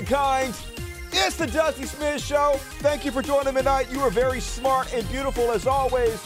It's 0.00 1.36
the 1.36 1.48
Dusty 1.48 1.84
Smith 1.84 2.22
Show. 2.22 2.54
Thank 2.78 3.04
you 3.04 3.10
for 3.10 3.20
joining 3.20 3.52
me 3.52 3.60
tonight. 3.62 3.90
You 3.90 4.00
are 4.02 4.10
very 4.10 4.38
smart 4.38 4.94
and 4.94 5.08
beautiful 5.08 5.50
as 5.50 5.66
always. 5.66 6.24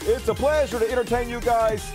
It's 0.00 0.26
a 0.26 0.34
pleasure 0.34 0.80
to 0.80 0.90
entertain 0.90 1.28
you 1.28 1.40
guys. 1.40 1.88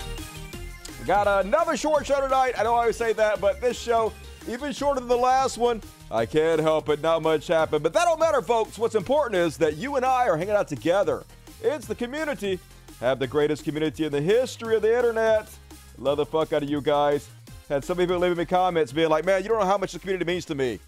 We 0.98 1.06
got 1.06 1.28
another 1.46 1.76
short 1.76 2.06
show 2.06 2.22
tonight. 2.22 2.54
I 2.58 2.64
know 2.64 2.76
I 2.76 2.80
always 2.80 2.96
say 2.96 3.12
that, 3.12 3.42
but 3.42 3.60
this 3.60 3.78
show, 3.78 4.14
even 4.48 4.72
shorter 4.72 5.02
than 5.02 5.10
the 5.10 5.18
last 5.18 5.58
one, 5.58 5.82
I 6.10 6.26
can't 6.26 6.62
help 6.62 6.88
it. 6.88 7.02
Not 7.02 7.24
much 7.24 7.48
happened. 7.48 7.84
But 7.84 7.92
that 7.92 8.06
don't 8.06 8.22
matter, 8.22 8.42
folks. 8.42 8.78
What's 8.78 8.96
important 8.96 9.36
is 9.36 9.58
that 9.58 9.76
you 9.76 9.98
and 9.98 10.06
I 10.06 10.30
are 10.30 10.38
hanging 10.38 10.56
out 10.56 10.70
together. 10.70 11.26
It's 11.62 11.88
the 11.88 11.96
community. 11.96 12.58
Have 13.02 13.20
the 13.20 13.28
greatest 13.28 13.66
community 13.66 14.06
in 14.06 14.14
the 14.14 14.22
history 14.22 14.78
of 14.78 14.82
the 14.82 14.96
internet. 14.96 15.50
Love 15.98 16.18
the 16.18 16.26
fuck 16.26 16.54
out 16.54 16.64
of 16.64 16.70
you 16.70 16.80
guys. 16.80 17.28
Had 17.68 17.84
some 17.84 17.98
people 17.98 18.18
leaving 18.18 18.38
me 18.38 18.46
comments 18.46 18.94
being 18.94 19.10
like, 19.10 19.26
man, 19.26 19.44
you 19.44 19.50
don't 19.50 19.60
know 19.60 19.66
how 19.66 19.78
much 19.78 19.92
the 19.92 20.00
community 20.00 20.24
means 20.24 20.46
to 20.46 20.56
me. 20.56 20.80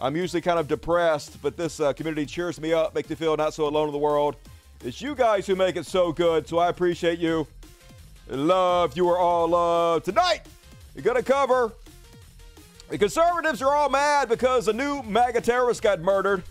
I'm 0.00 0.16
usually 0.16 0.40
kind 0.40 0.58
of 0.58 0.68
depressed, 0.68 1.42
but 1.42 1.56
this 1.56 1.80
uh, 1.80 1.92
community 1.92 2.24
cheers 2.24 2.60
me 2.60 2.72
up, 2.72 2.94
makes 2.94 3.10
me 3.10 3.16
feel 3.16 3.36
not 3.36 3.52
so 3.54 3.66
alone 3.66 3.88
in 3.88 3.92
the 3.92 3.98
world. 3.98 4.36
It's 4.84 5.02
you 5.02 5.14
guys 5.14 5.46
who 5.46 5.56
make 5.56 5.76
it 5.76 5.86
so 5.86 6.12
good, 6.12 6.48
so 6.48 6.58
I 6.58 6.68
appreciate 6.68 7.18
you. 7.18 7.46
Love, 8.28 8.96
you 8.96 9.08
are 9.08 9.18
all 9.18 9.48
loved. 9.48 10.04
Tonight, 10.04 10.42
we're 10.94 11.02
going 11.02 11.16
to 11.16 11.22
cover 11.22 11.72
the 12.88 12.96
conservatives 12.96 13.60
are 13.60 13.74
all 13.74 13.90
mad 13.90 14.28
because 14.28 14.66
a 14.68 14.72
new 14.72 15.02
MAGA 15.02 15.42
terrorist 15.42 15.82
got 15.82 16.00
murdered. 16.00 16.42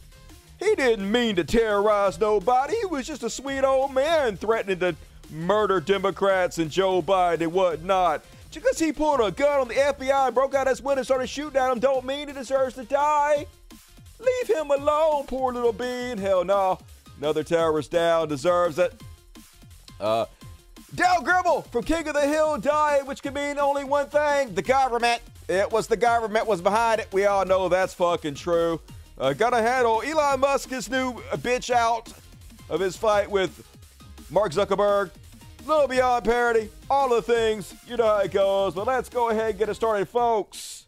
He 0.59 0.75
didn't 0.75 1.11
mean 1.11 1.35
to 1.37 1.43
terrorize 1.43 2.19
nobody. 2.19 2.75
He 2.75 2.85
was 2.85 3.07
just 3.07 3.23
a 3.23 3.29
sweet 3.29 3.63
old 3.63 3.93
man 3.93 4.37
threatening 4.37 4.79
to 4.79 4.95
murder 5.31 5.79
Democrats 5.79 6.57
and 6.59 6.69
Joe 6.69 7.01
Biden 7.01 7.41
and 7.41 7.53
whatnot. 7.53 8.23
Because 8.57 8.79
he 8.79 8.91
pulled 8.91 9.19
a 9.21 9.29
gun 9.29 9.61
on 9.61 9.67
the 9.67 9.75
FBI 9.75 10.27
and 10.27 10.35
broke 10.35 10.55
out 10.55 10.65
his 10.65 10.81
window 10.81 10.99
and 10.99 11.05
started 11.05 11.27
shooting 11.27 11.61
at 11.61 11.71
him 11.71 11.79
don't 11.79 12.03
mean 12.05 12.27
he 12.27 12.33
deserves 12.33 12.73
to 12.75 12.83
die. 12.83 13.45
Leave 14.19 14.47
him 14.47 14.71
alone, 14.71 15.25
poor 15.27 15.53
little 15.53 15.71
bean. 15.71 16.17
Hell 16.17 16.43
no. 16.43 16.79
Another 17.19 17.43
terrorist 17.43 17.91
down 17.91 18.27
deserves 18.27 18.79
it. 18.79 18.99
Uh, 19.99 20.25
Dale 20.95 21.21
Gribble 21.23 21.63
from 21.63 21.83
King 21.83 22.07
of 22.07 22.15
the 22.15 22.21
Hill 22.21 22.57
died, 22.57 23.05
which 23.05 23.21
can 23.21 23.35
mean 23.35 23.59
only 23.59 23.83
one 23.83 24.07
thing 24.07 24.55
the 24.55 24.61
government. 24.61 25.21
It 25.47 25.71
was 25.71 25.85
the 25.85 25.97
government 25.97 26.47
was 26.47 26.61
behind 26.61 26.99
it. 26.99 27.07
We 27.11 27.25
all 27.25 27.45
know 27.45 27.69
that's 27.69 27.93
fucking 27.93 28.35
true. 28.35 28.81
Uh, 29.19 29.33
gotta 29.33 29.61
handle 29.61 30.01
Elon 30.01 30.39
Musk's 30.39 30.89
new 30.89 31.13
bitch 31.37 31.69
out 31.69 32.11
of 32.69 32.79
his 32.79 32.97
fight 32.97 33.29
with 33.29 33.63
Mark 34.31 34.51
Zuckerberg. 34.51 35.11
Little 35.67 35.87
beyond 35.89 36.23
parody, 36.23 36.69
all 36.89 37.09
the 37.09 37.21
things. 37.21 37.75
You 37.85 37.97
know 37.97 38.05
how 38.05 38.19
it 38.19 38.31
goes. 38.31 38.73
But 38.73 38.87
let's 38.87 39.09
go 39.09 39.29
ahead 39.29 39.49
and 39.49 39.59
get 39.59 39.67
it 39.67 39.73
started, 39.73 40.07
folks. 40.07 40.85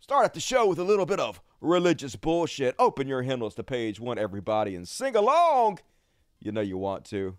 Start 0.00 0.24
at 0.24 0.32
the 0.32 0.40
show 0.40 0.66
with 0.66 0.78
a 0.78 0.82
little 0.82 1.04
bit 1.04 1.20
of 1.20 1.42
religious 1.60 2.16
bullshit. 2.16 2.74
Open 2.78 3.06
your 3.06 3.20
hymnals 3.20 3.54
to 3.56 3.62
page 3.62 4.00
one, 4.00 4.18
everybody, 4.18 4.74
and 4.74 4.88
sing 4.88 5.14
along. 5.14 5.78
You 6.40 6.52
know 6.52 6.62
you 6.62 6.78
want 6.78 7.04
to. 7.06 7.36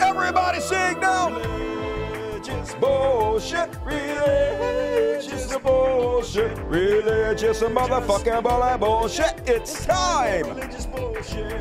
Everybody 0.00 0.60
sing 0.60 0.98
now. 0.98 1.89
Religious 2.40 2.74
bullshit, 2.76 3.68
religious 3.84 5.56
bullshit, 5.58 6.58
religious 6.60 7.60
motherfucking 7.60 8.42
bull- 8.42 8.78
bullshit. 8.78 9.42
It's 9.46 9.84
time. 9.84 10.46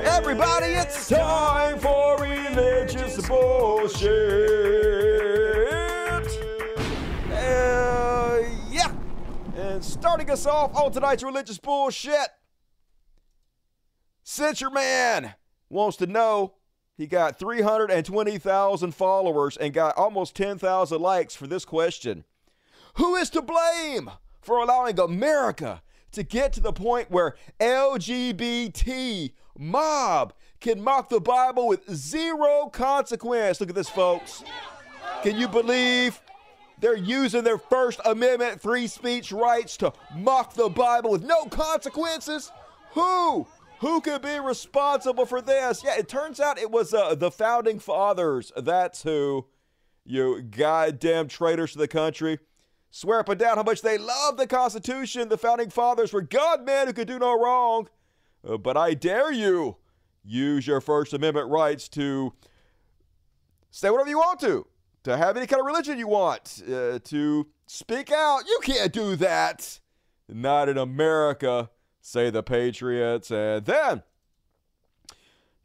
Everybody, 0.06 0.68
it's 0.68 1.10
time 1.10 1.80
for 1.80 2.18
religious 2.22 3.28
bullshit. 3.28 4.08
Uh, 7.30 8.40
yeah. 8.70 8.94
And 9.58 9.84
starting 9.84 10.32
us 10.32 10.46
off 10.46 10.74
on 10.78 10.94
tonight's 10.94 11.24
religious 11.24 11.58
bullshit, 11.58 12.30
Censure 14.24 14.70
Man 14.70 15.34
wants 15.70 15.98
to 15.98 16.08
know 16.08 16.54
he 17.00 17.08
got 17.08 17.40
320,000 17.40 18.94
followers 18.94 19.56
and 19.56 19.74
got 19.74 19.96
almost 19.96 20.36
10,000 20.36 21.02
likes 21.02 21.34
for 21.34 21.48
this 21.48 21.64
question 21.64 22.26
Who 22.96 23.16
is 23.16 23.30
to 23.30 23.42
blame 23.42 24.12
for 24.42 24.58
allowing 24.58 25.00
America 25.00 25.82
to 26.12 26.24
get 26.24 26.52
to 26.54 26.60
the 26.60 26.74
point 26.74 27.10
where 27.10 27.38
LGBT 27.62 29.32
mob 29.58 30.34
can 30.60 30.82
mock 30.82 31.08
the 31.08 31.22
Bible 31.22 31.70
with 31.70 31.90
zero 31.90 32.68
consequence? 32.68 33.62
Look 33.62 33.70
at 33.70 33.76
this, 33.76 33.88
folks. 33.88 34.44
Can 35.24 35.38
you 35.38 35.48
believe 35.48 36.20
they're 36.82 36.98
using 36.98 37.46
their 37.46 37.58
First 37.58 38.02
Amendment 38.04 38.62
free 38.62 38.88
speech 38.88 39.32
rights 39.32 39.78
to 39.78 39.94
mock 40.18 40.54
the 40.54 40.68
Bible 40.68 41.12
with 41.12 41.24
no 41.24 41.46
consequences? 41.46 42.52
Who? 42.92 43.48
Who 43.80 44.02
could 44.02 44.22
be 44.22 44.40
responsible 44.40 45.26
for 45.26 45.42
this? 45.42 45.84
Yeah, 45.84 45.98
it 45.98 46.08
turns 46.10 46.40
out 46.40 46.60
it 46.60 46.72
was 46.72 46.94
uh, 46.94 47.16
the 47.16 47.32
founding 47.32 47.80
fathers. 47.80 48.52
That's 48.58 49.04
who. 49.04 49.48
You 50.06 50.42
goddamn 50.42 51.28
traitors 51.28 51.74
to 51.74 51.78
the 51.78 51.88
country. 51.88 52.40
Swear 52.90 53.20
up 53.20 53.30
and 53.30 53.40
down 53.40 53.58
how 53.58 53.64
much 53.64 53.84
they 53.84 54.00
love 54.00 54.38
the 54.38 54.48
Constitution. 54.48 55.30
The 55.30 55.38
founding 55.38 55.70
fathers 55.70 56.12
were 56.12 56.24
God 56.24 56.66
men 56.66 56.88
who 56.88 56.94
could 56.94 57.08
do 57.08 57.20
no 57.20 57.40
wrong. 57.40 57.90
Uh, 58.44 58.58
but 58.58 58.76
I 58.76 58.96
dare 58.96 59.32
you 59.32 59.78
use 60.24 60.66
your 60.66 60.82
First 60.82 61.14
Amendment 61.14 61.50
rights 61.50 61.88
to 61.90 62.34
say 63.70 63.92
whatever 63.92 64.10
you 64.10 64.18
want 64.18 64.40
to, 64.40 64.66
to 65.04 65.16
have 65.16 65.38
any 65.38 65.46
kind 65.46 65.60
of 65.60 65.68
religion 65.68 66.00
you 66.00 66.08
want, 66.08 66.64
uh, 66.68 66.98
to 67.04 67.48
speak 67.68 68.12
out. 68.12 68.48
You 68.48 68.60
can't 68.64 68.92
do 68.92 69.16
that. 69.18 69.80
Not 70.28 70.70
in 70.70 70.78
America 70.80 71.70
say 72.10 72.30
the 72.30 72.44
Patriots. 72.44 73.32
And 73.32 73.66
then, 73.66 74.04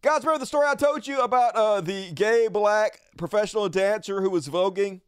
guys, 0.02 0.20
remember 0.20 0.38
the 0.38 0.46
story 0.46 0.66
I 0.68 0.74
told 0.74 1.06
you 1.06 1.20
about 1.20 1.56
uh, 1.56 1.80
the 1.80 2.12
gay 2.12 2.48
black 2.48 3.00
professional 3.16 3.68
dancer 3.68 4.20
who 4.20 4.30
was 4.30 4.48
voguing 4.48 5.00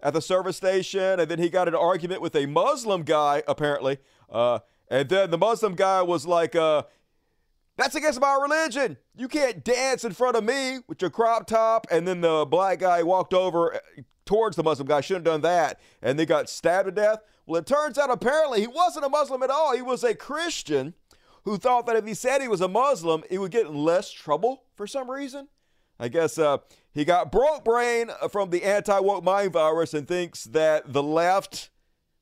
at 0.00 0.12
the 0.12 0.20
service 0.20 0.56
station, 0.56 1.20
and 1.20 1.30
then 1.30 1.38
he 1.38 1.48
got 1.48 1.68
an 1.68 1.74
argument 1.74 2.20
with 2.20 2.34
a 2.34 2.46
Muslim 2.46 3.04
guy, 3.04 3.42
apparently. 3.46 3.98
Uh, 4.30 4.58
and 4.88 5.08
then 5.08 5.30
the 5.30 5.38
Muslim 5.38 5.74
guy 5.74 6.02
was 6.02 6.26
like, 6.26 6.54
uh, 6.54 6.82
that's 7.76 7.94
against 7.94 8.20
my 8.20 8.38
religion. 8.40 8.98
You 9.16 9.28
can't 9.28 9.64
dance 9.64 10.04
in 10.04 10.12
front 10.12 10.36
of 10.36 10.44
me 10.44 10.78
with 10.86 11.00
your 11.00 11.10
crop 11.10 11.46
top. 11.46 11.86
And 11.90 12.06
then 12.06 12.20
the 12.20 12.44
black 12.44 12.80
guy 12.80 13.02
walked 13.02 13.34
over 13.34 13.74
uh, 13.74 13.78
towards 14.24 14.56
the 14.56 14.62
Muslim 14.62 14.86
guy. 14.86 15.00
Shouldn't 15.00 15.26
have 15.26 15.34
done 15.34 15.40
that. 15.40 15.80
And 16.02 16.18
they 16.18 16.26
got 16.26 16.48
stabbed 16.48 16.86
to 16.86 16.92
death. 16.92 17.20
Well, 17.46 17.60
it 17.60 17.66
turns 17.66 17.98
out 17.98 18.10
apparently 18.10 18.60
he 18.60 18.66
wasn't 18.66 19.04
a 19.04 19.08
Muslim 19.08 19.42
at 19.42 19.50
all. 19.50 19.74
He 19.74 19.82
was 19.82 20.02
a 20.02 20.14
Christian 20.14 20.94
who 21.44 21.58
thought 21.58 21.86
that 21.86 21.96
if 21.96 22.06
he 22.06 22.14
said 22.14 22.40
he 22.40 22.48
was 22.48 22.62
a 22.62 22.68
Muslim, 22.68 23.22
he 23.28 23.38
would 23.38 23.50
get 23.50 23.66
in 23.66 23.74
less 23.74 24.10
trouble 24.10 24.64
for 24.74 24.86
some 24.86 25.10
reason. 25.10 25.48
I 25.98 26.08
guess 26.08 26.38
uh, 26.38 26.58
he 26.92 27.04
got 27.04 27.30
broke 27.30 27.64
brain 27.64 28.10
from 28.30 28.50
the 28.50 28.64
anti 28.64 28.98
woke 28.98 29.22
mind 29.22 29.52
virus 29.52 29.94
and 29.94 30.08
thinks 30.08 30.44
that 30.44 30.92
the 30.92 31.02
left, 31.02 31.70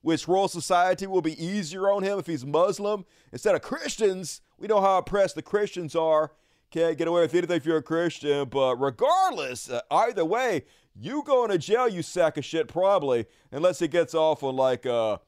which 0.02 0.28
royal 0.28 0.48
society, 0.48 1.06
will 1.06 1.22
be 1.22 1.42
easier 1.42 1.90
on 1.90 2.02
him 2.02 2.18
if 2.18 2.26
he's 2.26 2.44
Muslim 2.44 3.04
instead 3.32 3.54
of 3.54 3.62
Christians. 3.62 4.40
We 4.58 4.66
know 4.66 4.80
how 4.80 4.98
oppressed 4.98 5.36
the 5.36 5.42
Christians 5.42 5.94
are. 5.96 6.32
Can't 6.70 6.96
get 6.98 7.08
away 7.08 7.22
with 7.22 7.34
anything 7.34 7.56
if 7.56 7.66
you're 7.66 7.78
a 7.78 7.82
Christian. 7.82 8.48
But 8.48 8.76
regardless, 8.76 9.70
uh, 9.70 9.80
either 9.90 10.24
way, 10.24 10.64
you 10.94 11.22
going 11.24 11.50
to 11.50 11.58
jail, 11.58 11.88
you 11.88 12.02
sack 12.02 12.36
of 12.36 12.44
shit, 12.44 12.68
probably, 12.68 13.26
unless 13.50 13.78
he 13.78 13.88
gets 13.88 14.14
off 14.14 14.42
on 14.42 14.56
like 14.56 14.86
uh, 14.86 15.18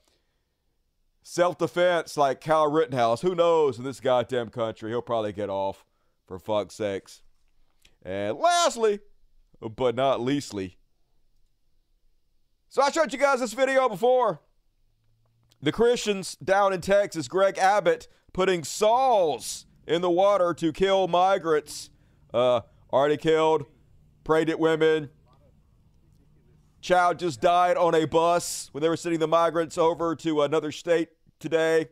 self 1.23 1.59
defense, 1.59 2.17
like 2.17 2.41
Kyle 2.41 2.71
Rittenhouse. 2.71 3.23
Who 3.23 3.35
knows 3.35 3.79
in 3.79 3.85
this 3.85 4.01
goddamn 4.01 4.51
country? 4.51 4.91
He'll 4.91 5.03
probably 5.03 5.33
get 5.33 5.51
off 5.51 5.85
for 6.27 6.39
fuck's 6.39 6.75
sakes. 6.75 7.23
And 8.03 8.37
lastly, 8.37 9.01
but 9.61 9.95
not 9.95 10.21
leastly, 10.21 10.77
so 12.75 12.83
I 12.83 12.91
showed 12.91 13.13
you 13.13 13.21
guys 13.21 13.39
this 13.39 13.53
video 13.53 13.89
before. 13.89 14.41
The 15.63 15.71
Christians 15.71 16.35
down 16.43 16.73
in 16.73 16.81
Texas, 16.81 17.29
Greg 17.29 17.57
Abbott, 17.57 18.09
putting 18.33 18.65
saws 18.65 19.67
in 19.87 20.03
the 20.03 20.11
water 20.11 20.53
to 20.55 20.73
kill 20.73 21.07
migrants. 21.07 21.91
Uh, 22.35 22.63
already 22.93 23.17
killed, 23.17 23.67
at 24.29 24.59
women, 24.59 25.09
Child 26.85 27.19
just 27.19 27.41
died 27.41 27.79
on 27.79 27.95
a 27.95 28.05
bus 28.05 28.69
when 28.73 28.83
they 28.83 28.91
were 28.91 28.97
sending 28.99 29.19
the 29.19 29.27
migrants 29.27 29.79
over 29.79 30.15
to 30.17 30.43
another 30.43 30.71
state 30.71 31.09
today. 31.41 31.89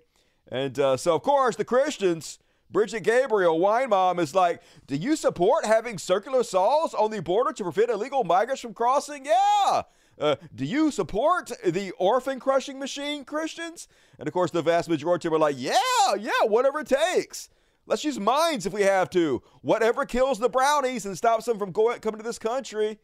And 0.49 0.79
uh, 0.79 0.99
so, 0.99 1.15
of 1.15 1.23
course, 1.23 1.57
the 1.57 1.65
Christians, 1.65 2.39
Brigitte 2.71 3.03
Gabriel, 3.03 3.59
wine 3.59 3.89
mom, 3.89 4.19
is 4.19 4.35
like, 4.35 4.61
Do 4.87 4.95
you 4.95 5.17
support 5.17 5.65
having 5.65 5.97
circular 5.97 6.43
saws 6.43 6.93
on 6.93 7.11
the 7.11 7.23
border 7.23 7.55
to 7.55 7.63
prevent 7.63 7.89
illegal 7.89 8.23
migrants 8.23 8.61
from 8.61 8.75
crossing? 8.75 9.25
Yeah. 9.25 9.83
Uh, 10.21 10.37
do 10.55 10.67
you 10.67 10.91
support 10.91 11.51
the 11.65 11.93
orphan 11.93 12.39
crushing 12.39 12.79
machine, 12.79 13.25
Christians? 13.25 13.89
And 14.19 14.29
of 14.29 14.35
course, 14.35 14.51
the 14.51 14.61
vast 14.61 14.91
majority 14.91 15.31
were 15.31 15.39
like, 15.39 15.57
Yeah, 15.59 15.73
yeah, 16.19 16.45
whatever 16.45 16.81
it 16.81 16.89
takes. 16.89 17.49
Let's 17.87 18.05
use 18.05 18.21
mines 18.21 18.67
if 18.67 18.75
we 18.75 18.83
have 18.83 19.09
to. 19.11 19.43
Whatever 19.63 20.05
kills 20.05 20.39
the 20.39 20.51
brownies 20.51 21.07
and 21.07 21.17
stops 21.17 21.47
them 21.47 21.59
from 21.59 21.73
going 21.73 22.01
coming 22.01 22.19
to 22.19 22.25
this 22.25 22.39
country. 22.39 22.99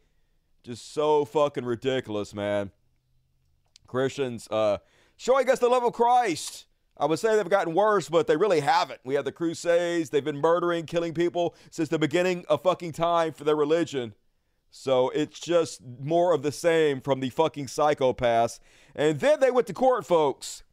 Just 0.63 0.93
so 0.93 1.25
fucking 1.25 1.65
ridiculous, 1.65 2.33
man. 2.33 2.71
Christians 3.87 4.47
uh, 4.51 4.77
showing 5.17 5.49
us 5.49 5.59
the 5.59 5.69
love 5.69 5.83
of 5.83 5.93
Christ. 5.93 6.65
I 6.97 7.05
would 7.05 7.17
say 7.17 7.35
they've 7.35 7.49
gotten 7.49 7.73
worse, 7.73 8.09
but 8.09 8.27
they 8.27 8.35
really 8.35 8.59
haven't. 8.59 8.99
We 9.05 9.15
have 9.15 9.23
the 9.23 9.31
Crusades. 9.31 10.09
They've 10.09 10.23
been 10.23 10.41
murdering, 10.41 10.85
killing 10.85 11.13
people 11.13 11.55
since 11.71 11.87
the 11.87 11.97
beginning 11.97 12.45
of 12.49 12.61
fucking 12.61 12.91
time 12.91 13.31
for 13.31 13.45
their 13.45 13.55
religion. 13.55 14.13
So 14.69 15.09
it's 15.09 15.39
just 15.39 15.81
more 15.99 16.33
of 16.33 16.43
the 16.43 16.51
same 16.51 17.01
from 17.01 17.21
the 17.21 17.29
fucking 17.29 17.67
psychopaths. 17.67 18.59
And 18.95 19.19
then 19.19 19.39
they 19.39 19.49
went 19.49 19.67
to 19.67 19.73
court, 19.73 20.05
folks, 20.05 20.63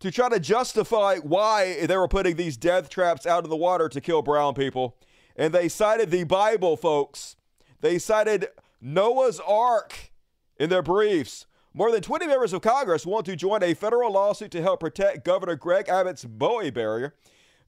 to 0.00 0.10
try 0.10 0.28
to 0.28 0.38
justify 0.38 1.16
why 1.16 1.86
they 1.86 1.96
were 1.96 2.06
putting 2.06 2.36
these 2.36 2.56
death 2.56 2.90
traps 2.90 3.26
out 3.26 3.44
in 3.44 3.50
the 3.50 3.56
water 3.56 3.88
to 3.88 4.00
kill 4.00 4.22
brown 4.22 4.54
people. 4.54 4.96
And 5.36 5.52
they 5.52 5.68
cited 5.68 6.10
the 6.10 6.24
Bible, 6.24 6.76
folks. 6.76 7.36
They 7.80 7.98
cited 7.98 8.48
Noah's 8.80 9.40
Ark 9.40 10.10
in 10.58 10.70
their 10.70 10.82
briefs. 10.82 11.46
More 11.74 11.92
than 11.92 12.00
20 12.00 12.26
members 12.26 12.52
of 12.52 12.62
Congress 12.62 13.04
want 13.04 13.26
to 13.26 13.36
join 13.36 13.62
a 13.62 13.74
federal 13.74 14.12
lawsuit 14.12 14.50
to 14.52 14.62
help 14.62 14.80
protect 14.80 15.24
Governor 15.24 15.56
Greg 15.56 15.88
Abbott's 15.88 16.24
Bowie 16.24 16.70
barrier. 16.70 17.14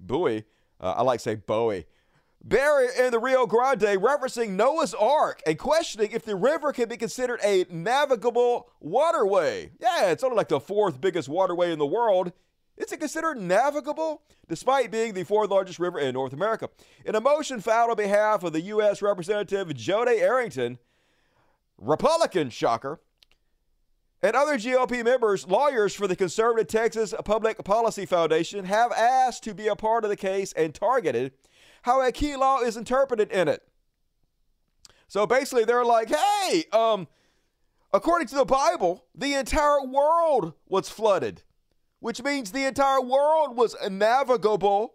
Bowie, 0.00 0.44
uh, 0.80 0.94
I 0.96 1.02
like 1.02 1.18
to 1.20 1.24
say 1.24 1.34
Bowie 1.34 1.86
Barrier 2.42 2.90
in 2.98 3.10
the 3.10 3.18
Rio 3.18 3.46
Grande 3.46 3.82
referencing 3.82 4.50
Noah's 4.50 4.94
Ark 4.94 5.42
and 5.44 5.58
questioning 5.58 6.12
if 6.12 6.24
the 6.24 6.36
river 6.36 6.72
can 6.72 6.88
be 6.88 6.96
considered 6.96 7.40
a 7.44 7.66
navigable 7.68 8.70
waterway. 8.80 9.72
Yeah, 9.80 10.10
it's 10.10 10.22
only 10.22 10.36
like 10.36 10.48
the 10.48 10.60
fourth 10.60 11.00
biggest 11.00 11.28
waterway 11.28 11.72
in 11.72 11.78
the 11.78 11.86
world. 11.86 12.32
Is 12.78 12.92
it 12.92 13.00
considered 13.00 13.36
navigable? 13.36 14.22
Despite 14.48 14.90
being 14.90 15.12
the 15.12 15.24
fourth 15.24 15.50
largest 15.50 15.78
river 15.78 15.98
in 15.98 16.14
North 16.14 16.32
America. 16.32 16.70
In 17.04 17.14
a 17.14 17.20
motion 17.20 17.60
filed 17.60 17.90
on 17.90 17.96
behalf 17.96 18.42
of 18.44 18.54
the 18.54 18.62
U.S. 18.62 19.02
Representative 19.02 19.68
Jodey 19.68 20.20
Arrington, 20.20 20.78
Republican, 21.76 22.48
shocker, 22.48 23.00
and 24.22 24.34
other 24.34 24.56
GOP 24.56 25.04
members, 25.04 25.46
lawyers 25.46 25.94
for 25.94 26.06
the 26.06 26.16
conservative 26.16 26.66
Texas 26.66 27.14
Public 27.24 27.62
Policy 27.62 28.06
Foundation 28.06 28.64
have 28.64 28.90
asked 28.92 29.44
to 29.44 29.54
be 29.54 29.68
a 29.68 29.76
part 29.76 30.04
of 30.04 30.10
the 30.10 30.16
case 30.16 30.52
and 30.54 30.74
targeted 30.74 31.32
how 31.82 32.00
a 32.00 32.10
key 32.10 32.34
law 32.34 32.60
is 32.60 32.76
interpreted 32.76 33.30
in 33.30 33.48
it. 33.48 33.62
So 35.06 35.26
basically, 35.26 35.64
they're 35.64 35.84
like, 35.84 36.08
hey, 36.08 36.64
um, 36.72 37.06
according 37.92 38.28
to 38.28 38.34
the 38.34 38.44
Bible, 38.44 39.04
the 39.14 39.34
entire 39.34 39.82
world 39.82 40.54
was 40.68 40.88
flooded, 40.88 41.42
which 42.00 42.22
means 42.22 42.52
the 42.52 42.66
entire 42.66 43.00
world 43.00 43.56
was 43.56 43.76
navigable, 43.88 44.94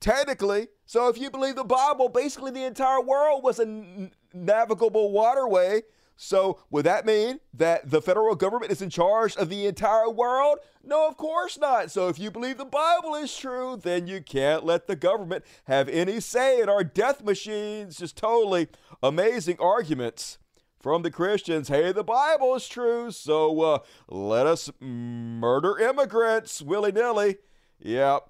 technically. 0.00 0.68
So 0.86 1.08
if 1.08 1.18
you 1.18 1.30
believe 1.30 1.56
the 1.56 1.64
Bible, 1.64 2.08
basically 2.08 2.50
the 2.50 2.64
entire 2.64 3.00
world 3.00 3.42
was 3.42 3.58
a 3.58 4.10
navigable 4.32 5.12
waterway 5.12 5.82
so, 6.16 6.60
would 6.70 6.86
that 6.86 7.06
mean 7.06 7.40
that 7.54 7.90
the 7.90 8.00
federal 8.00 8.36
government 8.36 8.70
is 8.70 8.80
in 8.80 8.90
charge 8.90 9.36
of 9.36 9.48
the 9.48 9.66
entire 9.66 10.08
world? 10.08 10.58
No, 10.84 11.08
of 11.08 11.16
course 11.16 11.58
not. 11.58 11.90
So, 11.90 12.08
if 12.08 12.18
you 12.18 12.30
believe 12.30 12.56
the 12.56 12.64
Bible 12.64 13.16
is 13.16 13.36
true, 13.36 13.76
then 13.82 14.06
you 14.06 14.22
can't 14.22 14.64
let 14.64 14.86
the 14.86 14.96
government 14.96 15.44
have 15.64 15.88
any 15.88 16.20
say 16.20 16.60
in 16.60 16.68
our 16.68 16.84
death 16.84 17.24
machines. 17.24 17.98
Just 17.98 18.16
totally 18.16 18.68
amazing 19.02 19.56
arguments 19.58 20.38
from 20.84 21.00
the 21.00 21.10
Christians. 21.10 21.68
Hey, 21.68 21.92
the 21.92 22.04
Bible 22.04 22.54
is 22.54 22.68
true, 22.68 23.10
so 23.10 23.58
uh, 23.62 23.78
let 24.06 24.46
us 24.46 24.70
murder 24.78 25.78
immigrants 25.78 26.60
willy 26.60 26.92
nilly. 26.92 27.38
Yep. 27.80 28.28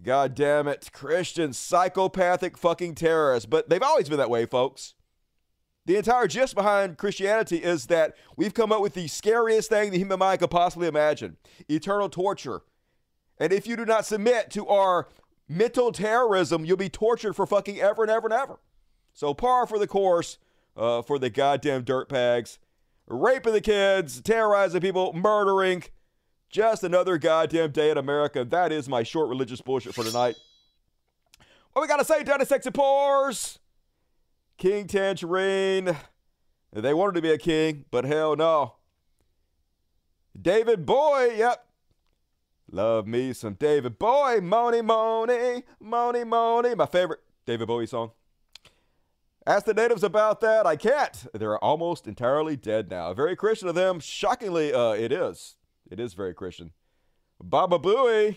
God 0.00 0.36
damn 0.36 0.68
it. 0.68 0.90
Christians, 0.92 1.58
psychopathic 1.58 2.56
fucking 2.56 2.94
terrorists. 2.94 3.46
But 3.46 3.68
they've 3.68 3.82
always 3.82 4.08
been 4.08 4.18
that 4.18 4.30
way, 4.30 4.46
folks. 4.46 4.94
The 5.86 5.96
entire 5.96 6.28
gist 6.28 6.54
behind 6.54 6.98
Christianity 6.98 7.56
is 7.56 7.86
that 7.86 8.14
we've 8.36 8.54
come 8.54 8.70
up 8.70 8.80
with 8.80 8.94
the 8.94 9.08
scariest 9.08 9.68
thing 9.68 9.90
the 9.90 9.98
human 9.98 10.20
mind 10.20 10.38
could 10.38 10.52
possibly 10.52 10.86
imagine 10.86 11.36
eternal 11.68 12.08
torture. 12.08 12.60
And 13.38 13.52
if 13.52 13.66
you 13.66 13.74
do 13.74 13.84
not 13.84 14.06
submit 14.06 14.52
to 14.52 14.68
our 14.68 15.08
mental 15.48 15.90
terrorism, 15.90 16.64
you'll 16.64 16.76
be 16.76 16.90
tortured 16.90 17.32
for 17.32 17.44
fucking 17.44 17.80
ever 17.80 18.02
and 18.02 18.10
ever 18.12 18.28
and 18.28 18.34
ever. 18.34 18.60
So, 19.14 19.34
par 19.34 19.66
for 19.66 19.80
the 19.80 19.88
course 19.88 20.38
uh, 20.78 21.02
for 21.02 21.18
the 21.18 21.28
goddamn 21.28 21.84
dirtbags. 21.84 22.58
Raping 23.06 23.52
the 23.52 23.60
kids, 23.60 24.20
terrorizing 24.22 24.80
people, 24.80 25.12
murdering. 25.12 25.82
Just 26.48 26.82
another 26.82 27.18
goddamn 27.18 27.72
day 27.72 27.90
in 27.90 27.98
America. 27.98 28.44
That 28.44 28.72
is 28.72 28.88
my 28.88 29.02
short 29.02 29.28
religious 29.28 29.60
bullshit 29.60 29.94
for 29.94 30.04
tonight. 30.04 30.36
What 31.72 31.82
we 31.82 31.88
got 31.88 31.98
to 31.98 32.04
say, 32.04 32.22
Daddy 32.22 32.44
Sexy 32.44 32.70
Pores? 32.70 33.58
King 34.56 34.86
Tangerine. 34.86 35.96
They 36.72 36.94
wanted 36.94 37.14
to 37.14 37.22
be 37.22 37.30
a 37.30 37.38
king, 37.38 37.84
but 37.90 38.04
hell 38.04 38.36
no. 38.36 38.74
David 40.40 40.86
Bowie, 40.86 41.38
yep. 41.38 41.64
Love 42.70 43.06
me 43.06 43.32
some 43.32 43.54
David 43.54 43.98
Bowie. 43.98 44.40
Money, 44.40 44.82
money, 44.82 45.62
money, 45.80 46.24
money. 46.24 46.74
My 46.74 46.86
favorite 46.86 47.20
David 47.46 47.66
Bowie 47.68 47.86
song. 47.86 48.10
Ask 49.48 49.64
the 49.64 49.72
natives 49.72 50.02
about 50.04 50.42
that. 50.42 50.66
I 50.66 50.76
can't. 50.76 51.24
They're 51.32 51.56
almost 51.64 52.06
entirely 52.06 52.54
dead 52.54 52.90
now. 52.90 53.14
Very 53.14 53.34
Christian 53.34 53.66
of 53.66 53.74
them. 53.74 53.98
Shockingly, 53.98 54.74
uh, 54.74 54.90
it 54.90 55.10
is. 55.10 55.56
It 55.90 55.98
is 55.98 56.12
very 56.12 56.34
Christian. 56.34 56.72
Baba 57.42 57.78
Booey. 57.78 58.36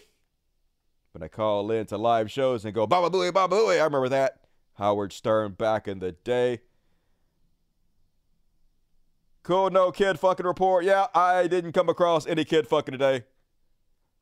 When 1.12 1.22
I 1.22 1.28
call 1.28 1.70
in 1.70 1.86
to 1.88 1.98
live 1.98 2.32
shows 2.32 2.64
and 2.64 2.74
go, 2.74 2.88
Baba 2.88 3.10
Booey, 3.10 3.34
Baba 3.34 3.54
Booey, 3.54 3.82
I 3.82 3.84
remember 3.84 4.08
that. 4.08 4.40
Howard 4.76 5.12
Stern 5.12 5.52
back 5.52 5.86
in 5.86 6.00
the 6.00 6.14
day. 6.14 6.62
Cool, 9.44 9.70
no 9.70 9.92
kid 9.92 10.18
fucking 10.18 10.46
report. 10.46 10.86
Yeah, 10.86 11.08
I 11.14 11.48
didn't 11.48 11.74
come 11.74 11.90
across 11.90 12.26
any 12.26 12.46
kid 12.46 12.68
fucking 12.68 12.94
today. 12.94 13.26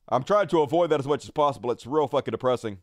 I'm 0.07 0.23
trying 0.23 0.47
to 0.47 0.61
avoid 0.61 0.89
that 0.89 0.99
as 0.99 1.05
much 1.05 1.23
as 1.23 1.29
possible. 1.29 1.69
It's 1.69 1.85
real 1.85 2.07
fucking 2.07 2.31
depressing, 2.31 2.79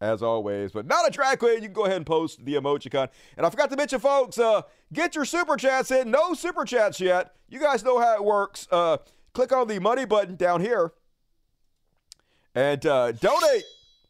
as 0.00 0.22
always. 0.22 0.72
But 0.72 0.86
not 0.86 1.06
a 1.06 1.10
drag 1.10 1.38
queen. 1.38 1.56
You 1.56 1.62
can 1.62 1.72
go 1.72 1.84
ahead 1.84 1.96
and 1.96 2.06
post 2.06 2.44
the 2.44 2.54
emojicon. 2.54 3.08
And 3.36 3.46
I 3.46 3.50
forgot 3.50 3.70
to 3.70 3.76
mention, 3.76 4.00
folks, 4.00 4.38
uh, 4.38 4.62
get 4.92 5.14
your 5.14 5.24
super 5.24 5.56
chats 5.56 5.90
in. 5.90 6.10
No 6.10 6.34
super 6.34 6.64
chats 6.64 7.00
yet. 7.00 7.34
You 7.48 7.60
guys 7.60 7.84
know 7.84 7.98
how 7.98 8.14
it 8.14 8.24
works. 8.24 8.66
Uh, 8.70 8.98
click 9.32 9.52
on 9.52 9.68
the 9.68 9.78
money 9.78 10.04
button 10.04 10.36
down 10.36 10.60
here 10.60 10.92
and 12.54 12.84
uh, 12.86 13.12
donate 13.12 13.64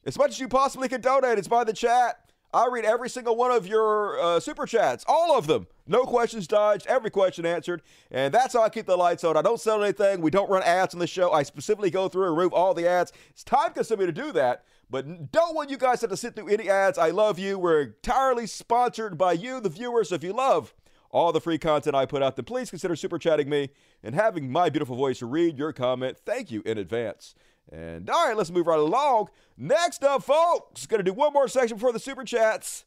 as 0.07 0.17
much 0.17 0.31
as 0.31 0.41
you 0.41 0.49
possibly 0.49 0.89
can 0.89 1.01
donate. 1.01 1.39
It's 1.39 1.49
by 1.49 1.65
the 1.65 1.73
chat. 1.73 2.21
I 2.55 2.69
read 2.71 2.85
every 2.85 3.11
single 3.11 3.37
one 3.37 3.51
of 3.51 3.67
your 3.67 4.19
uh, 4.19 4.41
super 4.41 4.65
chats, 4.65 5.05
all 5.07 5.37
of 5.37 5.47
them. 5.47 5.67
No 5.87 6.05
questions 6.05 6.47
dodged, 6.47 6.87
every 6.87 7.11
question 7.11 7.45
answered. 7.45 7.83
And 8.11 8.33
that's 8.33 8.55
how 8.55 8.63
I 8.63 8.71
keep 8.71 8.87
the 8.87 8.97
lights 8.97 9.25
on. 9.25 9.37
I 9.37 9.43
don't 9.43 9.61
sell 9.61 9.83
anything. 9.83 10.23
We 10.23 10.31
don't 10.31 10.49
run 10.49 10.63
ads 10.63 10.95
on 10.95 11.01
the 11.01 11.07
show. 11.07 11.33
I 11.33 11.43
specifically 11.43 11.91
go 11.91 12.09
through 12.09 12.29
and 12.29 12.37
remove 12.37 12.55
all 12.55 12.73
the 12.73 12.89
ads. 12.89 13.13
It's 13.31 13.45
time 13.45 13.73
consuming 13.75 14.07
to 14.07 14.13
do 14.13 14.33
that, 14.33 14.65
but 14.89 15.33
don't 15.33 15.55
want 15.55 15.71
you 15.71 15.77
guys 15.77 16.01
to 16.01 16.05
have 16.05 16.11
to 16.11 16.17
sit 16.17 16.37
through 16.37 16.49
any 16.49 16.69
ads. 16.71 16.99
I 16.99 17.11
love 17.11 17.39
you. 17.39 17.59
We're 17.59 17.83
entirely 17.83 18.47
sponsored 18.47 19.19
by 19.19 19.33
you, 19.33 19.61
the 19.61 19.69
viewers. 19.69 20.13
If 20.13 20.23
you 20.23 20.33
love 20.33 20.75
all 21.11 21.33
the 21.33 21.41
free 21.41 21.59
content 21.59 21.97
I 21.97 22.07
put 22.07 22.23
out, 22.23 22.37
then 22.37 22.45
please 22.45 22.71
consider 22.71 22.95
super 22.95 23.19
chatting 23.19 23.49
me 23.49 23.71
and 24.03 24.15
having 24.15 24.51
my 24.51 24.71
beautiful 24.71 24.97
voice 24.97 25.23
read 25.23 25.59
your 25.59 25.73
comment. 25.73 26.19
Thank 26.19 26.51
you 26.51 26.63
in 26.65 26.79
advance. 26.79 27.35
And 27.73 28.09
all 28.09 28.29
right, 28.29 28.37
let's 28.37 28.51
move 28.51 28.67
right 28.69 28.79
along. 28.79 29.29
Next 29.57 30.05
up, 30.05 30.23
folks, 30.23 30.87
gonna 30.87 31.03
do 31.03 31.13
one 31.13 31.33
more 31.33 31.49
section 31.49 31.77
before 31.77 31.93
the 31.93 31.99
super 31.99 32.23
chats. 32.25 32.85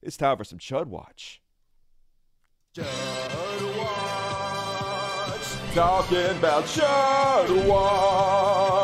It's 0.00 0.16
time 0.16 0.38
for 0.38 0.44
some 0.44 0.58
Chud 0.58 0.86
Watch. 0.86 1.42
Chud 2.74 3.76
Watch. 3.76 5.74
Talking 5.74 6.38
about 6.38 6.64
Chud 6.64 7.66
Watch. 7.66 8.81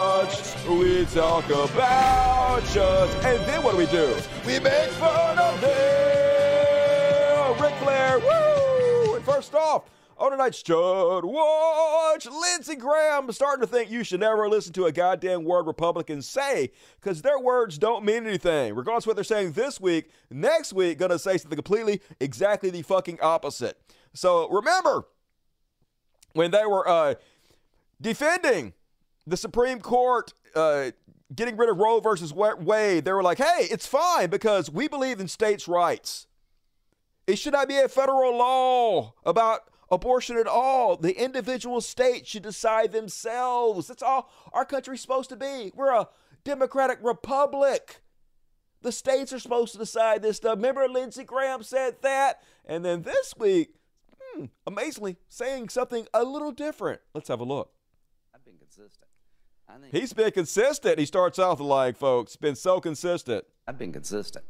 We 0.69 1.07
talk 1.07 1.47
about 1.47 2.63
Chuds. 2.65 3.15
And 3.25 3.43
then 3.47 3.63
what 3.63 3.73
do 3.73 3.79
we 3.79 3.87
do? 3.87 4.15
We 4.47 4.61
make 4.61 4.91
fun 4.91 5.39
of 5.39 5.59
them. 5.63 7.59
Ric 7.59 7.73
Flair. 7.77 8.19
Woo! 8.19 9.15
And 9.15 9.25
first 9.25 9.55
off, 9.55 9.85
on 10.19 10.33
tonight's 10.33 10.63
Chud 10.63 11.25
Watch, 11.25 12.27
Lindsey 12.27 12.77
Graham 12.77 13.33
starting 13.33 13.63
to 13.63 13.67
think 13.67 13.91
you 13.91 14.05
should 14.05 14.21
never 14.21 14.47
listen 14.47 14.75
to 14.75 14.85
a 14.85 14.93
goddamn 14.93 15.45
word 15.45 15.67
Republicans 15.67 16.29
say 16.29 16.71
because 17.01 17.23
their 17.23 17.39
words 17.39 17.79
don't 17.79 18.05
mean 18.05 18.27
anything. 18.27 18.75
Regardless 18.75 19.05
of 19.05 19.09
what 19.09 19.17
they're 19.17 19.25
saying 19.25 19.53
this 19.53 19.81
week, 19.81 20.11
next 20.31 20.75
week, 20.75 20.99
gonna 20.99 21.19
say 21.19 21.39
something 21.39 21.57
completely, 21.57 22.03
exactly 22.21 22.69
the 22.69 22.83
fucking 22.83 23.19
opposite. 23.23 23.81
So 24.13 24.51
remember, 24.51 25.07
when 26.35 26.51
they 26.51 26.67
were 26.67 26.87
uh, 26.87 27.15
defending 28.01 28.75
the 29.28 29.37
Supreme 29.37 29.80
Court 29.80 30.32
uh, 30.54 30.90
getting 31.35 31.56
rid 31.56 31.68
of 31.68 31.78
Roe 31.78 32.00
versus 32.00 32.32
Wade, 32.32 33.04
they 33.04 33.12
were 33.12 33.23
like, 33.23 33.38
hey, 33.38 33.68
it's 33.70 33.87
fine 33.87 34.30
because 34.30 34.70
we 34.70 34.88
believe 34.88 35.20
in 35.20 35.28
states' 35.28 35.68
rights. 35.68 36.26
It 37.26 37.38
should 37.38 37.52
not 37.52 37.68
be 37.68 37.76
a 37.76 37.88
federal 37.88 38.38
law 38.38 39.12
about 39.25 39.70
abortion 39.90 40.38
at 40.38 40.47
all. 40.47 40.97
The 40.97 41.23
individual 41.23 41.80
states 41.80 42.30
should 42.30 42.42
decide 42.42 42.92
themselves. 42.92 43.88
That's 43.88 44.02
all 44.02 44.30
our 44.52 44.64
country's 44.64 45.02
supposed 45.02 45.28
to 45.30 45.37
be. 45.37 45.70
We're 45.75 45.92
a 45.92 46.08
democratic 46.44 46.99
republic. 47.02 48.00
The 48.80 48.92
states 48.92 49.32
are 49.32 49.38
supposed 49.38 49.73
to 49.73 49.78
decide 49.78 50.23
this 50.23 50.38
stuff. 50.38 50.56
Remember, 50.56 50.88
Lindsey 50.88 51.25
Graham 51.25 51.62
said 51.62 51.97
that? 52.02 52.42
And 52.64 52.85
then 52.85 53.02
this 53.02 53.35
week, 53.37 53.75
hmm, 54.18 54.47
amazingly, 54.66 55.16
saying 55.28 55.68
something 55.68 56.06
a 56.14 56.25
little 56.25 56.52
different. 56.52 57.00
Let's 57.12 57.28
have 57.28 57.40
a 57.40 57.44
look. 57.44 57.73
I've 58.35 58.44
been 58.44 58.56
consistent. 58.58 59.04
I 59.04 59.08
think 59.08 59.58
He's 59.91 60.13
been 60.13 60.31
consistent. 60.31 60.99
He 60.99 61.07
starts 61.07 61.39
off 61.39 61.59
the 61.59 61.65
like, 61.65 61.97
folks, 61.97 62.37
been 62.37 62.57
so 62.57 62.81
consistent. 62.81 63.45
I've 63.67 63.79
been 63.79 63.93
consistent. 63.93 64.45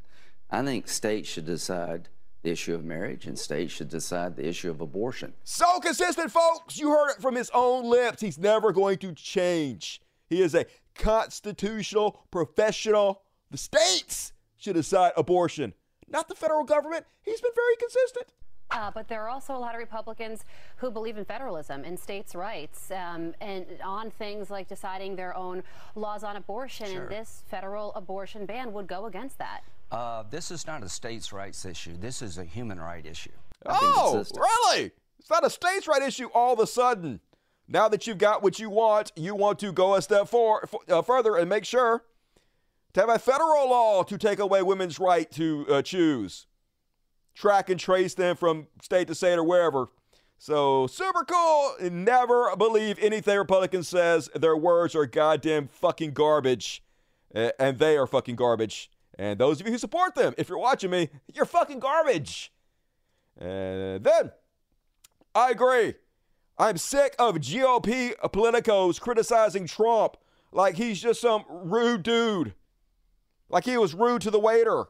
I 0.50 0.62
think 0.64 0.88
states 0.88 1.28
should 1.28 1.46
decide 1.46 2.08
the 2.42 2.50
issue 2.50 2.74
of 2.74 2.84
marriage, 2.84 3.26
and 3.26 3.38
states 3.38 3.72
should 3.72 3.88
decide 3.88 4.36
the 4.36 4.46
issue 4.46 4.70
of 4.70 4.80
abortion. 4.80 5.34
So 5.44 5.80
consistent, 5.80 6.30
folks. 6.30 6.78
You 6.78 6.90
heard 6.90 7.10
it 7.10 7.20
from 7.20 7.34
his 7.34 7.50
own 7.52 7.84
lips. 7.84 8.20
He's 8.20 8.38
never 8.38 8.72
going 8.72 8.98
to 8.98 9.12
change. 9.12 10.00
He 10.28 10.40
is 10.40 10.54
a 10.54 10.66
constitutional 10.94 12.20
professional. 12.30 13.22
The 13.50 13.58
states 13.58 14.32
should 14.56 14.74
decide 14.74 15.12
abortion, 15.16 15.74
not 16.08 16.28
the 16.28 16.34
federal 16.34 16.64
government. 16.64 17.06
He's 17.22 17.40
been 17.40 17.50
very 17.54 17.76
consistent. 17.76 18.26
Uh, 18.70 18.90
but 18.90 19.08
there 19.08 19.22
are 19.22 19.28
also 19.28 19.56
a 19.56 19.58
lot 19.58 19.74
of 19.74 19.78
Republicans 19.78 20.44
who 20.76 20.90
believe 20.90 21.16
in 21.16 21.24
federalism 21.24 21.84
and 21.84 21.98
states' 21.98 22.34
rights 22.34 22.90
um, 22.90 23.34
and 23.40 23.66
on 23.82 24.10
things 24.10 24.50
like 24.50 24.68
deciding 24.68 25.16
their 25.16 25.34
own 25.36 25.62
laws 25.94 26.22
on 26.22 26.36
abortion. 26.36 26.86
And 26.94 27.08
this 27.08 27.44
federal 27.48 27.94
abortion 27.94 28.44
ban 28.46 28.72
would 28.74 28.86
go 28.86 29.06
against 29.06 29.38
that. 29.38 29.62
Uh, 29.90 30.24
this 30.28 30.50
is 30.50 30.66
not 30.66 30.82
a 30.82 30.88
states' 30.88 31.32
rights 31.32 31.64
issue. 31.64 31.96
This 31.96 32.20
is 32.20 32.36
a 32.36 32.44
human 32.44 32.78
right 32.78 33.04
issue. 33.06 33.30
I've 33.64 33.78
Oh, 33.80 34.24
really? 34.36 34.90
It's 35.18 35.30
not 35.30 35.44
a 35.46 35.50
states' 35.50 35.88
right 35.88 36.02
issue 36.02 36.28
all 36.34 36.52
of 36.52 36.60
a 36.60 36.66
sudden. 36.66 37.20
Now 37.66 37.88
that 37.88 38.06
you've 38.06 38.18
got 38.18 38.42
what 38.42 38.58
you 38.58 38.70
want, 38.70 39.12
you 39.16 39.34
want 39.34 39.58
to 39.60 39.72
go 39.72 39.94
a 39.94 40.02
step 40.02 40.28
for, 40.28 40.66
for- 40.66 40.80
uh, 40.88 41.02
further 41.02 41.36
and 41.36 41.48
make 41.48 41.64
sure 41.64 42.04
to 42.94 43.00
have 43.00 43.08
a 43.10 43.18
federal 43.18 43.68
law 43.70 44.02
to 44.02 44.16
take 44.18 44.38
away 44.38 44.62
women's 44.62 44.98
right 44.98 45.30
to 45.32 45.66
uh, 45.68 45.82
choose, 45.82 46.46
track 47.38 47.70
and 47.70 47.78
trace 47.78 48.14
them 48.14 48.36
from 48.36 48.66
state 48.82 49.06
to 49.06 49.14
state 49.14 49.38
or 49.38 49.44
wherever. 49.44 49.86
So 50.38 50.86
super 50.88 51.24
cool. 51.24 51.74
Never 51.90 52.54
believe 52.56 52.98
anything 53.00 53.38
Republican 53.38 53.84
says. 53.84 54.28
Their 54.34 54.56
words 54.56 54.94
are 54.96 55.06
goddamn 55.06 55.68
fucking 55.68 56.12
garbage, 56.12 56.82
and 57.32 57.78
they 57.78 57.96
are 57.96 58.06
fucking 58.06 58.36
garbage. 58.36 58.90
And 59.18 59.38
those 59.38 59.60
of 59.60 59.66
you 59.66 59.72
who 59.72 59.78
support 59.78 60.14
them, 60.14 60.34
if 60.36 60.48
you're 60.48 60.58
watching 60.58 60.90
me, 60.90 61.10
you're 61.32 61.44
fucking 61.44 61.80
garbage. 61.80 62.52
And 63.36 64.02
then, 64.04 64.32
I 65.34 65.50
agree. 65.50 65.94
I'm 66.56 66.76
sick 66.76 67.14
of 67.18 67.36
GOP 67.36 68.16
politicos 68.16 69.00
criticizing 69.00 69.66
Trump 69.66 70.16
like 70.50 70.76
he's 70.76 71.00
just 71.00 71.20
some 71.20 71.44
rude 71.48 72.02
dude. 72.02 72.54
Like 73.48 73.64
he 73.64 73.76
was 73.76 73.94
rude 73.94 74.22
to 74.22 74.30
the 74.30 74.40
waiter. 74.40 74.86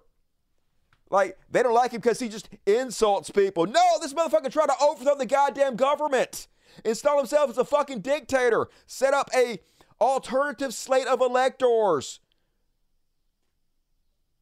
Like 1.10 1.38
they 1.50 1.62
don't 1.62 1.74
like 1.74 1.92
him 1.92 2.00
because 2.00 2.20
he 2.20 2.28
just 2.28 2.48
insults 2.66 3.30
people. 3.30 3.66
No, 3.66 3.82
this 4.00 4.12
motherfucker 4.12 4.50
tried 4.50 4.66
to 4.66 4.74
overthrow 4.80 5.16
the 5.16 5.26
goddamn 5.26 5.76
government. 5.76 6.48
Install 6.84 7.18
himself 7.18 7.50
as 7.50 7.58
a 7.58 7.64
fucking 7.64 8.00
dictator. 8.00 8.68
Set 8.86 9.14
up 9.14 9.30
a 9.34 9.60
alternative 10.00 10.74
slate 10.74 11.06
of 11.06 11.20
electors. 11.20 12.20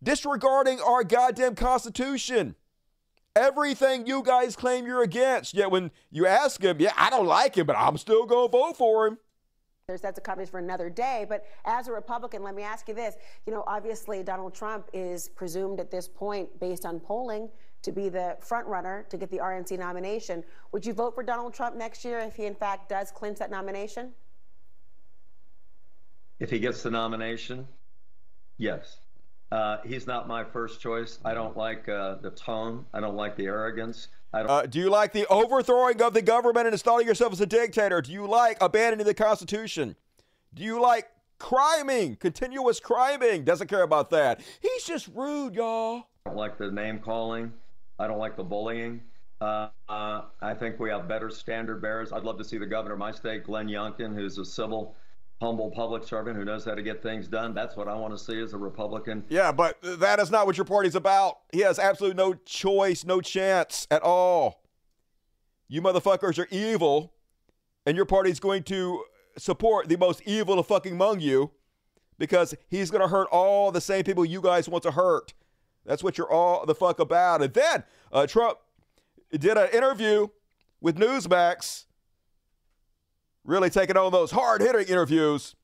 Disregarding 0.02 0.80
our 0.80 1.04
goddamn 1.04 1.54
constitution 1.54 2.56
everything 3.36 4.06
you 4.06 4.22
guys 4.22 4.56
claim 4.56 4.86
you're 4.86 5.02
against. 5.02 5.54
Yet 5.54 5.70
when 5.70 5.92
you 6.10 6.26
ask 6.26 6.60
him, 6.62 6.78
yeah, 6.80 6.92
I 6.96 7.10
don't 7.10 7.26
like 7.26 7.56
him, 7.56 7.66
but 7.66 7.76
I'm 7.76 7.98
still 7.98 8.26
to 8.26 8.48
vote 8.48 8.76
for 8.76 9.06
him. 9.06 9.18
That's 9.88 10.18
a 10.18 10.20
conversation 10.20 10.50
for 10.50 10.58
another 10.58 10.90
day. 10.90 11.26
But 11.28 11.44
as 11.64 11.86
a 11.86 11.92
Republican, 11.92 12.42
let 12.42 12.56
me 12.56 12.64
ask 12.64 12.88
you 12.88 12.94
this: 12.94 13.14
you 13.46 13.52
know, 13.52 13.62
obviously 13.68 14.20
Donald 14.24 14.52
Trump 14.52 14.88
is 14.92 15.28
presumed 15.28 15.78
at 15.78 15.92
this 15.92 16.08
point, 16.08 16.48
based 16.58 16.84
on 16.84 16.98
polling, 16.98 17.48
to 17.82 17.92
be 17.92 18.08
the 18.08 18.36
front 18.40 18.66
runner 18.66 19.06
to 19.10 19.16
get 19.16 19.30
the 19.30 19.38
RNC 19.38 19.78
nomination. 19.78 20.42
Would 20.72 20.84
you 20.84 20.92
vote 20.92 21.14
for 21.14 21.22
Donald 21.22 21.54
Trump 21.54 21.76
next 21.76 22.04
year 22.04 22.18
if 22.18 22.34
he 22.34 22.46
in 22.46 22.54
fact 22.56 22.88
does 22.88 23.12
clinch 23.12 23.38
that 23.38 23.48
nomination? 23.48 24.10
If 26.40 26.50
he 26.50 26.58
gets 26.58 26.82
the 26.82 26.90
nomination, 26.90 27.68
yes. 28.58 28.98
Uh, 29.52 29.76
he's 29.86 30.08
not 30.08 30.26
my 30.26 30.42
first 30.42 30.80
choice. 30.80 31.20
I 31.24 31.32
don't 31.32 31.56
like 31.56 31.88
uh, 31.88 32.16
the 32.16 32.30
tone. 32.30 32.86
I 32.92 32.98
don't 32.98 33.14
like 33.14 33.36
the 33.36 33.46
arrogance. 33.46 34.08
I 34.36 34.42
don't. 34.42 34.50
Uh, 34.50 34.66
do 34.66 34.78
you 34.78 34.90
like 34.90 35.12
the 35.12 35.26
overthrowing 35.28 36.02
of 36.02 36.12
the 36.12 36.20
government 36.20 36.66
and 36.66 36.74
installing 36.74 37.06
yourself 37.06 37.32
as 37.32 37.40
a 37.40 37.46
dictator? 37.46 38.02
Do 38.02 38.12
you 38.12 38.26
like 38.26 38.58
abandoning 38.60 39.06
the 39.06 39.14
Constitution? 39.14 39.96
Do 40.52 40.62
you 40.62 40.80
like 40.80 41.08
criming, 41.38 42.16
continuous 42.16 42.78
criming? 42.78 43.44
Doesn't 43.44 43.68
care 43.68 43.82
about 43.82 44.10
that. 44.10 44.42
He's 44.60 44.84
just 44.84 45.08
rude, 45.14 45.54
y'all. 45.54 46.04
I 46.26 46.30
don't 46.30 46.36
like 46.36 46.58
the 46.58 46.70
name 46.70 46.98
calling. 46.98 47.50
I 47.98 48.06
don't 48.06 48.18
like 48.18 48.36
the 48.36 48.44
bullying. 48.44 49.00
Uh, 49.40 49.68
uh, 49.88 50.22
I 50.42 50.52
think 50.52 50.78
we 50.78 50.90
have 50.90 51.08
better 51.08 51.30
standard 51.30 51.80
bearers. 51.80 52.12
I'd 52.12 52.24
love 52.24 52.36
to 52.36 52.44
see 52.44 52.58
the 52.58 52.66
governor 52.66 52.94
of 52.94 52.98
my 52.98 53.12
state, 53.12 53.44
Glenn 53.44 53.68
Youngkin, 53.68 54.14
who's 54.14 54.36
a 54.36 54.44
civil, 54.44 54.96
humble 55.40 55.70
public 55.70 56.02
servant 56.04 56.36
who 56.36 56.44
knows 56.44 56.64
how 56.64 56.74
to 56.74 56.82
get 56.82 57.02
things 57.02 57.28
done. 57.28 57.54
That's 57.54 57.76
what 57.76 57.88
I 57.88 57.94
want 57.94 58.16
to 58.16 58.18
see 58.18 58.40
as 58.40 58.52
a 58.54 58.56
Republican. 58.58 59.24
Yeah, 59.28 59.52
but 59.52 59.76
that 59.82 60.18
is 60.18 60.30
not 60.30 60.46
what 60.46 60.56
your 60.56 60.64
party's 60.64 60.94
about. 60.94 61.38
He 61.52 61.60
has 61.60 61.78
absolutely 61.78 62.16
no 62.16 62.34
choice, 62.44 63.04
no 63.04 63.20
chance 63.20 63.86
at 63.90 64.02
all. 64.02 64.62
You 65.68 65.82
motherfuckers 65.82 66.38
are 66.38 66.48
evil, 66.50 67.12
and 67.84 67.96
your 67.96 68.06
party's 68.06 68.40
going 68.40 68.62
to 68.64 69.04
support 69.36 69.88
the 69.88 69.98
most 69.98 70.22
evil 70.24 70.58
of 70.58 70.66
fucking 70.66 70.92
among 70.92 71.20
you 71.20 71.50
because 72.18 72.54
he's 72.68 72.90
going 72.90 73.02
to 73.02 73.08
hurt 73.08 73.28
all 73.30 73.70
the 73.70 73.80
same 73.80 74.04
people 74.04 74.24
you 74.24 74.40
guys 74.40 74.68
want 74.68 74.82
to 74.84 74.92
hurt. 74.92 75.34
That's 75.84 76.02
what 76.02 76.18
you're 76.18 76.30
all 76.30 76.64
the 76.66 76.74
fuck 76.74 76.98
about. 76.98 77.42
And 77.42 77.52
then 77.52 77.84
uh, 78.12 78.26
Trump 78.26 78.58
did 79.30 79.56
an 79.56 79.68
interview 79.72 80.28
with 80.80 80.96
Newsmax, 80.96 81.85
really 83.46 83.70
taking 83.70 83.96
on 83.96 84.12
those 84.12 84.30
hard 84.32 84.60
hitting 84.60 84.86
interviews. 84.88 85.54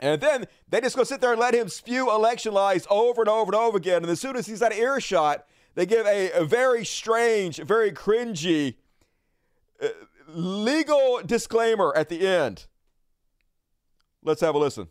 And 0.00 0.20
then 0.20 0.46
they 0.68 0.80
just 0.80 0.96
go 0.96 1.04
sit 1.04 1.20
there 1.20 1.32
and 1.32 1.40
let 1.40 1.54
him 1.54 1.68
spew 1.68 2.10
election 2.10 2.52
lies 2.52 2.86
over 2.90 3.22
and 3.22 3.28
over 3.28 3.50
and 3.50 3.54
over 3.54 3.76
again. 3.76 4.02
And 4.02 4.10
as 4.10 4.20
soon 4.20 4.36
as 4.36 4.46
he's 4.46 4.60
out 4.62 4.72
of 4.72 4.78
earshot, 4.78 5.46
they 5.74 5.86
give 5.86 6.06
a, 6.06 6.30
a 6.32 6.44
very 6.44 6.84
strange, 6.84 7.56
very 7.58 7.90
cringy 7.90 8.76
uh, 9.82 9.88
legal 10.28 11.20
disclaimer 11.24 11.92
at 11.96 12.08
the 12.08 12.26
end. 12.26 12.66
Let's 14.22 14.40
have 14.40 14.54
a 14.54 14.58
listen. 14.58 14.88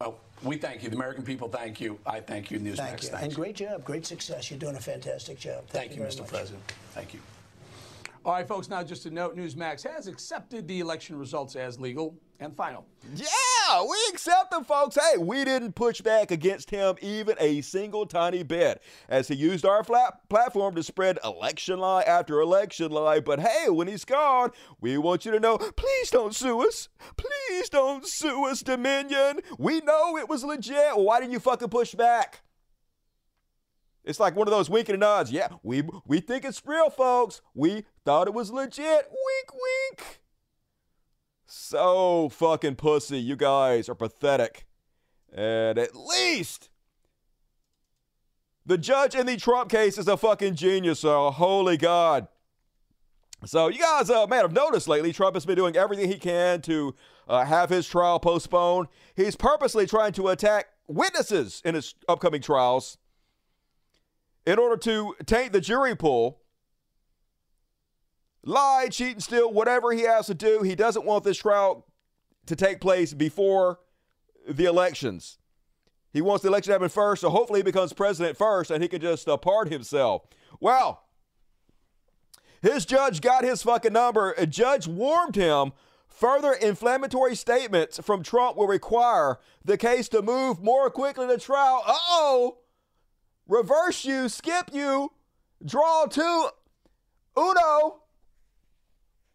Oh, 0.00 0.16
we 0.42 0.56
thank 0.56 0.82
you. 0.82 0.90
The 0.90 0.96
American 0.96 1.24
people 1.24 1.48
thank 1.48 1.80
you. 1.80 1.98
I 2.06 2.20
thank 2.20 2.50
you, 2.50 2.58
Newsmax. 2.58 2.76
Thank 2.76 3.02
you. 3.02 3.08
Thanks. 3.08 3.24
And 3.24 3.34
great 3.34 3.56
job, 3.56 3.84
great 3.84 4.04
success. 4.06 4.50
You're 4.50 4.58
doing 4.58 4.76
a 4.76 4.80
fantastic 4.80 5.38
job. 5.38 5.66
Thank 5.68 5.92
you, 5.92 5.98
very 5.98 6.10
Mr. 6.10 6.20
much. 6.20 6.28
President. 6.28 6.62
Thank 6.92 7.14
you. 7.14 7.20
All 8.24 8.32
right, 8.32 8.48
folks, 8.48 8.70
now 8.70 8.82
just 8.82 9.04
a 9.04 9.10
note 9.10 9.36
Newsmax 9.36 9.86
has 9.86 10.06
accepted 10.06 10.66
the 10.66 10.80
election 10.80 11.18
results 11.18 11.56
as 11.56 11.78
legal 11.78 12.18
and 12.40 12.56
final. 12.56 12.86
Yeah, 13.14 13.82
we 13.82 13.98
accept 14.10 14.50
them, 14.50 14.64
folks. 14.64 14.96
Hey, 14.96 15.18
we 15.18 15.44
didn't 15.44 15.74
push 15.74 16.00
back 16.00 16.30
against 16.30 16.70
him 16.70 16.94
even 17.02 17.36
a 17.38 17.60
single 17.60 18.06
tiny 18.06 18.42
bit 18.42 18.82
as 19.10 19.28
he 19.28 19.34
used 19.34 19.66
our 19.66 19.84
platform 19.84 20.74
to 20.74 20.82
spread 20.82 21.18
election 21.22 21.78
lie 21.80 22.00
after 22.04 22.40
election 22.40 22.90
lie. 22.90 23.20
But 23.20 23.40
hey, 23.40 23.68
when 23.68 23.88
he's 23.88 24.06
gone, 24.06 24.52
we 24.80 24.96
want 24.96 25.26
you 25.26 25.32
to 25.32 25.38
know 25.38 25.58
please 25.58 26.10
don't 26.10 26.34
sue 26.34 26.66
us. 26.66 26.88
Please 27.18 27.68
don't 27.68 28.06
sue 28.06 28.46
us, 28.46 28.62
Dominion. 28.62 29.40
We 29.58 29.82
know 29.82 30.16
it 30.16 30.30
was 30.30 30.44
legit. 30.44 30.96
Why 30.96 31.20
didn't 31.20 31.32
you 31.32 31.40
fucking 31.40 31.68
push 31.68 31.94
back? 31.94 32.40
It's 34.04 34.20
like 34.20 34.36
one 34.36 34.46
of 34.46 34.52
those 34.52 34.68
winking 34.68 34.94
and 34.94 35.00
nods. 35.00 35.32
Yeah, 35.32 35.48
we 35.62 35.82
we 36.06 36.20
think 36.20 36.44
it's 36.44 36.62
real, 36.64 36.90
folks. 36.90 37.40
We 37.54 37.84
thought 38.04 38.28
it 38.28 38.34
was 38.34 38.50
legit. 38.50 39.08
Wink, 39.10 39.52
wink. 39.52 40.20
So 41.46 42.28
fucking 42.28 42.76
pussy. 42.76 43.18
You 43.18 43.36
guys 43.36 43.88
are 43.88 43.94
pathetic. 43.94 44.66
And 45.32 45.78
at 45.78 45.96
least 45.96 46.68
the 48.66 48.78
judge 48.78 49.14
in 49.14 49.26
the 49.26 49.36
Trump 49.36 49.70
case 49.70 49.98
is 49.98 50.08
a 50.08 50.16
fucking 50.16 50.54
genius. 50.54 51.00
So 51.00 51.30
holy 51.30 51.76
God. 51.76 52.28
So 53.46 53.68
you 53.68 53.78
guys 53.78 54.08
uh, 54.08 54.26
may 54.26 54.36
have 54.36 54.52
noticed 54.52 54.88
lately, 54.88 55.12
Trump 55.12 55.34
has 55.34 55.44
been 55.44 55.56
doing 55.56 55.76
everything 55.76 56.10
he 56.10 56.18
can 56.18 56.62
to 56.62 56.94
uh, 57.28 57.44
have 57.44 57.68
his 57.68 57.86
trial 57.86 58.18
postponed. 58.18 58.88
He's 59.16 59.36
purposely 59.36 59.86
trying 59.86 60.12
to 60.14 60.28
attack 60.28 60.68
witnesses 60.88 61.60
in 61.64 61.74
his 61.74 61.94
upcoming 62.08 62.40
trials 62.40 62.96
in 64.46 64.58
order 64.58 64.76
to 64.76 65.14
taint 65.26 65.52
the 65.52 65.60
jury 65.60 65.94
pool. 65.94 66.40
Lie, 68.42 68.88
cheat, 68.90 69.12
and 69.12 69.22
steal, 69.22 69.52
whatever 69.52 69.92
he 69.92 70.02
has 70.02 70.26
to 70.26 70.34
do. 70.34 70.62
He 70.62 70.74
doesn't 70.74 71.06
want 71.06 71.24
this 71.24 71.38
trial 71.38 71.86
to 72.46 72.54
take 72.54 72.80
place 72.80 73.14
before 73.14 73.80
the 74.46 74.66
elections. 74.66 75.38
He 76.12 76.20
wants 76.20 76.42
the 76.42 76.48
election 76.48 76.70
to 76.70 76.74
happen 76.74 76.90
first, 76.90 77.22
so 77.22 77.30
hopefully 77.30 77.60
he 77.60 77.64
becomes 77.64 77.92
president 77.92 78.36
first 78.36 78.70
and 78.70 78.82
he 78.82 78.88
can 78.88 79.00
just 79.00 79.28
uh, 79.28 79.36
pardon 79.36 79.72
himself. 79.72 80.26
Well, 80.60 81.04
his 82.60 82.84
judge 82.84 83.20
got 83.20 83.44
his 83.44 83.62
fucking 83.62 83.92
number. 83.92 84.32
A 84.32 84.46
judge 84.46 84.86
warned 84.86 85.36
him 85.36 85.72
Further 86.14 86.52
inflammatory 86.52 87.34
statements 87.34 87.98
from 87.98 88.22
Trump 88.22 88.56
will 88.56 88.68
require 88.68 89.40
the 89.64 89.76
case 89.76 90.08
to 90.10 90.22
move 90.22 90.62
more 90.62 90.88
quickly 90.88 91.26
to 91.26 91.38
trial. 91.38 91.82
Uh 91.84 91.92
oh! 92.08 92.58
Reverse 93.46 94.04
you, 94.04 94.28
skip 94.28 94.70
you, 94.72 95.12
draw 95.64 96.06
two, 96.06 96.48
uno. 97.38 98.00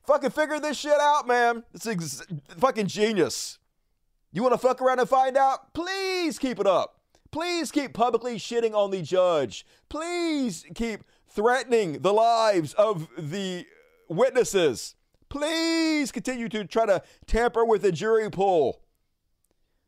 Fucking 0.08 0.32
figure 0.32 0.60
this 0.60 0.78
shit 0.78 1.00
out, 1.00 1.28
man. 1.28 1.64
It's 1.74 1.86
ex- 1.86 2.26
fucking 2.58 2.88
genius. 2.88 3.60
You 4.32 4.42
want 4.42 4.54
to 4.54 4.58
fuck 4.58 4.82
around 4.82 5.00
and 5.00 5.10
find 5.10 5.38
out? 5.38 5.74
Please 5.74 6.40
keep 6.40 6.60
it 6.60 6.66
up. 6.66 7.00
Please 7.32 7.72
keep 7.72 7.94
publicly 7.94 8.38
shitting 8.38 8.74
on 8.74 8.90
the 8.90 9.04
judge. 9.04 9.66
Please 9.88 10.66
keep 10.74 11.04
threatening 11.28 12.02
the 12.02 12.14
lives 12.14 12.74
of 12.74 13.08
the 13.18 13.66
witnesses. 14.08 14.96
Please 15.30 16.12
continue 16.12 16.50
to 16.50 16.66
try 16.66 16.88
to 16.88 17.04
tamper 17.28 17.64
with 17.64 17.84
the 17.84 17.92
jury 17.92 18.30
pool. 18.32 18.82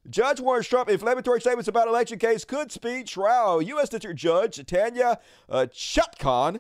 Judge 0.10 0.40
warns 0.40 0.68
Trump 0.68 0.90
inflammatory 0.90 1.40
statements 1.40 1.68
about 1.68 1.88
election 1.88 2.18
case 2.18 2.44
could 2.44 2.72
speed 2.72 3.06
trial. 3.06 3.62
U.S. 3.62 3.90
District 3.90 4.18
Judge 4.18 4.66
Tanya 4.66 5.20
uh, 5.48 5.68
Chutkan 5.72 6.60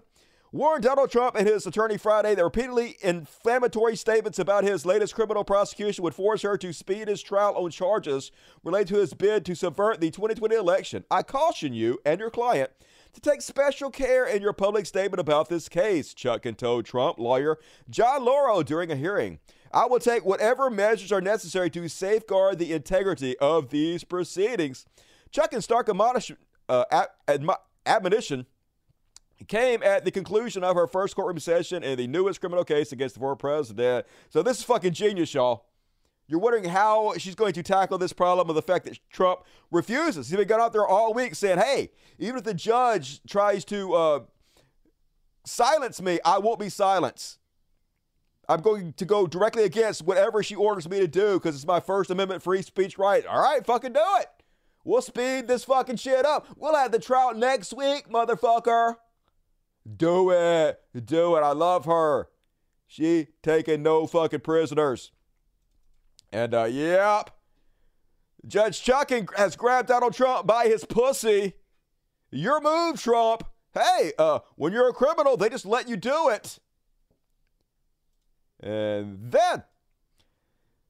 warned 0.51 0.83
Donald 0.83 1.09
Trump 1.09 1.35
and 1.35 1.47
his 1.47 1.65
attorney 1.65 1.97
Friday 1.97 2.35
that 2.35 2.43
repeatedly 2.43 2.97
inflammatory 3.01 3.95
statements 3.95 4.37
about 4.37 4.63
his 4.63 4.85
latest 4.85 5.15
criminal 5.15 5.43
prosecution 5.43 6.03
would 6.03 6.13
force 6.13 6.43
her 6.43 6.55
to 6.55 6.71
speed 6.71 7.07
his 7.07 7.23
trial 7.23 7.55
on 7.55 7.71
charges 7.71 8.31
related 8.63 8.89
to 8.89 8.99
his 8.99 9.15
bid 9.15 9.43
to 9.45 9.55
subvert 9.55 9.99
the 9.99 10.11
2020 10.11 10.55
election. 10.55 11.03
I 11.09 11.23
caution 11.23 11.73
you 11.73 11.99
and 12.05 12.19
your 12.19 12.29
client 12.29 12.69
to 13.13 13.21
take 13.21 13.41
special 13.41 13.89
care 13.89 14.25
in 14.25 14.43
your 14.43 14.53
public 14.53 14.85
statement 14.85 15.19
about 15.19 15.49
this 15.49 15.67
case, 15.67 16.13
Chutkan 16.13 16.55
told 16.55 16.85
Trump 16.85 17.17
lawyer 17.17 17.57
John 17.89 18.23
Lauro 18.23 18.61
during 18.61 18.91
a 18.91 18.95
hearing. 18.95 19.39
I 19.73 19.85
will 19.85 19.99
take 19.99 20.25
whatever 20.25 20.69
measures 20.69 21.11
are 21.11 21.21
necessary 21.21 21.69
to 21.71 21.87
safeguard 21.87 22.59
the 22.59 22.73
integrity 22.73 23.37
of 23.39 23.69
these 23.69 24.03
proceedings. 24.03 24.85
Chutkan's 25.31 25.63
stark 25.63 25.87
admonition, 25.87 26.37
uh, 26.67 27.05
admonition 27.85 28.45
came 29.47 29.81
at 29.83 30.05
the 30.05 30.11
conclusion 30.11 30.63
of 30.63 30.75
her 30.75 30.87
first 30.87 31.15
courtroom 31.15 31.39
session 31.39 31.83
in 31.83 31.97
the 31.97 32.07
newest 32.07 32.39
criminal 32.39 32.63
case 32.63 32.91
against 32.91 33.15
the 33.15 33.19
former 33.19 33.35
president. 33.35 34.05
So 34.29 34.43
this 34.43 34.59
is 34.59 34.63
fucking 34.63 34.93
genius, 34.93 35.33
y'all. 35.33 35.65
You're 36.27 36.39
wondering 36.39 36.65
how 36.65 37.13
she's 37.17 37.35
going 37.35 37.53
to 37.53 37.63
tackle 37.63 37.97
this 37.97 38.13
problem 38.13 38.49
of 38.49 38.55
the 38.55 38.61
fact 38.61 38.85
that 38.85 38.99
Trump 39.09 39.41
refuses. 39.69 40.29
He's 40.29 40.37
been 40.37 40.47
going 40.47 40.61
out 40.61 40.71
there 40.71 40.87
all 40.87 41.13
week 41.13 41.35
saying, 41.35 41.57
hey, 41.57 41.91
even 42.19 42.37
if 42.37 42.43
the 42.43 42.53
judge 42.53 43.21
tries 43.27 43.65
to 43.65 43.93
uh, 43.93 44.19
silence 45.43 46.01
me, 46.01 46.19
I 46.23 46.37
won't 46.37 46.59
be 46.59 46.69
silenced. 46.69 47.39
I'm 48.51 48.59
going 48.59 48.91
to 48.93 49.05
go 49.05 49.27
directly 49.27 49.63
against 49.63 50.03
whatever 50.03 50.43
she 50.43 50.55
orders 50.55 50.89
me 50.89 50.99
to 50.99 51.07
do 51.07 51.35
because 51.35 51.55
it's 51.55 51.65
my 51.65 51.79
First 51.79 52.09
Amendment 52.09 52.43
free 52.43 52.61
speech 52.61 52.97
right. 52.97 53.25
All 53.25 53.41
right, 53.41 53.65
fucking 53.65 53.93
do 53.93 54.03
it. 54.19 54.27
We'll 54.83 55.01
speed 55.01 55.47
this 55.47 55.63
fucking 55.63 55.95
shit 55.95 56.25
up. 56.25 56.47
We'll 56.57 56.75
have 56.75 56.91
the 56.91 56.99
trout 56.99 57.37
next 57.37 57.71
week, 57.71 58.09
motherfucker. 58.09 58.95
Do 59.95 60.31
it. 60.31 60.81
Do 61.05 61.37
it. 61.37 61.39
I 61.39 61.53
love 61.53 61.85
her. 61.85 62.27
She 62.87 63.27
taking 63.41 63.83
no 63.83 64.05
fucking 64.05 64.41
prisoners. 64.41 65.11
And 66.29 66.53
uh, 66.53 66.65
yep. 66.65 67.29
Judge 68.45 68.83
Chutkan 68.83 69.29
has 69.37 69.55
grabbed 69.55 69.87
Donald 69.87 70.13
Trump 70.13 70.45
by 70.45 70.65
his 70.65 70.83
pussy. 70.83 71.53
Your 72.31 72.59
move, 72.59 73.01
Trump. 73.01 73.45
Hey, 73.73 74.11
uh, 74.19 74.39
when 74.55 74.73
you're 74.73 74.89
a 74.89 74.93
criminal, 74.93 75.37
they 75.37 75.47
just 75.47 75.65
let 75.65 75.87
you 75.87 75.95
do 75.95 76.27
it. 76.27 76.59
And 78.61 79.17
then, 79.31 79.63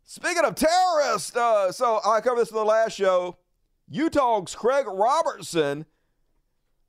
speaking 0.04 0.44
of 0.44 0.56
terrorists, 0.56 1.36
uh, 1.36 1.72
so 1.72 2.02
I 2.06 2.22
covered 2.22 2.42
this 2.42 2.52
in 2.52 2.58
the 2.58 2.66
last 2.66 2.94
show. 2.94 3.38
Utah's 3.90 4.56
Craig 4.56 4.86
Robertson 4.88 5.86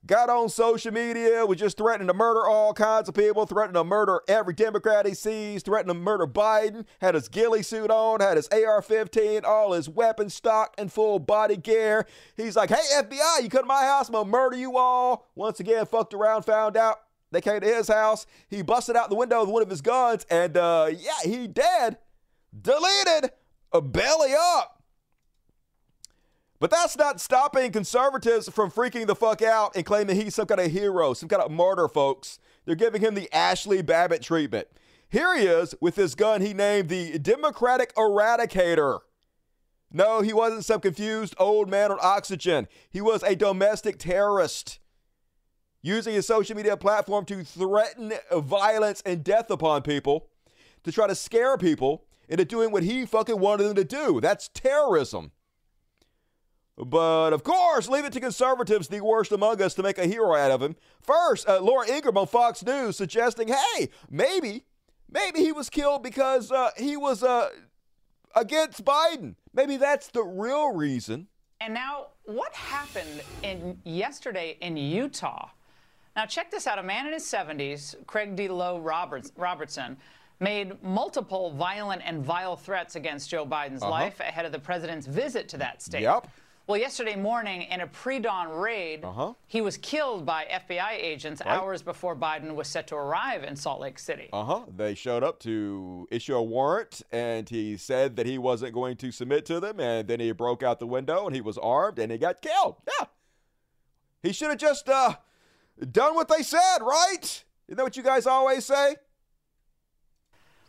got 0.07 0.29
on 0.29 0.49
social 0.49 0.93
media, 0.93 1.47
was 1.47 1.59
just 1.59 1.79
threatening 1.79 2.09
to 2.09 2.15
murder 2.15 2.47
all 2.47 2.73
kinds 2.75 3.09
of 3.09 3.15
people, 3.15 3.47
threatening 3.47 3.81
to 3.81 3.85
murder 3.85 4.21
every 4.27 4.53
Democrat 4.53 5.07
he 5.07 5.15
sees, 5.15 5.63
threatening 5.63 5.95
to 5.95 6.01
murder 6.01 6.27
Biden, 6.27 6.85
had 7.01 7.15
his 7.15 7.29
ghillie 7.29 7.63
suit 7.63 7.91
on, 7.91 8.21
had 8.21 8.37
his 8.37 8.49
AR 8.49 8.83
15, 8.83 9.45
all 9.45 9.73
his 9.73 9.89
weapons 9.89 10.35
stock 10.35 10.75
and 10.77 10.93
full 10.93 11.19
body 11.19 11.57
gear. 11.57 12.07
He's 12.37 12.57
like, 12.57 12.71
hey, 12.71 13.03
FBI, 13.03 13.43
you 13.43 13.49
come 13.49 13.63
to 13.63 13.67
my 13.67 13.83
house, 13.83 14.09
I'm 14.09 14.15
gonna 14.15 14.29
murder 14.29 14.57
you 14.57 14.77
all. 14.77 15.29
Once 15.35 15.61
again, 15.61 15.87
fucked 15.87 16.15
around, 16.15 16.43
found 16.43 16.77
out. 16.77 16.99
They 17.33 17.41
came 17.41 17.61
to 17.61 17.67
his 17.67 17.89
house. 17.89 18.27
He 18.49 18.63
busted 18.63 18.95
out 18.95 19.11
the 19.11 19.17
window 19.17 19.41
with 19.41 19.49
one 19.49 19.63
of 19.63 19.71
his 19.71 19.81
guns, 19.81 20.25
and 20.31 20.57
uh, 20.57 20.91
yeah, 20.97 21.11
he 21.25 21.49
dead. 21.49 21.99
Deleted. 22.59 23.33
Belly 23.73 24.35
up. 24.39 24.83
But 26.61 26.71
that's 26.71 26.97
not 26.97 27.21
stopping 27.21 27.73
conservatives 27.73 28.49
from 28.49 28.71
freaking 28.71 29.07
the 29.07 29.17
fuck 29.17 29.43
out 29.43 29.75
and 29.75 29.85
claiming 29.85 30.15
he's 30.15 30.37
some 30.37 30.47
kind 30.47 30.61
of 30.61 30.71
hero, 30.71 31.15
some 31.15 31.29
kind 31.29 31.43
of 31.43 31.51
martyr, 31.51 31.89
folks. 31.89 32.39
They're 32.65 32.77
giving 32.77 33.01
him 33.01 33.15
the 33.15 33.33
Ashley 33.35 33.83
Babbitt 33.83 34.23
treatment. 34.23 34.69
Here 35.09 35.37
he 35.37 35.47
is 35.47 35.75
with 35.81 35.97
this 35.97 36.15
gun 36.15 36.41
he 36.41 36.55
named 36.55 36.89
the 36.89 37.19
Democratic 37.19 37.95
Eradicator. 37.97 39.01
No, 39.91 40.21
he 40.21 40.33
wasn't 40.33 40.65
some 40.65 40.81
confused 40.81 41.35
old 41.39 41.69
man 41.69 41.91
on 41.91 41.99
oxygen. 42.01 42.69
He 42.89 43.01
was 43.01 43.23
a 43.23 43.35
domestic 43.35 43.99
terrorist 43.99 44.79
using 45.83 46.15
his 46.15 46.27
social 46.27 46.57
media 46.57 46.77
platform 46.77 47.25
to 47.27 47.45
threaten 47.45 48.13
violence 48.33 49.03
and 49.05 49.23
death 49.25 49.51
upon 49.51 49.83
people, 49.83 50.29
to 50.85 50.93
try 50.93 51.07
to 51.07 51.15
scare 51.15 51.59
people 51.59 52.05
into 52.29 52.45
doing 52.45 52.71
what 52.71 52.83
he 52.83 53.05
fucking 53.05 53.39
wanted 53.39 53.65
them 53.65 53.75
to 53.75 53.85
do. 53.85 54.21
That's 54.21 54.49
terrorism. 54.49 55.33
But 56.77 57.33
of 57.33 57.45
course, 57.45 57.89
leave 57.89 58.05
it 58.05 58.13
to 58.15 58.21
conservatives, 58.21 58.89
the 58.89 59.01
worst 59.01 59.31
among 59.33 59.61
us, 59.61 59.75
to 59.75 59.83
make 59.83 59.99
a 59.99 60.07
hero 60.07 60.35
out 60.35 60.51
of 60.51 60.63
him. 60.63 60.77
First, 61.03 61.49
uh, 61.49 61.61
Laura 61.61 61.87
Ingraham 61.87 62.17
on 62.17 62.27
Fox 62.27 62.65
News 62.65 62.97
suggesting, 62.97 63.49
hey, 63.49 63.91
maybe, 64.11 64.65
maybe 65.11 65.41
he 65.41 65.53
was 65.53 65.69
killed 65.69 66.03
because 66.03 66.51
uh, 66.51 66.71
he 66.77 66.97
was 66.97 67.23
uh, 67.23 67.51
against 68.35 68.85
Biden. 68.85 69.35
Maybe 69.53 69.77
that's 69.77 70.09
the 70.09 70.23
real 70.23 70.73
reason. 70.73 71.29
And 71.61 71.75
now, 71.75 72.07
what 72.25 72.53
happened 72.55 73.23
in 73.43 73.79
yesterday 73.85 74.57
in 74.61 74.77
Utah? 74.77 75.51
Now, 76.15 76.27
check 76.27 76.51
this 76.51 76.67
out. 76.67 76.79
A 76.79 76.83
man 76.83 77.07
in 77.07 77.13
his 77.13 77.25
70s, 77.25 77.95
Craig 78.07 78.37
Deleeuw 78.37 78.85
Roberts, 78.85 79.33
Robertson, 79.37 79.97
made 80.41 80.83
multiple 80.83 81.53
violent 81.53 82.03
and 82.05 82.23
vile 82.23 82.57
threats 82.57 82.97
against 82.97 83.31
Joe 83.31 83.47
Biden's 83.47 83.83
uh-huh. 83.83 83.91
life 83.91 84.21
ahead 84.21 84.45
of 84.45 84.53
the 84.53 84.59
president's 84.59 85.07
visit 85.07 85.49
to 85.51 85.57
that 85.59 85.81
state. 85.81 86.03
Yep. 86.03 86.29
Well, 86.69 86.79
yesterday 86.79 87.17
morning, 87.17 87.63
in 87.63 87.81
a 87.81 87.87
pre 87.89 88.21
dawn 88.21 88.49
raid, 88.49 89.05
uh-huh. 89.05 89.35
he 89.47 89.61
was 89.61 89.77
killed 89.77 90.25
by 90.25 90.45
FBI 90.45 90.93
agents 90.93 91.43
right. 91.45 91.59
hours 91.59 91.83
before 91.83 92.15
Biden 92.15 92.55
was 92.55 92.69
set 92.69 92.87
to 92.89 92.95
arrive 92.95 93.43
in 93.43 93.57
Salt 93.57 93.81
Lake 93.81 93.99
City. 93.99 94.29
Uh 94.33 94.45
huh. 94.45 94.61
They 94.75 94.95
showed 94.95 95.25
up 95.25 95.41
to 95.41 96.07
issue 96.11 96.37
a 96.37 96.43
warrant, 96.43 97.03
and 97.11 97.49
he 97.49 97.77
said 97.77 98.15
that 98.17 98.27
he 98.27 98.39
wasn't 98.39 98.75
going 98.75 98.97
to 98.99 99.11
submit 99.11 99.45
to 99.47 99.59
them, 99.59 99.81
and 99.81 100.07
then 100.07 100.21
he 100.21 100.31
broke 100.31 100.63
out 100.63 100.79
the 100.79 100.87
window 100.87 101.27
and 101.27 101.35
he 101.35 101.41
was 101.41 101.59
armed 101.59 101.99
and 101.99 102.13
he 102.13 102.19
got 102.19 102.41
killed. 102.41 102.77
Yeah. 102.87 103.07
He 104.23 104.33
should 104.33 104.51
have 104.51 104.59
just 104.59 104.89
uh, 104.89 105.17
done 105.91 106.15
what 106.15 106.29
they 106.29 106.43
said, 106.43 106.79
right? 106.81 107.45
Isn't 107.69 107.77
that 107.77 107.83
what 107.83 107.97
you 107.97 108.03
guys 108.03 108.27
always 108.27 108.65
say? 108.65 108.97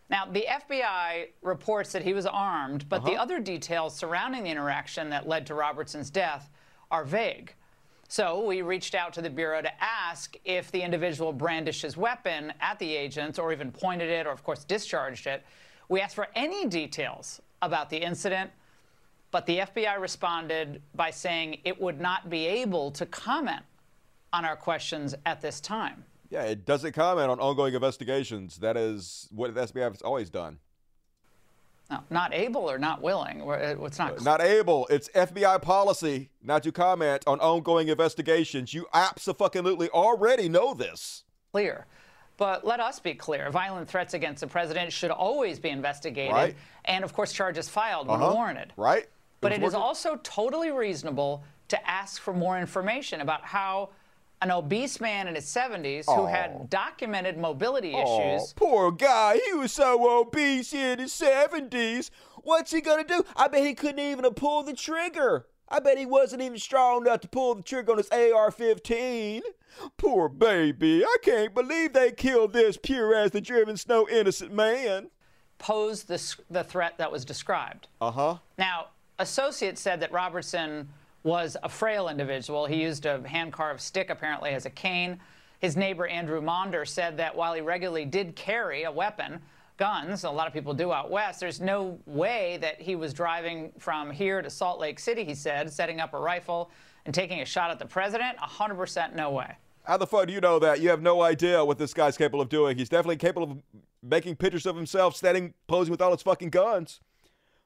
Now, 0.10 0.26
the 0.26 0.46
FBI 0.50 1.30
reports 1.42 1.92
that 1.92 2.04
he 2.04 2.14
was 2.14 2.26
armed, 2.26 2.88
but 2.90 3.02
uh-huh. 3.02 3.10
the 3.10 3.16
other 3.18 3.40
details 3.40 3.96
surrounding 3.96 4.44
the 4.44 4.50
interaction 4.50 5.10
that 5.10 5.28
led 5.28 5.46
to 5.48 5.56
Robertson's 5.56 6.10
death 6.10 6.50
are 6.92 7.04
vague. 7.04 7.56
So 8.08 8.46
we 8.46 8.62
reached 8.62 8.94
out 8.94 9.12
to 9.14 9.22
the 9.22 9.30
Bureau 9.30 9.62
to 9.62 9.84
ask 9.84 10.38
if 10.46 10.72
the 10.72 10.82
individual 10.82 11.34
brandished 11.34 11.82
his 11.82 11.98
weapon 11.98 12.54
at 12.62 12.78
the 12.78 12.96
agents 12.96 13.40
or 13.40 13.52
even 13.52 13.72
pointed 13.72 14.10
it 14.10 14.28
or, 14.28 14.32
of 14.32 14.44
course, 14.44 14.64
discharged 14.64 15.26
it. 15.26 15.44
We 15.90 16.00
asked 16.00 16.14
for 16.14 16.28
any 16.36 16.68
details 16.68 17.42
about 17.64 17.90
the 17.90 17.98
incident, 17.98 18.52
but 19.32 19.48
the 19.48 19.60
FBI 19.60 20.00
responded 20.00 20.82
by 20.94 21.10
saying 21.10 21.58
it 21.66 21.82
would 21.82 22.00
not 22.00 22.30
be 22.30 22.46
able 22.46 22.92
to 22.92 23.06
comment 23.08 23.64
on 24.34 24.44
our 24.44 24.56
questions 24.56 25.16
at 25.26 25.40
this 25.40 25.62
time. 25.62 26.04
Yeah, 26.30 26.44
it 26.44 26.66
doesn't 26.66 26.94
comment 26.94 27.30
on 27.30 27.40
ongoing 27.40 27.76
investigations. 27.76 28.58
That 28.58 28.76
is 28.76 29.30
what 29.32 29.54
the 29.54 29.62
FBI 29.62 29.92
has 29.92 30.02
always 30.02 30.32
done. 30.32 30.58
No, 31.92 32.00
not 32.10 32.34
able 32.34 32.62
or 32.62 32.80
not 32.80 33.04
willing. 33.04 33.42
It's 33.48 34.00
not. 34.00 34.18
Uh, 34.18 34.24
not 34.24 34.42
able. 34.42 34.88
It's 34.90 35.10
FBI 35.10 35.62
policy 35.62 36.32
not 36.42 36.64
to 36.64 36.72
comment 36.72 37.24
on 37.28 37.40
ongoing 37.40 37.90
investigations. 37.90 38.74
You 38.74 38.88
absolutely 38.94 39.90
already 39.90 40.50
know 40.50 40.74
this. 40.74 41.24
Clear. 41.52 41.86
But 42.38 42.66
let 42.66 42.80
us 42.80 43.00
be 43.00 43.14
clear 43.14 43.52
violent 43.52 43.88
threats 43.88 44.16
against 44.16 44.42
the 44.42 44.48
president 44.48 44.92
should 44.92 45.12
always 45.12 45.60
be 45.60 45.70
investigated. 45.70 46.34
Right. 46.34 46.56
And, 46.86 47.04
of 47.04 47.14
course, 47.14 47.32
charges 47.32 47.70
filed 47.70 48.08
when 48.08 48.22
uh-huh. 48.22 48.34
warranted. 48.34 48.74
Right. 48.76 49.08
But 49.40 49.52
it 49.52 49.62
is 49.62 49.76
also 49.76 50.20
totally 50.24 50.72
reasonable 50.72 51.44
to 51.68 51.90
ask 51.90 52.22
for 52.22 52.34
more 52.34 52.58
information 52.58 53.22
about 53.22 53.44
how 53.44 53.90
an 54.44 54.52
obese 54.52 55.00
man 55.00 55.30
in 55.30 55.36
his 55.36 55.46
70s 55.46 56.04
who 56.06 56.26
had 56.26 56.70
documented 56.70 57.38
mobility 57.38 57.94
Aw, 57.94 58.36
issues. 58.38 58.54
poor 58.54 58.92
guy. 58.92 59.40
He 59.48 59.54
was 59.54 59.72
so 59.72 60.20
obese 60.20 60.74
in 60.74 61.00
his 61.00 61.14
70s. 61.14 62.10
What's 62.44 62.74
he 62.74 62.82
to 62.82 63.06
do? 63.08 63.24
I 63.38 63.48
bet 63.48 63.66
he 63.66 63.74
couldn't 63.74 64.00
even 64.00 64.30
pulled 64.34 64.68
the 64.68 64.74
trigger. 64.74 65.48
I 65.70 65.80
bet 65.80 65.98
he 65.98 66.06
wasn't 66.06 66.42
even 66.42 66.60
strong 66.60 67.08
enough 67.08 67.22
to 67.22 67.30
pull 67.30 67.56
the 67.56 67.64
trigger 67.64 67.94
on 67.94 67.98
his 68.00 68.10
AR 68.10 68.52
15. 68.52 69.44
Poor 69.98 70.28
baby. 70.28 71.06
I 71.06 71.16
can't 71.24 71.56
believe 71.56 71.94
they 71.94 72.12
killed 72.12 72.52
this 72.52 72.76
pure 72.76 73.16
as 73.16 73.32
the 73.32 73.40
driven 73.40 73.78
snow 73.78 74.08
innocent 74.12 74.52
man. 74.54 75.10
posed 75.58 76.10
the, 76.10 76.36
the 76.50 76.66
threat 76.66 76.98
that 76.98 77.14
was 77.14 77.24
described. 77.24 77.88
Uh 78.02 78.12
huh. 78.12 78.38
Now, 78.58 78.88
associates 79.20 79.80
said 79.80 80.02
that 80.02 80.12
Robertson 80.12 80.90
was 81.24 81.58
a 81.64 81.70
frail 81.70 82.10
individual. 82.10 82.66
He 82.66 82.82
used 82.82 83.06
a 83.06 83.26
hand 83.28 83.54
carved 83.54 83.82
stick 83.82 84.10
apparently 84.10 84.52
as 84.52 84.66
a 84.66 84.70
cane. 84.70 85.20
His 85.60 85.78
neighbor 85.78 86.06
Andrew 86.06 86.42
Maunder 86.42 86.86
said 86.86 87.18
that 87.18 87.36
while 87.36 87.54
he 87.54 87.62
regularly 87.62 88.06
did 88.06 88.36
carry 88.36 88.84
a 88.84 88.92
weapon, 88.92 89.42
guns, 89.78 90.26
a 90.26 90.30
lot 90.30 90.48
of 90.48 90.54
people 90.54 90.74
do 90.74 90.92
out 90.92 91.10
west, 91.10 91.40
there's 91.40 91.62
no 91.62 91.98
way 92.06 92.58
that 92.62 92.82
he 92.82 92.96
was 92.96 93.14
driving 93.14 93.72
from 93.80 94.12
here 94.12 94.42
to 94.42 94.50
Salt 94.50 94.80
Lake 94.80 95.00
City, 95.00 95.24
he 95.24 95.34
said, 95.34 95.72
setting 95.72 96.00
up 96.02 96.14
a 96.14 96.20
rifle 96.20 96.70
and 97.06 97.16
taking 97.16 97.42
a 97.42 97.46
shot 97.46 97.72
at 97.72 97.80
the 97.80 97.86
president. 97.86 98.38
100% 98.38 99.16
no 99.16 99.32
way. 99.32 99.56
How 99.84 99.98
the 99.98 100.08
fuck 100.08 100.28
do 100.28 100.34
you 100.34 100.40
know 100.40 100.60
that? 100.60 100.80
You 100.80 100.90
have 100.90 101.02
no 101.02 101.22
idea 101.22 101.64
what 101.64 101.78
this 101.78 101.94
guy's 101.94 102.18
capable 102.18 102.42
of 102.42 102.50
doing. 102.50 102.78
He's 102.78 102.90
definitely 102.90 103.18
capable 103.18 103.52
of 103.52 103.58
making 104.02 104.36
pictures 104.38 104.66
of 104.66 104.76
himself 104.76 105.16
standing 105.16 105.54
posing 105.68 105.92
with 105.92 106.02
all 106.02 106.12
his 106.12 106.22
fucking 106.22 106.50
guns. 106.50 107.00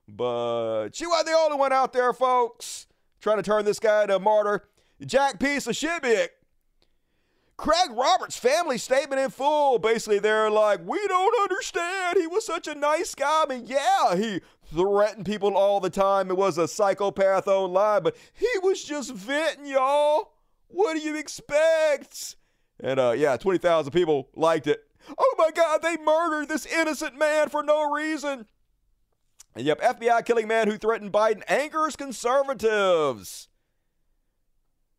But 0.07 0.91
she 0.93 1.05
wasn't 1.05 1.27
the 1.27 1.33
only 1.33 1.57
one 1.57 1.73
out 1.73 1.93
there, 1.93 2.13
folks, 2.13 2.86
trying 3.19 3.37
to 3.37 3.43
turn 3.43 3.65
this 3.65 3.79
guy 3.79 4.03
into 4.03 4.15
a 4.15 4.19
martyr. 4.19 4.67
Jack 5.05 5.39
piece 5.39 5.67
of 5.67 5.75
shit 5.75 6.01
big. 6.01 6.29
Craig 7.57 7.89
Roberts' 7.91 8.37
family 8.37 8.77
statement 8.77 9.19
in 9.19 9.31
full. 9.31 9.79
Basically, 9.79 10.19
they're 10.19 10.51
like, 10.51 10.79
we 10.85 10.99
don't 11.07 11.41
understand. 11.41 12.17
He 12.17 12.27
was 12.27 12.45
such 12.45 12.67
a 12.67 12.75
nice 12.75 13.15
guy. 13.15 13.45
I 13.47 13.49
mean, 13.49 13.65
yeah, 13.65 14.15
he 14.15 14.41
threatened 14.71 15.25
people 15.25 15.55
all 15.55 15.79
the 15.79 15.89
time. 15.89 16.29
It 16.29 16.37
was 16.37 16.59
a 16.59 16.67
psychopath 16.67 17.47
online, 17.47 18.03
but 18.03 18.15
he 18.33 18.47
was 18.61 18.83
just 18.83 19.11
venting, 19.11 19.65
y'all. 19.65 20.33
What 20.67 20.93
do 20.93 20.99
you 20.99 21.15
expect? 21.15 22.35
And 22.79 22.99
uh, 22.99 23.15
yeah, 23.17 23.37
20,000 23.37 23.91
people 23.91 24.29
liked 24.35 24.67
it. 24.67 24.83
Oh 25.17 25.35
my 25.37 25.49
God, 25.51 25.81
they 25.81 25.97
murdered 25.97 26.49
this 26.49 26.65
innocent 26.65 27.17
man 27.17 27.49
for 27.49 27.63
no 27.63 27.89
reason. 27.89 28.45
Yep, 29.57 29.81
FBI 29.81 30.25
killing 30.25 30.47
man 30.47 30.67
who 30.67 30.77
threatened 30.77 31.11
Biden 31.11 31.43
angers 31.47 31.95
conservatives. 31.95 33.47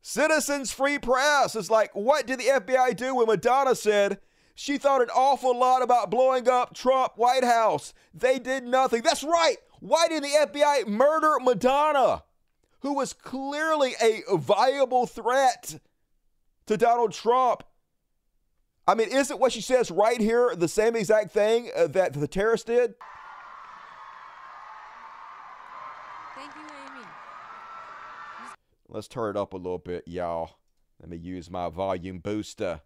Citizens 0.01 0.73
Free 0.73 0.99
Press 0.99 1.55
is 1.55 1.71
like, 1.71 1.94
what 1.94 2.27
did 2.27 2.40
the 2.40 2.61
FBI 2.61 2.97
do 2.97 3.16
when 3.16 3.27
Madonna 3.27 3.75
said 3.75 4.18
she 4.55 4.79
thought 4.79 5.03
an 5.03 5.11
awful 5.11 5.57
lot 5.57 5.83
about 5.83 6.11
blowing 6.11 6.49
up 6.49 6.75
Trump 6.75 7.12
White 7.16 7.44
House? 7.44 7.92
They 8.14 8.38
did 8.38 8.64
nothing. 8.64 9.03
That's 9.03 9.25
right. 9.25 9.57
Why 9.81 10.09
did 10.09 10.25
the 10.25 10.29
FBI 10.29 10.87
murder 10.87 11.38
Madonna, 11.40 12.25
who 12.81 12.94
was 12.94 13.12
clearly 13.12 13.94
a 14.01 14.37
viable 14.37 15.07
threat 15.07 15.79
to 16.66 16.77
Donald 16.77 17.12
Trump? 17.12 17.62
I 18.88 18.94
mean, 18.94 19.09
isn't 19.09 19.38
what 19.38 19.53
she 19.53 19.61
says 19.61 19.90
right 19.90 20.18
here 20.18 20.57
the 20.57 20.66
same 20.66 20.97
exact 20.97 21.31
thing 21.31 21.71
uh, 21.77 21.88
that 21.88 22.14
the 22.14 22.27
terrorists 22.27 22.64
did? 22.64 22.94
Thank 26.35 26.55
you, 26.55 26.62
Amy. 26.62 27.07
Let's 28.90 29.07
turn 29.07 29.37
it 29.37 29.38
up 29.38 29.53
a 29.53 29.57
little 29.57 29.79
bit, 29.79 30.09
y'all. 30.09 30.57
Let 31.01 31.11
me 31.11 31.18
use 31.18 31.51
my 31.51 31.68
volume 31.68 32.20
booster. 32.20 32.81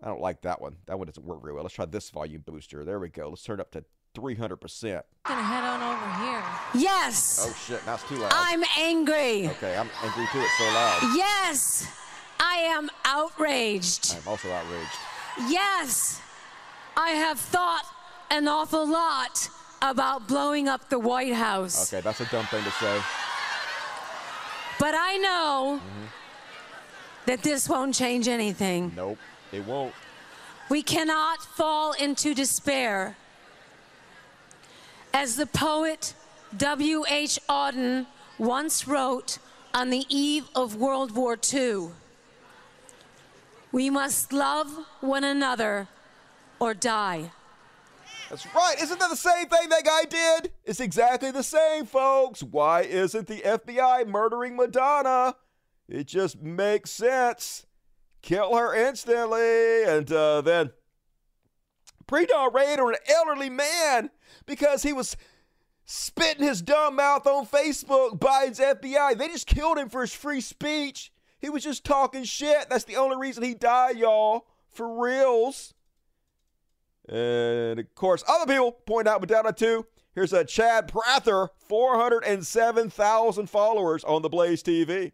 I 0.00 0.06
don't 0.06 0.20
like 0.20 0.42
that 0.42 0.60
one. 0.60 0.76
That 0.86 0.96
one 0.96 1.08
doesn't 1.08 1.24
work 1.24 1.42
very 1.42 1.52
well. 1.52 1.64
Let's 1.64 1.74
try 1.74 1.86
this 1.86 2.08
volume 2.10 2.42
booster. 2.46 2.84
There 2.84 3.00
we 3.00 3.08
go. 3.08 3.28
Let's 3.28 3.42
turn 3.42 3.58
it 3.58 3.62
up 3.62 3.72
to 3.72 3.84
300%. 4.14 5.02
Gonna 5.24 5.42
head 5.42 5.64
on 5.64 5.82
over 5.82 6.24
here. 6.24 6.42
Yes. 6.80 7.44
Oh 7.44 7.52
shit, 7.66 7.84
that's 7.84 8.08
too 8.08 8.14
loud. 8.14 8.32
I'm 8.32 8.62
angry. 8.78 9.48
Okay, 9.48 9.76
I'm 9.76 9.90
angry 10.04 10.26
too. 10.32 10.38
It's 10.38 10.58
so 10.58 10.64
loud. 10.66 10.98
Yes. 11.16 11.90
I 12.38 12.58
am 12.58 12.88
outraged. 13.04 14.14
I'm 14.16 14.28
also 14.28 14.52
outraged. 14.52 14.96
Yes. 15.48 16.20
I 16.96 17.10
have 17.10 17.40
thought 17.40 17.84
an 18.30 18.46
awful 18.46 18.88
lot 18.88 19.50
about 19.82 20.28
blowing 20.28 20.68
up 20.68 20.88
the 20.90 20.98
White 20.98 21.34
House. 21.34 21.92
Okay, 21.92 22.00
that's 22.02 22.20
a 22.20 22.26
dumb 22.26 22.46
thing 22.46 22.62
to 22.62 22.70
say. 22.70 23.00
But 24.78 24.94
I 24.94 25.16
know 25.18 25.80
Mm-hmm. 25.82 26.06
that 27.26 27.42
this 27.42 27.68
won't 27.68 27.94
change 27.94 28.26
anything. 28.28 28.92
Nope, 28.96 29.18
it 29.52 29.64
won't. 29.66 29.94
We 30.70 30.82
cannot 30.82 31.42
fall 31.42 31.92
into 31.92 32.34
despair. 32.34 33.16
As 35.12 35.36
the 35.36 35.46
poet 35.46 36.14
W.H. 36.56 37.38
Auden 37.48 38.06
once 38.38 38.86
wrote 38.86 39.38
on 39.74 39.90
the 39.90 40.04
eve 40.08 40.48
of 40.54 40.76
World 40.76 41.12
War 41.12 41.36
II, 41.52 41.88
we 43.72 43.90
must 43.90 44.32
love 44.32 44.86
one 45.00 45.24
another 45.24 45.88
or 46.60 46.72
die. 46.74 47.30
That's 48.28 48.54
right. 48.54 48.76
Isn't 48.80 49.00
that 49.00 49.10
the 49.10 49.16
same 49.16 49.48
thing 49.48 49.68
that 49.70 49.84
guy 49.84 50.04
did? 50.04 50.52
It's 50.64 50.80
exactly 50.80 51.30
the 51.30 51.42
same, 51.42 51.86
folks. 51.86 52.42
Why 52.42 52.82
isn't 52.82 53.26
the 53.26 53.40
FBI 53.40 54.06
murdering 54.06 54.56
Madonna? 54.56 55.34
It 55.88 56.06
just 56.06 56.42
makes 56.42 56.90
sense. 56.90 57.64
Kill 58.20 58.54
her 58.54 58.74
instantly 58.74 59.84
and 59.84 60.10
uh, 60.12 60.42
then 60.42 60.70
pre-dawn 62.06 62.52
raid 62.52 62.78
on 62.78 62.94
an 62.94 63.00
elderly 63.08 63.48
man 63.48 64.10
because 64.44 64.82
he 64.82 64.92
was 64.92 65.16
spitting 65.86 66.44
his 66.44 66.60
dumb 66.60 66.96
mouth 66.96 67.26
on 67.26 67.46
Facebook. 67.46 68.18
Biden's 68.18 68.60
FBI. 68.60 69.16
They 69.16 69.28
just 69.28 69.46
killed 69.46 69.78
him 69.78 69.88
for 69.88 70.02
his 70.02 70.12
free 70.12 70.42
speech. 70.42 71.12
He 71.40 71.48
was 71.48 71.64
just 71.64 71.84
talking 71.84 72.24
shit. 72.24 72.68
That's 72.68 72.84
the 72.84 72.96
only 72.96 73.16
reason 73.16 73.42
he 73.42 73.54
died, 73.54 73.96
y'all. 73.96 74.46
For 74.68 75.00
reals. 75.00 75.72
And 77.08 77.80
of 77.80 77.94
course, 77.94 78.22
other 78.28 78.46
people 78.46 78.72
point 78.72 79.08
out 79.08 79.20
Madonna 79.20 79.52
too. 79.52 79.86
Here's 80.14 80.32
a 80.32 80.44
Chad 80.44 80.88
Prather, 80.88 81.50
407,000 81.68 83.48
followers 83.48 84.04
on 84.04 84.22
the 84.22 84.28
Blaze 84.28 84.62
TV. 84.62 85.12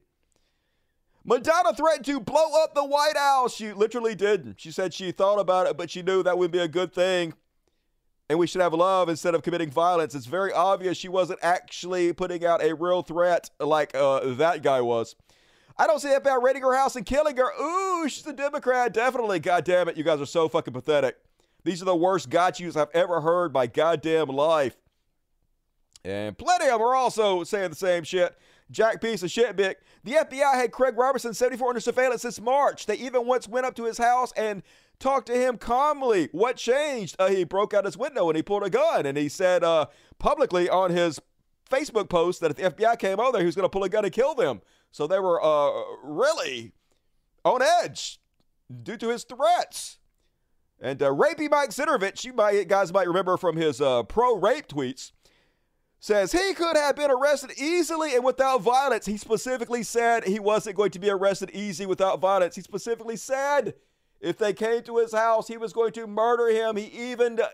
Madonna 1.25 1.75
threatened 1.75 2.05
to 2.07 2.21
blow 2.21 2.63
up 2.63 2.75
the 2.75 2.85
White 2.85 3.17
House. 3.17 3.55
She 3.55 3.73
literally 3.73 4.15
didn't. 4.15 4.61
She 4.61 4.71
said 4.71 4.93
she 4.93 5.11
thought 5.11 5.39
about 5.39 5.67
it, 5.67 5.77
but 5.77 5.91
she 5.91 6.03
knew 6.03 6.23
that 6.23 6.39
would 6.39 6.51
be 6.51 6.59
a 6.59 6.69
good 6.69 6.93
thing. 6.93 7.35
And 8.29 8.39
we 8.39 8.47
should 8.47 8.61
have 8.61 8.73
love 8.73 9.09
instead 9.09 9.35
of 9.35 9.43
committing 9.43 9.71
violence. 9.71 10.15
It's 10.15 10.27
very 10.27 10.53
obvious 10.53 10.97
she 10.97 11.09
wasn't 11.09 11.41
actually 11.43 12.13
putting 12.13 12.45
out 12.45 12.63
a 12.63 12.75
real 12.75 13.03
threat 13.03 13.51
like 13.61 13.95
uh, 13.95 14.21
that 14.35 14.63
guy 14.63 14.81
was. 14.81 15.17
I 15.77 15.87
don't 15.87 15.99
see 16.01 16.09
that 16.09 16.19
about 16.19 16.43
raiding 16.43 16.63
her 16.63 16.75
house 16.75 16.97
and 16.97 17.05
killing 17.05 17.37
her. 17.37 17.51
Ooh, 17.61 18.09
she's 18.09 18.27
a 18.27 18.33
Democrat. 18.33 18.95
Definitely. 18.95 19.41
God 19.41 19.65
damn 19.65 19.89
it. 19.89 19.97
You 19.97 20.05
guys 20.05 20.21
are 20.21 20.27
so 20.27 20.49
fucking 20.49 20.73
pathetic. 20.73 21.17
These 21.65 21.83
are 21.83 21.87
the 21.87 21.97
worst 21.97 22.31
got 22.31 22.61
yous 22.61 22.77
I've 22.77 22.91
ever 22.93 23.21
heard 23.21 23.53
my 23.53 23.67
goddamn 23.67 24.29
life. 24.29 24.77
And 26.05 26.37
plenty 26.37 26.67
of 26.67 26.73
them 26.73 26.83
are 26.83 26.95
also 26.95 27.45
saying 27.45 27.71
the 27.71 27.77
same 27.77 28.05
shit. 28.05 28.37
Jack 28.71 29.01
piece 29.01 29.23
of 29.23 29.31
shit, 29.31 29.57
Bick. 29.57 29.81
The 30.05 30.13
FBI 30.13 30.55
had 30.55 30.73
Craig 30.73 30.97
Robertson 30.97 31.33
74 31.33 31.69
under 31.69 31.81
surveillance 31.81 32.23
since 32.23 32.41
March. 32.41 32.87
They 32.87 32.97
even 32.97 33.27
once 33.27 33.49
went 33.49 33.67
up 33.67 33.75
to 33.77 33.85
his 33.85 33.99
house 33.99 34.33
and 34.37 34.63
talked 34.99 35.27
to 35.27 35.35
him 35.35 35.57
calmly. 35.57 36.29
What 36.33 36.57
changed? 36.57 37.17
Uh, 37.19 37.29
he 37.29 37.45
broke 37.45 37.73
out 37.73 37.85
his 37.85 37.97
window 37.97 38.29
and 38.29 38.37
he 38.37 38.43
pulled 38.43 38.63
a 38.63 38.71
gun 38.71 39.07
and 39.07 39.17
he 39.17 39.29
said 39.29 39.65
uh, 39.65 39.87
publicly 40.19 40.69
on 40.69 40.91
his 40.91 41.21
Facebook 41.71 42.09
post 42.09 42.41
that 42.41 42.51
if 42.51 42.57
the 42.57 42.85
FBI 42.85 42.99
came 42.99 43.19
over 43.19 43.33
there, 43.33 43.41
he 43.41 43.47
was 43.47 43.55
going 43.55 43.65
to 43.65 43.71
pull 43.71 43.85
a 43.85 43.89
gun 43.89 44.05
and 44.05 44.13
kill 44.13 44.35
them. 44.35 44.61
So 44.93 45.07
they 45.07 45.19
were 45.19 45.43
uh, 45.43 45.71
really 46.03 46.73
on 47.45 47.63
edge 47.63 48.21
due 48.83 48.97
to 48.97 49.09
his 49.09 49.25
threats. 49.25 49.99
And 50.81 51.03
uh, 51.03 51.11
rapey 51.11 51.51
Mike 51.51 51.71
Cernovich, 51.71 52.25
you 52.25 52.33
might, 52.33 52.69
guys 52.69 52.93
might 52.93 53.07
remember 53.07 53.37
from 53.37 53.57
his 53.57 53.81
uh, 53.81 54.03
pro 54.03 54.37
rape 54.37 54.69
tweets, 54.69 55.13
says 55.99 56.33
he 56.33 56.53
could 56.53 56.77
have 56.77 56.97
been 56.97 57.11
arrested 57.11 57.53
easily 57.57 58.15
and 58.15 58.25
without 58.25 58.61
violence. 58.61 59.07
He 59.07 59.17
specifically 59.17 59.83
said 59.83 60.25
he 60.25 60.39
wasn't 60.39 60.77
going 60.77 60.91
to 60.91 60.99
be 60.99 61.09
arrested 61.09 61.51
easy 61.53 61.87
without 61.87 62.21
violence. 62.21 62.57
He 62.57 62.63
specifically 62.63 63.17
said 63.17 63.75
if 64.21 64.37
they 64.39 64.53
came 64.53 64.83
to 64.83 64.99
his 64.99 65.13
house, 65.13 65.49
he 65.49 65.57
was 65.57 65.73
going 65.73 65.93
to 65.93 66.07
murder 66.07 66.49
him. 66.49 66.77
He 66.77 67.13
even 67.13 67.41
uh, 67.41 67.49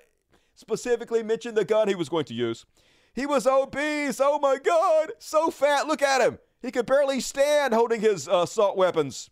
specifically 0.54 1.22
mentioned 1.22 1.56
the 1.56 1.64
gun 1.64 1.88
he 1.88 1.94
was 1.94 2.08
going 2.08 2.24
to 2.26 2.34
use. 2.34 2.66
He 3.14 3.26
was 3.26 3.46
obese. 3.46 4.20
Oh 4.20 4.38
my 4.38 4.58
God. 4.58 5.12
So 5.18 5.50
fat. 5.50 5.86
Look 5.86 6.02
at 6.02 6.20
him. 6.20 6.38
He 6.62 6.70
could 6.70 6.86
barely 6.86 7.20
stand 7.20 7.74
holding 7.74 8.00
his 8.00 8.28
uh, 8.28 8.42
assault 8.42 8.76
weapons 8.76 9.30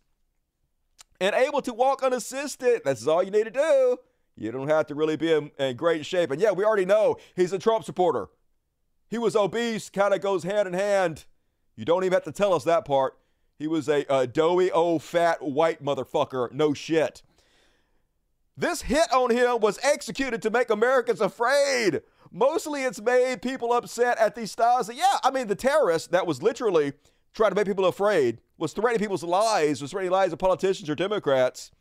and 1.19 1.35
able 1.35 1.61
to 1.61 1.73
walk 1.73 2.03
unassisted. 2.03 2.81
That's 2.85 3.07
all 3.07 3.23
you 3.23 3.31
need 3.31 3.45
to 3.45 3.51
do. 3.51 3.97
You 4.35 4.51
don't 4.51 4.69
have 4.69 4.87
to 4.87 4.95
really 4.95 5.17
be 5.17 5.33
in, 5.33 5.51
in 5.59 5.75
great 5.75 6.05
shape. 6.05 6.31
And 6.31 6.41
yeah, 6.41 6.51
we 6.51 6.63
already 6.63 6.85
know 6.85 7.17
he's 7.35 7.51
a 7.51 7.59
Trump 7.59 7.83
supporter. 7.83 8.29
He 9.09 9.17
was 9.17 9.35
obese, 9.35 9.89
kind 9.89 10.13
of 10.13 10.21
goes 10.21 10.43
hand 10.43 10.67
in 10.67 10.73
hand. 10.73 11.25
You 11.75 11.83
don't 11.83 12.03
even 12.03 12.13
have 12.13 12.23
to 12.23 12.31
tell 12.31 12.53
us 12.53 12.63
that 12.63 12.85
part. 12.85 13.17
He 13.57 13.67
was 13.67 13.89
a, 13.89 14.05
a 14.09 14.27
doughy, 14.27 14.71
old, 14.71 15.03
fat, 15.03 15.41
white 15.41 15.83
motherfucker. 15.83 16.51
No 16.53 16.73
shit. 16.73 17.21
This 18.55 18.83
hit 18.83 19.11
on 19.13 19.31
him 19.31 19.59
was 19.59 19.79
executed 19.83 20.41
to 20.41 20.49
make 20.49 20.69
Americans 20.69 21.21
afraid. 21.21 22.01
Mostly 22.31 22.83
it's 22.83 23.01
made 23.01 23.41
people 23.41 23.73
upset 23.73 24.17
at 24.17 24.35
these 24.35 24.51
styles. 24.51 24.93
Yeah, 24.93 25.17
I 25.23 25.31
mean, 25.31 25.47
the 25.47 25.55
terrorist 25.55 26.11
that 26.11 26.27
was 26.27 26.43
literally 26.43 26.93
trying 27.33 27.51
to 27.51 27.55
make 27.55 27.65
people 27.65 27.85
afraid 27.85 28.39
was 28.59 28.73
threatening 28.73 28.99
people's 28.99 29.23
lives, 29.23 29.81
was 29.81 29.91
threatening 29.91 30.11
lives 30.11 30.33
of 30.33 30.39
politicians 30.39 30.89
or 30.89 30.95
Democrats. 30.95 31.71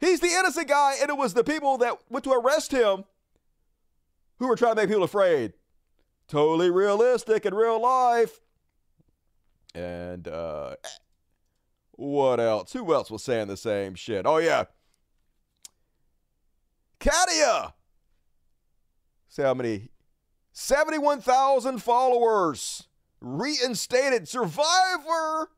He's 0.00 0.20
the 0.20 0.28
innocent 0.28 0.68
guy, 0.68 0.96
and 1.00 1.08
it 1.08 1.16
was 1.16 1.32
the 1.32 1.44
people 1.44 1.78
that 1.78 1.96
went 2.10 2.24
to 2.24 2.32
arrest 2.32 2.72
him 2.72 3.04
who 4.38 4.48
were 4.48 4.56
trying 4.56 4.74
to 4.74 4.82
make 4.82 4.88
people 4.88 5.04
afraid. 5.04 5.54
Totally 6.28 6.70
realistic 6.70 7.46
in 7.46 7.54
real 7.54 7.80
life. 7.80 8.40
And 9.74 10.26
uh, 10.26 10.74
what 11.92 12.40
else? 12.40 12.72
Who 12.72 12.92
else 12.92 13.10
was 13.10 13.22
saying 13.22 13.46
the 13.46 13.56
same 13.56 13.94
shit? 13.94 14.26
Oh, 14.26 14.38
yeah. 14.38 14.64
Katia. 16.98 17.74
See 19.28 19.42
how 19.42 19.54
many? 19.54 19.90
71,000 20.52 21.78
followers. 21.82 22.88
Reinstated 23.26 24.28
survivor. 24.28 25.50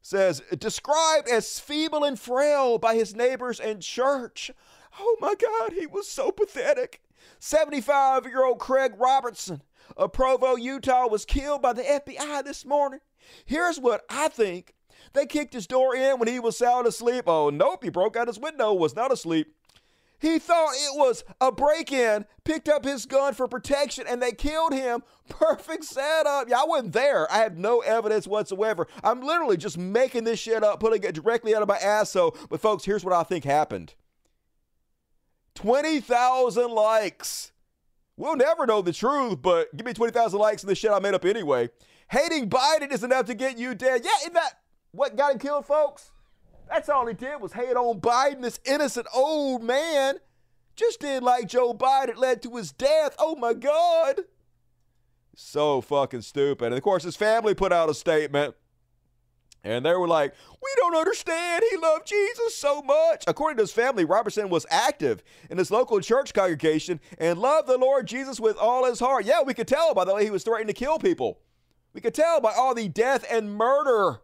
Says, 0.00 0.40
described 0.58 1.28
as 1.28 1.60
feeble 1.60 2.04
and 2.04 2.18
frail 2.18 2.78
by 2.78 2.94
his 2.94 3.14
neighbors 3.14 3.60
and 3.60 3.82
church. 3.82 4.50
Oh 4.98 5.16
my 5.20 5.34
God, 5.34 5.72
he 5.74 5.86
was 5.86 6.08
so 6.08 6.32
pathetic. 6.32 7.02
75 7.38 8.24
year 8.24 8.46
old 8.46 8.58
Craig 8.58 8.94
Robertson 8.96 9.60
of 9.94 10.12
Provo, 10.12 10.56
Utah, 10.56 11.06
was 11.06 11.26
killed 11.26 11.60
by 11.60 11.74
the 11.74 11.82
FBI 11.82 12.42
this 12.44 12.64
morning. 12.64 13.00
Here's 13.44 13.78
what 13.78 14.04
I 14.08 14.28
think 14.28 14.74
they 15.12 15.26
kicked 15.26 15.52
his 15.52 15.66
door 15.66 15.94
in 15.94 16.18
when 16.18 16.28
he 16.28 16.40
was 16.40 16.56
sound 16.56 16.86
asleep. 16.86 17.24
Oh, 17.26 17.50
nope, 17.50 17.84
he 17.84 17.90
broke 17.90 18.16
out 18.16 18.26
his 18.26 18.38
window, 18.38 18.72
was 18.72 18.96
not 18.96 19.12
asleep. 19.12 19.54
He 20.20 20.38
thought 20.40 20.72
it 20.74 20.98
was 20.98 21.22
a 21.40 21.52
break 21.52 21.92
in, 21.92 22.26
picked 22.44 22.68
up 22.68 22.84
his 22.84 23.06
gun 23.06 23.34
for 23.34 23.46
protection, 23.46 24.04
and 24.08 24.20
they 24.20 24.32
killed 24.32 24.72
him. 24.72 25.02
Perfect 25.28 25.84
setup. 25.84 26.48
Yeah, 26.48 26.60
I 26.60 26.64
wasn't 26.64 26.92
there. 26.92 27.30
I 27.32 27.38
have 27.38 27.56
no 27.56 27.80
evidence 27.80 28.26
whatsoever. 28.26 28.88
I'm 29.04 29.20
literally 29.20 29.56
just 29.56 29.78
making 29.78 30.24
this 30.24 30.40
shit 30.40 30.64
up, 30.64 30.80
putting 30.80 31.04
it 31.04 31.14
directly 31.14 31.54
out 31.54 31.62
of 31.62 31.68
my 31.68 31.78
ass. 31.78 32.10
So, 32.10 32.34
but 32.50 32.60
folks, 32.60 32.84
here's 32.84 33.04
what 33.04 33.14
I 33.14 33.22
think 33.22 33.44
happened 33.44 33.94
20,000 35.54 36.70
likes. 36.70 37.52
We'll 38.16 38.36
never 38.36 38.66
know 38.66 38.82
the 38.82 38.92
truth, 38.92 39.40
but 39.40 39.74
give 39.76 39.86
me 39.86 39.92
20,000 39.92 40.38
likes 40.40 40.64
and 40.64 40.70
this 40.70 40.78
shit 40.78 40.90
I 40.90 40.98
made 40.98 41.14
up 41.14 41.24
anyway. 41.24 41.70
Hating 42.10 42.50
Biden 42.50 42.92
is 42.92 43.04
enough 43.04 43.26
to 43.26 43.34
get 43.34 43.58
you 43.58 43.76
dead. 43.76 44.00
Yeah, 44.04 44.10
isn't 44.22 44.34
that 44.34 44.54
what 44.90 45.16
got 45.16 45.32
him 45.32 45.38
killed, 45.38 45.66
folks? 45.66 46.10
That's 46.68 46.88
all 46.88 47.06
he 47.06 47.14
did 47.14 47.40
was 47.40 47.52
hate 47.52 47.76
on 47.76 48.00
Biden, 48.00 48.42
this 48.42 48.60
innocent 48.64 49.06
old 49.14 49.62
man. 49.62 50.16
Just 50.76 51.00
did 51.00 51.22
like 51.22 51.48
Joe 51.48 51.74
Biden, 51.74 52.10
it 52.10 52.18
led 52.18 52.42
to 52.42 52.56
his 52.56 52.72
death. 52.72 53.16
Oh 53.18 53.34
my 53.34 53.54
God. 53.54 54.20
So 55.34 55.80
fucking 55.80 56.22
stupid. 56.22 56.66
And 56.66 56.74
of 56.74 56.82
course, 56.82 57.02
his 57.02 57.16
family 57.16 57.54
put 57.54 57.72
out 57.72 57.90
a 57.90 57.94
statement. 57.94 58.54
And 59.64 59.84
they 59.84 59.94
were 59.94 60.08
like, 60.08 60.34
We 60.62 60.70
don't 60.76 60.96
understand. 60.96 61.64
He 61.70 61.76
loved 61.76 62.06
Jesus 62.06 62.54
so 62.54 62.80
much. 62.82 63.24
According 63.26 63.56
to 63.56 63.64
his 63.64 63.72
family, 63.72 64.04
Robertson 64.04 64.48
was 64.48 64.66
active 64.70 65.22
in 65.50 65.58
his 65.58 65.70
local 65.70 66.00
church 66.00 66.32
congregation 66.32 67.00
and 67.18 67.38
loved 67.38 67.68
the 67.68 67.78
Lord 67.78 68.06
Jesus 68.06 68.38
with 68.38 68.56
all 68.56 68.84
his 68.84 69.00
heart. 69.00 69.24
Yeah, 69.24 69.42
we 69.42 69.54
could 69.54 69.68
tell 69.68 69.94
by 69.94 70.04
the 70.04 70.14
way 70.14 70.24
he 70.24 70.30
was 70.30 70.44
threatening 70.44 70.68
to 70.68 70.78
kill 70.78 70.98
people. 70.98 71.40
We 71.92 72.00
could 72.00 72.14
tell 72.14 72.40
by 72.40 72.52
all 72.52 72.74
the 72.74 72.88
death 72.88 73.24
and 73.30 73.54
murder 73.54 74.20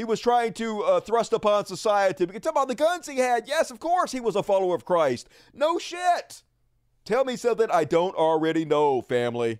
he 0.00 0.04
was 0.04 0.18
trying 0.18 0.54
to 0.54 0.82
uh, 0.82 0.98
thrust 1.00 1.34
upon 1.34 1.66
society. 1.66 2.24
We 2.24 2.32
could 2.32 2.42
tell 2.42 2.54
by 2.54 2.64
the 2.64 2.74
guns 2.74 3.06
he 3.06 3.18
had. 3.18 3.46
Yes, 3.46 3.70
of 3.70 3.80
course, 3.80 4.10
he 4.10 4.18
was 4.18 4.34
a 4.34 4.42
follower 4.42 4.74
of 4.74 4.86
Christ. 4.86 5.28
No 5.52 5.78
shit. 5.78 6.42
Tell 7.04 7.22
me 7.22 7.36
something 7.36 7.68
I 7.70 7.84
don't 7.84 8.14
already 8.14 8.64
know, 8.64 9.02
family. 9.02 9.58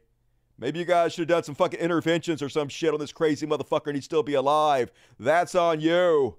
Maybe 0.59 0.79
you 0.79 0.87
guys 0.87 1.12
should 1.12 1.29
have 1.29 1.37
done 1.37 1.42
some 1.42 1.55
fucking 1.55 1.79
interventions 1.79 2.40
or 2.40 2.48
some 2.48 2.70
shit 2.70 2.94
on 2.94 3.00
this 3.00 3.12
crazy 3.12 3.46
motherfucker 3.46 3.88
and 3.88 3.96
he'd 3.96 4.05
still 4.05 4.22
be 4.22 4.33
alive. 4.33 4.90
That's 5.18 5.55
on 5.55 5.83
you. 5.83 6.38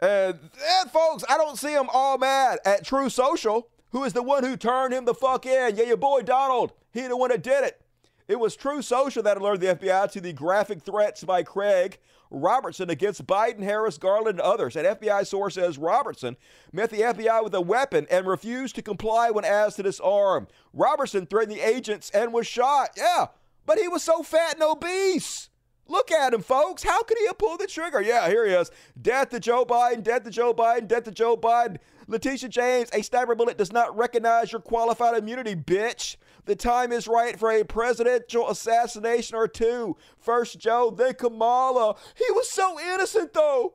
And, 0.00 0.38
and 0.80 0.90
folks, 0.92 1.24
I 1.28 1.36
don't 1.38 1.58
see 1.58 1.72
him 1.72 1.88
all 1.92 2.18
mad 2.18 2.60
at 2.64 2.84
Truth 2.84 3.14
Social, 3.14 3.68
who 3.90 4.04
is 4.04 4.12
the 4.12 4.22
one 4.22 4.44
who 4.44 4.56
turned 4.56 4.94
him 4.94 5.06
the 5.06 5.14
fuck 5.14 5.44
in. 5.44 5.74
Yeah, 5.74 5.86
your 5.86 5.96
boy 5.96 6.22
Donald, 6.22 6.72
he 6.92 7.00
the 7.00 7.16
one 7.16 7.30
that 7.30 7.42
did 7.42 7.64
it. 7.64 7.81
It 8.28 8.38
was 8.38 8.56
Truth 8.56 8.84
Social 8.84 9.22
that 9.22 9.36
alerted 9.36 9.60
the 9.60 9.74
FBI 9.74 10.10
to 10.12 10.20
the 10.20 10.32
graphic 10.32 10.82
threats 10.82 11.24
by 11.24 11.42
Craig 11.42 11.98
Robertson 12.32 12.90
against 12.90 13.26
Biden, 13.26 13.62
Harris, 13.62 13.98
Garland, 13.98 14.38
and 14.38 14.40
others. 14.40 14.74
An 14.76 14.84
FBI 14.84 15.26
source 15.26 15.54
says 15.54 15.78
Robertson 15.78 16.36
met 16.72 16.90
the 16.90 17.00
FBI 17.00 17.44
with 17.44 17.54
a 17.54 17.60
weapon 17.60 18.06
and 18.10 18.26
refused 18.26 18.74
to 18.76 18.82
comply 18.82 19.30
when 19.30 19.44
asked 19.44 19.76
to 19.76 19.82
disarm. 19.82 20.48
Robertson 20.72 21.26
threatened 21.26 21.56
the 21.56 21.66
agents 21.66 22.10
and 22.10 22.32
was 22.32 22.46
shot. 22.46 22.90
Yeah, 22.96 23.26
but 23.66 23.78
he 23.78 23.88
was 23.88 24.02
so 24.02 24.22
fat 24.22 24.54
and 24.54 24.62
obese. 24.62 25.50
Look 25.88 26.10
at 26.10 26.32
him, 26.32 26.42
folks. 26.42 26.82
How 26.84 27.02
could 27.02 27.18
he 27.18 27.26
have 27.26 27.38
pulled 27.38 27.60
the 27.60 27.66
trigger? 27.66 28.00
Yeah, 28.00 28.28
here 28.28 28.46
he 28.46 28.52
is. 28.52 28.70
Death 29.00 29.30
to 29.30 29.40
Joe 29.40 29.66
Biden, 29.66 30.02
death 30.02 30.24
to 30.24 30.30
Joe 30.30 30.54
Biden, 30.54 30.88
death 30.88 31.04
to 31.04 31.10
Joe 31.10 31.36
Biden. 31.36 31.78
Letitia 32.06 32.48
James, 32.48 32.88
a 32.92 33.02
sniper 33.02 33.34
bullet 33.34 33.58
does 33.58 33.72
not 33.72 33.96
recognize 33.96 34.52
your 34.52 34.60
qualified 34.60 35.16
immunity, 35.16 35.54
bitch. 35.54 36.16
The 36.44 36.56
time 36.56 36.90
is 36.90 37.06
right 37.06 37.38
for 37.38 37.50
a 37.52 37.64
presidential 37.64 38.50
assassination 38.50 39.36
or 39.36 39.46
two. 39.46 39.96
First 40.18 40.58
Joe, 40.58 40.90
then 40.90 41.14
Kamala. 41.14 41.96
He 42.16 42.24
was 42.30 42.50
so 42.50 42.80
innocent, 42.80 43.32
though. 43.32 43.74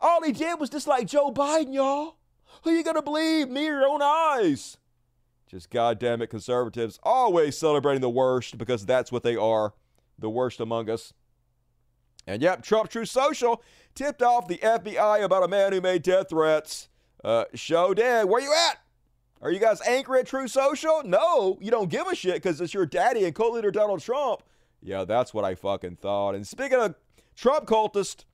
All 0.00 0.22
he 0.22 0.32
did 0.32 0.58
was 0.58 0.70
just 0.70 0.86
like 0.86 1.06
Joe 1.06 1.30
Biden, 1.30 1.74
y'all. 1.74 2.16
Who 2.64 2.70
you 2.70 2.82
gonna 2.82 3.02
believe, 3.02 3.48
me 3.48 3.68
or 3.68 3.80
your 3.80 3.88
own 3.88 4.00
eyes? 4.02 4.78
Just 5.46 5.68
goddamn 5.68 6.22
it, 6.22 6.28
conservatives 6.28 6.98
always 7.02 7.58
celebrating 7.58 8.00
the 8.00 8.08
worst 8.08 8.56
because 8.56 8.86
that's 8.86 9.12
what 9.12 9.22
they 9.22 9.36
are, 9.36 9.74
the 10.18 10.30
worst 10.30 10.60
among 10.60 10.88
us. 10.88 11.12
And 12.26 12.40
yep, 12.40 12.62
Trump 12.62 12.88
Truth 12.88 13.10
Social 13.10 13.62
tipped 13.94 14.22
off 14.22 14.48
the 14.48 14.58
FBI 14.58 15.22
about 15.22 15.42
a 15.42 15.48
man 15.48 15.72
who 15.72 15.80
made 15.80 16.02
death 16.02 16.30
threats. 16.30 16.88
Uh, 17.22 17.44
show 17.54 17.92
dead. 17.94 18.28
Where 18.28 18.40
you 18.40 18.52
at? 18.52 18.81
Are 19.42 19.50
you 19.50 19.58
guys 19.58 19.80
angry 19.82 20.20
at 20.20 20.26
Truth 20.26 20.52
Social? 20.52 21.02
No, 21.04 21.58
you 21.60 21.72
don't 21.72 21.90
give 21.90 22.06
a 22.06 22.14
shit 22.14 22.34
because 22.34 22.60
it's 22.60 22.72
your 22.72 22.86
daddy 22.86 23.24
and 23.24 23.34
co-leader 23.34 23.72
Donald 23.72 24.00
Trump. 24.00 24.44
Yeah, 24.80 25.04
that's 25.04 25.34
what 25.34 25.44
I 25.44 25.56
fucking 25.56 25.96
thought. 25.96 26.36
And 26.36 26.46
speaking 26.46 26.78
of 26.78 26.94
Trump 27.34 27.66
cultist, 27.66 28.24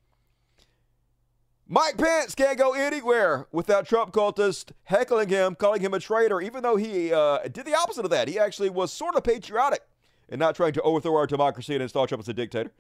Mike 1.66 1.96
Pence 1.96 2.34
can't 2.34 2.58
go 2.58 2.74
anywhere 2.74 3.46
without 3.52 3.86
Trump 3.86 4.12
cultists 4.12 4.70
heckling 4.84 5.30
him, 5.30 5.54
calling 5.54 5.80
him 5.80 5.94
a 5.94 5.98
traitor, 5.98 6.42
even 6.42 6.62
though 6.62 6.76
he 6.76 7.10
uh, 7.12 7.38
did 7.38 7.64
the 7.64 7.74
opposite 7.74 8.04
of 8.04 8.10
that. 8.10 8.28
He 8.28 8.38
actually 8.38 8.68
was 8.68 8.92
sort 8.92 9.14
of 9.16 9.24
patriotic 9.24 9.80
and 10.28 10.38
not 10.38 10.56
trying 10.56 10.74
to 10.74 10.82
overthrow 10.82 11.16
our 11.16 11.26
democracy 11.26 11.72
and 11.72 11.82
install 11.82 12.06
Trump 12.06 12.20
as 12.20 12.28
a 12.28 12.34
dictator. 12.34 12.72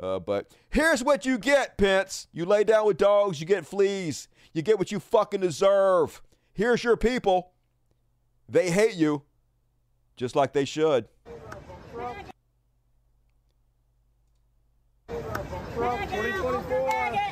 Uh, 0.00 0.18
but 0.18 0.50
here's 0.70 1.04
what 1.04 1.24
you 1.24 1.38
get, 1.38 1.78
Pence. 1.78 2.26
You 2.32 2.46
lay 2.46 2.64
down 2.64 2.86
with 2.86 2.98
dogs, 2.98 3.40
you 3.40 3.46
get 3.46 3.64
fleas. 3.64 4.26
You 4.52 4.62
get 4.62 4.76
what 4.78 4.90
you 4.90 4.98
fucking 4.98 5.40
deserve. 5.40 6.20
Here's 6.52 6.82
your 6.82 6.96
people. 6.96 7.52
They 8.48 8.70
hate 8.70 8.94
you, 8.94 9.22
just 10.16 10.36
like 10.36 10.52
they 10.52 10.64
should. 10.64 11.08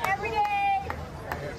Every 0.07 0.29
day. 0.29 0.89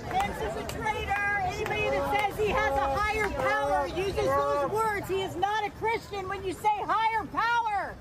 Pence 0.09 0.37
is 0.43 0.57
a 0.57 0.67
traitor. 0.69 1.43
Anybody 1.47 1.91
that 1.91 2.05
says 2.15 2.39
he 2.39 2.53
has 2.53 2.73
a 2.73 2.95
higher 2.95 3.31
power 3.31 3.87
uses 3.89 4.15
those 4.15 4.71
words. 4.71 5.09
He 5.09 5.23
is 5.23 5.37
not 5.37 5.67
a 5.67 5.71
Christian 5.71 6.29
when 6.29 6.45
you 6.45 6.53
say 6.53 6.69
higher 6.69 7.25
power. 7.27 7.95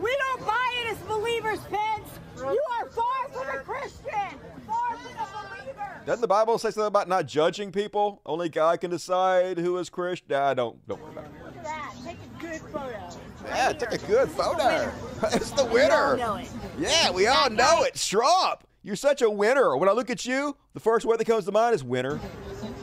We 0.00 0.16
don't 0.16 0.46
buy 0.46 0.84
it 0.84 0.92
as 0.92 0.98
believers, 1.08 1.58
Pence. 1.70 2.08
You 2.36 2.62
are 2.78 2.86
far 2.88 3.28
from 3.32 3.48
a 3.48 3.58
Christian. 3.62 4.38
Far 4.66 4.96
from 4.96 5.16
a 5.16 5.26
believer. 5.60 5.93
Doesn't 6.06 6.20
the 6.20 6.28
Bible 6.28 6.58
say 6.58 6.70
something 6.70 6.86
about 6.86 7.08
not 7.08 7.26
judging 7.26 7.72
people? 7.72 8.20
Only 8.26 8.50
God 8.50 8.80
can 8.80 8.90
decide 8.90 9.58
who 9.58 9.78
is 9.78 9.88
Christian. 9.88 10.26
Nah, 10.28 10.52
don't 10.52 10.86
don't 10.86 11.00
worry 11.00 11.12
about 11.12 11.24
it. 11.24 11.30
Look 11.44 11.56
at 11.56 11.64
that. 11.64 11.94
Take 12.04 12.16
a 12.16 12.40
good 12.40 12.60
photo. 12.70 13.08
Yeah, 13.46 13.72
take 13.72 14.02
a 14.02 14.06
good 14.06 14.30
photo. 14.30 14.92
It's 15.32 15.50
the 15.50 15.64
winner. 15.64 16.16
We 16.16 16.22
all 16.22 16.34
know 16.34 16.36
it. 16.36 16.50
Yeah, 16.78 17.10
we 17.10 17.26
all 17.26 17.50
know 17.50 17.84
it. 17.84 17.94
Trump. 17.94 18.64
You're 18.82 18.96
such 18.96 19.22
a 19.22 19.30
winner. 19.30 19.76
When 19.78 19.88
I 19.88 19.92
look 19.92 20.10
at 20.10 20.26
you, 20.26 20.54
the 20.74 20.80
first 20.80 21.06
word 21.06 21.18
that 21.18 21.24
comes 21.24 21.46
to 21.46 21.52
mind 21.52 21.74
is 21.74 21.82
winner. 21.82 22.20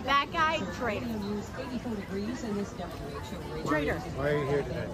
That 0.04 0.32
guy, 0.34 0.58
traitor. 0.80 1.06
Traitor. 3.68 4.00
Why 4.00 4.30
are 4.30 4.38
you 4.40 4.48
here 4.48 4.64
today? 4.64 4.88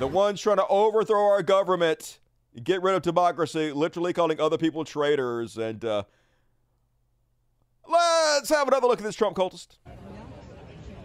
The 0.00 0.06
ones 0.06 0.40
trying 0.40 0.56
to 0.56 0.66
overthrow 0.66 1.26
our 1.26 1.42
government, 1.44 2.18
get 2.64 2.82
rid 2.82 2.96
of 2.96 3.02
democracy, 3.02 3.70
literally 3.70 4.12
calling 4.12 4.40
other 4.40 4.58
people 4.58 4.84
traitors. 4.84 5.58
And 5.58 5.84
uh, 5.84 6.02
let's 7.96 8.48
have 8.50 8.68
another 8.68 8.86
look 8.86 8.98
at 8.98 9.04
this 9.04 9.16
Trump 9.16 9.36
cultist. 9.36 9.78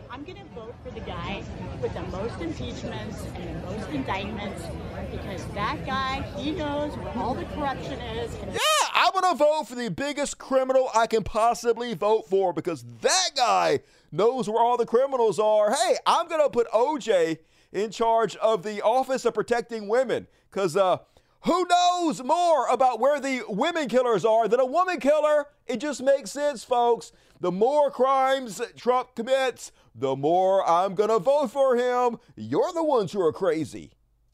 I'm 0.10 0.23
going 0.23 0.38
to 0.38 0.43
vote 0.54 0.75
for 0.84 0.91
the 0.91 0.99
guy 0.99 1.43
with 1.82 1.93
the 1.93 2.01
most 2.04 2.39
impeachments 2.41 3.25
and 3.34 3.63
the 3.63 3.71
most 3.71 3.89
indictments 3.89 4.63
because 5.10 5.45
that 5.47 5.86
guy, 5.86 6.21
he 6.38 6.51
knows 6.51 6.95
where 6.97 7.17
all 7.17 7.34
the 7.34 7.45
corruption 7.45 7.99
is. 8.01 8.36
Yeah, 8.54 8.60
I'm 8.93 9.12
going 9.13 9.34
to 9.34 9.38
vote 9.38 9.67
for 9.67 9.75
the 9.75 9.89
biggest 9.89 10.38
criminal 10.38 10.89
I 10.93 11.08
can 11.08 11.23
possibly 11.23 11.93
vote 11.93 12.30
for 12.30 12.54
because 12.54 12.84
that 13.01 13.30
guy 13.36 13.80
knows 14.12 14.49
where 14.49 14.62
all 14.62 14.77
the 14.77 14.86
criminals 14.86 15.39
are. 15.39 15.73
Hey, 15.73 15.95
I'm 16.06 16.27
going 16.27 16.41
to 16.41 16.49
put 16.49 16.69
OJ 16.71 17.39
in 17.71 17.89
charge 17.89 18.36
of 18.38 18.63
the 18.63 18.82
Office 18.82 19.25
of 19.25 19.34
Protecting 19.34 19.88
Women 19.88 20.27
because 20.51 20.75
uh, 20.75 20.97
who 21.45 21.65
knows 21.65 22.23
more 22.23 22.67
about 22.67 22.99
where 22.99 23.19
the 23.19 23.43
women 23.47 23.88
killers 23.89 24.23
are 24.25 24.47
than 24.47 24.60
a 24.60 24.65
woman 24.65 24.99
killer? 24.99 25.47
It 25.65 25.77
just 25.77 26.01
makes 26.04 26.32
sense, 26.32 26.63
folks. 26.63 27.12
The 27.39 27.51
more 27.51 27.89
crimes 27.89 28.62
Trump 28.77 29.15
commits, 29.15 29.71
the 29.95 30.15
more 30.15 30.67
I'm 30.69 30.93
going 30.95 31.10
to 31.10 31.19
vote 31.19 31.47
for 31.51 31.75
him. 31.75 32.19
You're 32.36 32.71
the 32.73 32.84
ones 32.84 33.12
who 33.12 33.21
are 33.21 33.34
crazy. 33.34 33.91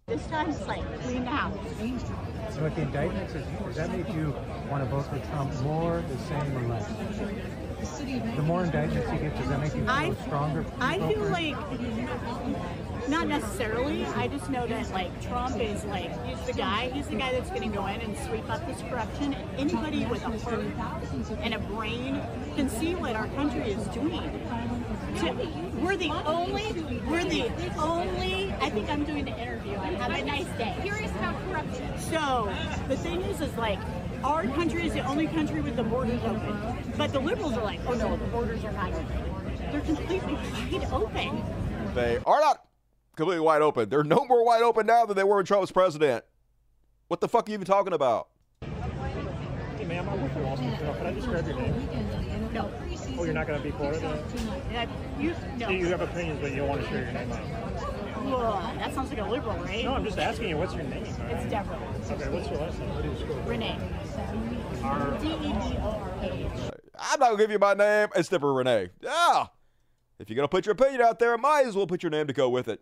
this 0.08 0.26
time's 0.28 0.60
like 0.68 0.84
clean 1.04 1.24
house. 1.26 1.58
So 2.54 2.64
with 2.64 2.76
the 2.76 2.82
indictments, 2.82 3.34
is- 3.36 3.46
does 3.66 3.76
that 3.76 3.92
make 3.92 4.08
you 4.14 4.34
want 4.70 4.84
to 4.84 4.90
vote 4.90 5.06
for 5.06 5.20
Trump 5.28 5.54
more, 5.62 6.04
the 6.10 6.18
same, 6.26 6.58
or 6.58 6.68
less? 6.68 6.88
The 8.36 8.42
more 8.42 8.64
indictments 8.64 9.12
you 9.14 9.20
get, 9.20 9.38
does 9.38 9.48
that 9.50 9.60
make 9.62 9.74
you 9.76 9.82
feel 9.82 9.90
I- 9.90 10.14
stronger? 10.26 10.66
I 10.80 10.98
feel 11.14 11.24
like, 11.26 11.56
not 13.10 13.28
necessarily. 13.28 14.06
I 14.06 14.28
just 14.28 14.50
know 14.50 14.68
that 14.68 14.92
like 14.92 15.22
Trump 15.22 15.60
is 15.60 15.84
like 15.86 16.12
he's 16.26 16.42
the 16.46 16.54
guy. 16.54 16.90
He's 16.90 17.08
the 17.08 17.16
guy 17.16 17.32
that's 17.32 17.50
going 17.50 17.70
to 17.70 17.76
go 17.76 17.86
in 17.88 18.02
and 18.02 18.18
sweep 18.20 18.50
up 18.50 18.66
this 18.68 18.82
corruption. 18.90 19.34
Anybody 19.58 20.06
with 20.06 20.24
a 20.24 20.38
heart 20.40 20.66
and 21.42 21.54
a 21.54 21.60
brain 21.60 22.22
can 22.56 22.70
see 22.70 22.96
what 22.96 23.16
our 23.16 23.28
country 23.30 23.72
is 23.72 23.86
doing. 23.88 24.24
So, 25.20 25.34
We're 25.82 25.98
the 25.98 26.12
only. 26.26 26.72
We're 27.08 27.24
the 27.24 27.52
only. 27.80 28.54
I 28.62 28.70
think 28.70 28.90
I'm 28.90 29.04
doing 29.06 29.26
the 29.26 29.38
interview. 29.38 29.74
Have 29.74 30.12
a 30.12 30.24
nice 30.24 30.48
day. 30.58 30.76
Curious 30.84 31.12
about 31.12 31.36
corruption. 31.50 31.98
So 32.00 32.54
the 32.88 32.98
thing 32.98 33.22
is, 33.22 33.42
is 33.42 33.56
like. 33.58 33.80
Our 34.24 34.48
country 34.48 34.88
is 34.88 34.94
the 34.94 35.06
only 35.06 35.28
country 35.28 35.62
with 35.62 35.76
the 35.76 35.84
borders 35.84 36.20
open. 36.24 36.58
But 36.98 37.14
the 37.14 37.20
liberals 37.20 37.54
are 37.54 37.64
like, 37.64 37.80
oh 37.86 37.94
no, 37.94 38.18
the 38.18 38.26
borders 38.26 38.64
are 38.66 38.72
not 38.72 38.92
open. 38.92 39.08
They're 39.72 39.82
completely 39.82 40.34
wide 40.34 40.88
open. 40.92 41.44
They 41.94 42.18
are 42.26 42.40
not 42.40 42.66
completely 43.18 43.42
wide 43.42 43.62
open. 43.62 43.90
They're 43.90 44.04
no 44.04 44.24
more 44.26 44.46
wide 44.46 44.62
open 44.62 44.86
now 44.86 45.06
than 45.06 45.18
they 45.18 45.24
were 45.24 45.38
when 45.38 45.46
Trump 45.46 45.62
was 45.62 45.72
president. 45.72 46.24
What 47.10 47.20
the 47.20 47.28
fuck 47.28 47.48
are 47.48 47.52
you 47.52 47.56
even 47.56 47.66
talking 47.66 47.94
about? 47.94 48.30
Hey, 48.62 49.86
ma'am, 49.86 50.08
I 50.08 50.16
work 50.16 50.32
for 50.34 50.44
Wall 50.44 50.56
Street 50.56 50.78
Journal. 50.78 50.94
Can 50.94 51.06
I 51.08 51.14
just 51.14 51.28
grab 51.28 51.48
your 51.48 51.58
name? 51.58 52.54
No. 52.54 52.72
Oh, 53.18 53.24
you're 53.24 53.34
not 53.34 53.48
going 53.48 53.60
to 53.60 53.64
be 53.64 53.72
for 53.72 53.92
it? 53.92 54.02
then? 54.02 54.24
Yeah, 54.72 54.88
you, 55.20 55.36
no. 55.58 55.70
You 55.70 55.88
have 55.88 56.02
opinions, 56.02 56.40
but 56.40 56.52
you 56.52 56.58
don't 56.58 56.70
want 56.70 56.82
to 56.82 56.88
share 56.88 57.04
your 57.04 57.12
name 57.12 57.32
out. 57.32 57.42
Ugh, 58.28 58.78
that 58.78 58.94
sounds 58.94 59.10
like 59.10 59.20
a 59.20 59.24
liberal, 59.24 59.58
right? 59.58 59.84
No, 59.86 59.94
I'm 59.94 60.04
just 60.04 60.20
asking 60.20 60.50
you, 60.50 60.58
what's 60.58 60.74
your 60.74 60.84
name? 60.84 61.04
It's 61.04 61.50
Deborah. 61.50 61.80
Okay, 62.12 62.30
what's 62.30 62.50
your 62.50 62.60
last 62.60 62.78
name? 62.80 62.94
What 62.94 63.04
do 63.04 63.10
you 63.10 63.16
school? 63.16 63.36
Renee. 63.44 63.78
D 65.22 65.28
E 65.28 65.54
B 65.54 65.78
O 65.80 65.90
R 65.90 66.14
A 66.22 66.34
H. 66.34 66.72
I'm 67.00 67.20
not 67.20 67.32
gonna 67.32 67.38
give 67.38 67.52
you 67.52 67.60
my 67.60 67.74
name. 67.74 68.10
It's 68.16 68.30
Deborah 68.30 68.54
Renee. 68.54 68.90
Yeah. 69.02 69.46
If 70.20 70.30
you're 70.30 70.36
gonna 70.36 70.48
put 70.48 70.66
your 70.66 70.74
opinion 70.74 71.02
out 71.02 71.20
there, 71.20 71.38
might 71.38 71.66
as 71.66 71.76
well 71.76 71.88
put 71.88 72.04
your 72.04 72.10
name 72.10 72.28
to 72.28 72.34
go 72.34 72.50
with 72.50 72.68
it. 72.68 72.82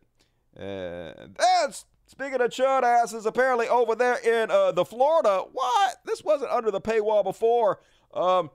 And 0.55 1.35
that's 1.37 1.85
speaking 2.07 2.41
of 2.41 2.49
chud 2.49 2.83
asses. 2.83 3.25
Apparently 3.25 3.67
over 3.67 3.95
there 3.95 4.17
in 4.17 4.49
uh, 4.51 4.71
the 4.71 4.85
Florida, 4.85 5.43
what? 5.51 5.97
This 6.05 6.23
wasn't 6.23 6.51
under 6.51 6.71
the 6.71 6.81
paywall 6.81 7.23
before. 7.23 7.79
Um, 8.13 8.49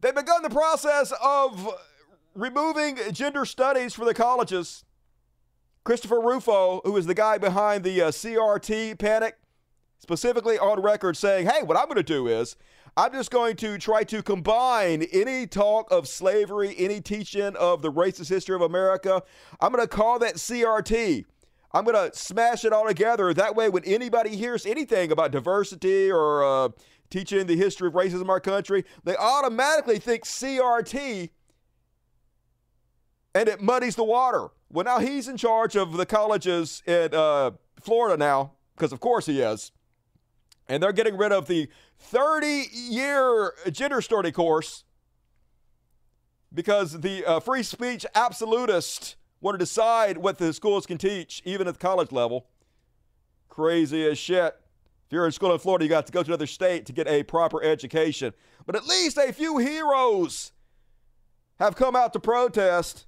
they've 0.00 0.14
begun 0.14 0.42
the 0.42 0.50
process 0.50 1.12
of 1.22 1.70
removing 2.34 2.98
gender 3.12 3.44
studies 3.44 3.94
for 3.94 4.04
the 4.04 4.14
colleges. 4.14 4.84
Christopher 5.84 6.20
Rufo, 6.20 6.80
who 6.84 6.96
is 6.96 7.06
the 7.06 7.14
guy 7.14 7.36
behind 7.38 7.84
the 7.84 8.02
uh, 8.02 8.10
CRT 8.10 8.98
panic, 8.98 9.36
specifically 9.98 10.58
on 10.58 10.80
record 10.80 11.16
saying, 11.16 11.46
hey, 11.46 11.62
what 11.62 11.76
I'm 11.76 11.84
going 11.84 11.96
to 11.96 12.02
do 12.02 12.26
is 12.26 12.56
I'm 12.96 13.12
just 13.12 13.32
going 13.32 13.56
to 13.56 13.76
try 13.76 14.04
to 14.04 14.22
combine 14.22 15.02
any 15.12 15.48
talk 15.48 15.90
of 15.90 16.06
slavery, 16.06 16.74
any 16.78 17.00
teaching 17.00 17.56
of 17.56 17.82
the 17.82 17.90
racist 17.90 18.28
history 18.28 18.54
of 18.54 18.62
America. 18.62 19.22
I'm 19.60 19.72
going 19.72 19.82
to 19.82 19.88
call 19.88 20.20
that 20.20 20.36
CRT. 20.36 21.24
I'm 21.72 21.84
going 21.84 22.10
to 22.10 22.16
smash 22.16 22.64
it 22.64 22.72
all 22.72 22.86
together. 22.86 23.34
That 23.34 23.56
way, 23.56 23.68
when 23.68 23.84
anybody 23.84 24.36
hears 24.36 24.64
anything 24.64 25.10
about 25.10 25.32
diversity 25.32 26.08
or 26.08 26.44
uh, 26.44 26.68
teaching 27.10 27.46
the 27.46 27.56
history 27.56 27.88
of 27.88 27.94
racism 27.94 28.22
in 28.22 28.30
our 28.30 28.38
country, 28.38 28.84
they 29.02 29.16
automatically 29.16 29.98
think 29.98 30.24
CRT 30.24 31.30
and 33.34 33.48
it 33.48 33.60
muddies 33.60 33.96
the 33.96 34.04
water. 34.04 34.50
Well, 34.70 34.84
now 34.84 35.00
he's 35.00 35.26
in 35.26 35.36
charge 35.36 35.74
of 35.74 35.96
the 35.96 36.06
colleges 36.06 36.82
in 36.86 37.12
uh, 37.12 37.52
Florida 37.80 38.16
now, 38.16 38.52
because 38.76 38.92
of 38.92 39.00
course 39.00 39.26
he 39.26 39.40
is. 39.40 39.72
And 40.68 40.82
they're 40.82 40.92
getting 40.92 41.16
rid 41.16 41.32
of 41.32 41.46
the 41.46 41.68
30 41.98 42.66
year 42.72 43.52
gender 43.70 44.00
study 44.00 44.32
course 44.32 44.84
because 46.52 47.00
the 47.00 47.24
uh, 47.24 47.40
free 47.40 47.62
speech 47.62 48.06
absolutists 48.14 49.16
want 49.40 49.54
to 49.54 49.58
decide 49.58 50.18
what 50.18 50.38
the 50.38 50.52
schools 50.52 50.86
can 50.86 50.96
teach, 50.96 51.42
even 51.44 51.68
at 51.68 51.74
the 51.74 51.80
college 51.80 52.12
level. 52.12 52.46
Crazy 53.48 54.06
as 54.06 54.18
shit. 54.18 54.56
If 55.06 55.12
you're 55.12 55.26
in 55.26 55.32
school 55.32 55.52
in 55.52 55.58
Florida, 55.58 55.84
you 55.84 55.88
got 55.88 56.06
to 56.06 56.12
go 56.12 56.22
to 56.22 56.30
another 56.30 56.46
state 56.46 56.86
to 56.86 56.92
get 56.92 57.06
a 57.06 57.22
proper 57.24 57.62
education. 57.62 58.32
But 58.64 58.74
at 58.74 58.86
least 58.86 59.18
a 59.18 59.32
few 59.32 59.58
heroes 59.58 60.52
have 61.58 61.76
come 61.76 61.94
out 61.94 62.12
to 62.14 62.20
protest. 62.20 63.06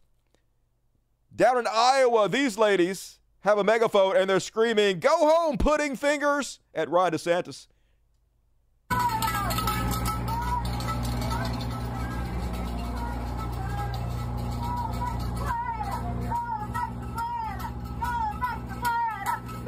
Down 1.35 1.59
in 1.59 1.67
Iowa, 1.71 2.29
these 2.29 2.59
ladies 2.59 3.19
have 3.47 3.59
a 3.59 3.65
megaphone 3.65 4.17
and 4.17 4.29
they're 4.29 4.41
screaming, 4.41 4.99
Go 4.99 5.17
home, 5.17 5.57
pudding 5.57 5.95
fingers, 5.95 6.59
at 6.75 6.91
Ron 6.91 7.13
DeSantis. 7.13 7.69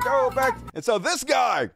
Go 0.03 0.31
back. 0.35 0.59
And 0.75 0.85
so 0.85 0.99
this 0.99 1.23
guy, 1.23 1.71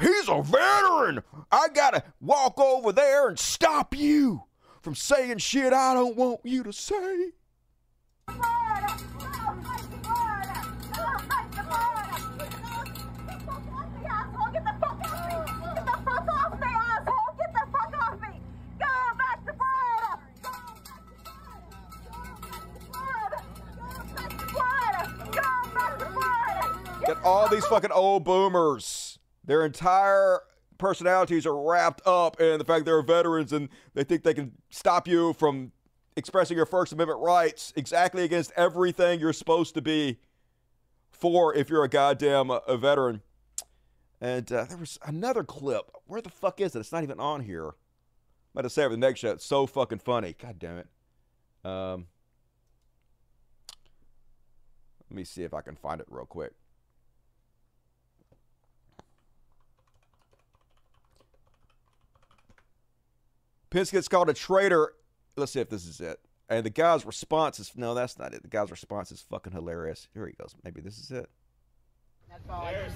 he's 0.00 0.28
a 0.28 0.42
veteran. 0.42 1.22
I 1.52 1.68
gotta 1.68 2.02
walk 2.18 2.58
over 2.58 2.92
there 2.92 3.28
and 3.28 3.38
stop 3.38 3.94
you 3.94 4.44
from 4.80 4.94
saying 4.94 5.38
shit 5.38 5.74
I 5.74 5.92
don't 5.92 6.16
want 6.16 6.40
you 6.44 6.62
to 6.62 6.72
say. 6.72 7.32
All 27.26 27.48
these 27.48 27.66
fucking 27.66 27.90
old 27.90 28.24
boomers. 28.24 29.18
Their 29.44 29.64
entire 29.64 30.40
personalities 30.78 31.44
are 31.44 31.60
wrapped 31.60 32.06
up 32.06 32.40
in 32.40 32.58
the 32.58 32.64
fact 32.64 32.84
they're 32.84 33.02
veterans 33.02 33.52
and 33.52 33.68
they 33.94 34.04
think 34.04 34.22
they 34.22 34.34
can 34.34 34.52
stop 34.70 35.08
you 35.08 35.32
from 35.32 35.72
expressing 36.16 36.56
your 36.56 36.66
First 36.66 36.92
Amendment 36.92 37.20
rights 37.20 37.72
exactly 37.76 38.22
against 38.22 38.52
everything 38.56 39.18
you're 39.18 39.32
supposed 39.32 39.74
to 39.74 39.82
be 39.82 40.18
for 41.10 41.54
if 41.54 41.68
you're 41.68 41.84
a 41.84 41.88
goddamn 41.88 42.50
uh, 42.50 42.58
a 42.68 42.76
veteran. 42.76 43.22
And 44.20 44.50
uh, 44.52 44.64
there 44.64 44.78
was 44.78 44.98
another 45.04 45.42
clip. 45.44 45.90
Where 46.06 46.22
the 46.22 46.30
fuck 46.30 46.60
is 46.60 46.76
it? 46.76 46.80
It's 46.80 46.92
not 46.92 47.02
even 47.02 47.20
on 47.20 47.42
here. 47.42 47.66
I'm 47.66 47.74
about 48.54 48.62
to 48.62 48.70
say 48.70 48.82
it 48.82 48.86
for 48.86 48.90
the 48.90 48.96
next 48.98 49.20
show. 49.20 49.32
It's 49.32 49.44
so 49.44 49.66
fucking 49.66 49.98
funny. 49.98 50.34
God 50.40 50.58
damn 50.58 50.78
it. 50.78 50.86
Um, 51.64 52.06
let 55.10 55.16
me 55.16 55.24
see 55.24 55.42
if 55.42 55.52
I 55.52 55.60
can 55.60 55.76
find 55.76 56.00
it 56.00 56.06
real 56.08 56.24
quick. 56.24 56.52
Pence 63.70 63.90
gets 63.90 64.08
called 64.08 64.28
a 64.28 64.34
traitor. 64.34 64.92
Let's 65.36 65.52
see 65.52 65.60
if 65.60 65.68
this 65.68 65.86
is 65.86 66.00
it. 66.00 66.20
And 66.48 66.64
the 66.64 66.70
guy's 66.70 67.04
response 67.04 67.58
is 67.58 67.72
no, 67.74 67.94
that's 67.94 68.18
not 68.18 68.32
it. 68.32 68.42
The 68.42 68.48
guy's 68.48 68.70
response 68.70 69.10
is 69.10 69.20
fucking 69.20 69.52
hilarious. 69.52 70.08
Here 70.14 70.26
he 70.26 70.32
goes. 70.34 70.54
Maybe 70.64 70.80
this 70.80 70.98
is 70.98 71.10
it. 71.10 71.28
Why 72.46 72.72
didn't 72.72 72.90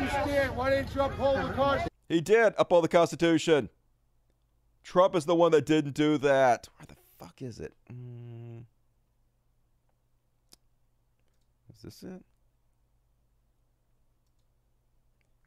you 0.00 0.08
stand? 0.08 0.56
Why 0.56 0.70
didn't 0.70 0.94
you 0.94 1.02
uphold 1.02 1.36
the 1.36 1.52
Constitution? 1.52 1.88
He 2.08 2.20
did 2.20 2.54
uphold 2.56 2.84
the 2.84 2.88
Constitution. 2.88 3.68
Trump 4.82 5.14
is 5.14 5.26
the 5.26 5.34
one 5.34 5.52
that 5.52 5.66
didn't 5.66 5.94
do 5.94 6.16
that. 6.18 6.68
Where 6.76 6.86
the 6.86 6.96
fuck 7.18 7.42
is 7.42 7.60
it? 7.60 7.74
Mm. 7.92 8.64
Is 11.74 11.82
this 11.82 12.02
it? 12.02 12.22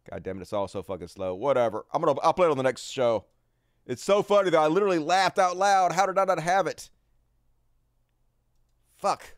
God 0.09 0.23
damn 0.23 0.37
it! 0.37 0.41
It's 0.41 0.53
all 0.53 0.67
so 0.67 0.81
fucking 0.81 1.07
slow. 1.07 1.35
Whatever. 1.35 1.85
I'm 1.93 2.01
gonna. 2.01 2.19
I'll 2.21 2.33
play 2.33 2.47
it 2.47 2.51
on 2.51 2.57
the 2.57 2.63
next 2.63 2.89
show. 2.89 3.25
It's 3.85 4.03
so 4.03 4.21
funny 4.23 4.49
that 4.49 4.59
I 4.59 4.67
literally 4.67 4.99
laughed 4.99 5.39
out 5.39 5.57
loud. 5.57 5.91
How 5.91 6.05
did 6.05 6.17
I 6.17 6.25
not 6.25 6.39
have 6.39 6.67
it? 6.67 6.89
Fuck. 8.95 9.35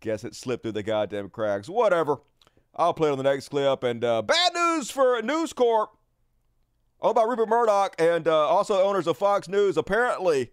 Guess 0.00 0.24
it 0.24 0.34
slipped 0.34 0.62
through 0.62 0.72
the 0.72 0.82
goddamn 0.82 1.30
cracks. 1.30 1.68
Whatever. 1.68 2.18
I'll 2.74 2.92
play 2.92 3.08
it 3.08 3.12
on 3.12 3.18
the 3.18 3.24
next 3.24 3.48
clip. 3.48 3.82
And 3.82 4.04
uh, 4.04 4.22
bad 4.22 4.52
news 4.54 4.90
for 4.90 5.22
News 5.22 5.52
Corp. 5.52 5.90
All 7.00 7.10
about 7.10 7.28
Rupert 7.28 7.48
Murdoch 7.48 7.94
and 7.98 8.26
uh, 8.26 8.48
also 8.48 8.82
owners 8.82 9.06
of 9.06 9.16
Fox 9.16 9.48
News. 9.48 9.76
Apparently, 9.76 10.50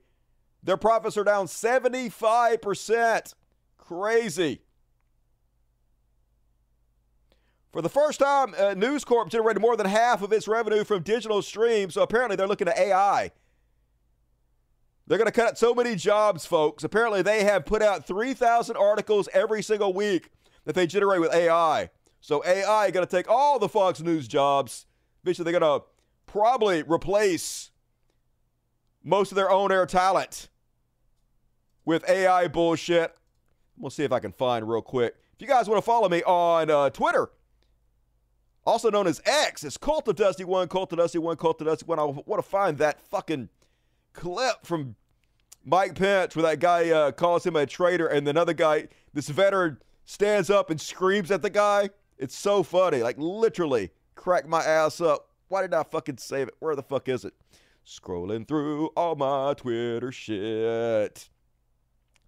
their 0.62 0.78
profits 0.78 1.18
are 1.18 1.24
down 1.24 1.48
75%. 1.48 3.34
Crazy. 3.78 4.63
For 7.74 7.82
the 7.82 7.90
first 7.90 8.20
time, 8.20 8.54
uh, 8.56 8.76
News 8.76 9.04
Corp 9.04 9.30
generated 9.30 9.60
more 9.60 9.76
than 9.76 9.88
half 9.88 10.22
of 10.22 10.32
its 10.32 10.48
revenue 10.48 10.84
from 10.84 11.02
digital 11.02 11.42
streams. 11.42 11.96
So 11.96 12.04
apparently, 12.04 12.36
they're 12.36 12.48
looking 12.48 12.68
at 12.68 12.78
AI. 12.78 13.32
They're 15.08 15.18
going 15.18 15.26
to 15.26 15.32
cut 15.32 15.58
so 15.58 15.74
many 15.74 15.96
jobs, 15.96 16.46
folks. 16.46 16.84
Apparently, 16.84 17.24
they 17.24 17.44
have 17.44 17.66
put 17.66 17.82
out 17.82 18.06
3,000 18.06 18.78
articles 18.78 19.28
every 19.34 19.64
single 19.64 19.92
week 19.92 20.30
that 20.66 20.76
they 20.76 20.86
generate 20.86 21.20
with 21.20 21.34
AI. 21.34 21.90
So 22.22 22.46
AI 22.46 22.92
going 22.92 23.06
to 23.06 23.12
take 23.12 23.28
all 23.28 23.58
the 23.58 23.68
Fox 23.68 24.02
News 24.02 24.28
jobs. 24.28 24.86
Eventually, 25.24 25.52
they're 25.52 25.60
going 25.60 25.80
to 25.80 25.86
probably 26.28 26.84
replace 26.84 27.72
most 29.04 29.32
of 29.32 29.36
their 29.36 29.50
own 29.50 29.72
air 29.72 29.88
talent 29.88 30.48
with 31.86 32.08
AI 32.08 32.48
bullshit. 32.48 33.16
We'll 33.78 33.90
see 33.90 34.04
if 34.04 34.12
I 34.12 34.20
can 34.20 34.32
find 34.32 34.70
real 34.70 34.84
quick. 34.84 35.16
If 35.34 35.42
you 35.42 35.48
guys 35.48 35.68
want 35.68 35.80
to 35.80 35.86
follow 35.86 36.08
me 36.08 36.22
on 36.24 36.70
uh, 36.70 36.92
Twitter, 36.92 37.32
also 38.66 38.90
known 38.90 39.08
as 39.08 39.22
X, 39.26 39.64
it's 39.64 39.78
Cult 39.78 40.08
of 40.08 40.16
Dusty 40.16 40.44
One, 40.44 40.68
Cult 40.68 40.92
of 40.94 41.00
Dusty 41.00 41.20
One, 41.20 41.36
Cult 41.38 41.62
of 41.62 41.68
Dusty 41.68 41.86
One. 41.86 42.00
I 42.00 42.04
want 42.06 42.44
to 42.44 42.50
find 42.50 42.78
that 42.78 43.02
fucking 43.02 43.50
clip 44.14 44.66
from 44.66 44.96
Mike 45.66 45.96
Pence 45.96 46.36
where 46.36 46.44
that 46.44 46.60
guy 46.60 46.90
uh, 46.90 47.12
calls 47.12 47.46
him 47.46 47.56
a 47.56 47.66
traitor, 47.66 48.08
and 48.08 48.28
another 48.28 48.54
guy, 48.54 48.88
this 49.14 49.30
veteran, 49.30 49.78
stands 50.06 50.50
up 50.50 50.70
and 50.70 50.80
screams 50.80 51.32
at 51.32 51.42
the 51.42 51.50
guy. 51.50 51.90
It's 52.18 52.36
so 52.36 52.64
funny, 52.64 53.02
like 53.02 53.18
literally 53.18 53.92
crack 54.16 54.48
my 54.48 54.64
ass 54.64 55.02
up. 55.02 55.30
Why 55.48 55.62
did 55.62 55.74
I 55.74 55.84
fucking 55.84 56.18
save 56.18 56.48
it? 56.48 56.56
Where 56.60 56.76
the 56.76 56.84
fuck 56.84 57.10
is 57.10 57.26
it? 57.26 57.34
Scrolling 57.86 58.48
through 58.48 58.88
all 58.96 59.16
my 59.16 59.54
Twitter 59.56 60.12
shit. 60.12 61.30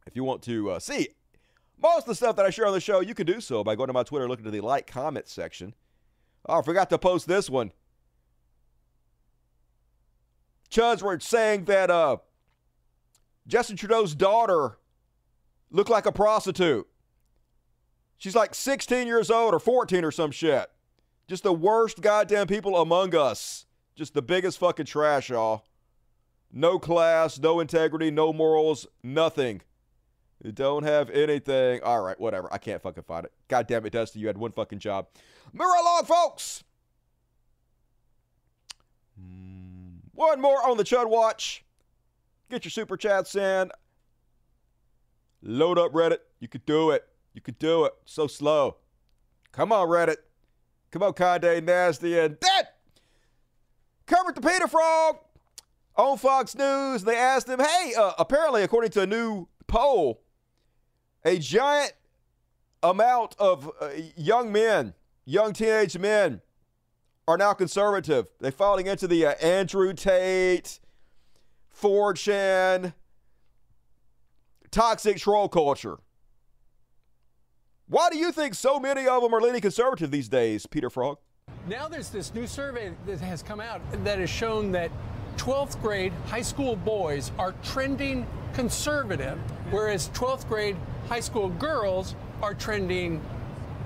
If 0.05 0.15
you 0.15 0.23
want 0.23 0.41
to 0.43 0.71
uh, 0.71 0.79
see 0.79 1.09
most 1.81 2.03
of 2.03 2.07
the 2.07 2.15
stuff 2.15 2.35
that 2.35 2.45
I 2.45 2.49
share 2.49 2.67
on 2.67 2.73
the 2.73 2.79
show, 2.79 2.99
you 2.99 3.13
can 3.13 3.25
do 3.25 3.41
so 3.41 3.63
by 3.63 3.75
going 3.75 3.87
to 3.87 3.93
my 3.93 4.03
Twitter, 4.03 4.27
looking 4.27 4.45
to 4.45 4.51
the 4.51 4.61
like 4.61 4.87
comment 4.87 5.27
section. 5.27 5.73
Oh, 6.47 6.59
I 6.59 6.61
forgot 6.61 6.89
to 6.91 6.97
post 6.97 7.27
this 7.27 7.49
one. 7.49 7.71
Chuds 10.69 11.01
were 11.01 11.19
saying 11.19 11.65
that 11.65 11.89
uh, 11.89 12.17
Justin 13.47 13.77
Trudeau's 13.77 14.13
daughter 14.13 14.77
looked 15.71 15.89
like 15.89 16.05
a 16.05 16.11
prostitute. 16.11 16.87
She's 18.17 18.35
like 18.35 18.55
16 18.55 19.07
years 19.07 19.29
old 19.29 19.53
or 19.53 19.59
14 19.59 20.03
or 20.03 20.11
some 20.11 20.31
shit. 20.31 20.69
Just 21.27 21.43
the 21.43 21.53
worst 21.53 22.01
goddamn 22.01 22.47
people 22.47 22.77
among 22.77 23.15
us. 23.15 23.65
Just 23.95 24.13
the 24.13 24.21
biggest 24.21 24.59
fucking 24.59 24.85
trash, 24.85 25.29
y'all. 25.29 25.65
No 26.51 26.79
class, 26.79 27.39
no 27.39 27.59
integrity, 27.59 28.11
no 28.11 28.31
morals, 28.31 28.87
nothing. 29.03 29.61
You 30.45 30.51
don't 30.51 30.83
have 30.83 31.09
anything. 31.09 31.81
All 31.81 32.03
right, 32.03 32.19
whatever. 32.19 32.47
I 32.53 32.59
can't 32.59 32.79
fucking 32.79 33.01
find 33.01 33.25
it. 33.25 33.31
God 33.47 33.65
damn 33.65 33.83
it, 33.83 33.93
Dusty. 33.93 34.19
You 34.19 34.27
had 34.27 34.37
one 34.37 34.51
fucking 34.51 34.77
job. 34.77 35.07
Move 35.51 35.65
along, 35.81 36.05
folks. 36.05 36.63
One 40.13 40.39
more 40.39 40.69
on 40.69 40.77
the 40.77 40.83
Chud 40.83 41.09
Watch. 41.09 41.65
Get 42.51 42.63
your 42.63 42.69
super 42.69 42.95
chats 42.95 43.35
in. 43.35 43.71
Load 45.41 45.79
up 45.79 45.91
Reddit. 45.93 46.19
You 46.39 46.47
could 46.47 46.67
do 46.67 46.91
it. 46.91 47.07
You 47.33 47.41
could 47.41 47.57
do 47.57 47.85
it. 47.85 47.93
So 48.05 48.27
slow. 48.27 48.77
Come 49.51 49.71
on, 49.71 49.87
Reddit. 49.87 50.17
Come 50.91 51.01
on, 51.01 51.13
Conde 51.13 51.65
Nasty 51.65 52.19
and 52.19 52.39
Dead. 52.39 52.67
Kermit 54.05 54.35
the 54.35 54.41
Peter 54.41 54.67
Frog 54.67 55.17
on 55.95 56.19
Fox 56.19 56.53
News. 56.53 57.03
They 57.03 57.17
asked 57.17 57.49
him, 57.49 57.59
hey, 57.59 57.95
uh, 57.97 58.11
apparently, 58.19 58.61
according 58.61 58.91
to 58.91 59.01
a 59.01 59.07
new 59.07 59.47
poll, 59.65 60.21
a 61.25 61.39
giant 61.39 61.93
amount 62.83 63.35
of 63.39 63.69
uh, 63.81 63.89
young 64.15 64.51
men, 64.51 64.93
young 65.25 65.51
teenage 65.51 65.97
men, 65.97 66.41
are 67.27 67.37
now 67.37 67.53
conservative. 67.53 68.27
They're 68.39 68.51
falling 68.51 68.85
into 68.85 69.07
the 69.07 69.25
uh, 69.25 69.31
Andrew 69.41 69.91
Tate, 69.93 70.79
4chan, 71.81 72.93
toxic 74.69 75.17
troll 75.17 75.49
culture. 75.49 75.97
Why 77.87 78.09
do 78.09 78.17
you 78.17 78.31
think 78.31 78.53
so 78.53 78.79
many 78.79 79.07
of 79.07 79.21
them 79.21 79.33
are 79.33 79.41
leaning 79.41 79.61
conservative 79.61 80.11
these 80.11 80.29
days, 80.29 80.65
Peter 80.65 80.89
Frog? 80.89 81.17
Now 81.67 81.87
there's 81.87 82.09
this 82.09 82.33
new 82.33 82.47
survey 82.47 82.93
that 83.07 83.19
has 83.19 83.41
come 83.41 83.59
out 83.59 83.81
that 84.03 84.19
has 84.19 84.29
shown 84.29 84.71
that 84.71 84.91
12th 85.37 85.81
grade 85.81 86.13
high 86.27 86.41
school 86.41 86.75
boys 86.75 87.31
are 87.37 87.53
trending 87.63 88.25
conservative, 88.53 89.37
whereas 89.71 90.09
12th 90.09 90.47
grade 90.47 90.75
high 91.09 91.19
school 91.19 91.49
girls 91.49 92.15
are 92.41 92.53
trending 92.53 93.21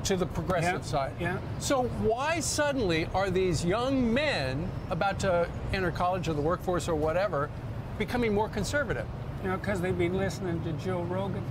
to 0.06 0.16
the 0.16 0.26
progressive 0.26 0.76
Yeah, 0.76 0.82
side. 0.82 1.12
yeah. 1.20 1.38
So 1.60 1.84
why 1.84 2.39
suddenly 2.39 3.08
are 3.14 3.30
these 3.30 3.66
young 3.66 4.14
men 4.14 4.70
about 4.89 5.20
to 5.22 5.50
enter 5.74 5.91
college 5.91 6.28
or 6.30 6.34
the 6.34 6.41
workforce 6.41 6.88
or 6.88 6.95
whatever 6.95 7.50
becoming 7.97 8.34
more 8.34 8.47
conservative? 8.47 9.06
You 9.43 9.50
know, 9.50 9.58
because 9.58 9.82
they've 9.82 9.97
been 9.97 10.18
listening 10.18 10.64
to 10.64 10.72
Joe 10.74 11.02
Rogan. 11.04 11.43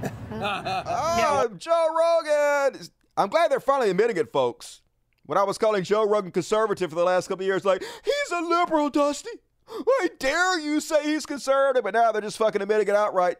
Oh, 0.30 1.48
Joe 1.56 1.88
Rogan. 1.96 2.80
I'm 3.16 3.28
glad 3.28 3.50
they're 3.50 3.58
finally 3.60 3.90
admitting 3.90 4.16
it, 4.16 4.32
folks. 4.32 4.82
When 5.28 5.36
I 5.36 5.42
was 5.42 5.58
calling 5.58 5.84
Joe 5.84 6.08
Rogan 6.08 6.30
conservative 6.30 6.88
for 6.88 6.96
the 6.96 7.04
last 7.04 7.28
couple 7.28 7.42
of 7.42 7.46
years, 7.46 7.62
like, 7.62 7.84
he's 8.02 8.30
a 8.32 8.40
liberal, 8.40 8.88
Dusty. 8.88 9.28
I 9.68 10.08
dare 10.18 10.58
you 10.58 10.80
say 10.80 11.04
he's 11.04 11.26
conservative, 11.26 11.84
but 11.84 11.92
now 11.92 12.12
they're 12.12 12.22
just 12.22 12.38
fucking 12.38 12.62
admitting 12.62 12.88
it 12.88 12.94
outright. 12.94 13.36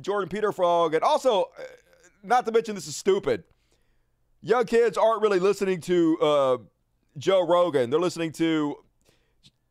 Jordan 0.00 0.28
Peter 0.28 0.52
Frog. 0.52 0.94
And 0.94 1.02
also, 1.02 1.50
uh, 1.58 1.62
not 2.22 2.46
to 2.46 2.52
mention 2.52 2.76
this 2.76 2.86
is 2.86 2.94
stupid. 2.94 3.42
Young 4.42 4.64
kids 4.64 4.96
aren't 4.96 5.22
really 5.22 5.40
listening 5.40 5.80
to 5.80 6.18
uh, 6.20 6.56
Joe 7.18 7.44
Rogan. 7.44 7.90
They're 7.90 7.98
listening 7.98 8.30
to 8.34 8.76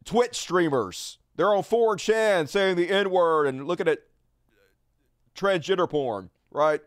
Twitch 0.03 0.35
streamers. 0.35 1.17
They're 1.37 1.55
on 1.55 1.63
4chan 1.63 2.49
saying 2.49 2.75
the 2.75 2.89
N 2.89 3.09
word 3.09 3.47
and 3.47 3.65
looking 3.65 3.87
at 3.87 3.99
transgender 5.33 5.89
porn, 5.89 6.29
right? 6.51 6.81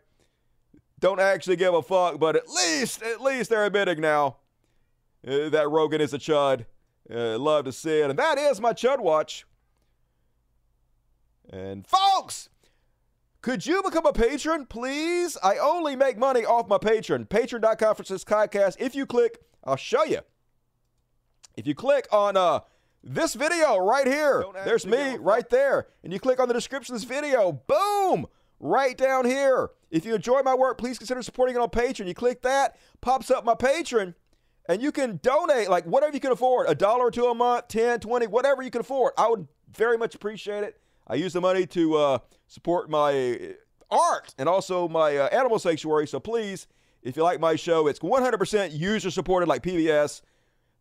Don't 0.99 1.19
actually 1.19 1.55
give 1.55 1.73
a 1.73 1.81
fuck, 1.81 2.19
but 2.19 2.35
at 2.35 2.47
least, 2.47 3.01
at 3.01 3.21
least 3.21 3.49
they're 3.49 3.65
admitting 3.65 4.01
now 4.01 4.35
uh, 5.25 5.49
that 5.49 5.69
Rogan 5.69 6.01
is 6.01 6.13
a 6.13 6.17
chud. 6.17 6.65
Uh, 7.09 7.37
love 7.37 7.65
to 7.65 7.71
see 7.71 7.99
it. 7.99 8.09
And 8.09 8.19
that 8.19 8.37
is 8.37 8.59
my 8.59 8.73
chud 8.73 8.99
watch. 8.99 9.45
And 11.49 11.87
folks, 11.87 12.49
could 13.41 13.65
you 13.65 13.81
become 13.81 14.05
a 14.05 14.11
patron, 14.11 14.65
please? 14.65 15.37
I 15.41 15.57
only 15.57 15.95
make 15.95 16.17
money 16.17 16.43
off 16.43 16.67
my 16.67 16.77
patron. 16.77 17.25
Patreon.com 17.25 17.95
for 17.95 18.03
this 18.03 18.25
podcast. 18.25 18.75
If 18.79 18.95
you 18.95 19.05
click, 19.05 19.39
I'll 19.63 19.77
show 19.77 20.03
you. 20.03 20.19
If 21.55 21.65
you 21.65 21.73
click 21.73 22.07
on 22.11 22.35
uh, 22.35 22.59
this 23.03 23.33
video 23.33 23.77
right 23.77 24.05
here, 24.05 24.43
there's 24.65 24.85
me 24.85 25.17
right 25.17 25.47
there. 25.49 25.87
And 26.03 26.11
you 26.11 26.19
click 26.19 26.39
on 26.39 26.47
the 26.47 26.53
description 26.53 26.93
of 26.93 27.01
this 27.01 27.07
video, 27.07 27.53
boom, 27.53 28.27
right 28.59 28.97
down 28.97 29.25
here. 29.25 29.69
If 29.89 30.05
you 30.05 30.15
enjoy 30.15 30.41
my 30.41 30.53
work, 30.53 30.77
please 30.77 30.97
consider 30.97 31.23
supporting 31.23 31.55
it 31.55 31.61
on 31.61 31.69
Patreon. 31.69 32.07
You 32.07 32.13
click 32.13 32.41
that, 32.41 32.77
pops 33.01 33.31
up 33.31 33.45
my 33.45 33.55
patron, 33.55 34.13
and 34.67 34.81
you 34.81 34.91
can 34.91 35.19
donate 35.23 35.69
like 35.69 35.85
whatever 35.85 36.13
you 36.13 36.19
can 36.19 36.31
afford 36.31 36.69
a 36.69 36.75
dollar 36.75 37.05
or 37.05 37.11
two 37.11 37.25
a 37.25 37.35
month, 37.35 37.67
10, 37.69 38.01
20, 38.01 38.27
whatever 38.27 38.61
you 38.61 38.69
can 38.69 38.81
afford. 38.81 39.13
I 39.17 39.29
would 39.29 39.47
very 39.73 39.97
much 39.97 40.15
appreciate 40.15 40.63
it. 40.63 40.79
I 41.07 41.15
use 41.15 41.33
the 41.33 41.41
money 41.41 41.65
to 41.67 41.95
uh, 41.95 42.19
support 42.47 42.89
my 42.89 43.55
art 43.89 44.33
and 44.37 44.49
also 44.49 44.87
my 44.87 45.17
uh, 45.17 45.27
animal 45.27 45.59
sanctuary. 45.59 46.07
So 46.07 46.19
please, 46.19 46.67
if 47.01 47.15
you 47.15 47.23
like 47.23 47.39
my 47.39 47.55
show, 47.55 47.87
it's 47.87 47.99
100% 47.99 48.77
user 48.77 49.09
supported 49.09 49.47
like 49.47 49.63
PBS. 49.63 50.21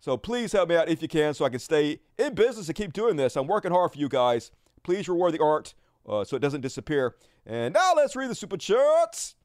So 0.00 0.16
please 0.16 0.52
help 0.52 0.68
me 0.68 0.76
out 0.76 0.88
if 0.88 1.00
you 1.00 1.08
can 1.08 1.34
so 1.34 1.44
I 1.44 1.48
can 1.48 1.58
stay 1.58 2.00
in 2.18 2.34
business 2.34 2.68
and 2.68 2.76
keep 2.76 2.92
doing 2.92 3.16
this. 3.16 3.36
I'm 3.36 3.46
working 3.46 3.70
hard 3.70 3.92
for 3.92 3.98
you 3.98 4.08
guys. 4.08 4.50
Please 4.82 5.08
reward 5.08 5.32
the 5.32 5.42
art 5.42 5.74
uh, 6.08 6.24
so 6.24 6.36
it 6.36 6.40
doesn't 6.40 6.60
disappear. 6.60 7.14
And 7.46 7.74
now 7.74 7.92
let's 7.94 8.16
read 8.16 8.30
the 8.30 8.34
super 8.34 8.56
chats. 8.56 9.36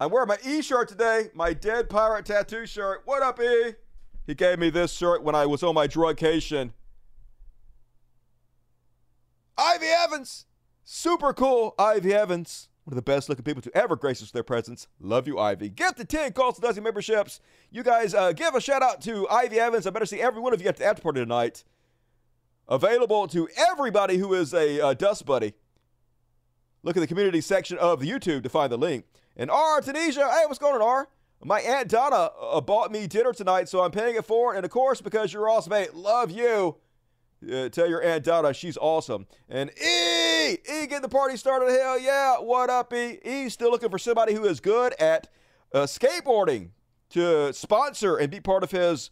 I'm 0.00 0.10
wearing 0.10 0.28
my 0.28 0.38
E 0.42 0.62
shirt 0.62 0.88
today, 0.88 1.28
my 1.34 1.52
dead 1.52 1.90
pirate 1.90 2.24
tattoo 2.24 2.64
shirt. 2.64 3.02
What 3.04 3.22
up, 3.22 3.38
E? 3.38 3.74
He 4.26 4.34
gave 4.34 4.58
me 4.58 4.70
this 4.70 4.92
shirt 4.92 5.22
when 5.22 5.34
I 5.34 5.44
was 5.44 5.62
on 5.62 5.74
my 5.74 5.86
drugcation. 5.86 6.72
Ivy 9.58 9.86
Evans, 9.86 10.46
super 10.84 11.34
cool. 11.34 11.74
Ivy 11.78 12.14
Evans, 12.14 12.70
One 12.84 12.92
of 12.92 12.96
the 12.96 13.02
best 13.02 13.28
looking 13.28 13.44
people 13.44 13.60
to 13.60 13.76
ever 13.76 13.94
grace 13.94 14.22
us 14.22 14.28
with 14.28 14.32
their 14.32 14.42
presence. 14.42 14.88
Love 15.00 15.28
you, 15.28 15.38
Ivy. 15.38 15.68
Get 15.68 15.98
the 15.98 16.06
10 16.06 16.32
Cult 16.32 16.56
of 16.56 16.62
Dusty 16.64 16.80
memberships. 16.80 17.38
You 17.70 17.82
guys 17.82 18.14
uh, 18.14 18.32
give 18.32 18.54
a 18.54 18.60
shout 18.60 18.82
out 18.82 19.02
to 19.02 19.28
Ivy 19.28 19.60
Evans. 19.60 19.86
I 19.86 19.90
better 19.90 20.06
see 20.06 20.22
every 20.22 20.40
one 20.40 20.54
of 20.54 20.62
you 20.62 20.68
at 20.68 20.78
the 20.78 20.86
after 20.86 21.02
party 21.02 21.20
tonight. 21.20 21.62
Available 22.70 23.28
to 23.28 23.50
everybody 23.54 24.16
who 24.16 24.32
is 24.32 24.54
a 24.54 24.80
uh, 24.80 24.94
Dust 24.94 25.26
Buddy. 25.26 25.52
Look 26.82 26.96
at 26.96 27.00
the 27.00 27.06
community 27.06 27.42
section 27.42 27.76
of 27.76 28.00
the 28.00 28.10
YouTube 28.10 28.44
to 28.44 28.48
find 28.48 28.72
the 28.72 28.78
link. 28.78 29.04
And 29.36 29.50
R, 29.50 29.80
Tunisia. 29.80 30.28
Hey, 30.28 30.44
what's 30.46 30.58
going 30.58 30.74
on, 30.74 30.82
R? 30.82 31.08
My 31.42 31.60
Aunt 31.60 31.88
Donna 31.88 32.30
uh, 32.38 32.60
bought 32.60 32.92
me 32.92 33.06
dinner 33.06 33.32
tonight, 33.32 33.68
so 33.68 33.80
I'm 33.80 33.90
paying 33.90 34.16
it 34.16 34.26
for. 34.26 34.54
And 34.54 34.64
of 34.64 34.70
course, 34.70 35.00
because 35.00 35.32
you're 35.32 35.48
awesome, 35.48 35.70
mate, 35.70 35.94
love 35.94 36.30
you. 36.30 36.76
Uh, 37.50 37.70
tell 37.70 37.88
your 37.88 38.02
Aunt 38.02 38.24
Donna 38.24 38.52
she's 38.52 38.76
awesome. 38.76 39.26
And 39.48 39.70
E, 39.82 40.52
E, 40.52 40.86
get 40.86 41.00
the 41.00 41.08
party 41.08 41.38
started. 41.38 41.70
Hell 41.70 41.98
yeah. 41.98 42.36
What 42.36 42.68
up, 42.68 42.92
E? 42.92 43.18
E 43.24 43.48
still 43.48 43.70
looking 43.70 43.88
for 43.88 43.98
somebody 43.98 44.34
who 44.34 44.44
is 44.44 44.60
good 44.60 44.94
at 45.00 45.28
uh, 45.72 45.84
skateboarding 45.84 46.70
to 47.10 47.52
sponsor 47.54 48.16
and 48.16 48.30
be 48.30 48.40
part 48.40 48.62
of 48.62 48.70
his 48.70 49.10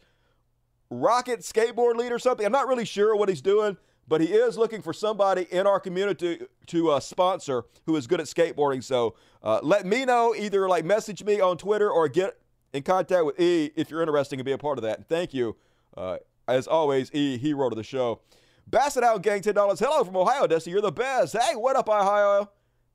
rocket 0.90 1.40
skateboard 1.40 1.96
league 1.96 2.12
or 2.12 2.18
something. 2.18 2.44
I'm 2.44 2.52
not 2.52 2.68
really 2.68 2.84
sure 2.84 3.16
what 3.16 3.30
he's 3.30 3.42
doing, 3.42 3.78
but 4.09 4.20
he 4.20 4.28
is 4.28 4.56
looking 4.56 4.80
for 4.80 4.92
somebody 4.92 5.46
in 5.50 5.66
our 5.66 5.78
community 5.78 6.40
to 6.66 6.90
uh, 6.90 7.00
sponsor 7.00 7.64
who 7.86 7.94
is 7.96 8.06
good 8.06 8.20
at 8.20 8.26
skateboarding. 8.26 8.82
So 8.82 9.14
uh, 9.42 9.61
let 9.62 9.86
me 9.86 10.04
know. 10.04 10.34
Either 10.34 10.68
like 10.68 10.84
message 10.84 11.22
me 11.22 11.40
on 11.40 11.59
Twitter 11.59 11.90
or 11.90 12.09
get 12.09 12.38
in 12.72 12.82
contact 12.82 13.24
with 13.24 13.38
E 13.38 13.70
if 13.76 13.90
you're 13.90 14.00
interested 14.00 14.38
and 14.38 14.44
be 14.46 14.52
a 14.52 14.59
part 14.59 14.78
of 14.78 14.82
that. 14.82 14.98
And 14.98 15.09
thank 15.09 15.34
you. 15.34 15.56
Uh, 15.96 16.18
as 16.46 16.66
always, 16.66 17.12
E, 17.12 17.36
hero 17.36 17.68
to 17.68 17.76
the 17.76 17.82
show. 17.82 18.20
Bassett 18.66 19.04
Out 19.04 19.22
Gang, 19.22 19.40
$10. 19.40 19.78
Hello 19.78 20.04
from 20.04 20.16
Ohio, 20.16 20.46
Dusty. 20.46 20.70
You're 20.70 20.80
the 20.80 20.92
best. 20.92 21.36
Hey, 21.36 21.54
what 21.54 21.76
up, 21.76 21.88
Ohio? 21.88 22.50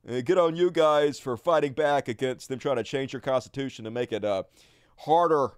Good 0.06 0.38
on 0.38 0.56
you 0.56 0.70
guys 0.70 1.18
for 1.18 1.38
fighting 1.38 1.74
back 1.74 2.08
against 2.08 2.50
them 2.50 2.60
trying 2.60 2.76
to 2.76 2.84
change 2.84 3.14
your 3.14 3.22
constitution 3.22 3.86
to 3.86 3.92
make 3.92 4.12
it 4.12 4.26
uh, 4.26 4.44
harder 4.98 5.52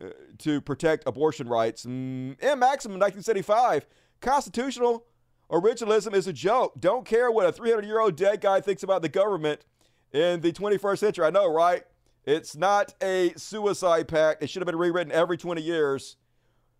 uh, 0.00 0.10
to 0.38 0.60
protect 0.60 1.06
abortion 1.06 1.48
rights. 1.48 1.84
Mm, 1.84 2.40
in 2.40 2.58
Maximum 2.58 3.00
1975, 3.00 3.86
constitutional 4.24 5.04
originalism 5.50 6.14
is 6.14 6.26
a 6.26 6.32
joke. 6.32 6.80
Don't 6.80 7.04
care 7.04 7.30
what 7.30 7.46
a 7.46 7.52
300 7.52 7.84
year 7.84 8.00
old 8.00 8.16
dead 8.16 8.40
guy 8.40 8.60
thinks 8.60 8.82
about 8.82 9.02
the 9.02 9.08
government 9.08 9.64
in 10.12 10.40
the 10.40 10.50
21st 10.50 10.98
century. 10.98 11.26
I 11.26 11.30
know, 11.30 11.52
right? 11.52 11.84
It's 12.24 12.56
not 12.56 12.94
a 13.02 13.34
suicide 13.36 14.08
pact. 14.08 14.42
It 14.42 14.48
should 14.48 14.62
have 14.62 14.66
been 14.66 14.76
rewritten 14.76 15.12
every 15.12 15.36
20 15.36 15.60
years. 15.60 16.16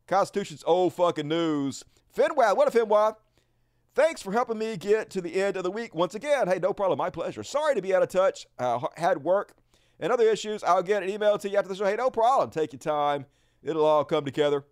Constitution's 0.06 0.64
old 0.66 0.94
fucking 0.94 1.28
news. 1.28 1.84
Finwad, 2.16 2.56
what 2.56 2.74
a 2.74 2.78
Finwad? 2.78 3.16
Thanks 3.94 4.22
for 4.22 4.32
helping 4.32 4.58
me 4.58 4.76
get 4.76 5.10
to 5.10 5.20
the 5.20 5.40
end 5.40 5.56
of 5.56 5.64
the 5.64 5.70
week 5.70 5.94
once 5.94 6.14
again. 6.14 6.48
Hey, 6.48 6.58
no 6.58 6.72
problem. 6.72 6.98
My 6.98 7.10
pleasure. 7.10 7.42
Sorry 7.42 7.74
to 7.74 7.82
be 7.82 7.94
out 7.94 8.02
of 8.02 8.08
touch. 8.08 8.46
Uh, 8.58 8.80
had 8.96 9.22
work 9.22 9.54
and 10.00 10.12
other 10.12 10.24
issues. 10.24 10.64
I'll 10.64 10.82
get 10.82 11.02
an 11.02 11.10
email 11.10 11.36
to 11.38 11.48
you 11.48 11.58
after 11.58 11.68
the 11.68 11.76
show. 11.76 11.84
Hey, 11.84 11.96
no 11.96 12.10
problem. 12.10 12.50
Take 12.50 12.72
your 12.72 12.80
time. 12.80 13.26
It'll 13.62 13.84
all 13.84 14.04
come 14.04 14.24
together. 14.24 14.64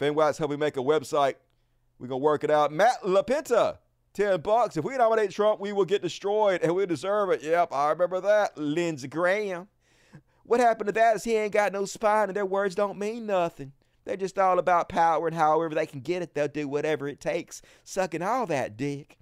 Finwad's 0.00 0.38
helping 0.38 0.58
me 0.58 0.66
make 0.66 0.76
a 0.76 0.80
website. 0.80 1.34
We're 1.98 2.08
going 2.08 2.20
to 2.20 2.24
work 2.24 2.44
it 2.44 2.50
out. 2.50 2.72
Matt 2.72 3.02
LaPinta, 3.02 3.78
10 4.14 4.40
bucks. 4.40 4.76
If 4.76 4.84
we 4.84 4.96
nominate 4.96 5.30
Trump, 5.30 5.60
we 5.60 5.72
will 5.72 5.84
get 5.84 6.02
destroyed 6.02 6.60
and 6.62 6.74
we 6.74 6.86
deserve 6.86 7.30
it. 7.30 7.42
Yep, 7.42 7.72
I 7.72 7.90
remember 7.90 8.20
that. 8.20 8.56
Lindsey 8.58 9.08
Graham. 9.08 9.68
What 10.44 10.60
happened 10.60 10.88
to 10.88 10.92
that 10.92 11.16
is 11.16 11.24
he 11.24 11.36
ain't 11.36 11.52
got 11.52 11.72
no 11.72 11.84
spine 11.84 12.28
and 12.28 12.36
their 12.36 12.44
words 12.44 12.74
don't 12.74 12.98
mean 12.98 13.26
nothing. 13.26 13.72
They're 14.04 14.16
just 14.16 14.38
all 14.38 14.58
about 14.58 14.90
power 14.90 15.26
and 15.26 15.36
however 15.36 15.74
they 15.74 15.86
can 15.86 16.00
get 16.00 16.22
it, 16.22 16.34
they'll 16.34 16.48
do 16.48 16.68
whatever 16.68 17.08
it 17.08 17.20
takes, 17.20 17.62
sucking 17.84 18.20
all 18.22 18.44
that 18.46 18.76
dick. 18.76 19.16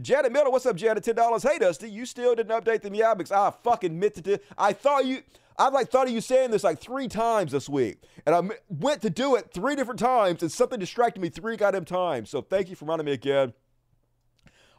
Janet 0.00 0.32
Miller, 0.32 0.50
what's 0.50 0.64
up, 0.64 0.76
Janet? 0.76 1.04
Ten 1.04 1.14
dollars. 1.14 1.42
Hey, 1.42 1.58
Dusty, 1.58 1.90
you 1.90 2.06
still 2.06 2.34
didn't 2.34 2.58
update 2.58 2.80
the 2.80 2.90
Meow 2.90 3.14
I 3.30 3.52
fucking 3.62 3.98
meant 3.98 4.24
to. 4.24 4.32
It. 4.32 4.44
I 4.56 4.72
thought 4.72 5.04
you. 5.04 5.22
I 5.58 5.68
like 5.68 5.90
thought 5.90 6.06
of 6.06 6.12
you 6.12 6.20
saying 6.20 6.50
this 6.50 6.64
like 6.64 6.80
three 6.80 7.08
times 7.08 7.52
this 7.52 7.68
week, 7.68 8.02
and 8.26 8.34
I 8.34 8.42
went 8.68 9.02
to 9.02 9.10
do 9.10 9.36
it 9.36 9.50
three 9.52 9.76
different 9.76 10.00
times, 10.00 10.42
and 10.42 10.50
something 10.50 10.78
distracted 10.78 11.20
me 11.20 11.28
three 11.28 11.56
goddamn 11.56 11.84
times. 11.84 12.30
So 12.30 12.42
thank 12.42 12.68
you 12.70 12.76
for 12.76 12.84
reminding 12.84 13.06
me 13.06 13.12
again. 13.12 13.52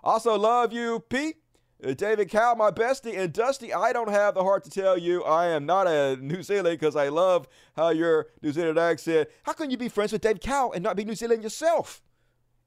Also, 0.03 0.37
love 0.37 0.73
you, 0.73 1.03
Pete. 1.09 1.37
Uh, 1.83 1.93
David 1.93 2.29
Cow, 2.29 2.55
my 2.55 2.71
bestie, 2.71 3.17
and 3.17 3.33
Dusty, 3.33 3.73
I 3.73 3.91
don't 3.91 4.09
have 4.09 4.35
the 4.35 4.43
heart 4.43 4.63
to 4.63 4.69
tell 4.69 4.97
you 4.97 5.23
I 5.23 5.47
am 5.47 5.65
not 5.65 5.85
a 5.85 6.15
New 6.15 6.41
Zealand 6.41 6.79
because 6.79 6.95
I 6.95 7.09
love 7.09 7.47
how 7.75 7.89
your 7.89 8.27
New 8.41 8.53
Zealand 8.53 8.77
accent. 8.77 9.27
How 9.43 9.51
can 9.53 9.69
you 9.69 9.77
be 9.77 9.89
friends 9.89 10.13
with 10.13 10.21
David 10.21 10.41
Cow 10.41 10.71
and 10.73 10.81
not 10.81 10.95
be 10.95 11.03
New 11.03 11.15
Zealand 11.15 11.43
yourself? 11.43 12.01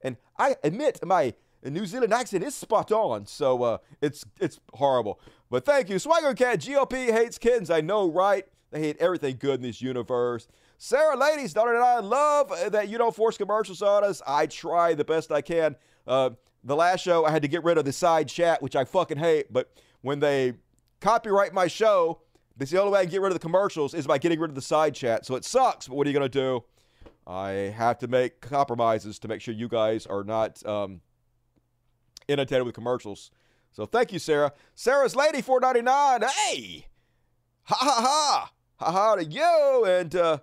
And 0.02 0.18
I 0.38 0.56
admit 0.62 0.98
my 1.02 1.32
New 1.62 1.86
Zealand 1.86 2.12
accent 2.12 2.44
is 2.44 2.54
spot 2.54 2.92
on, 2.92 3.26
so 3.26 3.62
uh, 3.62 3.78
it's 4.00 4.24
it's 4.40 4.60
horrible. 4.74 5.18
But 5.50 5.64
thank 5.64 5.88
you, 5.88 5.98
Swagger 5.98 6.34
Cat. 6.34 6.60
GOP 6.60 7.12
hates 7.12 7.38
kittens. 7.38 7.70
I 7.70 7.80
know, 7.80 8.10
right? 8.10 8.44
They 8.70 8.80
hate 8.80 8.96
everything 8.98 9.36
good 9.38 9.56
in 9.56 9.62
this 9.62 9.80
universe. 9.80 10.48
Sarah, 10.78 11.16
ladies, 11.16 11.54
daughter, 11.54 11.74
and 11.74 11.82
I 11.82 12.00
love 12.00 12.52
that 12.72 12.88
you 12.88 12.98
don't 12.98 13.14
force 13.14 13.38
commercials 13.38 13.80
on 13.80 14.04
us. 14.04 14.20
I 14.26 14.46
try 14.46 14.94
the 14.94 15.04
best 15.04 15.30
I 15.32 15.40
can. 15.40 15.76
Uh, 16.06 16.30
the 16.64 16.76
last 16.76 17.00
show, 17.00 17.24
I 17.24 17.30
had 17.30 17.42
to 17.42 17.48
get 17.48 17.64
rid 17.64 17.78
of 17.78 17.84
the 17.84 17.92
side 17.92 18.28
chat, 18.28 18.60
which 18.60 18.74
I 18.74 18.84
fucking 18.84 19.18
hate. 19.18 19.52
But 19.52 19.72
when 20.02 20.18
they 20.18 20.54
copyright 21.00 21.54
my 21.54 21.68
show, 21.68 22.20
that's 22.56 22.70
the 22.70 22.80
only 22.80 22.92
way 22.92 23.00
I 23.00 23.02
can 23.04 23.12
get 23.12 23.20
rid 23.20 23.28
of 23.28 23.34
the 23.34 23.40
commercials 23.40 23.94
is 23.94 24.06
by 24.06 24.18
getting 24.18 24.40
rid 24.40 24.50
of 24.50 24.54
the 24.54 24.62
side 24.62 24.94
chat. 24.94 25.24
So 25.24 25.36
it 25.36 25.44
sucks, 25.44 25.86
but 25.88 25.96
what 25.96 26.06
are 26.06 26.10
you 26.10 26.18
to 26.18 26.28
do? 26.28 26.64
I 27.26 27.50
have 27.76 27.98
to 27.98 28.08
make 28.08 28.40
compromises 28.40 29.18
to 29.20 29.28
make 29.28 29.40
sure 29.40 29.54
you 29.54 29.68
guys 29.68 30.06
are 30.06 30.24
not 30.24 30.64
um, 30.66 31.00
inundated 32.28 32.64
with 32.64 32.74
commercials. 32.74 33.30
So 33.76 33.84
thank 33.84 34.10
you, 34.10 34.18
Sarah. 34.18 34.52
Sarah's 34.74 35.14
Lady 35.14 35.42
499. 35.42 36.30
Hey! 36.30 36.86
Ha 37.64 37.76
ha 37.78 38.00
ha! 38.00 38.52
Ha 38.76 38.92
ha 38.92 39.14
to 39.16 39.24
you! 39.24 39.84
And 39.86 40.16
uh, 40.16 40.38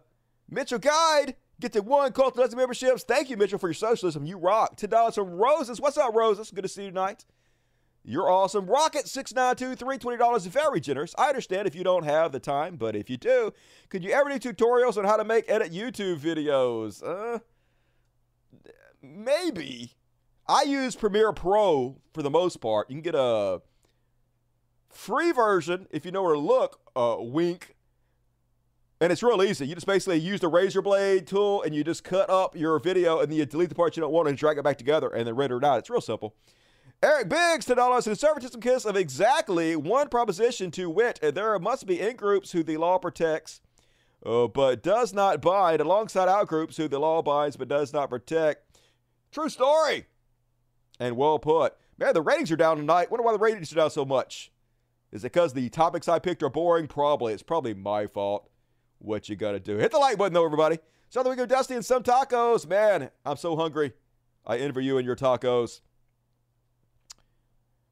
Mitchell 0.47 0.77
Guide 0.77 1.36
Get 1.59 1.71
the 1.71 1.81
one 1.81 2.11
Cult 2.11 2.36
Dozen 2.36 2.57
memberships. 2.57 3.03
Thank 3.03 3.29
you, 3.29 3.38
Mitchell, 3.38 3.57
for 3.57 3.69
your 3.69 3.73
socialism. 3.73 4.25
You 4.25 4.38
rock. 4.38 4.75
$10 4.75 5.15
from 5.15 5.29
Roses. 5.29 5.79
What's 5.79 5.97
up, 5.97 6.13
Roses? 6.13 6.51
Good 6.51 6.63
to 6.63 6.67
see 6.67 6.84
you 6.84 6.89
tonight. 6.89 7.25
You're 8.03 8.29
awesome. 8.29 8.65
Rocket 8.65 9.07
six 9.07 9.34
nine 9.34 9.55
two 9.55 9.75
three 9.75 9.97
twenty 9.97 10.17
dollars 10.17 10.45
very 10.45 10.81
generous. 10.81 11.15
I 11.17 11.29
understand 11.29 11.69
if 11.69 11.73
you 11.73 11.86
don't 11.86 12.03
have 12.03 12.34
the 12.34 12.39
time, 12.41 12.75
but 12.75 12.97
if 12.97 13.09
you 13.09 13.15
do, 13.15 13.53
could 13.88 14.03
you 14.03 14.11
ever 14.11 14.38
do 14.38 14.53
tutorials 14.53 14.97
on 14.97 15.05
how 15.05 15.15
to 15.15 15.23
make 15.23 15.49
edit 15.49 15.71
YouTube 15.71 16.17
videos? 16.17 17.01
Uh, 17.01 17.39
maybe. 19.01 19.93
I 20.48 20.64
use 20.64 20.96
Premiere 20.96 21.32
Pro 21.32 21.98
for 22.14 22.22
the 22.22 22.30
most 22.30 22.58
part. 22.58 22.89
You 22.89 22.96
can 22.96 23.02
get 23.02 23.16
a 23.16 23.62
free 24.89 25.32
version 25.32 25.88
if 25.91 26.06
you 26.06 26.12
know 26.12 26.24
where 26.24 26.34
to 26.34 26.39
look. 26.39 26.80
Uh, 26.96 27.18
wink 27.20 27.76
and 29.04 29.12
it's 29.12 29.22
real 29.22 29.44
easy. 29.44 29.68
You 29.68 29.76
just 29.76 29.86
basically 29.86 30.20
use 30.20 30.39
the 30.39 30.48
razor 30.48 30.82
blade 30.82 31.28
tool 31.28 31.62
and 31.64 31.76
you 31.76 31.84
just 31.84 32.06
cut 32.06 32.30
up 32.30 32.56
your 32.56 32.80
video 32.80 33.20
and 33.20 33.30
then 33.30 33.38
you 33.38 33.46
delete 33.46 33.68
the 33.68 33.76
parts 33.76 33.98
you 33.98 34.02
don't 34.02 34.14
want 34.14 34.30
and 34.30 34.38
drag 34.38 34.58
it 34.58 34.64
back 34.64 34.78
together 34.78 35.10
and 35.10 35.28
then 35.28 35.36
render 35.36 35.58
it 35.58 35.64
out. 35.66 35.80
It's 35.80 35.89
real 35.89 36.00
simple. 36.00 36.36
Eric 37.02 37.28
Biggs, 37.28 37.66
$10, 37.66 38.04
conservatism 38.06 38.62
kiss 38.62 38.86
of 38.86 38.96
exactly 38.96 39.76
one 39.76 40.08
proposition 40.08 40.72
to 40.72 40.89
wit. 40.89 41.20
There 41.22 41.60
must 41.60 41.86
be 41.86 42.00
in 42.00 42.16
groups 42.16 42.54
who 42.54 42.64
the 42.64 42.78
law 42.78 42.98
protects, 42.98 43.60
uh, 44.26 44.48
but 44.48 44.82
does 44.82 45.14
not 45.14 45.41
bind, 45.41 45.82
alongside 45.82 46.30
out 46.30 46.48
groups 46.48 46.78
who 46.78 46.88
the 46.88 47.00
law 47.00 47.22
binds 47.22 47.58
but 47.58 47.68
does 47.68 47.91
not 47.91 48.10
protect. 48.10 48.64
True 49.34 49.50
story. 49.50 50.06
And 51.00 51.18
well 51.18 51.39
put. 51.39 51.76
Man, 51.98 52.14
the 52.14 52.22
ratings 52.22 52.52
are 52.52 52.56
down 52.56 52.78
tonight. 52.78 53.12
Wonder 53.12 53.24
why 53.24 53.32
the 53.32 53.39
ratings 53.39 53.72
are 53.72 53.76
down 53.76 53.91
so 53.91 54.06
much. 54.06 54.52
Is 55.12 55.24
it 55.24 55.32
because 55.32 55.54
the 55.54 55.70
topics 55.70 56.08
I 56.08 56.20
picked 56.20 56.44
are 56.44 56.50
boring? 56.50 56.88
Probably. 56.88 57.34
It's 57.34 57.44
probably 57.44 57.74
my 57.74 58.08
fault 58.08 58.50
what 59.00 59.30
you 59.30 59.36
got 59.36 59.52
to 59.52 59.60
do. 59.60 59.78
Hit 59.78 59.91
the 59.91 59.98
like 59.98 60.18
button, 60.18 60.34
though, 60.34 60.46
everybody. 60.46 60.80
So 61.10 61.22
there 61.22 61.30
we 61.30 61.36
go, 61.36 61.46
Dusty, 61.46 61.76
and 61.76 61.86
some 61.86 62.02
tacos. 62.02 62.68
Man, 62.68 63.12
I'm 63.26 63.38
so 63.38 63.56
hungry. 63.56 63.94
I 64.46 64.58
envy 64.58 64.84
you 64.84 64.98
and 64.98 65.06
your 65.06 65.16
tacos. 65.16 65.82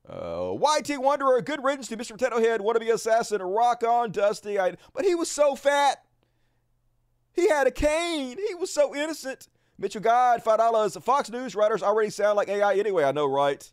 Uh, 0.10 0.54
YT 0.54 1.00
Wanderer, 1.00 1.42
good 1.42 1.64
riddance 1.64 1.88
to 1.90 1.98
Mr. 1.98 2.14
Potato 2.14 2.40
Head, 2.40 2.60
wannabe 2.60 2.92
assassin, 2.92 3.42
rock 3.42 3.84
on, 3.84 4.12
Dusty. 4.12 4.60
I, 4.60 4.76
but 4.94 5.06
he 5.06 5.14
was 5.14 5.30
so 5.30 5.56
fat. 5.56 6.04
He 7.34 7.48
had 7.48 7.68
a 7.68 7.72
cane. 7.72 8.38
He 8.48 8.56
was 8.56 8.74
so 8.74 8.96
innocent. 8.96 9.48
Mitchell 9.82 10.00
God, 10.00 10.44
$5. 10.44 11.02
Fox 11.02 11.32
News 11.32 11.56
writers 11.56 11.82
already 11.82 12.12
sound 12.12 12.38
like 12.38 12.50
AI 12.50 12.76
anyway, 12.76 13.04
I 13.04 13.12
know, 13.12 13.26
right? 13.26 13.68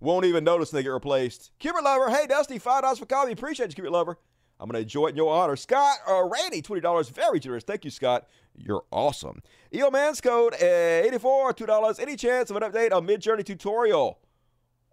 Won't 0.00 0.26
even 0.26 0.42
notice 0.42 0.70
they 0.72 0.82
get 0.82 0.88
replaced. 0.88 1.52
Cubert 1.60 1.84
Lover, 1.84 2.10
hey, 2.10 2.26
Dusty, 2.26 2.58
$5 2.58 2.98
for 2.98 3.06
coffee. 3.06 3.30
Appreciate 3.30 3.68
you, 3.68 3.76
Cubert 3.76 3.92
Lover. 3.92 4.18
I'm 4.58 4.68
going 4.68 4.74
to 4.74 4.82
enjoy 4.82 5.06
it 5.06 5.10
in 5.10 5.16
your 5.16 5.32
honor. 5.32 5.54
Scott 5.54 5.98
uh, 6.08 6.24
Randy, 6.24 6.62
$20. 6.62 7.10
Very 7.10 7.38
generous. 7.38 7.62
Thank 7.62 7.84
you, 7.84 7.92
Scott. 7.92 8.26
You're 8.56 8.82
awesome. 8.90 9.40
EO 9.72 9.88
Man's 9.92 10.20
Code, 10.20 10.54
uh, 10.54 11.06
84 11.06 11.54
$2. 11.54 12.00
Any 12.00 12.16
chance 12.16 12.50
of 12.50 12.56
an 12.56 12.64
update 12.64 12.92
on 12.92 13.06
Midjourney 13.06 13.46
tutorial? 13.46 14.18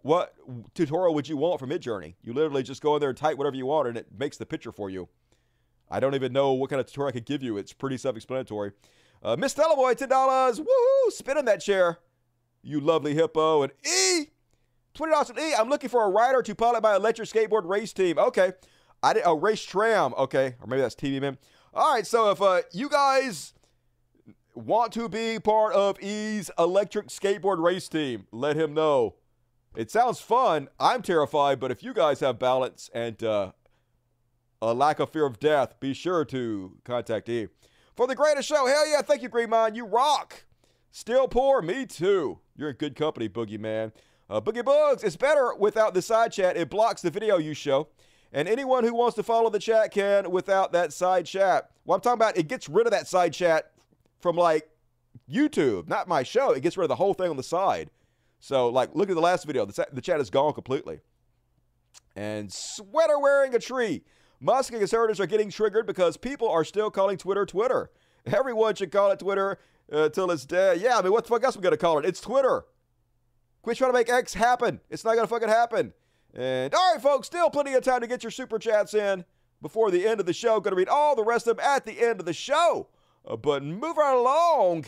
What 0.02 0.36
tutorial 0.74 1.16
would 1.16 1.28
you 1.28 1.36
want 1.36 1.58
for 1.58 1.66
Midjourney? 1.66 2.14
You 2.22 2.32
literally 2.32 2.62
just 2.62 2.80
go 2.80 2.94
in 2.94 3.00
there 3.00 3.08
and 3.08 3.18
type 3.18 3.38
whatever 3.38 3.56
you 3.56 3.66
want, 3.66 3.88
and 3.88 3.96
it 3.96 4.06
makes 4.16 4.36
the 4.36 4.46
picture 4.46 4.70
for 4.70 4.88
you. 4.88 5.08
I 5.90 5.98
don't 5.98 6.14
even 6.14 6.32
know 6.32 6.52
what 6.52 6.70
kind 6.70 6.78
of 6.78 6.86
tutorial 6.86 7.08
I 7.08 7.12
could 7.12 7.26
give 7.26 7.42
you. 7.42 7.56
It's 7.56 7.72
pretty 7.72 7.96
self-explanatory. 7.96 8.70
Uh, 9.22 9.36
Miss 9.36 9.54
Boy, 9.54 9.94
$10. 9.94 10.08
Woohoo! 10.08 11.12
Spin 11.12 11.38
on 11.38 11.44
that 11.44 11.60
chair. 11.60 11.98
You 12.62 12.80
lovely 12.80 13.14
hippo. 13.14 13.62
And 13.62 13.72
E, 13.86 14.26
twenty 14.94 15.12
dollars 15.12 15.32
E. 15.38 15.54
I'm 15.54 15.68
looking 15.68 15.90
for 15.90 16.04
a 16.04 16.10
rider 16.10 16.42
to 16.42 16.54
pilot 16.54 16.82
my 16.82 16.96
electric 16.96 17.28
skateboard 17.28 17.68
race 17.68 17.92
team. 17.92 18.18
Okay, 18.18 18.52
I 19.02 19.12
did 19.14 19.22
a 19.26 19.34
race 19.34 19.62
tram. 19.62 20.14
Okay, 20.16 20.54
or 20.60 20.66
maybe 20.66 20.82
that's 20.82 20.94
TV 20.94 21.20
man. 21.20 21.38
All 21.74 21.92
right, 21.94 22.06
so 22.06 22.30
if 22.30 22.40
uh, 22.40 22.62
you 22.72 22.88
guys 22.88 23.54
want 24.54 24.92
to 24.92 25.08
be 25.08 25.38
part 25.40 25.74
of 25.74 26.00
E's 26.00 26.50
electric 26.58 27.08
skateboard 27.08 27.62
race 27.62 27.88
team, 27.88 28.26
let 28.30 28.56
him 28.56 28.74
know. 28.74 29.16
It 29.74 29.90
sounds 29.90 30.20
fun. 30.20 30.68
I'm 30.78 31.02
terrified, 31.02 31.58
but 31.58 31.70
if 31.70 31.82
you 31.82 31.94
guys 31.94 32.20
have 32.20 32.38
balance 32.38 32.90
and 32.94 33.22
uh, 33.24 33.52
a 34.60 34.74
lack 34.74 35.00
of 35.00 35.10
fear 35.10 35.24
of 35.26 35.40
death, 35.40 35.80
be 35.80 35.94
sure 35.94 36.24
to 36.26 36.76
contact 36.84 37.28
E. 37.28 37.48
For 37.94 38.06
the 38.06 38.14
greatest 38.14 38.48
show, 38.48 38.66
hell 38.66 38.88
yeah, 38.88 39.02
thank 39.02 39.22
you, 39.22 39.28
Green 39.28 39.50
Mind. 39.50 39.76
You 39.76 39.84
rock. 39.84 40.44
Still 40.90 41.28
poor, 41.28 41.60
me 41.60 41.86
too. 41.86 42.38
You're 42.56 42.70
in 42.70 42.76
good 42.76 42.96
company, 42.96 43.28
Boogie 43.28 43.58
Man. 43.58 43.92
Uh, 44.30 44.40
Boogie 44.40 44.64
Bugs, 44.64 45.04
it's 45.04 45.16
better 45.16 45.54
without 45.54 45.92
the 45.92 46.00
side 46.00 46.32
chat. 46.32 46.56
It 46.56 46.70
blocks 46.70 47.02
the 47.02 47.10
video 47.10 47.36
you 47.36 47.54
show. 47.54 47.88
And 48.32 48.48
anyone 48.48 48.84
who 48.84 48.94
wants 48.94 49.16
to 49.16 49.22
follow 49.22 49.50
the 49.50 49.58
chat 49.58 49.90
can 49.90 50.30
without 50.30 50.72
that 50.72 50.92
side 50.92 51.26
chat. 51.26 51.70
What 51.84 51.96
I'm 51.96 52.00
talking 52.00 52.18
about, 52.18 52.38
it 52.38 52.48
gets 52.48 52.68
rid 52.68 52.86
of 52.86 52.92
that 52.92 53.06
side 53.06 53.34
chat 53.34 53.72
from 54.20 54.36
like 54.36 54.70
YouTube, 55.30 55.86
not 55.86 56.08
my 56.08 56.22
show. 56.22 56.52
It 56.52 56.62
gets 56.62 56.78
rid 56.78 56.84
of 56.84 56.88
the 56.88 56.96
whole 56.96 57.12
thing 57.12 57.28
on 57.28 57.36
the 57.36 57.42
side. 57.42 57.90
So, 58.40 58.70
like, 58.70 58.94
look 58.94 59.10
at 59.10 59.14
the 59.14 59.20
last 59.20 59.46
video. 59.46 59.66
The, 59.66 59.86
the 59.92 60.00
chat 60.00 60.18
is 60.20 60.30
gone 60.30 60.54
completely. 60.54 61.00
And 62.16 62.52
sweater 62.52 63.18
wearing 63.18 63.54
a 63.54 63.58
tree. 63.58 64.02
Musk 64.42 64.72
and 64.72 64.80
conservatives 64.80 65.20
are 65.20 65.26
getting 65.26 65.50
triggered 65.50 65.86
because 65.86 66.16
people 66.16 66.48
are 66.48 66.64
still 66.64 66.90
calling 66.90 67.16
Twitter 67.16 67.46
Twitter. 67.46 67.90
Everyone 68.26 68.74
should 68.74 68.90
call 68.90 69.10
it 69.12 69.20
Twitter 69.20 69.58
uh, 69.92 70.08
it's 70.14 70.44
dead. 70.46 70.80
Yeah, 70.80 70.98
I 70.98 71.02
mean, 71.02 71.12
what 71.12 71.24
the 71.24 71.28
fuck 71.28 71.44
else 71.44 71.56
we 71.56 71.62
gonna 71.62 71.76
call 71.76 71.98
it? 71.98 72.06
It's 72.06 72.20
Twitter. 72.20 72.64
Quit 73.62 73.76
trying 73.76 73.90
to 73.90 73.98
make 73.98 74.08
X 74.08 74.34
happen. 74.34 74.80
It's 74.90 75.04
not 75.04 75.14
gonna 75.14 75.26
fucking 75.26 75.48
happen. 75.48 75.92
And 76.34 76.74
all 76.74 76.92
right, 76.92 77.02
folks, 77.02 77.26
still 77.26 77.50
plenty 77.50 77.74
of 77.74 77.84
time 77.84 78.00
to 78.00 78.06
get 78.06 78.22
your 78.24 78.30
super 78.30 78.58
chats 78.58 78.94
in 78.94 79.24
before 79.60 79.90
the 79.90 80.06
end 80.06 80.18
of 80.18 80.26
the 80.26 80.32
show. 80.32 80.60
Going 80.60 80.72
to 80.72 80.76
read 80.76 80.88
all 80.88 81.14
the 81.14 81.22
rest 81.22 81.46
of 81.46 81.58
them 81.58 81.66
at 81.66 81.84
the 81.84 82.00
end 82.00 82.20
of 82.20 82.26
the 82.26 82.32
show. 82.32 82.88
Uh, 83.26 83.36
but 83.36 83.62
move 83.62 83.98
right 83.98 84.16
along. 84.16 84.86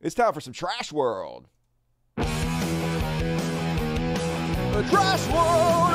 It's 0.00 0.14
time 0.14 0.32
for 0.32 0.40
some 0.40 0.54
Trash 0.54 0.92
World. 0.92 1.48
The 2.16 2.24
Trash 4.90 5.28
World, 5.28 5.93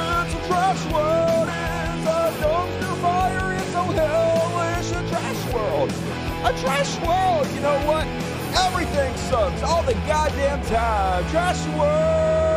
Trash 0.59 0.91
World, 0.91 1.47
it's 1.47 2.05
a 2.05 2.33
dumpster 2.43 2.95
fire, 3.01 3.53
it's 3.55 3.71
so 3.71 3.83
hellish, 3.83 4.91
a 4.91 5.01
Trash 5.07 5.53
World. 5.53 5.89
A 6.43 6.51
Trash 6.59 6.99
World, 6.99 7.47
you 7.55 7.61
know 7.61 7.79
what? 7.87 8.05
Everything 8.65 9.15
sucks 9.15 9.63
all 9.63 9.83
the 9.83 9.93
goddamn 10.05 10.61
time. 10.65 11.25
Trash 11.29 11.65
World. 11.77 12.49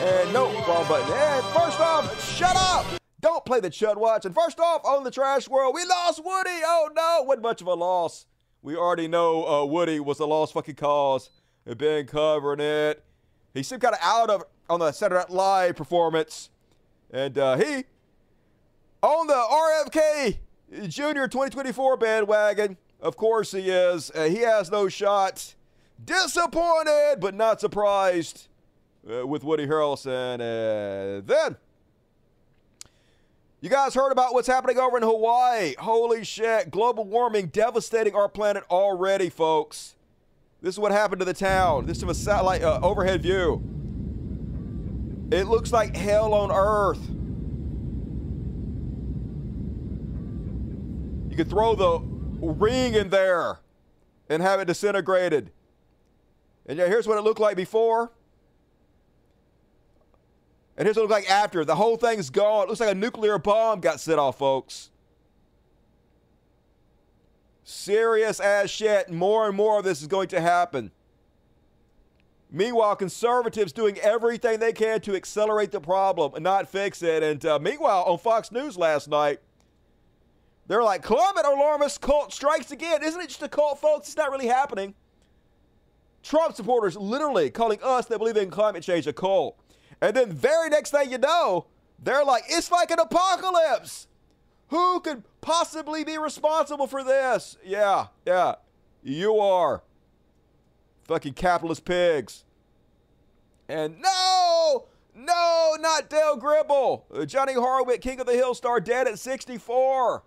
And 0.00 0.32
no, 0.32 0.46
wrong 0.68 0.86
button. 0.86 1.12
And 1.12 1.44
first 1.46 1.80
off, 1.80 2.36
shut 2.36 2.54
up. 2.54 2.86
Don't 3.20 3.44
play 3.44 3.58
the 3.58 3.70
Chud 3.70 3.96
Watch. 3.96 4.24
And 4.24 4.32
first 4.34 4.60
off, 4.60 4.84
on 4.84 5.02
the 5.02 5.10
Trash 5.10 5.48
World, 5.48 5.74
we 5.74 5.84
lost 5.84 6.24
Woody. 6.24 6.60
Oh 6.64 6.88
no, 6.94 7.24
wasn't 7.24 7.42
much 7.42 7.60
of 7.60 7.66
a 7.66 7.74
loss. 7.74 8.26
We 8.62 8.76
already 8.76 9.08
know 9.08 9.44
uh, 9.44 9.64
Woody 9.64 9.98
was 9.98 10.20
a 10.20 10.26
lost 10.26 10.52
fucking 10.52 10.76
cause. 10.76 11.30
We've 11.64 11.76
been 11.76 12.06
covering 12.06 12.60
it. 12.60 13.04
He 13.54 13.62
seemed 13.62 13.82
kind 13.82 13.94
of 13.94 14.00
out 14.02 14.30
of 14.30 14.44
on 14.70 14.80
the 14.80 14.92
Saturday 14.92 15.20
Night 15.20 15.30
Live 15.30 15.76
performance. 15.76 16.50
And 17.10 17.36
uh, 17.36 17.56
he, 17.56 17.84
on 19.02 19.26
the 19.26 19.34
RFK 19.34 20.38
Junior 20.88 21.28
2024 21.28 21.96
bandwagon, 21.98 22.78
of 23.00 23.16
course 23.16 23.52
he 23.52 23.68
is. 23.68 24.10
Uh, 24.14 24.24
he 24.24 24.38
has 24.38 24.70
no 24.70 24.88
shot. 24.88 25.54
Disappointed, 26.02 27.18
but 27.20 27.34
not 27.34 27.60
surprised 27.60 28.48
uh, 29.08 29.26
with 29.26 29.44
Woody 29.44 29.66
Harrelson. 29.66 30.40
And 30.40 31.26
then 31.26 31.56
you 33.60 33.68
guys 33.68 33.94
heard 33.94 34.10
about 34.10 34.34
what's 34.34 34.48
happening 34.48 34.78
over 34.78 34.96
in 34.96 35.02
Hawaii. 35.02 35.74
Holy 35.78 36.24
shit. 36.24 36.70
Global 36.70 37.04
warming 37.04 37.46
devastating 37.46 38.14
our 38.14 38.28
planet 38.28 38.64
already, 38.70 39.28
folks. 39.28 39.94
This 40.62 40.76
is 40.76 40.78
what 40.78 40.92
happened 40.92 41.18
to 41.18 41.24
the 41.24 41.34
town. 41.34 41.86
This 41.86 41.98
is 41.98 42.04
a 42.04 42.14
satellite 42.14 42.62
uh, 42.62 42.78
overhead 42.82 43.20
view. 43.20 43.60
It 45.32 45.48
looks 45.48 45.72
like 45.72 45.96
hell 45.96 46.32
on 46.34 46.52
earth. 46.52 47.02
You 51.28 51.36
could 51.36 51.50
throw 51.50 51.74
the 51.74 51.98
ring 51.98 52.94
in 52.94 53.10
there 53.10 53.58
and 54.28 54.40
have 54.40 54.60
it 54.60 54.66
disintegrated. 54.66 55.50
And 56.66 56.78
here's 56.78 57.08
what 57.08 57.18
it 57.18 57.22
looked 57.22 57.40
like 57.40 57.56
before. 57.56 58.12
And 60.76 60.86
here's 60.86 60.96
what 60.96 61.06
it 61.06 61.08
looked 61.08 61.26
like 61.26 61.30
after. 61.30 61.64
The 61.64 61.74
whole 61.74 61.96
thing's 61.96 62.30
gone. 62.30 62.64
It 62.64 62.68
looks 62.68 62.80
like 62.80 62.92
a 62.92 62.94
nuclear 62.94 63.36
bomb 63.38 63.80
got 63.80 63.98
set 63.98 64.20
off, 64.20 64.38
folks. 64.38 64.91
Serious 67.64 68.40
as 68.40 68.70
shit. 68.70 69.10
More 69.10 69.46
and 69.46 69.56
more 69.56 69.78
of 69.78 69.84
this 69.84 70.00
is 70.00 70.08
going 70.08 70.28
to 70.28 70.40
happen. 70.40 70.90
Meanwhile, 72.50 72.96
conservatives 72.96 73.72
doing 73.72 73.98
everything 73.98 74.58
they 74.58 74.72
can 74.72 75.00
to 75.02 75.16
accelerate 75.16 75.72
the 75.72 75.80
problem 75.80 76.34
and 76.34 76.44
not 76.44 76.68
fix 76.68 77.02
it. 77.02 77.22
And 77.22 77.44
uh, 77.46 77.58
meanwhile, 77.58 78.04
on 78.04 78.18
Fox 78.18 78.52
News 78.52 78.76
last 78.76 79.08
night, 79.08 79.40
they're 80.66 80.82
like, 80.82 81.02
climate 81.02 81.46
alarmist 81.46 82.00
cult 82.00 82.32
strikes 82.32 82.70
again. 82.70 83.02
Isn't 83.02 83.20
it 83.20 83.28
just 83.28 83.42
a 83.42 83.48
cult, 83.48 83.80
folks? 83.80 84.08
It's 84.08 84.16
not 84.16 84.30
really 84.30 84.46
happening. 84.46 84.94
Trump 86.22 86.54
supporters 86.54 86.96
literally 86.96 87.50
calling 87.50 87.78
us 87.82 88.06
that 88.06 88.18
believe 88.18 88.36
in 88.36 88.50
climate 88.50 88.82
change 88.82 89.06
a 89.06 89.12
cult. 89.12 89.58
And 90.00 90.14
then 90.14 90.30
very 90.30 90.68
next 90.68 90.90
thing 90.90 91.10
you 91.10 91.18
know, 91.18 91.66
they're 91.98 92.24
like, 92.24 92.44
it's 92.48 92.70
like 92.70 92.90
an 92.90 92.98
apocalypse. 93.00 94.08
Who 94.72 95.00
could 95.00 95.24
possibly 95.42 96.02
be 96.02 96.16
responsible 96.16 96.86
for 96.86 97.04
this? 97.04 97.58
Yeah, 97.62 98.06
yeah, 98.24 98.54
you 99.02 99.38
are. 99.38 99.82
Fucking 101.04 101.34
capitalist 101.34 101.84
pigs. 101.84 102.44
And 103.68 104.00
no, 104.00 104.86
no, 105.14 105.76
not 105.78 106.08
Dale 106.08 106.36
Gribble. 106.36 107.04
Uh, 107.14 107.26
Johnny 107.26 107.52
Hardwick, 107.52 108.00
King 108.00 108.18
of 108.20 108.26
the 108.26 108.32
Hill 108.32 108.54
star, 108.54 108.80
dead 108.80 109.06
at 109.06 109.18
64. 109.18 110.22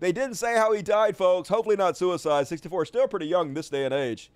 They 0.00 0.12
didn't 0.12 0.34
say 0.34 0.54
how 0.54 0.74
he 0.74 0.82
died, 0.82 1.16
folks. 1.16 1.48
Hopefully 1.48 1.76
not 1.76 1.96
suicide. 1.96 2.46
64 2.46 2.84
still 2.84 3.08
pretty 3.08 3.26
young 3.26 3.54
this 3.54 3.70
day 3.70 3.86
and 3.86 3.94
age. 3.94 4.30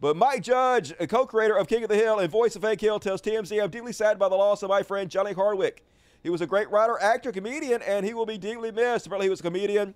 But 0.00 0.16
Mike 0.16 0.44
Judge, 0.44 0.94
a 1.00 1.08
co-creator 1.08 1.56
of 1.56 1.66
King 1.66 1.82
of 1.82 1.88
the 1.88 1.96
Hill 1.96 2.20
and 2.20 2.30
voice 2.30 2.54
of 2.54 2.62
Hank 2.62 2.80
Hill, 2.80 3.00
tells 3.00 3.20
TMZ, 3.20 3.60
I'm 3.60 3.70
deeply 3.70 3.92
saddened 3.92 4.20
by 4.20 4.28
the 4.28 4.36
loss 4.36 4.62
of 4.62 4.68
my 4.68 4.84
friend 4.84 5.10
Johnny 5.10 5.32
Hardwick. 5.32 5.84
He 6.22 6.30
was 6.30 6.40
a 6.40 6.46
great 6.46 6.70
writer, 6.70 6.98
actor, 7.00 7.32
comedian, 7.32 7.82
and 7.82 8.06
he 8.06 8.14
will 8.14 8.26
be 8.26 8.38
deeply 8.38 8.70
missed. 8.70 9.06
Apparently 9.06 9.26
he 9.26 9.30
was 9.30 9.40
a 9.40 9.42
comedian 9.42 9.94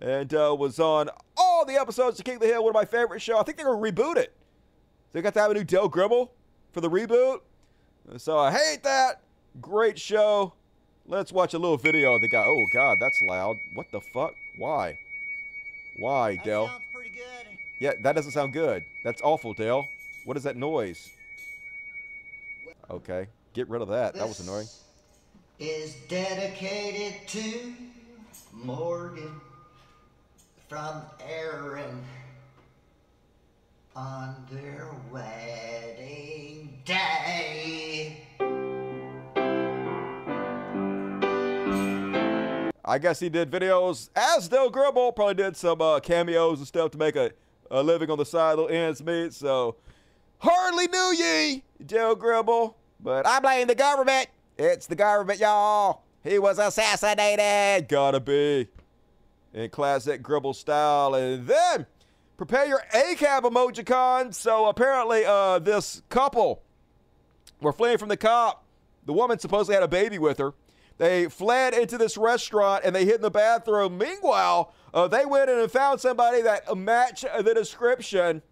and 0.00 0.32
uh, 0.34 0.54
was 0.58 0.78
on 0.78 1.08
all 1.36 1.64
the 1.64 1.74
episodes 1.74 2.18
of 2.18 2.24
King 2.24 2.36
of 2.36 2.40
the 2.42 2.46
Hill, 2.46 2.62
one 2.62 2.70
of 2.70 2.74
my 2.74 2.84
favorite 2.84 3.20
shows. 3.20 3.36
I 3.40 3.42
think 3.42 3.56
they're 3.56 3.66
going 3.66 3.94
to 3.94 4.02
reboot 4.02 4.16
it. 4.16 4.34
They 5.12 5.22
got 5.22 5.34
to 5.34 5.40
have 5.40 5.50
a 5.50 5.54
new 5.54 5.64
Dale 5.64 5.88
Gribble 5.88 6.30
for 6.72 6.80
the 6.80 6.90
reboot. 6.90 7.40
So 8.18 8.38
I 8.38 8.52
hate 8.52 8.82
that. 8.84 9.22
Great 9.60 9.98
show. 9.98 10.52
Let's 11.06 11.32
watch 11.32 11.54
a 11.54 11.58
little 11.58 11.78
video 11.78 12.14
of 12.14 12.20
the 12.20 12.28
guy. 12.28 12.44
Oh, 12.46 12.66
God, 12.72 12.98
that's 13.00 13.20
loud. 13.22 13.56
What 13.74 13.86
the 13.90 14.00
fuck? 14.00 14.34
Why? 14.58 14.98
Why, 15.98 16.36
that 16.36 16.44
Dale? 16.44 16.66
Sounds 16.66 16.82
pretty 16.94 17.10
good. 17.10 17.58
Yeah, 17.80 17.92
that 18.02 18.14
doesn't 18.14 18.32
sound 18.32 18.52
good. 18.52 18.84
That's 19.04 19.22
awful, 19.22 19.54
Dale. 19.54 19.88
What 20.26 20.36
is 20.36 20.42
that 20.42 20.56
noise? 20.56 21.10
Okay, 22.90 23.26
get 23.54 23.68
rid 23.68 23.82
of 23.82 23.88
that. 23.88 24.14
That 24.14 24.28
was 24.28 24.40
annoying. 24.40 24.66
Is 25.60 25.96
dedicated 26.08 27.26
to 27.26 27.72
Morgan 28.52 29.40
from 30.68 31.02
Aaron 31.28 32.04
on 33.96 34.36
their 34.52 34.88
wedding 35.10 36.78
day. 36.84 38.22
I 42.84 42.98
guess 42.98 43.18
he 43.18 43.28
did 43.28 43.50
videos 43.50 44.10
as 44.14 44.46
Dale 44.46 44.70
Gribble. 44.70 45.10
Probably 45.10 45.34
did 45.34 45.56
some 45.56 45.82
uh, 45.82 45.98
cameos 45.98 46.58
and 46.58 46.68
stuff 46.68 46.92
to 46.92 46.98
make 46.98 47.16
a, 47.16 47.32
a 47.68 47.82
living 47.82 48.12
on 48.12 48.18
the 48.18 48.24
side, 48.24 48.50
little 48.50 48.68
ends 48.68 49.02
meet. 49.02 49.34
So 49.34 49.74
hardly 50.38 50.86
knew 50.86 51.14
ye, 51.18 51.64
Dale 51.84 52.14
Gribble. 52.14 52.76
But 53.00 53.26
I 53.26 53.40
blame 53.40 53.66
the 53.66 53.74
government. 53.74 54.28
It's 54.58 54.86
the 54.86 54.96
government, 54.96 55.38
y'all. 55.38 56.02
He 56.24 56.38
was 56.38 56.58
assassinated. 56.58 57.88
Gotta 57.88 58.20
be. 58.20 58.68
In 59.54 59.70
classic 59.70 60.22
Gribble 60.22 60.54
style. 60.54 61.14
And 61.14 61.46
then 61.46 61.86
prepare 62.36 62.66
your 62.66 62.82
ACAB 62.92 63.42
emojicon. 63.42 64.34
So 64.34 64.66
apparently, 64.66 65.24
uh, 65.24 65.60
this 65.60 66.02
couple 66.08 66.62
were 67.60 67.72
fleeing 67.72 67.98
from 67.98 68.08
the 68.08 68.16
cop. 68.16 68.64
The 69.06 69.12
woman 69.12 69.38
supposedly 69.38 69.74
had 69.74 69.84
a 69.84 69.88
baby 69.88 70.18
with 70.18 70.38
her. 70.38 70.54
They 70.98 71.28
fled 71.28 71.72
into 71.72 71.96
this 71.96 72.16
restaurant 72.16 72.82
and 72.84 72.94
they 72.94 73.04
hid 73.04 73.16
in 73.16 73.22
the 73.22 73.30
bathroom. 73.30 73.96
Meanwhile, 73.96 74.74
uh, 74.92 75.06
they 75.06 75.24
went 75.24 75.48
in 75.48 75.58
and 75.60 75.70
found 75.70 76.00
somebody 76.00 76.42
that 76.42 76.76
matched 76.76 77.24
the 77.42 77.54
description 77.54 78.42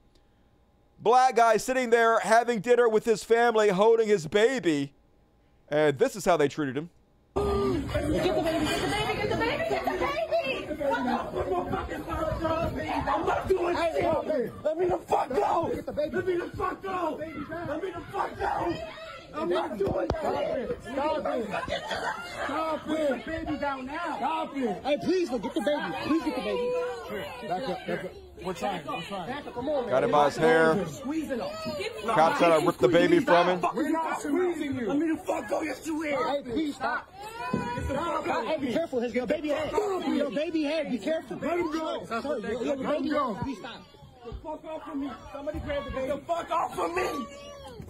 Black 0.98 1.36
guy 1.36 1.59
sitting 1.59 1.90
there 1.90 2.20
having 2.20 2.61
dinner 2.61 2.88
with 2.88 3.04
his 3.04 3.22
family, 3.22 3.68
holding 3.68 4.09
his 4.09 4.26
baby, 4.26 4.94
and 5.68 5.98
this 5.98 6.16
is 6.16 6.24
how 6.24 6.36
they 6.36 6.48
treated 6.48 6.76
him. 6.76 6.90
Get 7.34 7.42
the 7.42 7.50
baby, 7.92 8.18
get 8.18 8.36
the 8.36 8.42
baby, 8.42 9.14
get 9.16 9.30
the 9.30 9.36
baby, 9.36 9.56
get 9.58 9.84
the 9.84 9.90
baby! 9.94 10.26
I'm 13.08 13.26
not 13.26 13.48
doing 13.48 13.76
shit. 13.76 14.04
Let 14.64 14.78
me 14.78 14.86
the 14.86 14.98
fuck 14.98 15.28
go. 15.28 15.70
Let 15.72 16.26
me 16.26 16.36
the 16.36 16.50
fuck 16.56 16.82
go. 16.82 17.20
Let 17.20 17.82
me 17.82 17.90
the 17.90 18.00
fuck 18.12 18.38
go. 18.38 18.74
I'm 19.34 19.48
not 19.48 19.78
doing 19.78 20.08
shit. 20.22 20.82
Stop 20.82 21.26
it. 21.26 21.48
Stop 22.44 22.88
it. 22.88 23.08
Put 23.08 23.08
the 23.08 23.22
baby 23.26 23.56
down 23.58 23.86
now. 23.86 24.16
Stop 24.16 24.56
it. 24.56 24.82
Hey, 24.84 24.98
please, 25.02 25.28
get 25.28 25.42
the 25.42 25.60
baby. 25.60 25.94
Please 26.04 26.22
get 26.24 26.34
the 26.36 26.42
baby. 26.42 27.48
Back 27.48 27.68
up, 27.68 27.86
back 27.86 28.04
up. 28.04 28.25
We're 28.45 28.53
trying. 28.53 28.87
We're 28.87 29.01
trying. 29.03 29.28
Back 29.28 29.47
up. 29.47 29.55
Come 29.55 29.68
on, 29.68 29.82
man. 29.82 29.91
Got 29.91 30.05
him 30.05 30.11
by 30.11 30.24
his 30.26 30.37
hair. 30.37 30.87
Squeezing 30.87 31.41
him. 31.41 31.49
Cops 32.07 32.39
trying 32.39 32.61
to 32.61 32.66
rip 32.66 32.78
the 32.78 32.89
baby 32.89 33.20
from 33.20 33.49
him. 33.49 33.64
We're 33.74 33.91
not 33.91 34.20
squeezing 34.20 34.76
you. 34.76 34.87
Let 34.89 34.99
me 34.99 35.09
the 35.09 35.16
fuck 35.16 35.49
go. 35.49 35.62
Yes, 35.62 35.87
you 35.87 36.03
is. 36.03 36.14
Hey, 36.14 36.43
please 36.45 36.74
stop. 36.74 37.12
Get 37.53 37.89
the 37.89 37.95
fuck 37.95 38.28
out. 38.28 38.47
Hey, 38.47 38.59
be 38.59 38.72
careful. 38.72 39.01
His 39.01 39.14
your 39.14 39.26
baby 39.26 39.49
head. 39.49 39.72
Your 39.72 40.30
baby 40.30 40.62
head. 40.64 40.91
Be 40.91 40.99
careful. 40.99 41.39
Let 41.39 41.59
him 41.59 41.72
go. 41.72 42.05
Sorry, 42.07 42.43
your, 42.43 42.64
your 42.64 42.76
baby 42.76 43.09
head. 43.11 43.37
Please 43.43 43.59
stop. 43.59 43.82
The 44.24 44.32
fuck 44.32 44.64
off 44.64 44.84
from 44.84 45.01
me. 45.01 45.11
Somebody 45.32 45.59
grab 45.61 45.84
the 45.84 45.91
baby. 45.93 46.09
The 46.09 46.18
fuck 46.18 46.51
off 46.51 46.74
from 46.74 46.95
me. 46.95 47.26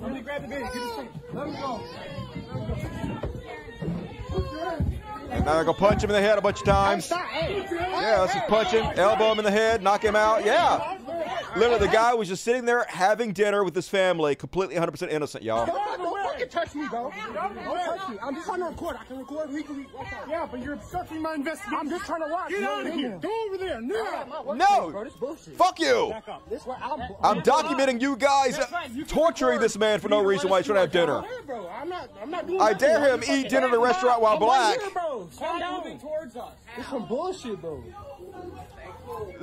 Somebody 0.00 0.20
grab 0.22 0.42
the 0.42 0.48
baby. 0.48 0.62
Get 0.62 0.72
his 0.74 0.92
feet. 0.92 1.10
Let 1.32 1.46
him 1.48 1.54
go. 1.54 1.80
And 5.30 5.44
now 5.44 5.54
they're 5.54 5.64
gonna 5.64 5.78
punch 5.78 6.02
him 6.02 6.10
in 6.10 6.14
the 6.14 6.20
head 6.20 6.38
a 6.38 6.40
bunch 6.40 6.60
of 6.60 6.66
times. 6.66 7.10
Yeah, 7.10 8.18
let's 8.20 8.34
just 8.34 8.46
punch 8.48 8.68
him, 8.68 8.84
elbow 8.96 9.32
him 9.32 9.38
in 9.38 9.44
the 9.44 9.50
head, 9.50 9.82
knock 9.82 10.04
him 10.04 10.16
out. 10.16 10.44
Yeah. 10.44 10.98
Literally, 11.56 11.86
the 11.86 11.92
guy 11.92 12.14
was 12.14 12.28
just 12.28 12.44
sitting 12.44 12.64
there 12.64 12.84
having 12.88 13.32
dinner 13.32 13.64
with 13.64 13.74
his 13.74 13.88
family, 13.88 14.34
completely 14.34 14.76
100% 14.76 15.10
innocent, 15.10 15.42
y'all. 15.42 15.66
Don't 15.66 16.26
fucking 16.26 16.48
touch 16.48 16.74
me, 16.74 16.86
bro. 16.88 17.12
Don't 17.34 17.54
touch 17.54 18.08
me. 18.08 18.18
I'm 18.22 18.34
just 18.34 18.46
trying 18.46 18.60
to 18.60 18.66
record. 18.66 18.96
I 19.00 19.04
can 19.04 19.18
record 19.18 19.52
legally. 19.52 19.86
Yeah, 20.28 20.46
but 20.50 20.62
you're 20.62 20.74
obstructing 20.74 21.22
my 21.22 21.34
investigation. 21.34 21.78
I'm 21.78 21.88
just 21.90 22.04
trying 22.04 22.22
to 22.22 22.28
watch. 22.28 22.50
Get 22.50 22.62
out 22.62 22.86
of 22.86 22.94
here. 22.94 23.18
Go 23.22 23.46
over 23.46 23.58
there. 23.58 23.80
now. 23.80 24.54
No! 24.54 25.08
Fuck 25.56 25.80
you! 25.80 26.12
This 26.50 26.66
way. 26.66 26.76
I'm, 26.82 27.00
I'm 27.22 27.42
documenting 27.42 28.00
you 28.00 28.16
guys 28.16 28.58
torturing 29.08 29.60
this 29.60 29.76
man 29.78 30.00
for 30.00 30.08
no 30.08 30.20
reason 30.20 30.50
while 30.50 30.60
he's 30.60 30.66
trying 30.66 30.76
to 30.76 30.80
have 30.80 30.92
dinner. 30.92 31.22
I'm 31.80 31.88
not. 31.88 32.10
I'm 32.20 32.30
not 32.30 32.46
doing 32.46 32.60
I 32.60 32.72
nothing. 32.72 32.78
dare 32.78 33.14
him 33.14 33.22
eat 33.28 33.48
dinner 33.48 33.68
at 33.68 33.74
a 33.74 33.78
restaurant 33.78 34.20
while 34.20 34.38
black. 34.38 34.80
here, 34.80 34.90
bro. 34.90 35.28
Calm 35.38 35.58
down. 35.60 35.98
towards 35.98 36.36
us. 36.36 36.52
It's 36.76 36.88
some 36.88 37.06
bullshit, 37.06 37.60
bro. 37.60 37.82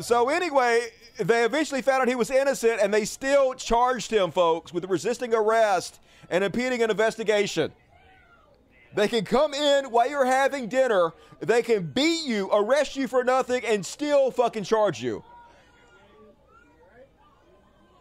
So 0.02 0.30
anyway, 0.30 0.88
they 1.18 1.46
eventually 1.46 1.82
found 1.82 2.02
out 2.02 2.08
he 2.08 2.16
was 2.16 2.32
innocent, 2.32 2.80
and 2.82 2.94
they 2.94 3.06
still 3.06 3.54
charged 3.54 4.12
him, 4.12 4.32
folks, 4.32 4.74
with 4.74 4.86
resisting 4.86 5.34
arrest 5.34 6.00
and 6.30 6.44
impeding 6.44 6.82
an 6.82 6.90
investigation. 6.90 7.72
They 8.96 9.08
can 9.08 9.26
come 9.26 9.54
in 9.54 9.86
while 9.86 10.10
you're 10.10 10.26
having 10.26 10.68
dinner. 10.68 11.14
They 11.40 11.64
can 11.64 11.84
beat 11.84 12.26
you, 12.26 12.50
arrest 12.52 12.96
you 12.96 13.08
for 13.08 13.24
nothing, 13.24 13.64
and 13.66 13.86
still 13.86 14.32
fucking 14.32 14.64
charge 14.64 15.02
you. 15.02 15.24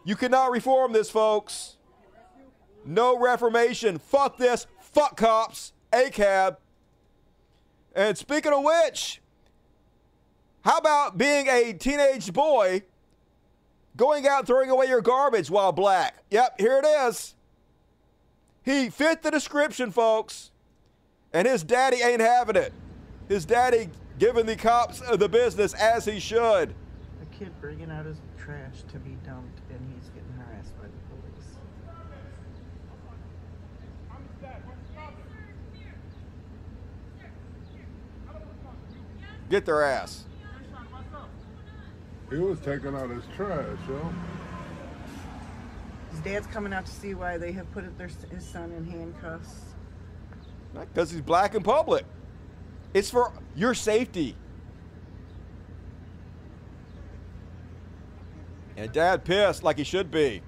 You 0.05 0.15
cannot 0.15 0.51
reform 0.51 0.91
this, 0.91 1.09
folks. 1.09 1.77
No 2.85 3.17
reformation. 3.17 3.97
Fuck 3.97 4.37
this. 4.37 4.67
Fuck 4.81 5.17
cops. 5.17 5.73
ACAB. 5.91 6.57
And 7.95 8.17
speaking 8.17 8.51
of 8.51 8.63
which, 8.63 9.21
how 10.63 10.77
about 10.77 11.17
being 11.17 11.47
a 11.47 11.73
teenage 11.73 12.31
boy 12.31 12.83
going 13.97 14.25
out 14.25 14.47
throwing 14.47 14.69
away 14.69 14.87
your 14.87 15.01
garbage 15.01 15.49
while 15.49 15.73
black? 15.73 16.23
Yep, 16.31 16.59
here 16.59 16.81
it 16.81 16.85
is. 16.85 17.35
He 18.63 18.89
fit 18.89 19.23
the 19.23 19.31
description, 19.31 19.91
folks. 19.91 20.51
And 21.33 21.47
his 21.47 21.63
daddy 21.63 21.97
ain't 21.97 22.21
having 22.21 22.55
it. 22.55 22.71
His 23.27 23.43
daddy 23.43 23.89
giving 24.19 24.45
the 24.45 24.55
cops 24.55 25.01
the 25.01 25.27
business 25.27 25.73
as 25.73 26.05
he 26.05 26.19
should. 26.19 26.73
A 27.21 27.25
kid 27.37 27.51
bringing 27.59 27.91
out 27.91 28.05
his 28.05 28.21
trash 28.37 28.83
to 28.91 28.99
be 28.99 29.17
dumped 29.25 29.59
and 29.69 29.79
he's 29.93 30.09
getting 30.11 30.31
harassed 30.37 30.77
by 30.77 30.85
the 30.85 30.91
police. 31.09 31.57
Get 39.49 39.65
their 39.65 39.83
ass. 39.83 40.23
He 42.33 42.39
was 42.39 42.59
taking 42.61 42.95
out 42.95 43.11
his 43.11 43.23
trash, 43.35 43.77
yo. 43.87 44.13
His 46.09 46.19
dad's 46.21 46.47
coming 46.47 46.73
out 46.73 46.85
to 46.87 46.91
see 46.91 47.13
why 47.13 47.37
they 47.37 47.51
have 47.51 47.71
put 47.71 47.95
their, 47.95 48.09
his 48.31 48.43
son 48.43 48.71
in 48.71 48.85
handcuffs. 48.85 49.73
Because 50.73 51.11
he's 51.11 51.21
black 51.21 51.53
in 51.53 51.61
public. 51.61 52.05
It's 52.95 53.11
for 53.11 53.31
your 53.55 53.75
safety. 53.75 54.35
And 58.77 58.91
dad 58.91 59.23
pissed 59.23 59.61
like 59.61 59.77
he 59.77 59.83
should 59.83 60.09
be. 60.09 60.41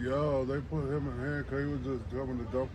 Yo, 0.00 0.44
they 0.44 0.60
put 0.60 0.82
him 0.84 1.08
in 1.08 1.18
handcuffs. 1.18 2.03
He 2.14 2.20
was 2.20 2.28
just 2.28 2.38
coming 2.38 2.46
to 2.46 2.52
dump. 2.52 2.70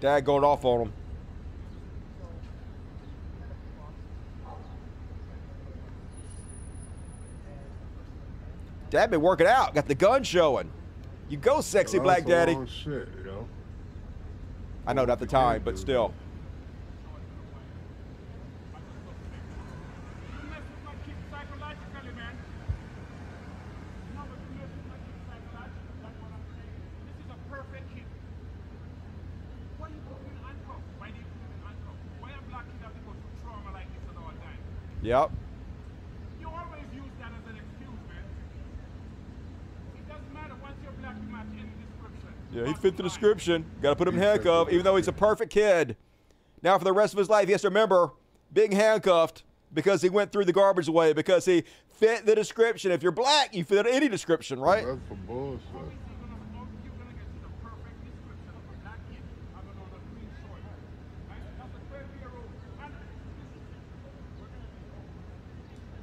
Dad 0.00 0.24
going 0.24 0.44
off 0.44 0.64
on 0.64 0.82
him. 0.82 0.92
Dad 8.90 9.10
been 9.10 9.20
working 9.20 9.46
out, 9.48 9.74
got 9.74 9.88
the 9.88 9.94
gun 9.96 10.22
showing. 10.22 10.70
You 11.28 11.38
go, 11.38 11.60
sexy 11.60 11.98
black 11.98 12.24
daddy. 12.24 12.56
shit, 12.66 13.08
yo. 13.24 13.48
I 14.86 14.92
know 14.92 15.04
not 15.04 15.18
the 15.18 15.26
time, 15.26 15.62
but 15.64 15.76
still. 15.76 16.14
Yep. 35.08 35.30
Yeah, 42.52 42.66
he 42.66 42.74
fit 42.74 42.98
the 42.98 43.02
description. 43.02 43.64
Got 43.80 43.90
to 43.90 43.96
put 43.96 44.08
him 44.08 44.16
in 44.16 44.20
handcuff, 44.20 44.70
even 44.70 44.84
though 44.84 44.96
he's 44.96 45.08
a 45.08 45.12
perfect 45.12 45.50
kid. 45.50 45.96
Now, 46.62 46.76
for 46.76 46.84
the 46.84 46.92
rest 46.92 47.14
of 47.14 47.18
his 47.18 47.30
life, 47.30 47.46
he 47.46 47.52
has 47.52 47.62
to 47.62 47.68
remember 47.68 48.10
being 48.52 48.72
handcuffed 48.72 49.44
because 49.72 50.02
he 50.02 50.10
went 50.10 50.30
through 50.30 50.44
the 50.44 50.52
garbage 50.52 50.88
away 50.88 51.14
because 51.14 51.46
he 51.46 51.64
fit 51.90 52.26
the 52.26 52.34
description. 52.34 52.92
If 52.92 53.02
you're 53.02 53.10
black, 53.10 53.54
you 53.54 53.64
fit 53.64 53.86
any 53.86 54.10
description, 54.10 54.60
right? 54.60 54.84
That's 54.84 54.98
for 55.08 55.14
bullshit. 55.14 55.97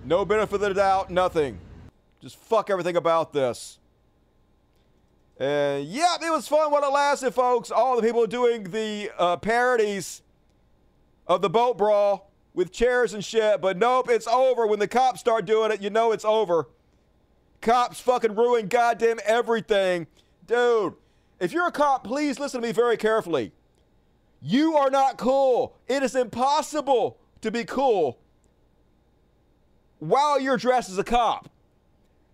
No 0.06 0.24
benefit 0.24 0.53
of 0.53 0.62
the 0.62 0.74
doubt, 0.76 1.10
nothing. 1.10 1.58
Just 2.22 2.38
fuck 2.38 2.70
everything 2.70 2.95
about 2.95 3.34
this. 3.34 3.80
And 5.39 5.84
yeah, 5.88 6.16
it 6.22 6.30
was 6.30 6.47
fun 6.47 6.72
while 6.72 6.84
it 6.84 6.93
lasted, 6.93 7.34
folks. 7.34 7.72
All 7.72 7.95
the 7.95 8.03
people 8.03 8.28
doing 8.28 8.66
the 8.66 9.10
uh, 9.18 9.38
parodies 9.38 10.22
of 11.26 11.41
the 11.41 11.49
boat 11.49 11.80
brawl 11.80 12.32
with 12.53 12.72
chairs 12.72 13.16
and 13.16 13.26
shit. 13.26 13.60
But 13.62 13.78
nope, 13.78 14.08
it's 14.12 14.28
over. 14.28 14.68
When 14.68 14.78
the 14.78 14.88
cops 14.88 15.22
start 15.22 15.45
doing 15.45 15.72
it, 15.72 15.82
you 15.82 15.89
know 15.89 16.12
it's 16.12 16.24
over. 16.24 16.70
Cops 17.62 17.99
fucking 17.99 18.36
ruin 18.36 18.68
goddamn 18.68 19.18
everything. 19.26 20.06
Dude, 20.45 20.93
if 21.39 21.51
you're 21.51 21.68
a 21.68 21.72
cop, 21.72 22.03
please 22.03 22.39
listen 22.39 22.62
to 22.62 22.68
me 22.68 22.72
very 22.72 22.95
carefully. 22.95 23.53
You 24.39 24.78
are 24.78 24.91
not 24.91 25.18
cool. 25.18 25.76
It 25.88 26.03
is 26.03 26.16
impossible 26.16 27.18
to 27.41 27.49
be 27.49 27.66
cool 27.66 28.20
while 29.99 30.39
you're 30.39 30.57
dressed 30.57 30.89
as 30.89 30.97
a 30.97 31.03
cop. 31.03 31.49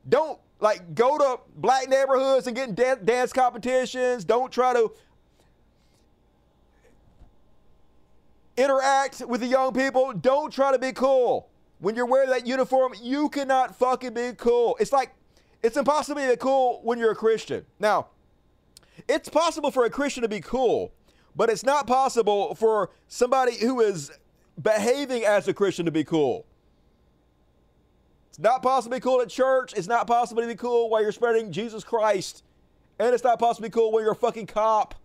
Don't 0.08 0.40
like 0.60 0.96
go 0.96 1.18
to 1.18 1.40
black 1.56 1.90
neighborhoods 1.90 2.48
and 2.48 2.56
get 2.56 2.70
in 2.70 2.76
dan- 2.76 3.06
dance 3.06 3.34
competitions. 3.34 4.24
Don't 4.24 4.52
try 4.52 4.74
to 4.74 4.92
interact 8.58 9.22
with 9.28 9.42
the 9.42 9.48
young 9.48 9.74
people. 9.74 10.14
Don't 10.14 10.52
try 10.52 10.72
to 10.72 10.80
be 10.80 10.92
cool. 10.92 11.50
when 11.80 11.96
you're 11.96 12.06
wearing 12.06 12.30
that 12.30 12.46
uniform, 12.46 12.94
you 13.02 13.28
cannot 13.30 13.76
fucking 13.76 14.14
be 14.14 14.34
cool. 14.38 14.78
It's 14.80 14.92
like, 14.92 15.14
it's 15.64 15.76
impossible 15.78 16.22
to 16.22 16.30
be 16.30 16.36
cool 16.38 16.80
when 16.84 17.00
you're 17.00 17.12
a 17.12 17.16
Christian. 17.16 17.66
Now, 17.80 18.08
it's 19.08 19.30
possible 19.30 19.72
for 19.72 19.86
a 19.86 19.90
Christian 19.90 20.22
to 20.22 20.30
be 20.30 20.42
cool, 20.42 20.92
but 21.36 21.50
it's 21.50 21.64
not 21.64 21.88
possible 21.88 22.54
for 22.54 22.92
somebody 23.08 23.58
who 23.58 23.82
is 23.82 24.12
behaving 24.62 25.26
as 25.26 25.48
a 25.48 25.54
Christian 25.56 25.86
to 25.86 25.92
be 25.92 26.04
cool. 26.04 26.46
It's 28.32 28.40
not 28.40 28.64
be 28.90 29.02
cool 29.02 29.20
at 29.20 29.28
church. 29.28 29.74
It's 29.74 29.90
not 29.90 30.08
possible 30.08 30.42
to 30.42 30.48
be 30.48 30.56
cool 30.56 30.90
while 30.90 31.02
you're 31.02 31.12
spreading 31.12 31.52
Jesus 31.52 31.84
Christ. 31.84 32.46
And 32.98 33.14
it's 33.14 33.26
not 33.26 33.40
possible 33.40 33.68
to 33.68 33.70
be 33.70 33.74
cool 33.74 33.92
when 33.92 34.06
you're 34.06 34.14
a 34.14 34.16
fucking 34.16 34.48
cop. 34.48 34.96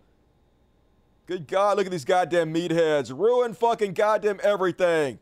Good 1.25 1.45
God, 1.45 1.75
look 1.75 1.85
at 1.85 1.91
these 1.91 2.05
goddamn 2.05 2.53
meatheads. 2.53 3.11
Ruin 3.11 3.53
fucking 3.53 3.95
goddamn 3.95 4.39
everything. 4.41 5.19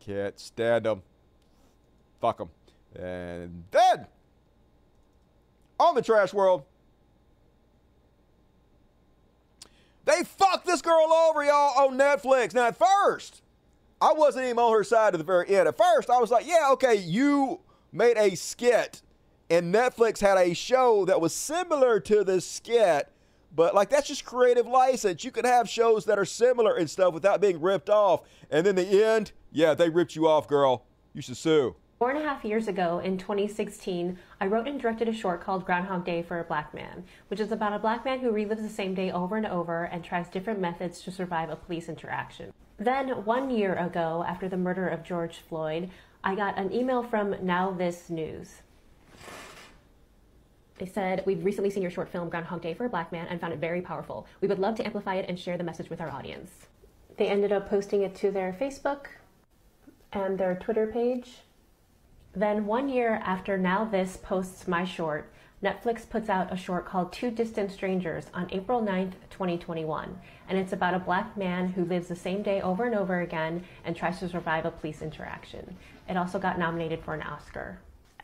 Can't 0.00 0.38
stand 0.38 0.84
them. 0.84 1.02
Fuck 2.20 2.36
them. 2.36 2.50
And 2.94 3.64
then, 3.70 4.06
on 5.80 5.94
the 5.94 6.02
trash 6.02 6.34
world, 6.34 6.64
they 10.04 10.24
fucked 10.24 10.66
this 10.66 10.82
girl 10.82 11.10
over, 11.10 11.42
y'all, 11.42 11.86
on 11.86 11.96
Netflix. 11.96 12.52
Now, 12.52 12.66
at 12.66 12.76
first, 12.76 13.40
I 14.00 14.12
wasn't 14.12 14.44
even 14.44 14.58
on 14.58 14.72
her 14.72 14.84
side 14.84 15.14
at 15.14 15.18
the 15.18 15.24
very 15.24 15.48
end. 15.48 15.68
At 15.68 15.76
first, 15.76 16.10
I 16.10 16.18
was 16.18 16.30
like, 16.30 16.46
yeah, 16.46 16.68
okay, 16.72 16.96
you 16.96 17.60
made 17.92 18.18
a 18.18 18.34
skit, 18.34 19.00
and 19.48 19.74
Netflix 19.74 20.20
had 20.20 20.36
a 20.36 20.54
show 20.54 21.04
that 21.06 21.20
was 21.20 21.34
similar 21.34 21.98
to 22.00 22.22
this 22.22 22.46
skit, 22.46 23.10
but 23.54 23.74
like 23.74 23.88
that's 23.88 24.08
just 24.08 24.24
creative 24.26 24.66
license. 24.66 25.24
You 25.24 25.30
could 25.30 25.46
have 25.46 25.68
shows 25.68 26.04
that 26.04 26.18
are 26.18 26.26
similar 26.26 26.76
and 26.76 26.90
stuff 26.90 27.14
without 27.14 27.40
being 27.40 27.60
ripped 27.60 27.88
off. 27.88 28.22
And 28.50 28.66
then 28.66 28.74
the 28.74 29.04
end, 29.04 29.32
yeah, 29.50 29.72
they 29.72 29.88
ripped 29.88 30.14
you 30.14 30.28
off, 30.28 30.46
girl. 30.46 30.84
You 31.14 31.22
should 31.22 31.38
sue. 31.38 31.76
Four 31.98 32.10
and 32.10 32.18
a 32.18 32.22
half 32.22 32.44
years 32.44 32.68
ago, 32.68 32.98
in 32.98 33.16
2016, 33.16 34.18
I 34.38 34.46
wrote 34.46 34.68
and 34.68 34.78
directed 34.78 35.08
a 35.08 35.14
short 35.14 35.42
called 35.42 35.64
Groundhog 35.64 36.04
Day 36.04 36.22
for 36.22 36.38
a 36.38 36.44
Black 36.44 36.74
Man, 36.74 37.04
which 37.28 37.40
is 37.40 37.50
about 37.50 37.72
a 37.72 37.78
black 37.78 38.04
man 38.04 38.18
who 38.20 38.30
relives 38.30 38.60
the 38.60 38.68
same 38.68 38.94
day 38.94 39.10
over 39.10 39.38
and 39.38 39.46
over 39.46 39.84
and 39.84 40.04
tries 40.04 40.28
different 40.28 40.60
methods 40.60 41.00
to 41.00 41.10
survive 41.10 41.48
a 41.48 41.56
police 41.56 41.88
interaction. 41.88 42.52
Then, 42.78 43.24
one 43.24 43.48
year 43.50 43.74
ago, 43.74 44.24
after 44.28 44.48
the 44.48 44.56
murder 44.56 44.86
of 44.86 45.02
George 45.02 45.38
Floyd, 45.48 45.90
I 46.22 46.34
got 46.34 46.58
an 46.58 46.72
email 46.72 47.02
from 47.02 47.34
Now 47.44 47.70
This 47.70 48.10
News. 48.10 48.60
They 50.78 50.84
said, 50.84 51.22
We've 51.24 51.42
recently 51.42 51.70
seen 51.70 51.82
your 51.82 51.90
short 51.90 52.10
film, 52.10 52.28
Groundhog 52.28 52.60
Day 52.60 52.74
for 52.74 52.84
a 52.84 52.90
Black 52.90 53.12
Man, 53.12 53.26
and 53.28 53.40
found 53.40 53.54
it 53.54 53.60
very 53.60 53.80
powerful. 53.80 54.26
We 54.42 54.48
would 54.48 54.58
love 54.58 54.74
to 54.76 54.84
amplify 54.84 55.14
it 55.14 55.26
and 55.26 55.38
share 55.38 55.56
the 55.56 55.64
message 55.64 55.88
with 55.88 56.02
our 56.02 56.10
audience. 56.10 56.66
They 57.16 57.28
ended 57.28 57.50
up 57.50 57.66
posting 57.68 58.02
it 58.02 58.14
to 58.16 58.30
their 58.30 58.52
Facebook 58.52 59.06
and 60.12 60.36
their 60.36 60.54
Twitter 60.54 60.86
page. 60.86 61.38
Then, 62.34 62.66
one 62.66 62.90
year 62.90 63.22
after 63.24 63.56
Now 63.56 63.86
This 63.86 64.18
posts 64.18 64.68
my 64.68 64.84
short, 64.84 65.32
Netflix 65.62 66.06
puts 66.08 66.28
out 66.28 66.52
a 66.52 66.56
short 66.58 66.84
called 66.84 67.10
Two 67.10 67.30
Distant 67.30 67.72
Strangers 67.72 68.26
on 68.34 68.48
April 68.52 68.82
9th, 68.82 69.14
2021. 69.30 70.18
And 70.48 70.58
it's 70.58 70.72
about 70.72 70.94
a 70.94 70.98
black 70.98 71.36
man 71.36 71.68
who 71.68 71.84
lives 71.84 72.08
the 72.08 72.16
same 72.16 72.42
day 72.42 72.60
over 72.60 72.84
and 72.84 72.94
over 72.94 73.20
again 73.20 73.64
and 73.84 73.96
tries 73.96 74.20
to 74.20 74.28
survive 74.28 74.64
a 74.64 74.70
police 74.70 75.02
interaction. 75.02 75.76
It 76.08 76.16
also 76.16 76.38
got 76.38 76.58
nominated 76.58 77.02
for 77.02 77.14
an 77.14 77.22
Oscar. 77.22 77.80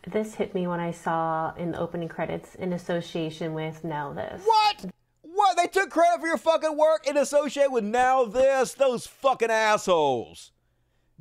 This 0.07 0.35
hit 0.35 0.55
me 0.55 0.67
when 0.67 0.81
I 0.81 0.91
saw 0.91 1.55
in 1.57 1.73
the 1.73 1.79
opening 1.79 2.09
credits 2.09 2.55
in 2.57 2.73
association 2.73 3.55
with 3.55 3.85
Now 3.85 4.13
This. 4.13 4.43
What? 4.45 4.87
What? 5.23 5.57
They 5.57 5.67
took 5.67 5.91
credit 5.91 6.21
for 6.21 6.27
your 6.27 6.39
fucking 6.39 6.77
work 6.77 7.07
in 7.07 7.17
association 7.17 7.73
with 7.73 7.85
Now 7.85 8.25
This? 8.25 8.75
Those 8.75 9.07
fucking 9.07 9.51
assholes. 9.51 10.53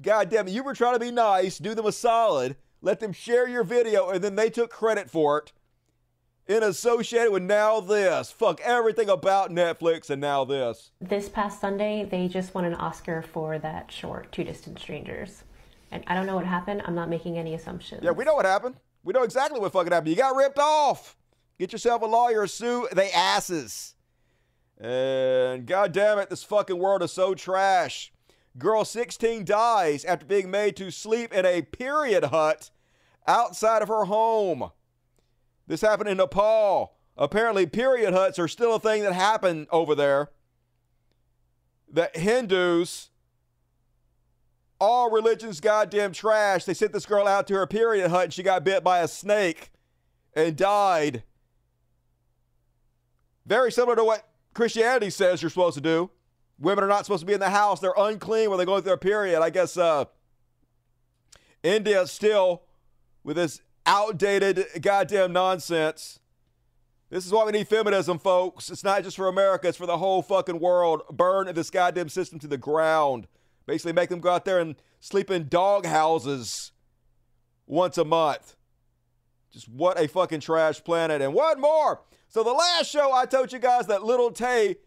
God 0.02 0.30
damn 0.30 0.48
it. 0.48 0.52
You 0.52 0.64
were 0.64 0.74
trying 0.74 0.94
to 0.94 1.00
be 1.00 1.12
nice, 1.12 1.60
do 1.60 1.76
them 1.76 1.86
a 1.86 1.92
solid, 1.92 2.56
let 2.82 3.00
them 3.00 3.14
share 3.14 3.48
your 3.48 3.64
video, 3.64 4.10
and 4.10 4.24
then 4.24 4.36
they 4.36 4.50
took 4.50 4.72
credit 4.72 5.10
for 5.10 5.38
it 5.40 5.52
in 6.52 6.64
associated 6.64 7.32
with 7.32 7.44
Now 7.44 7.80
This. 7.80 8.30
Fuck 8.30 8.60
everything 8.62 9.10
about 9.10 9.52
Netflix 9.52 10.10
and 10.10 10.20
Now 10.20 10.44
This. 10.44 10.92
This 11.00 11.30
past 11.30 11.62
Sunday, 11.62 12.04
they 12.04 12.28
just 12.28 12.54
won 12.54 12.66
an 12.66 12.76
Oscar 12.76 13.22
for 13.22 13.58
that 13.60 13.90
short, 13.92 14.32
Two 14.34 14.44
Distant 14.44 14.78
Strangers. 14.78 15.44
And 15.92 16.04
I 16.08 16.14
don't 16.14 16.26
know 16.26 16.36
what 16.36 16.46
happened. 16.46 16.82
I'm 16.86 16.96
not 16.96 17.10
making 17.10 17.38
any 17.38 17.54
assumptions. 17.54 18.04
Yeah, 18.04 18.12
we 18.12 18.26
know 18.26 18.36
what 18.36 18.46
happened. 18.46 18.76
We 19.04 19.14
know 19.14 19.24
exactly 19.24 19.60
what 19.60 19.72
fucking 19.72 19.94
happened. 19.94 20.10
You 20.10 20.18
got 20.18 20.36
ripped 20.36 20.60
off. 20.60 21.16
Get 21.58 21.72
yourself 21.72 22.02
a 22.02 22.06
lawyer, 22.06 22.46
sue 22.48 22.88
they 22.94 23.12
asses. 23.12 23.96
And 24.78 25.66
god 25.66 25.94
damn 25.94 26.20
it, 26.20 26.30
this 26.30 26.44
fucking 26.44 26.78
world 26.78 27.02
is 27.02 27.14
so 27.14 27.34
trash. 27.34 28.12
Girl 28.58 28.84
16 28.84 29.46
dies 29.46 30.04
after 30.04 30.26
being 30.26 30.52
made 30.52 30.76
to 30.78 30.92
sleep 30.92 31.34
in 31.34 31.46
a 31.46 31.62
period 31.62 32.26
hut 32.26 32.72
outside 33.26 33.82
of 33.82 33.88
her 33.88 34.06
home. 34.06 34.72
This 35.72 35.80
happened 35.80 36.10
in 36.10 36.18
Nepal. 36.18 36.98
Apparently, 37.16 37.66
period 37.66 38.14
huts 38.14 38.38
are 38.38 38.50
still 38.50 38.76
a 38.76 38.80
thing 38.80 39.04
that 39.04 39.14
happen 39.14 39.68
over 39.72 39.96
there. 39.96 40.30
The 41.90 42.12
Hindus, 42.14 43.10
all 44.82 45.10
religions 45.10 45.62
goddamn 45.62 46.12
trash. 46.12 46.66
They 46.66 46.74
sent 46.74 46.92
this 46.92 47.06
girl 47.06 47.26
out 47.26 47.48
to 47.48 47.54
her 47.54 47.66
period 47.68 48.10
hut 48.10 48.26
and 48.26 48.34
she 48.34 48.44
got 48.44 48.66
bit 48.66 48.84
by 48.84 49.00
a 49.00 49.08
snake 49.08 49.72
and 50.34 50.58
died. 50.58 51.24
Very 53.46 53.72
similar 53.72 53.96
to 53.96 54.04
what 54.04 54.28
Christianity 54.54 55.10
says 55.10 55.42
you're 55.42 55.50
supposed 55.50 55.76
to 55.76 55.82
do. 55.82 56.12
Women 56.60 56.84
are 56.84 56.90
not 56.90 57.06
supposed 57.06 57.22
to 57.22 57.28
be 57.28 57.34
in 57.34 57.40
the 57.40 57.50
house. 57.50 57.80
They're 57.80 57.94
unclean 57.98 58.50
when 58.50 58.60
they 58.60 58.66
go 58.66 58.76
through 58.76 58.90
their 58.90 58.98
period. 58.98 59.42
I 59.42 59.52
guess 59.52 59.78
uh, 59.78 60.04
India 61.64 62.06
still 62.08 62.64
with 63.24 63.38
this 63.38 63.62
outdated 63.86 64.66
goddamn 64.82 65.34
nonsense. 65.34 66.20
This 67.10 67.26
is 67.26 67.32
why 67.32 67.44
we 67.44 67.52
need 67.52 67.68
feminism, 67.68 68.20
folks. 68.20 68.70
It's 68.70 68.84
not 68.84 69.04
just 69.04 69.18
for 69.18 69.28
America, 69.28 69.68
it's 69.68 69.78
for 69.78 69.86
the 69.86 69.98
whole 69.98 70.22
fucking 70.22 70.60
world. 70.60 71.02
Burn 71.12 71.54
this 71.54 71.70
goddamn 71.70 72.10
system 72.10 72.40
to 72.40 72.48
the 72.48 72.58
ground. 72.58 73.28
Basically, 73.66 73.94
make 73.94 74.10
them 74.10 74.22
go 74.22 74.30
out 74.30 74.46
there 74.46 74.60
and 74.60 74.76
sleep 75.00 75.30
in 75.30 75.50
dog 75.50 75.86
houses 75.86 76.72
once 77.68 77.98
a 77.98 78.06
month. 78.06 78.56
Just 79.52 79.68
what 79.68 80.00
a 80.00 80.08
fucking 80.08 80.40
trash 80.40 80.84
planet. 80.84 81.22
And 81.22 81.34
one 81.34 81.60
more. 81.60 82.02
So, 82.30 82.44
the 82.44 82.54
last 82.54 82.90
show, 82.90 83.12
I 83.12 83.26
told 83.26 83.52
you 83.52 83.60
guys 83.60 83.88
that 83.88 84.04
Little 84.04 84.32
Tay 84.32 84.78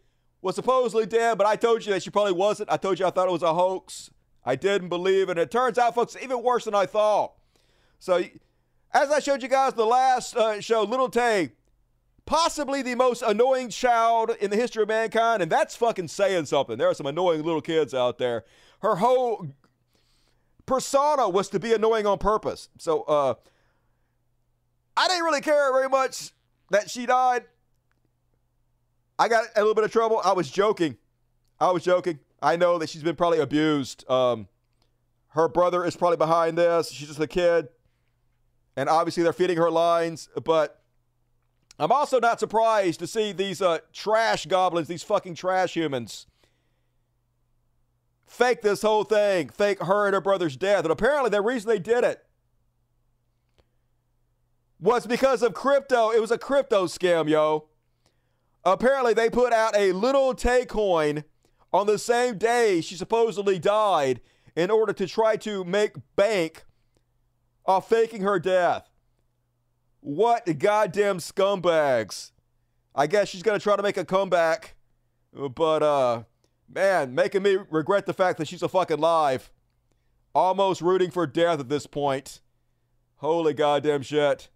was 0.41 0.55
supposedly 0.55 1.05
dead, 1.05 1.37
but 1.37 1.45
I 1.45 1.55
told 1.55 1.85
you 1.85 1.93
that 1.93 2.01
she 2.01 2.09
probably 2.09 2.33
wasn't. 2.33 2.71
I 2.71 2.77
told 2.77 2.99
you 2.99 3.05
I 3.05 3.11
thought 3.11 3.27
it 3.27 3.31
was 3.31 3.43
a 3.43 3.53
hoax. 3.53 4.09
I 4.43 4.55
didn't 4.55 4.89
believe, 4.89 5.29
and 5.29 5.39
it 5.39 5.51
turns 5.51 5.77
out, 5.77 5.93
folks, 5.93 6.17
even 6.21 6.41
worse 6.41 6.65
than 6.65 6.73
I 6.73 6.87
thought. 6.87 7.33
So, 7.99 8.23
as 8.95 9.11
I 9.11 9.19
showed 9.19 9.43
you 9.43 9.49
guys 9.49 9.73
the 9.73 9.85
last 9.85 10.37
uh, 10.37 10.61
show, 10.61 10.83
Little 10.83 11.09
Tay, 11.09 11.51
possibly 12.25 12.81
the 12.81 12.95
most 12.95 13.21
annoying 13.21 13.67
child 13.67 14.31
in 14.39 14.49
the 14.49 14.55
history 14.55 14.83
of 14.83 14.87
mankind, 14.87 15.43
and 15.43 15.51
that's 15.51 15.75
fucking 15.75 16.07
saying 16.07 16.45
something. 16.45 16.77
There 16.77 16.87
are 16.87 16.93
some 16.93 17.05
annoying 17.05 17.43
little 17.43 17.61
kids 17.61 17.93
out 17.93 18.17
there. 18.17 18.45
Her 18.81 18.95
whole 18.95 19.49
persona 20.65 21.27
was 21.27 21.49
to 21.49 21.59
be 21.59 21.73
annoying 21.73 22.07
on 22.07 22.17
purpose. 22.17 22.69
So, 22.77 23.01
uh, 23.01 23.33
I 24.95 25.07
didn't 25.09 25.25
really 25.25 25.41
care 25.41 25.73
very 25.73 25.89
much 25.89 26.31
that 26.71 26.89
she 26.89 27.05
died. 27.05 27.43
I 29.19 29.27
got 29.27 29.43
a 29.57 29.59
little 29.59 29.75
bit 29.75 29.83
of 29.83 29.91
trouble. 29.91 30.21
I 30.23 30.31
was 30.31 30.49
joking. 30.49 30.95
I 31.59 31.69
was 31.71 31.83
joking. 31.83 32.19
I 32.41 32.55
know 32.55 32.77
that 32.77 32.89
she's 32.89 33.03
been 33.03 33.17
probably 33.17 33.39
abused. 33.39 34.09
Um, 34.09 34.47
her 35.29 35.49
brother 35.49 35.83
is 35.83 35.97
probably 35.97 36.17
behind 36.17 36.57
this. 36.57 36.91
She's 36.91 37.09
just 37.09 37.19
a 37.19 37.27
kid. 37.27 37.67
And 38.75 38.89
obviously 38.89 39.23
they're 39.23 39.33
feeding 39.33 39.57
her 39.57 39.71
lines. 39.71 40.29
But 40.43 40.81
I'm 41.79 41.91
also 41.91 42.19
not 42.19 42.39
surprised 42.39 42.99
to 42.99 43.07
see 43.07 43.31
these 43.31 43.61
uh, 43.61 43.79
trash 43.93 44.45
goblins, 44.45 44.87
these 44.87 45.03
fucking 45.03 45.35
trash 45.35 45.75
humans, 45.75 46.27
fake 48.25 48.61
this 48.61 48.81
whole 48.81 49.03
thing, 49.03 49.49
fake 49.49 49.81
her 49.81 50.05
and 50.05 50.13
her 50.13 50.21
brother's 50.21 50.57
death. 50.57 50.83
And 50.83 50.91
apparently 50.91 51.29
the 51.29 51.41
reason 51.41 51.69
they 51.69 51.79
did 51.79 52.03
it 52.03 52.25
was 54.79 55.07
because 55.07 55.41
of 55.41 55.53
crypto. 55.53 56.11
It 56.11 56.19
was 56.19 56.31
a 56.31 56.37
crypto 56.37 56.85
scam, 56.85 57.29
yo. 57.29 57.67
Apparently, 58.63 59.13
they 59.13 59.29
put 59.29 59.53
out 59.53 59.75
a 59.75 59.91
little 59.91 60.33
Tay 60.33 60.65
coin 60.65 61.23
on 61.71 61.85
the 61.85 61.99
same 61.99 62.37
day 62.37 62.81
she 62.81 62.95
supposedly 62.95 63.59
died 63.59 64.21
in 64.55 64.71
order 64.71 64.93
to 64.93 65.05
try 65.05 65.35
to 65.37 65.63
make 65.63 65.93
bank 66.15 66.64
off 67.65 67.89
faking 67.89 68.21
her 68.21 68.39
death. 68.39 68.89
What 70.01 70.45
goddamn 70.59 71.17
scumbags. 71.17 72.31
I 72.93 73.07
guess 73.07 73.27
she's 73.27 73.43
going 73.43 73.59
to 73.59 73.63
try 73.63 73.75
to 73.75 73.83
make 73.83 73.97
a 73.97 74.05
comeback, 74.05 74.75
but, 75.33 75.83
uh, 75.83 76.23
man, 76.73 77.13
making 77.13 77.43
me 77.43 77.57
regret 77.69 78.05
the 78.05 78.13
fact 78.13 78.37
that 78.37 78.47
she's 78.47 78.63
a 78.63 78.69
fucking 78.69 78.99
live. 78.99 79.51
Almost 80.33 80.81
rooting 80.81 81.11
for 81.11 81.27
death 81.27 81.59
at 81.59 81.69
this 81.69 81.87
point. 81.87 82.41
Holy 83.17 83.53
goddamn 83.53 84.01
shit. 84.01 84.49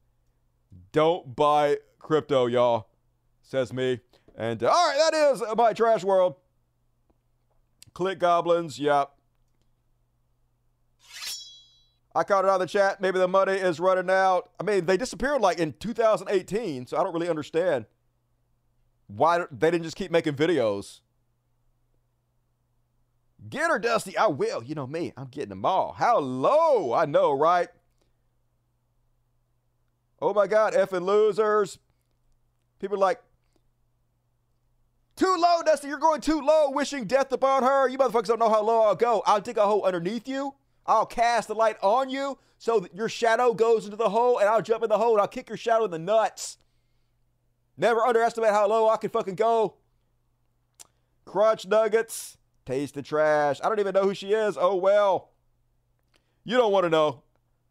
Don't 0.91 1.35
buy 1.35 1.77
crypto, 1.99 2.45
y'all, 2.45 2.87
says 3.41 3.73
me. 3.73 3.99
And 4.35 4.63
uh, 4.63 4.67
all 4.67 4.87
right, 4.87 5.11
that 5.11 5.31
is 5.33 5.43
my 5.57 5.73
trash 5.73 6.03
world. 6.03 6.35
Click 7.93 8.19
goblins, 8.19 8.79
yep. 8.79 9.11
I 12.19 12.25
caught 12.25 12.43
it 12.43 12.49
out 12.49 12.55
of 12.55 12.67
the 12.67 12.67
chat. 12.67 12.99
Maybe 12.99 13.17
the 13.17 13.29
money 13.29 13.53
is 13.53 13.79
running 13.79 14.09
out. 14.09 14.49
I 14.59 14.63
mean, 14.63 14.85
they 14.85 14.97
disappeared 14.97 15.39
like 15.39 15.57
in 15.57 15.71
2018, 15.79 16.87
so 16.87 16.97
I 16.97 17.03
don't 17.03 17.13
really 17.13 17.29
understand 17.29 17.85
why 19.07 19.45
they 19.49 19.71
didn't 19.71 19.85
just 19.85 19.95
keep 19.95 20.11
making 20.11 20.33
videos. 20.33 20.99
Get 23.49 23.71
her, 23.71 23.79
Dusty. 23.79 24.17
I 24.17 24.27
will. 24.27 24.61
You 24.61 24.75
know 24.75 24.85
me. 24.85 25.13
I'm 25.15 25.27
getting 25.27 25.47
them 25.47 25.63
all. 25.63 25.93
How 25.93 26.19
low? 26.19 26.91
I 26.91 27.05
know, 27.05 27.31
right? 27.31 27.69
Oh 30.21 30.33
my 30.33 30.45
God, 30.45 30.73
effing 30.73 31.05
losers. 31.05 31.79
People 32.81 32.97
like, 32.97 33.21
too 35.15 35.37
low, 35.39 35.61
Dusty. 35.65 35.87
You're 35.87 35.99
going 35.99 36.19
too 36.19 36.41
low, 36.41 36.71
wishing 36.71 37.05
death 37.05 37.31
upon 37.31 37.63
her. 37.63 37.87
You 37.87 37.97
motherfuckers 37.97 38.27
don't 38.27 38.39
know 38.39 38.49
how 38.49 38.61
low 38.61 38.81
I'll 38.81 38.95
go. 38.95 39.23
I'll 39.25 39.39
dig 39.39 39.57
a 39.57 39.65
hole 39.65 39.85
underneath 39.85 40.27
you. 40.27 40.53
I'll 40.89 41.05
cast 41.05 41.47
the 41.47 41.53
light 41.53 41.77
on 41.83 42.09
you 42.09 42.39
so 42.57 42.79
that 42.79 42.95
your 42.95 43.07
shadow 43.07 43.53
goes 43.53 43.85
into 43.85 43.95
the 43.95 44.09
hole, 44.09 44.39
and 44.39 44.49
I'll 44.49 44.61
jump 44.61 44.83
in 44.83 44.89
the 44.89 44.97
hole 44.97 45.11
and 45.13 45.21
I'll 45.21 45.27
kick 45.27 45.47
your 45.47 45.57
shadow 45.57 45.85
in 45.85 45.91
the 45.91 45.99
nuts. 45.99 46.57
Never 47.77 48.01
underestimate 48.01 48.49
how 48.49 48.67
low 48.67 48.89
I 48.89 48.97
can 48.97 49.11
fucking 49.11 49.35
go. 49.35 49.75
Crunch 51.25 51.67
nuggets. 51.67 52.37
Taste 52.65 52.95
the 52.95 53.03
trash. 53.03 53.59
I 53.63 53.69
don't 53.69 53.79
even 53.79 53.93
know 53.93 54.01
who 54.03 54.15
she 54.15 54.33
is. 54.33 54.57
Oh 54.59 54.75
well. 54.75 55.29
You 56.43 56.57
don't 56.57 56.71
want 56.71 56.85
to 56.85 56.89
know. 56.89 57.21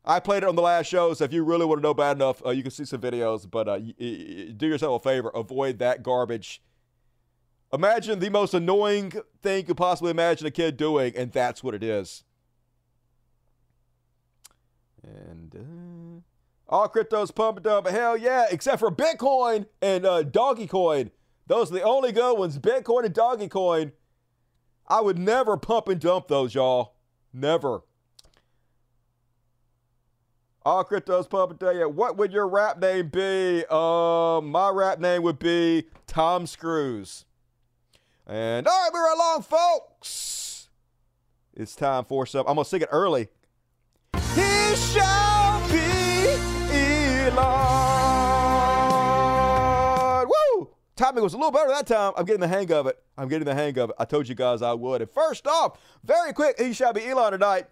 I 0.04 0.20
played 0.20 0.44
it 0.44 0.48
on 0.48 0.54
the 0.54 0.62
last 0.62 0.86
show, 0.86 1.12
so 1.12 1.24
if 1.24 1.32
you 1.32 1.44
really 1.44 1.66
want 1.66 1.80
to 1.80 1.82
know 1.82 1.94
bad 1.94 2.16
enough, 2.16 2.40
uh, 2.46 2.50
you 2.50 2.62
can 2.62 2.70
see 2.70 2.84
some 2.84 3.00
videos. 3.00 3.50
But 3.50 3.68
uh, 3.68 3.78
y- 3.80 3.94
y- 3.98 4.54
do 4.56 4.68
yourself 4.68 5.04
a 5.04 5.08
favor, 5.08 5.30
avoid 5.34 5.80
that 5.80 6.04
garbage. 6.04 6.62
Imagine 7.72 8.20
the 8.20 8.30
most 8.30 8.54
annoying 8.54 9.12
thing 9.42 9.58
you 9.58 9.64
could 9.64 9.76
possibly 9.76 10.12
imagine 10.12 10.46
a 10.46 10.50
kid 10.52 10.76
doing, 10.76 11.12
and 11.16 11.32
that's 11.32 11.62
what 11.64 11.74
it 11.74 11.82
is. 11.82 12.22
And 15.08 15.54
uh, 15.54 16.72
all 16.72 16.88
cryptos 16.88 17.34
pumping 17.34 17.66
up. 17.66 17.88
Hell 17.88 18.16
yeah, 18.16 18.46
except 18.50 18.80
for 18.80 18.90
Bitcoin 18.90 19.66
and 19.80 20.04
uh, 20.04 20.22
Doggy 20.22 20.68
Those 21.46 21.70
are 21.70 21.74
the 21.74 21.82
only 21.82 22.12
good 22.12 22.38
ones. 22.38 22.58
Bitcoin 22.58 23.04
and 23.04 23.14
Doggy 23.14 23.48
Coin. 23.48 23.92
I 24.86 25.00
would 25.00 25.18
never 25.18 25.56
pump 25.56 25.88
and 25.88 26.00
dump 26.00 26.28
those, 26.28 26.54
y'all. 26.54 26.94
Never. 27.32 27.82
All 30.64 30.84
cryptos 30.84 31.28
pumping 31.28 31.58
tell 31.58 31.74
you. 31.74 31.88
What 31.88 32.16
would 32.18 32.32
your 32.32 32.46
rap 32.46 32.78
name 32.78 33.08
be? 33.08 33.64
Uh, 33.70 34.40
my 34.42 34.68
rap 34.68 34.98
name 34.98 35.22
would 35.22 35.38
be 35.38 35.86
Tom 36.06 36.46
Screws. 36.46 37.24
And 38.26 38.66
all 38.66 38.82
right, 38.82 38.90
we're 38.92 39.14
along, 39.14 39.42
folks. 39.42 40.68
It's 41.54 41.74
time 41.74 42.04
for 42.04 42.26
some. 42.26 42.46
I'm 42.46 42.56
gonna 42.56 42.66
sing 42.66 42.82
it 42.82 42.88
early. 42.92 43.28
Shall 44.78 45.68
be 45.68 45.78
Elon. 47.28 50.28
Woo! 50.28 50.70
Timing 50.96 51.22
was 51.22 51.34
a 51.34 51.36
little 51.36 51.52
better 51.52 51.68
that 51.70 51.86
time. 51.86 52.12
I'm 52.16 52.24
getting 52.24 52.40
the 52.40 52.48
hang 52.48 52.72
of 52.72 52.86
it. 52.86 52.98
I'm 53.16 53.28
getting 53.28 53.46
the 53.46 53.54
hang 53.54 53.78
of 53.78 53.90
it. 53.90 53.96
I 53.98 54.04
told 54.04 54.28
you 54.28 54.34
guys 54.34 54.62
I 54.62 54.72
would. 54.72 55.02
And 55.02 55.10
first 55.10 55.46
off, 55.46 55.78
very 56.04 56.32
quick, 56.32 56.60
he 56.60 56.72
shall 56.72 56.92
be 56.92 57.06
Elon 57.06 57.32
tonight. 57.32 57.66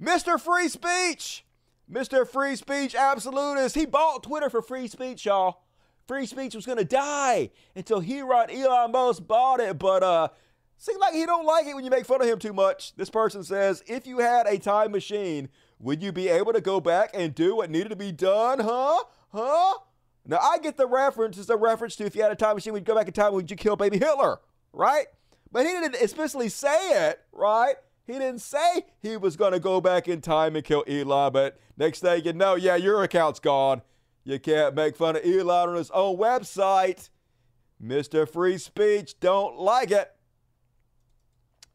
Mr. 0.00 0.40
Free 0.40 0.68
Speech. 0.68 1.44
Mr. 1.90 2.28
Free 2.28 2.54
Speech 2.54 2.94
Absolutist. 2.94 3.74
He 3.74 3.86
bought 3.86 4.22
Twitter 4.22 4.50
for 4.50 4.60
free 4.60 4.88
speech, 4.88 5.24
y'all. 5.24 5.62
Free 6.06 6.26
speech 6.26 6.54
was 6.54 6.66
gonna 6.66 6.84
die 6.84 7.50
until 7.74 8.00
he 8.00 8.20
right 8.20 8.50
Elon 8.50 8.92
Musk 8.92 9.26
bought 9.26 9.60
it, 9.60 9.78
but 9.78 10.02
uh 10.02 10.28
seems 10.76 11.00
like 11.00 11.14
he 11.14 11.26
don't 11.26 11.44
like 11.44 11.66
it 11.66 11.74
when 11.74 11.84
you 11.84 11.90
make 11.90 12.06
fun 12.06 12.22
of 12.22 12.28
him 12.28 12.38
too 12.38 12.52
much. 12.52 12.94
This 12.96 13.10
person 13.10 13.42
says, 13.42 13.82
if 13.86 14.06
you 14.06 14.18
had 14.18 14.46
a 14.46 14.58
time 14.58 14.92
machine, 14.92 15.48
would 15.80 16.02
you 16.02 16.12
be 16.12 16.28
able 16.28 16.52
to 16.52 16.60
go 16.60 16.80
back 16.80 17.10
and 17.14 17.34
do 17.34 17.56
what 17.56 17.70
needed 17.70 17.90
to 17.90 17.96
be 17.96 18.12
done? 18.12 18.60
Huh? 18.60 19.04
Huh? 19.32 19.74
Now 20.26 20.38
I 20.38 20.58
get 20.58 20.76
the 20.76 20.86
reference. 20.86 21.38
It's 21.38 21.48
a 21.48 21.56
reference 21.56 21.96
to 21.96 22.04
if 22.04 22.14
you 22.16 22.22
had 22.22 22.32
a 22.32 22.36
time 22.36 22.56
machine, 22.56 22.72
would 22.72 22.84
go 22.84 22.94
back 22.94 23.06
in 23.06 23.14
time, 23.14 23.32
would 23.32 23.50
you 23.50 23.56
kill 23.56 23.76
baby 23.76 23.98
Hitler? 23.98 24.38
Right? 24.72 25.06
But 25.50 25.66
he 25.66 25.72
didn't 25.72 25.94
explicitly 25.94 26.48
say 26.48 27.08
it, 27.08 27.20
right? 27.32 27.76
He 28.06 28.14
didn't 28.14 28.40
say 28.40 28.84
he 29.00 29.16
was 29.16 29.36
going 29.36 29.52
to 29.52 29.60
go 29.60 29.80
back 29.80 30.08
in 30.08 30.20
time 30.20 30.56
and 30.56 30.64
kill 30.64 30.84
Elon, 30.86 31.32
but 31.32 31.58
next 31.76 32.00
thing 32.00 32.24
you 32.24 32.32
know, 32.32 32.54
yeah, 32.54 32.76
your 32.76 33.02
account's 33.02 33.40
gone. 33.40 33.82
You 34.24 34.38
can't 34.38 34.74
make 34.74 34.96
fun 34.96 35.16
of 35.16 35.24
Elon 35.24 35.70
on 35.70 35.76
his 35.76 35.90
own 35.90 36.16
website. 36.18 37.08
Mr. 37.82 38.28
Free 38.28 38.58
Speech 38.58 39.20
don't 39.20 39.58
like 39.58 39.90
it. 39.90 40.10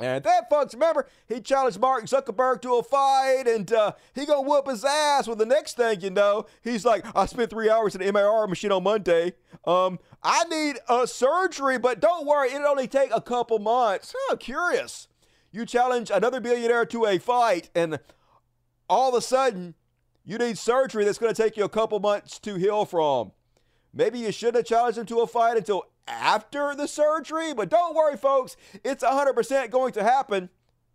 And 0.04 0.22
that, 0.26 0.50
folks, 0.50 0.74
remember, 0.74 1.08
he 1.30 1.40
challenged 1.40 1.80
Mark 1.80 2.04
Zuckerberg 2.08 2.62
to 2.64 2.76
a 2.76 2.84
fight, 2.84 3.48
and 3.48 3.72
uh, 3.72 3.94
he 4.14 4.26
gonna 4.26 4.42
whoop 4.42 4.68
his 4.68 4.84
ass. 4.84 5.28
Well, 5.28 5.38
the 5.38 5.46
next 5.46 5.78
thing 5.78 6.02
you 6.02 6.10
know, 6.10 6.46
he's 6.62 6.84
like, 6.84 7.06
I 7.16 7.26
spent 7.26 7.50
three 7.50 7.70
hours 7.70 7.96
in 7.96 8.02
the 8.02 8.12
MRI 8.12 8.50
machine 8.50 8.74
on 8.74 8.84
Monday. 8.84 9.32
Um, 9.64 10.00
I 10.22 10.44
need 10.44 10.80
a 10.90 11.08
surgery, 11.08 11.78
but 11.78 12.02
don't 12.02 12.28
worry, 12.28 12.52
it'll 12.52 12.68
only 12.68 12.86
take 12.86 13.12
a 13.16 13.22
couple 13.22 13.60
months. 13.60 14.14
Oh, 14.30 14.36
curious. 14.38 15.08
You 15.54 15.66
challenge 15.66 16.12
another 16.14 16.42
billionaire 16.42 16.86
to 16.88 17.06
a 17.06 17.18
fight, 17.18 17.70
and 17.74 17.98
all 18.90 19.08
of 19.08 19.16
a 19.16 19.22
sudden, 19.22 19.74
you 20.26 20.38
need 20.38 20.58
surgery 20.58 21.06
that's 21.06 21.18
to 21.18 21.34
take 21.34 21.56
you 21.56 21.64
a 21.64 21.70
couple 21.70 22.02
months 22.02 22.40
to 22.40 22.56
heal 22.56 22.84
from. 22.84 23.32
Maybe 23.94 24.20
you 24.20 24.34
shouldn't 24.34 24.58
have 24.58 24.66
challenged 24.66 24.98
him 24.98 25.06
to 25.06 25.22
a 25.22 25.28
fight 25.28 25.56
until 25.56 25.86
after 26.08 26.76
the 26.76 26.88
surgery, 26.88 27.54
but 27.54 27.70
don't 27.70 27.96
worry, 27.96 28.18
folks. 28.18 28.58
It's 28.84 29.04
100% 29.04 29.70
going 29.70 29.94
to 29.94 30.04
happen. 30.04 30.50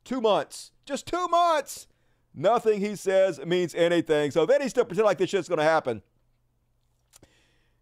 Two 0.05 0.21
months. 0.21 0.73
Just 0.85 1.07
two 1.07 1.29
months. 1.29 1.87
Nothing 2.35 2.81
he 2.81 2.95
says 2.97 3.41
means 3.45 3.75
anything. 3.75 4.31
So 4.31 4.47
then 4.47 4.63
he 4.63 4.69
still 4.69 4.85
pretend 4.85 5.07
like 5.07 5.19
this 5.19 5.31
shit's 5.31 5.49
going 5.49 5.59
to 5.59 5.65
happen. 5.65 6.03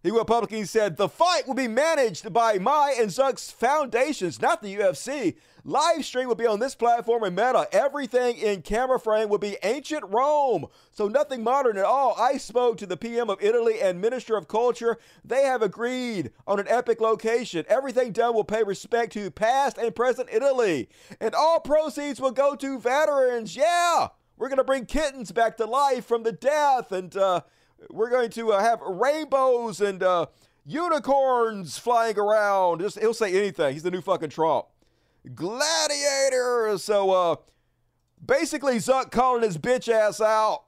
He 0.02 0.12
went 0.12 0.26
publicly 0.28 0.60
and 0.60 0.68
said 0.68 0.96
the 0.96 1.08
fight 1.08 1.46
will 1.46 1.54
be 1.54 1.68
managed 1.68 2.32
by 2.32 2.58
my 2.58 2.94
and 2.98 3.10
Zuck's 3.10 3.50
foundations, 3.50 4.40
not 4.40 4.62
the 4.62 4.76
UFC. 4.76 5.36
Live 5.68 6.04
stream 6.04 6.28
will 6.28 6.36
be 6.36 6.46
on 6.46 6.60
this 6.60 6.76
platform 6.76 7.24
and 7.24 7.34
Meta. 7.34 7.66
Everything 7.72 8.36
in 8.36 8.62
camera 8.62 9.00
frame 9.00 9.28
will 9.28 9.38
be 9.38 9.56
ancient 9.64 10.04
Rome, 10.06 10.66
so 10.92 11.08
nothing 11.08 11.42
modern 11.42 11.76
at 11.76 11.84
all. 11.84 12.14
I 12.16 12.36
spoke 12.36 12.76
to 12.78 12.86
the 12.86 12.96
PM 12.96 13.28
of 13.28 13.42
Italy 13.42 13.80
and 13.82 14.00
Minister 14.00 14.36
of 14.36 14.46
Culture. 14.46 14.96
They 15.24 15.42
have 15.42 15.62
agreed 15.62 16.30
on 16.46 16.60
an 16.60 16.68
epic 16.68 17.00
location. 17.00 17.64
Everything 17.68 18.12
done 18.12 18.32
will 18.32 18.44
pay 18.44 18.62
respect 18.62 19.12
to 19.14 19.28
past 19.28 19.76
and 19.76 19.92
present 19.92 20.28
Italy, 20.30 20.88
and 21.20 21.34
all 21.34 21.58
proceeds 21.58 22.20
will 22.20 22.30
go 22.30 22.54
to 22.54 22.78
veterans. 22.78 23.56
Yeah, 23.56 24.10
we're 24.36 24.48
gonna 24.48 24.62
bring 24.62 24.86
kittens 24.86 25.32
back 25.32 25.56
to 25.56 25.64
life 25.64 26.06
from 26.06 26.22
the 26.22 26.30
death, 26.30 26.92
and 26.92 27.16
uh, 27.16 27.40
we're 27.90 28.10
going 28.10 28.30
to 28.30 28.52
uh, 28.52 28.62
have 28.62 28.80
rainbows 28.82 29.80
and 29.80 30.00
uh, 30.04 30.26
unicorns 30.64 31.76
flying 31.76 32.16
around. 32.16 32.82
Just 32.82 33.00
he'll 33.00 33.12
say 33.12 33.36
anything. 33.36 33.72
He's 33.72 33.82
the 33.82 33.90
new 33.90 34.00
fucking 34.00 34.30
Trump. 34.30 34.66
Gladiator. 35.34 36.76
So 36.78 37.10
uh 37.10 37.36
basically 38.24 38.76
Zuck 38.76 39.10
calling 39.10 39.42
his 39.42 39.58
bitch 39.58 39.92
ass 39.92 40.20
out. 40.20 40.64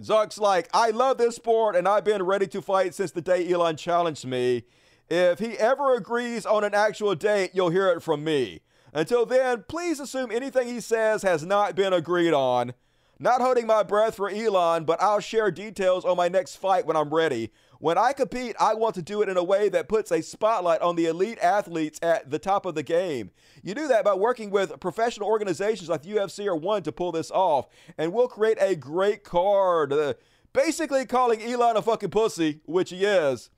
Zuck's 0.00 0.38
like, 0.38 0.68
I 0.74 0.90
love 0.90 1.18
this 1.18 1.36
sport 1.36 1.74
and 1.74 1.88
I've 1.88 2.04
been 2.04 2.22
ready 2.22 2.46
to 2.48 2.60
fight 2.60 2.94
since 2.94 3.12
the 3.12 3.22
day 3.22 3.50
Elon 3.50 3.76
challenged 3.76 4.26
me. 4.26 4.64
If 5.08 5.38
he 5.38 5.56
ever 5.58 5.94
agrees 5.94 6.44
on 6.44 6.64
an 6.64 6.74
actual 6.74 7.14
date, 7.14 7.52
you'll 7.54 7.70
hear 7.70 7.88
it 7.88 8.02
from 8.02 8.24
me. 8.24 8.60
Until 8.92 9.24
then, 9.24 9.64
please 9.68 10.00
assume 10.00 10.30
anything 10.30 10.68
he 10.68 10.80
says 10.80 11.22
has 11.22 11.44
not 11.44 11.76
been 11.76 11.92
agreed 11.92 12.32
on. 12.32 12.74
Not 13.18 13.40
holding 13.40 13.66
my 13.66 13.82
breath 13.82 14.16
for 14.16 14.28
Elon, 14.28 14.84
but 14.84 15.00
I'll 15.00 15.20
share 15.20 15.50
details 15.50 16.04
on 16.04 16.16
my 16.16 16.28
next 16.28 16.56
fight 16.56 16.86
when 16.86 16.96
I'm 16.96 17.14
ready. 17.14 17.50
When 17.78 17.98
I 17.98 18.12
compete, 18.12 18.56
I 18.58 18.74
want 18.74 18.94
to 18.94 19.02
do 19.02 19.22
it 19.22 19.28
in 19.28 19.36
a 19.36 19.44
way 19.44 19.68
that 19.68 19.88
puts 19.88 20.10
a 20.10 20.22
spotlight 20.22 20.80
on 20.80 20.96
the 20.96 21.06
elite 21.06 21.38
athletes 21.40 21.98
at 22.02 22.30
the 22.30 22.38
top 22.38 22.64
of 22.64 22.74
the 22.74 22.82
game. 22.82 23.30
You 23.62 23.74
do 23.74 23.88
that 23.88 24.04
by 24.04 24.14
working 24.14 24.50
with 24.50 24.80
professional 24.80 25.28
organizations 25.28 25.88
like 25.88 26.02
UFC 26.02 26.46
or 26.46 26.56
One 26.56 26.82
to 26.84 26.92
pull 26.92 27.12
this 27.12 27.30
off, 27.30 27.68
and 27.98 28.12
we'll 28.12 28.28
create 28.28 28.58
a 28.60 28.74
great 28.74 29.24
card. 29.24 29.92
Uh, 29.92 30.14
basically, 30.52 31.04
calling 31.04 31.42
Elon 31.42 31.76
a 31.76 31.82
fucking 31.82 32.10
pussy, 32.10 32.60
which 32.64 32.90
he 32.90 33.04
is. 33.04 33.50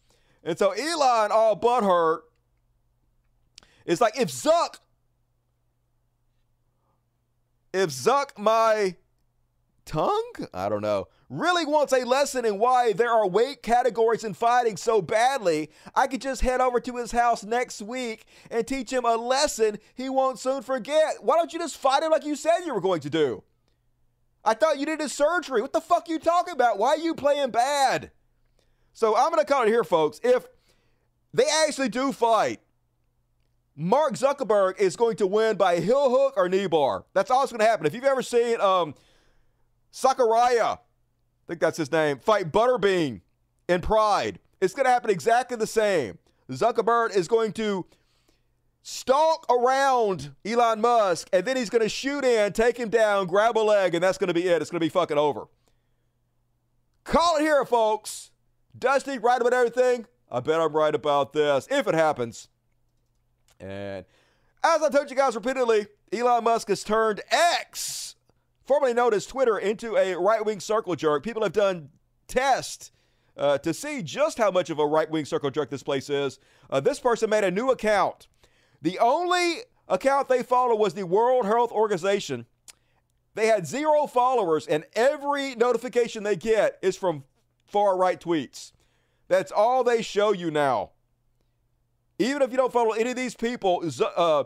And 0.43 0.59
so 0.59 0.71
Elon, 0.73 1.31
all 1.33 1.59
butthurt, 1.59 2.21
it's 3.85 4.01
like 4.01 4.19
if 4.19 4.29
Zuck, 4.29 4.77
if 7.73 7.91
Zuck, 7.91 8.39
my 8.39 8.97
tongue, 9.85 10.33
I 10.53 10.69
don't 10.69 10.83
know, 10.83 11.09
really 11.29 11.67
wants 11.67 11.93
a 11.93 12.05
lesson 12.05 12.45
in 12.45 12.59
why 12.59 12.93
there 12.93 13.11
are 13.11 13.27
weight 13.27 13.63
categories 13.63 14.25
in 14.25 14.35
fighting 14.35 14.77
so 14.77 15.03
badly, 15.03 15.71
I 15.95 16.07
could 16.07 16.23
just 16.23 16.41
head 16.41 16.61
over 16.61 16.81
to 16.81 16.97
his 16.97 17.13
house 17.13 17.45
next 17.45 17.83
week 17.83 18.25
and 18.51 18.67
teach 18.67 18.93
him 18.93 19.05
a 19.05 19.17
lesson 19.17 19.79
he 19.95 20.09
won't 20.09 20.39
soon 20.39 20.63
forget. 20.63 21.23
Why 21.23 21.37
don't 21.37 21.53
you 21.53 21.59
just 21.59 21.77
fight 21.77 22.03
him 22.03 22.11
like 22.11 22.25
you 22.25 22.37
said 22.37 22.61
you 22.65 22.75
were 22.75 22.81
going 22.81 23.01
to 23.01 23.11
do? 23.11 23.43
I 24.45 24.55
thought 24.55 24.79
you 24.79 24.87
did 24.87 25.01
his 25.01 25.13
surgery. 25.13 25.61
What 25.61 25.73
the 25.73 25.81
fuck 25.81 26.09
are 26.09 26.13
you 26.13 26.19
talking 26.19 26.55
about? 26.55 26.79
Why 26.79 26.91
are 26.91 26.99
you 26.99 27.15
playing 27.15 27.51
bad? 27.51 28.11
So 28.95 29.17
I'm 29.17 29.31
going 29.31 29.45
to 29.45 29.53
call 29.53 29.65
it 29.65 29.69
here, 29.69 29.85
folks. 29.85 30.21
If 30.23 30.47
they 31.35 31.45
actually 31.67 31.91
do 31.91 32.13
fight, 32.13 32.61
Mark 33.77 34.15
Zuckerberg 34.15 34.79
is 34.81 34.97
going 34.97 35.17
to 35.17 35.27
win 35.27 35.57
by 35.57 35.79
heel 35.79 36.11
hook 36.11 36.35
or 36.37 36.49
knee 36.49 36.67
bar. 36.67 37.05
That's 37.13 37.31
all 37.31 37.41
that's 37.41 37.53
going 37.53 37.61
to 37.61 37.67
happen. 37.67 37.87
If 37.87 37.95
you've 37.95 38.05
ever 38.05 38.23
seen 38.23 38.61
um, 38.61 38.95
Sakuraba, 39.93 40.79
think 41.49 41.61
that's 41.61 41.79
his 41.79 41.91
name, 41.91 42.19
fight 42.19 42.53
Butterbean 42.53 43.23
in 43.69 43.81
Pride, 43.81 44.39
it's 44.61 44.75
going 44.75 44.85
to 44.85 44.91
happen 44.91 45.11
exactly 45.11 45.57
the 45.57 45.67
same. 45.67 46.19
Zuckerberg 46.51 47.17
is 47.17 47.29
going 47.29 47.53
to 47.55 47.87
stalk 48.83 49.47
around 49.51 50.35
Elon 50.45 50.81
Musk, 50.81 51.29
and 51.33 51.45
then 51.45 51.57
he's 51.57 51.71
going 51.71 51.83
to 51.83 51.89
shoot 51.89 52.25
in, 52.25 52.53
take 52.53 52.77
him 52.77 52.89
down, 52.89 53.27
grab 53.27 53.59
a 53.59 53.61
leg, 53.61 53.95
and 53.95 54.03
that's 54.03 54.19
going 54.19 54.29
to 54.29 54.35
be 54.35 54.47
it. 54.47 54.63
It's 54.63 54.71
going 54.71 54.81
to 54.81 54.85
be 54.85 54.91
fucking 54.91 55.19
over. 55.19 55.47
Call 57.05 57.37
it 57.37 57.41
here, 57.41 57.65
folks. 57.65 58.31
Dusty, 58.79 59.19
right 59.19 59.41
about 59.41 59.53
everything? 59.53 60.07
I 60.31 60.41
bet 60.41 60.61
I'm 60.61 60.73
right 60.75 60.95
about 60.95 61.33
this, 61.33 61.67
if 61.71 61.87
it 61.87 61.95
happens. 61.95 62.49
And 63.61 64.05
as 64.63 64.83
I 64.83 64.89
told 64.91 65.11
you 65.11 65.17
guys 65.17 65.35
repeatedly, 65.35 65.87
Elon 66.13 66.45
Musk 66.45 66.69
has 66.69 66.85
turned 66.85 67.21
X, 67.31 68.08
formerly 68.69 68.93
known 68.93 69.15
as 69.15 69.25
Twitter, 69.25 69.59
into 69.59 69.97
a 69.97 70.15
right 70.15 70.45
wing 70.45 70.61
circle 70.61 70.95
jerk. 70.95 71.25
People 71.25 71.43
have 71.43 71.55
done 71.55 71.89
tests 72.29 72.93
uh, 73.39 73.57
to 73.59 73.73
see 73.73 74.03
just 74.03 74.37
how 74.37 74.51
much 74.51 74.69
of 74.69 74.79
a 74.79 74.87
right 74.87 75.11
wing 75.11 75.25
circle 75.25 75.51
jerk 75.51 75.71
this 75.71 75.83
place 75.83 76.11
is. 76.11 76.39
Uh, 76.69 76.79
this 76.79 77.01
person 77.01 77.31
made 77.31 77.45
a 77.45 77.51
new 77.51 77.71
account. 77.71 78.29
The 78.83 78.99
only 78.99 79.61
account 79.89 80.29
they 80.29 80.43
follow 80.43 80.77
was 80.77 80.93
the 80.93 81.07
World 81.07 81.47
Health 81.47 81.73
Organization. 81.73 82.45
They 83.35 83.47
had 83.47 83.67
zero 83.67 84.07
followers, 84.07 84.67
and 84.67 84.85
every 84.93 85.55
notification 85.55 86.23
they 86.23 86.37
get 86.37 86.79
is 86.83 86.95
from 86.95 87.25
far 87.65 87.97
right 87.97 88.21
tweets. 88.21 88.73
That's 89.29 89.51
all 89.51 89.83
they 89.83 90.03
show 90.03 90.33
you 90.33 90.51
now. 90.51 90.91
Even 92.19 92.43
if 92.43 92.51
you 92.51 92.59
don't 92.59 92.73
follow 92.73 92.93
any 92.93 93.11
of 93.11 93.17
these 93.17 93.35
people, 93.35 93.83
uh, 94.17 94.45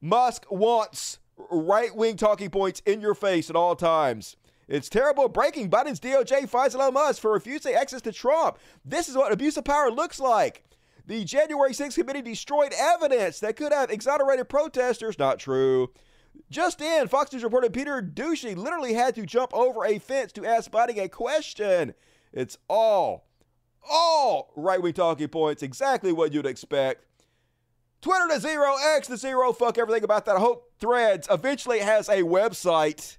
Musk 0.00 0.46
wants 0.50 1.19
right 1.50 1.94
wing 1.94 2.16
talking 2.16 2.50
points 2.50 2.82
in 2.86 3.00
your 3.00 3.14
face 3.14 3.50
at 3.50 3.56
all 3.56 3.76
times. 3.76 4.36
It's 4.68 4.88
terrible. 4.88 5.28
Breaking 5.28 5.68
Biden's 5.68 5.98
DOJ 5.98 6.48
fines 6.48 6.74
Elon 6.76 6.94
Musk 6.94 7.20
for 7.20 7.32
refusing 7.32 7.74
access 7.74 8.02
to 8.02 8.12
Trump. 8.12 8.58
This 8.84 9.08
is 9.08 9.16
what 9.16 9.32
abuse 9.32 9.56
of 9.56 9.64
power 9.64 9.90
looks 9.90 10.20
like. 10.20 10.62
The 11.06 11.24
January 11.24 11.72
6th 11.72 11.96
committee 11.96 12.22
destroyed 12.22 12.72
evidence 12.78 13.40
that 13.40 13.56
could 13.56 13.72
have 13.72 13.90
exonerated 13.90 14.48
protesters. 14.48 15.18
Not 15.18 15.40
true. 15.40 15.90
Just 16.50 16.80
in, 16.80 17.08
Fox 17.08 17.32
News 17.32 17.42
reported 17.42 17.72
Peter 17.72 18.00
Doocy 18.00 18.56
literally 18.56 18.94
had 18.94 19.16
to 19.16 19.26
jump 19.26 19.52
over 19.52 19.84
a 19.84 19.98
fence 19.98 20.30
to 20.32 20.46
ask 20.46 20.70
Biden 20.70 20.98
a 20.98 21.08
question. 21.08 21.94
It's 22.32 22.56
all, 22.68 23.26
all 23.90 24.52
right 24.54 24.80
wing 24.80 24.92
talking 24.92 25.26
points, 25.28 25.64
exactly 25.64 26.12
what 26.12 26.32
you'd 26.32 26.46
expect. 26.46 27.04
Twitter 28.00 28.28
to 28.28 28.40
zero, 28.40 28.76
X 28.96 29.08
to 29.08 29.16
zero, 29.16 29.52
fuck 29.52 29.76
everything 29.78 30.04
about 30.04 30.24
that. 30.24 30.36
I 30.36 30.40
hope 30.40 30.72
Threads 30.78 31.28
eventually 31.30 31.80
has 31.80 32.08
a 32.08 32.22
website 32.22 33.18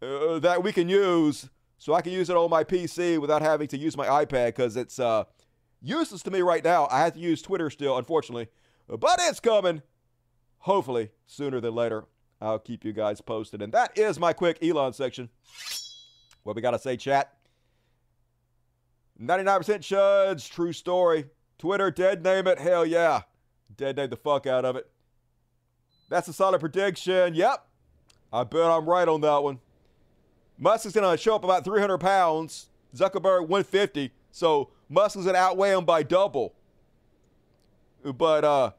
uh, 0.00 0.38
that 0.38 0.62
we 0.62 0.72
can 0.72 0.88
use 0.88 1.48
so 1.78 1.94
I 1.94 2.00
can 2.00 2.12
use 2.12 2.30
it 2.30 2.36
on 2.36 2.50
my 2.50 2.62
PC 2.62 3.18
without 3.18 3.42
having 3.42 3.66
to 3.68 3.78
use 3.78 3.96
my 3.96 4.06
iPad 4.06 4.46
because 4.48 4.76
it's 4.76 5.00
uh, 5.00 5.24
useless 5.82 6.22
to 6.22 6.30
me 6.30 6.40
right 6.40 6.62
now. 6.62 6.86
I 6.90 7.00
have 7.00 7.14
to 7.14 7.20
use 7.20 7.42
Twitter 7.42 7.70
still, 7.70 7.98
unfortunately, 7.98 8.48
but 8.86 9.18
it's 9.20 9.40
coming. 9.40 9.82
Hopefully, 10.58 11.10
sooner 11.26 11.60
than 11.60 11.74
later. 11.74 12.04
I'll 12.40 12.58
keep 12.58 12.84
you 12.84 12.92
guys 12.92 13.20
posted. 13.20 13.60
And 13.60 13.72
that 13.72 13.98
is 13.98 14.18
my 14.18 14.32
quick 14.32 14.58
Elon 14.62 14.92
section. 14.92 15.28
What 16.42 16.56
we 16.56 16.62
got 16.62 16.70
to 16.70 16.78
say, 16.78 16.96
chat? 16.96 17.34
99% 19.20 19.56
Chuds, 19.80 20.48
true 20.50 20.72
story. 20.72 21.26
Twitter, 21.58 21.90
dead 21.90 22.22
name 22.22 22.46
it, 22.46 22.58
hell 22.58 22.86
yeah. 22.86 23.22
Dead 23.76 23.96
name 23.96 24.10
the 24.10 24.16
fuck 24.16 24.46
out 24.46 24.64
of 24.64 24.76
it. 24.76 24.90
That's 26.08 26.28
a 26.28 26.32
solid 26.32 26.60
prediction. 26.60 27.34
Yep. 27.34 27.66
I 28.32 28.44
bet 28.44 28.62
I'm 28.62 28.88
right 28.88 29.08
on 29.08 29.20
that 29.22 29.42
one. 29.42 29.60
Musk 30.58 30.86
is 30.86 30.92
going 30.92 31.10
to 31.10 31.20
show 31.20 31.34
up 31.34 31.44
about 31.44 31.64
300 31.64 31.98
pounds. 31.98 32.68
Zuckerberg 32.94 33.42
150. 33.42 34.12
So 34.32 34.70
Musk 34.88 35.16
is 35.16 35.24
going 35.24 35.34
to 35.34 35.40
outweigh 35.40 35.72
him 35.72 35.84
by 35.84 36.02
double. 36.02 36.54
But 38.02 38.44
uh, 38.44 38.70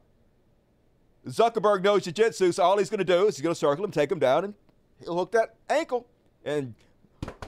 Zuckerberg 1.26 1.82
knows 1.82 2.04
jiu-jitsu, 2.04 2.52
so 2.52 2.62
all 2.62 2.78
he's 2.78 2.90
going 2.90 2.98
to 2.98 3.04
do 3.04 3.26
is 3.26 3.36
he's 3.36 3.42
going 3.42 3.54
to 3.54 3.58
circle 3.58 3.84
him, 3.84 3.90
take 3.90 4.10
him 4.10 4.18
down, 4.18 4.44
and 4.44 4.54
he'll 5.02 5.16
hook 5.16 5.32
that 5.32 5.54
ankle. 5.70 6.06
And 6.44 6.74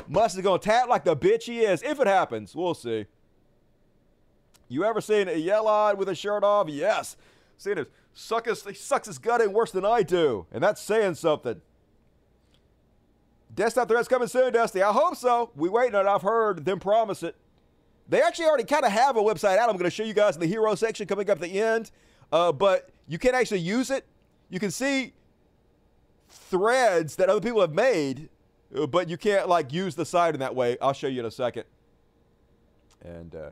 Musk 0.09 0.37
is 0.37 0.43
going 0.43 0.61
to 0.61 0.65
tap 0.65 0.89
like 0.89 1.05
the 1.05 1.17
bitch 1.17 1.45
he 1.45 1.61
is. 1.61 1.83
If 1.83 2.01
it 2.01 2.07
happens, 2.07 2.55
we'll 2.55 2.75
see. 2.75 3.07
You 4.69 4.85
ever 4.85 5.01
seen 5.01 5.29
a 5.29 5.35
yell 5.35 5.97
with 5.97 6.09
a 6.09 6.15
shirt 6.15 6.43
off? 6.43 6.69
Yes. 6.69 7.17
Seen 7.57 7.79
him 7.79 7.87
suck 8.13 8.47
his, 8.47 8.65
he 8.65 8.75
sucks 8.75 9.07
his 9.07 9.19
gut 9.19 9.41
in 9.41 9.53
worse 9.53 9.71
than 9.71 9.85
I 9.85 10.03
do, 10.03 10.47
and 10.53 10.63
that's 10.63 10.81
saying 10.81 11.15
something. 11.15 11.61
Desktop 13.55 13.89
threads 13.89 14.09
coming 14.09 14.29
soon, 14.29 14.53
Dusty. 14.53 14.83
I 14.83 14.93
hope 14.93 15.17
so. 15.17 15.51
We 15.55 15.69
waiting 15.69 15.95
on 15.95 16.07
it. 16.07 16.11
I've 16.11 16.23
heard 16.23 16.65
them 16.65 16.81
promise 16.81 17.23
it. 17.23 17.37
They 18.09 18.21
actually 18.21 18.47
already 18.47 18.65
kind 18.65 18.85
of 18.85 18.93
have 18.93 19.17
a 19.17 19.23
website 19.23 19.59
out. 19.59 19.71
I'm 19.71 19.77
going 19.77 19.85
to 19.85 19.91
show 19.91 20.03
you 20.03 20.13
guys 20.13 20.35
in 20.35 20.41
the 20.41 20.47
hero 20.47 20.75
section 20.75 21.07
coming 21.07 21.31
up 21.31 21.37
at 21.37 21.43
the 21.43 21.61
end. 21.61 21.91
Uh, 22.33 22.53
but 22.53 22.91
you 23.07 23.19
can 23.19 23.35
actually 23.35 23.61
use 23.61 23.91
it. 23.91 24.05
You 24.51 24.59
can 24.59 24.71
see 24.71 25.15
threads 26.29 27.17
that 27.17 27.29
other 27.29 27.41
people 27.41 27.61
have 27.61 27.75
made, 27.75 28.29
uh, 28.77 28.87
but 28.87 29.09
you 29.09 29.17
can't 29.17 29.49
like 29.49 29.73
use 29.73 29.95
the 29.95 30.05
site 30.05 30.35
in 30.35 30.41
that 30.41 30.55
way. 30.55 30.77
I'll 30.83 30.93
show 30.93 31.07
you 31.07 31.21
in 31.21 31.27
a 31.27 31.31
second. 31.31 31.65
And 33.05 33.35
uh, 33.35 33.51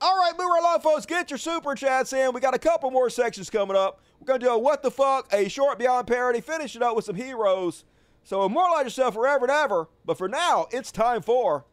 all 0.00 0.16
right, 0.16 0.32
move 0.38 0.46
right 0.46 0.60
along, 0.60 0.80
folks. 0.80 1.06
Get 1.06 1.30
your 1.30 1.38
super 1.38 1.74
chats 1.74 2.12
in. 2.12 2.32
We 2.32 2.40
got 2.40 2.54
a 2.54 2.58
couple 2.58 2.90
more 2.90 3.10
sections 3.10 3.50
coming 3.50 3.76
up. 3.76 4.00
We're 4.20 4.26
gonna 4.26 4.38
do 4.38 4.50
a 4.50 4.58
what 4.58 4.82
the 4.82 4.90
fuck, 4.90 5.32
a 5.32 5.48
short 5.48 5.78
beyond 5.78 6.06
parody, 6.06 6.40
finish 6.40 6.76
it 6.76 6.82
up 6.82 6.94
with 6.96 7.04
some 7.04 7.16
heroes. 7.16 7.84
So 8.24 8.44
immortalize 8.44 8.84
yourself 8.84 9.14
forever 9.14 9.46
and 9.46 9.52
ever. 9.52 9.88
But 10.04 10.18
for 10.18 10.28
now, 10.28 10.66
it's 10.70 10.92
time 10.92 11.22
for 11.22 11.64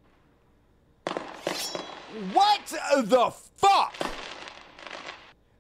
what 2.34 2.65
the 2.65 3.32
fuck. 3.57 3.93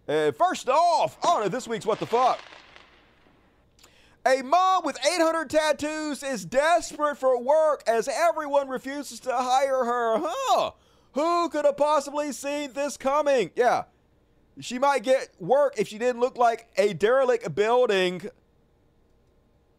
And 0.07 0.35
first 0.35 0.69
off, 0.69 1.17
on 1.25 1.49
this 1.49 1.67
week's 1.67 1.85
What 1.85 1.99
the 1.99 2.05
Fuck. 2.05 2.39
A 4.27 4.41
mom 4.41 4.83
with 4.83 4.97
800 5.05 5.49
tattoos 5.49 6.23
is 6.23 6.45
desperate 6.45 7.17
for 7.17 7.39
work 7.39 7.83
as 7.85 8.07
everyone 8.07 8.69
refuses 8.69 9.19
to 9.21 9.33
hire 9.33 9.83
her. 9.83 10.17
Huh? 10.23 10.71
Who 11.15 11.47
could 11.47 11.63
have 11.63 11.77
possibly 11.77 12.33
seen 12.33 12.73
this 12.73 12.97
coming? 12.97 13.51
Yeah. 13.55 13.85
She 14.59 14.77
might 14.79 15.01
get 15.01 15.29
work 15.39 15.75
if 15.77 15.87
she 15.87 15.97
didn't 15.97 16.19
look 16.19 16.37
like 16.37 16.67
a 16.77 16.93
derelict 16.93 17.55
building. 17.55 18.21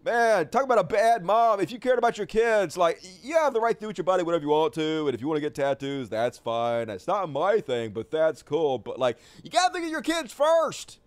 Man, 0.02 0.48
talk 0.48 0.64
about 0.64 0.78
a 0.78 0.84
bad 0.84 1.24
mom. 1.24 1.60
If 1.60 1.70
you 1.70 1.78
cared 1.78 1.98
about 1.98 2.16
your 2.16 2.26
kids, 2.26 2.78
like, 2.78 3.02
you 3.22 3.34
have 3.34 3.52
the 3.52 3.60
right 3.60 3.74
to 3.74 3.80
do 3.80 3.86
with 3.88 3.98
your 3.98 4.04
body 4.04 4.22
whatever 4.22 4.44
you 4.44 4.50
want 4.50 4.72
to. 4.74 5.06
And 5.06 5.14
if 5.14 5.20
you 5.20 5.28
want 5.28 5.36
to 5.36 5.40
get 5.42 5.54
tattoos, 5.54 6.08
that's 6.08 6.38
fine. 6.38 6.88
It's 6.88 7.06
not 7.06 7.28
my 7.28 7.60
thing, 7.60 7.90
but 7.90 8.10
that's 8.10 8.42
cool. 8.42 8.78
But, 8.78 8.98
like, 8.98 9.18
you 9.42 9.50
got 9.50 9.68
to 9.68 9.72
think 9.74 9.84
of 9.84 9.90
your 9.90 10.02
kids 10.02 10.32
first. 10.32 11.00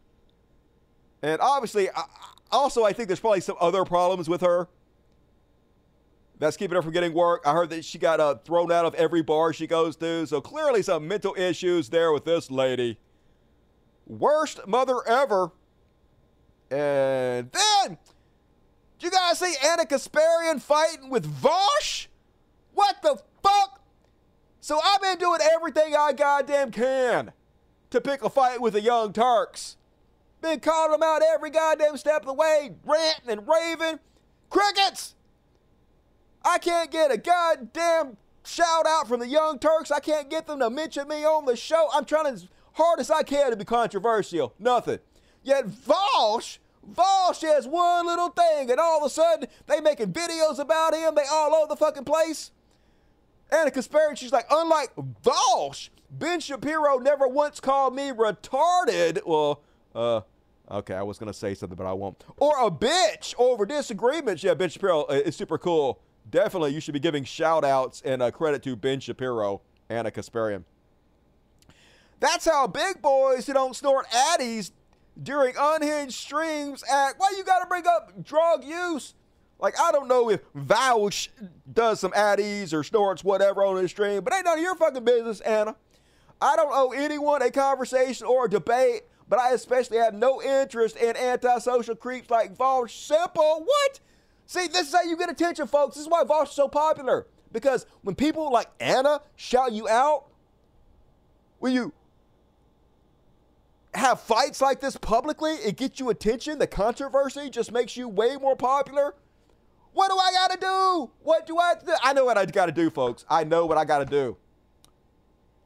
And 1.23 1.41
obviously, 1.41 1.89
I, 1.89 2.03
also, 2.51 2.83
I 2.83 2.93
think 2.93 3.07
there's 3.07 3.19
probably 3.19 3.41
some 3.41 3.57
other 3.59 3.83
problems 3.83 4.29
with 4.29 4.41
her 4.41 4.67
that's 6.39 6.57
keeping 6.57 6.75
her 6.75 6.81
from 6.81 6.93
getting 6.93 7.13
work. 7.13 7.43
I 7.45 7.53
heard 7.53 7.69
that 7.69 7.85
she 7.85 7.97
got 7.97 8.19
uh, 8.19 8.35
thrown 8.35 8.71
out 8.71 8.85
of 8.85 8.95
every 8.95 9.21
bar 9.21 9.53
she 9.53 9.67
goes 9.67 9.95
to. 9.97 10.25
So 10.25 10.41
clearly, 10.41 10.81
some 10.81 11.07
mental 11.07 11.35
issues 11.37 11.89
there 11.89 12.11
with 12.11 12.25
this 12.25 12.49
lady. 12.49 12.99
Worst 14.07 14.65
mother 14.65 15.07
ever. 15.07 15.51
And 16.71 17.51
then 17.51 17.97
did 18.99 19.05
you 19.05 19.11
guys 19.11 19.39
see 19.39 19.53
Ana 19.65 19.85
Kasparian 19.85 20.61
fighting 20.61 21.09
with 21.09 21.25
Vaush? 21.25 22.07
What 22.73 23.01
the 23.01 23.21
fuck? 23.41 23.81
So 24.59 24.79
I've 24.83 25.01
been 25.01 25.17
doing 25.17 25.39
everything 25.41 25.95
I 25.95 26.11
goddamn 26.11 26.71
can 26.71 27.31
to 27.91 28.01
pick 28.01 28.23
a 28.23 28.29
fight 28.29 28.61
with 28.61 28.73
the 28.73 28.81
Young 28.81 29.13
Turks. 29.13 29.77
Been 30.41 30.59
calling 30.59 30.91
them 30.91 31.03
out 31.03 31.21
every 31.21 31.49
goddamn 31.49 31.97
step 31.97 32.21
of 32.21 32.27
the 32.27 32.33
way, 32.33 32.75
ranting 32.85 33.29
and 33.29 33.47
raving. 33.47 33.99
Crickets! 34.49 35.15
I 36.43 36.57
can't 36.57 36.91
get 36.91 37.11
a 37.11 37.17
goddamn 37.17 38.17
shout 38.45 38.85
out 38.87 39.07
from 39.07 39.19
the 39.19 39.27
Young 39.27 39.59
Turks. 39.59 39.91
I 39.91 39.99
can't 39.99 40.29
get 40.29 40.47
them 40.47 40.59
to 40.59 40.69
mention 40.69 41.07
me 41.07 41.25
on 41.25 41.45
the 41.45 41.55
show. 41.55 41.89
I'm 41.93 42.05
trying 42.05 42.27
as 42.27 42.47
hard 42.73 42.99
as 42.99 43.11
I 43.11 43.23
can 43.23 43.51
to 43.51 43.57
be 43.57 43.65
controversial. 43.65 44.53
Nothing. 44.59 44.99
Yet 45.43 45.67
Vaush 45.67 46.59
Vosh 46.83 47.41
has 47.41 47.67
one 47.67 48.05
little 48.05 48.29
thing, 48.29 48.71
and 48.71 48.79
all 48.79 48.99
of 48.99 49.05
a 49.05 49.09
sudden 49.09 49.47
they 49.67 49.79
making 49.79 50.13
videos 50.13 50.59
about 50.59 50.93
him. 50.93 51.15
They 51.15 51.25
all 51.31 51.53
over 51.53 51.67
the 51.67 51.75
fucking 51.75 52.05
place. 52.05 52.51
And 53.51 53.67
a 53.67 53.71
conspiracy, 53.71 54.25
she's 54.25 54.31
like, 54.31 54.45
unlike 54.51 54.91
Vaush, 54.95 55.89
Ben 56.11 56.39
Shapiro 56.39 56.99
never 56.99 57.27
once 57.27 57.59
called 57.59 57.95
me 57.95 58.11
retarded. 58.11 59.19
Well, 59.25 59.61
uh, 59.95 60.21
okay, 60.69 60.93
I 60.93 61.01
was 61.01 61.17
gonna 61.17 61.33
say 61.33 61.53
something, 61.53 61.75
but 61.75 61.85
I 61.85 61.93
won't. 61.93 62.23
Or 62.37 62.65
a 62.65 62.71
bitch 62.71 63.33
over 63.37 63.65
disagreements. 63.65 64.43
Yeah, 64.43 64.53
Ben 64.53 64.69
Shapiro 64.69 65.03
uh, 65.03 65.13
is 65.13 65.35
super 65.35 65.57
cool. 65.57 65.99
Definitely, 66.29 66.73
you 66.73 66.79
should 66.79 66.93
be 66.93 66.99
giving 66.99 67.23
shout 67.23 67.63
outs 67.63 68.01
and 68.05 68.21
uh, 68.21 68.31
credit 68.31 68.61
to 68.63 68.75
Ben 68.75 68.99
Shapiro 68.99 69.61
and 69.89 69.99
Ana 69.99 70.11
Kasparian. 70.11 70.63
That's 72.19 72.45
how 72.45 72.67
big 72.67 73.01
boys 73.01 73.47
who 73.47 73.53
don't 73.53 73.75
snort 73.75 74.05
addies 74.09 74.71
during 75.21 75.55
unhinged 75.57 76.15
streams 76.15 76.83
act. 76.89 77.15
Why 77.17 77.33
you 77.37 77.43
got 77.43 77.59
to 77.59 77.65
bring 77.67 77.87
up 77.87 78.23
drug 78.23 78.63
use? 78.63 79.15
Like, 79.59 79.79
I 79.79 79.91
don't 79.91 80.07
know 80.07 80.29
if 80.29 80.41
Vaush 80.53 81.29
does 81.71 81.99
some 81.99 82.11
addies 82.11 82.73
or 82.73 82.83
snorts 82.83 83.23
whatever 83.23 83.63
on 83.63 83.77
his 83.77 83.91
stream, 83.91 84.23
but 84.23 84.33
ain't 84.33 84.45
none 84.45 84.57
of 84.57 84.63
your 84.63 84.75
fucking 84.75 85.03
business, 85.03 85.41
Anna. 85.41 85.75
I 86.41 86.55
don't 86.55 86.71
owe 86.73 86.91
anyone 86.91 87.41
a 87.41 87.51
conversation 87.51 88.25
or 88.25 88.45
a 88.45 88.49
debate, 88.49 89.01
but 89.27 89.39
I 89.39 89.51
especially 89.51 89.97
have 89.97 90.13
no 90.13 90.41
interest 90.41 90.95
in 90.95 91.17
antisocial 91.17 91.95
creeps 91.95 92.29
like 92.29 92.55
Vaush. 92.55 92.91
Simple. 92.91 93.63
What? 93.65 93.99
See, 94.49 94.67
this 94.67 94.87
is 94.87 94.93
how 94.95 95.03
you 95.03 95.15
get 95.15 95.29
attention, 95.29 95.67
folks. 95.67 95.95
This 95.95 96.05
is 96.05 96.09
why 96.09 96.23
Vaush 96.23 96.45
is 96.45 96.53
so 96.53 96.67
popular. 96.67 97.27
Because 97.51 97.85
when 98.01 98.15
people 98.15 98.51
like 98.51 98.65
Anna 98.79 99.21
shout 99.35 99.73
you 99.73 99.87
out, 99.87 100.25
when 101.59 101.71
you 101.71 101.93
have 103.93 104.19
fights 104.19 104.59
like 104.59 104.81
this 104.81 104.97
publicly, 104.97 105.51
it 105.51 105.77
gets 105.77 105.99
you 105.99 106.09
attention. 106.09 106.57
The 106.57 106.65
controversy 106.65 107.51
just 107.51 107.71
makes 107.71 107.95
you 107.95 108.07
way 108.07 108.37
more 108.37 108.55
popular. 108.55 109.13
What 109.93 110.09
do 110.09 110.17
I 110.17 110.31
got 110.31 110.51
to 110.51 110.57
do? 110.59 111.11
What 111.21 111.45
do 111.45 111.59
I 111.59 111.75
do? 111.85 111.93
I 112.01 112.13
know 112.13 112.25
what 112.25 112.39
I 112.39 112.47
got 112.47 112.65
to 112.65 112.71
do, 112.71 112.89
folks. 112.89 113.25
I 113.29 113.43
know 113.43 113.67
what 113.67 113.77
I 113.77 113.85
got 113.85 113.99
to 113.99 114.05
do. 114.05 114.35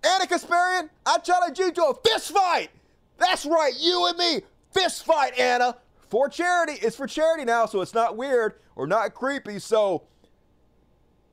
Anna 0.04 0.26
Kasparian, 0.26 0.90
I 1.06 1.20
challenge 1.20 1.58
you 1.58 1.72
to 1.72 1.84
a 1.86 1.94
fist 2.06 2.32
fight. 2.32 2.68
That's 3.18 3.46
right, 3.46 3.72
you 3.80 4.08
and 4.08 4.18
me. 4.18 4.42
Fist 4.74 5.06
fight, 5.06 5.40
Anna. 5.40 5.78
For 6.14 6.30
charity. 6.30 6.74
It's 6.74 6.96
for 6.96 7.08
charity 7.08 7.44
now, 7.44 7.66
so 7.66 7.82
it's 7.82 7.96
not 7.96 8.16
weird 8.16 8.54
or 8.76 8.86
not 8.86 9.16
creepy. 9.16 9.58
So, 9.58 10.04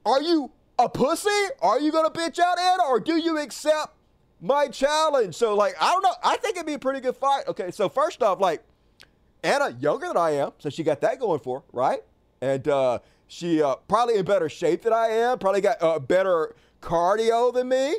are 0.06 0.22
you 0.22 0.52
a 0.78 0.88
pussy? 0.88 1.28
Are 1.60 1.78
you 1.78 1.92
to 1.92 1.98
bitch 2.08 2.38
out, 2.38 2.58
Anna, 2.58 2.84
or 2.84 2.98
do 2.98 3.18
you 3.18 3.36
accept 3.36 3.94
my 4.40 4.68
challenge? 4.68 5.34
So, 5.34 5.54
like, 5.54 5.74
I 5.78 5.92
don't 5.92 6.02
know. 6.02 6.14
I 6.24 6.38
think 6.38 6.56
it'd 6.56 6.66
be 6.66 6.72
a 6.72 6.78
pretty 6.78 7.00
good 7.00 7.14
fight. 7.14 7.46
Okay, 7.46 7.70
so 7.70 7.90
first 7.90 8.22
off, 8.22 8.40
like, 8.40 8.62
Anna, 9.44 9.76
younger 9.78 10.06
than 10.06 10.16
I 10.16 10.30
am, 10.30 10.52
so 10.58 10.70
she 10.70 10.82
got 10.82 11.02
that 11.02 11.20
going 11.20 11.40
for, 11.40 11.58
her, 11.58 11.64
right? 11.72 12.00
And 12.40 12.66
uh, 12.66 13.00
she 13.26 13.62
uh, 13.62 13.74
probably 13.86 14.16
in 14.16 14.24
better 14.24 14.48
shape 14.48 14.80
than 14.80 14.94
I 14.94 15.08
am, 15.08 15.38
probably 15.38 15.60
got 15.60 15.82
uh, 15.82 15.98
better 15.98 16.56
cardio 16.80 17.52
than 17.52 17.68
me, 17.68 17.96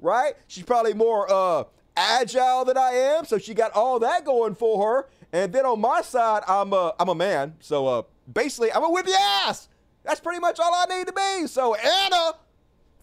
right? 0.00 0.32
She's 0.48 0.64
probably 0.64 0.94
more 0.94 1.32
uh, 1.32 1.62
agile 1.96 2.64
than 2.64 2.76
I 2.76 2.90
am, 2.90 3.24
so 3.24 3.38
she 3.38 3.54
got 3.54 3.70
all 3.70 4.00
that 4.00 4.24
going 4.24 4.56
for 4.56 4.84
her. 4.84 5.08
And 5.34 5.52
then 5.52 5.66
on 5.66 5.80
my 5.80 6.00
side, 6.00 6.44
I'm 6.46 6.72
a, 6.72 6.94
I'm 7.00 7.08
a 7.08 7.14
man, 7.14 7.54
so 7.58 7.88
uh, 7.88 8.02
basically, 8.32 8.72
I'm 8.72 8.82
gonna 8.82 8.94
whip 8.94 9.04
your 9.04 9.16
ass. 9.18 9.68
That's 10.04 10.20
pretty 10.20 10.38
much 10.38 10.60
all 10.60 10.72
I 10.72 10.84
need 10.96 11.08
to 11.08 11.12
be. 11.12 11.48
So 11.48 11.74
Anna, 11.74 12.34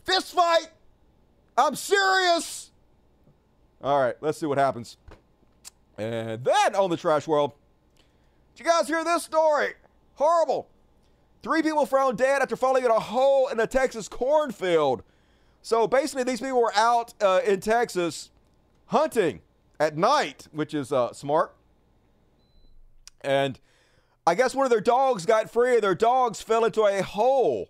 fist 0.05 0.33
fight. 0.33 0.69
I'm 1.57 1.75
serious. 1.75 2.71
All 3.83 3.99
right, 3.99 4.15
let's 4.21 4.37
see 4.37 4.45
what 4.45 4.57
happens. 4.57 4.95
And 5.97 6.41
then 6.41 6.73
on 6.73 6.89
the 6.89 6.95
trash 6.95 7.27
world, 7.27 7.51
did 8.55 8.63
you 8.63 8.71
guys 8.71 8.87
hear 8.87 9.03
this 9.03 9.23
story? 9.23 9.73
Horrible. 10.13 10.69
Three 11.43 11.61
people 11.61 11.85
found 11.85 12.17
dead 12.17 12.41
after 12.41 12.55
falling 12.55 12.85
in 12.85 12.91
a 12.91 12.99
hole 12.99 13.49
in 13.49 13.59
a 13.59 13.67
Texas 13.67 14.07
cornfield. 14.07 15.03
So 15.63 15.85
basically, 15.85 16.23
these 16.23 16.39
people 16.39 16.61
were 16.61 16.73
out 16.77 17.13
uh, 17.19 17.41
in 17.45 17.59
Texas 17.59 18.29
hunting 18.85 19.41
at 19.81 19.97
night, 19.97 20.47
which 20.53 20.73
is 20.73 20.93
uh, 20.93 21.11
smart. 21.11 21.55
And 23.23 23.60
I 24.26 24.35
guess 24.35 24.53
one 24.53 24.65
of 24.65 24.69
their 24.69 24.81
dogs 24.81 25.26
got 25.26 25.49
free, 25.49 25.76
and 25.76 25.84
their 25.84 25.95
dogs 25.95 26.41
fell 26.41 26.65
into 26.65 26.84
a 26.84 27.02
hole. 27.02 27.69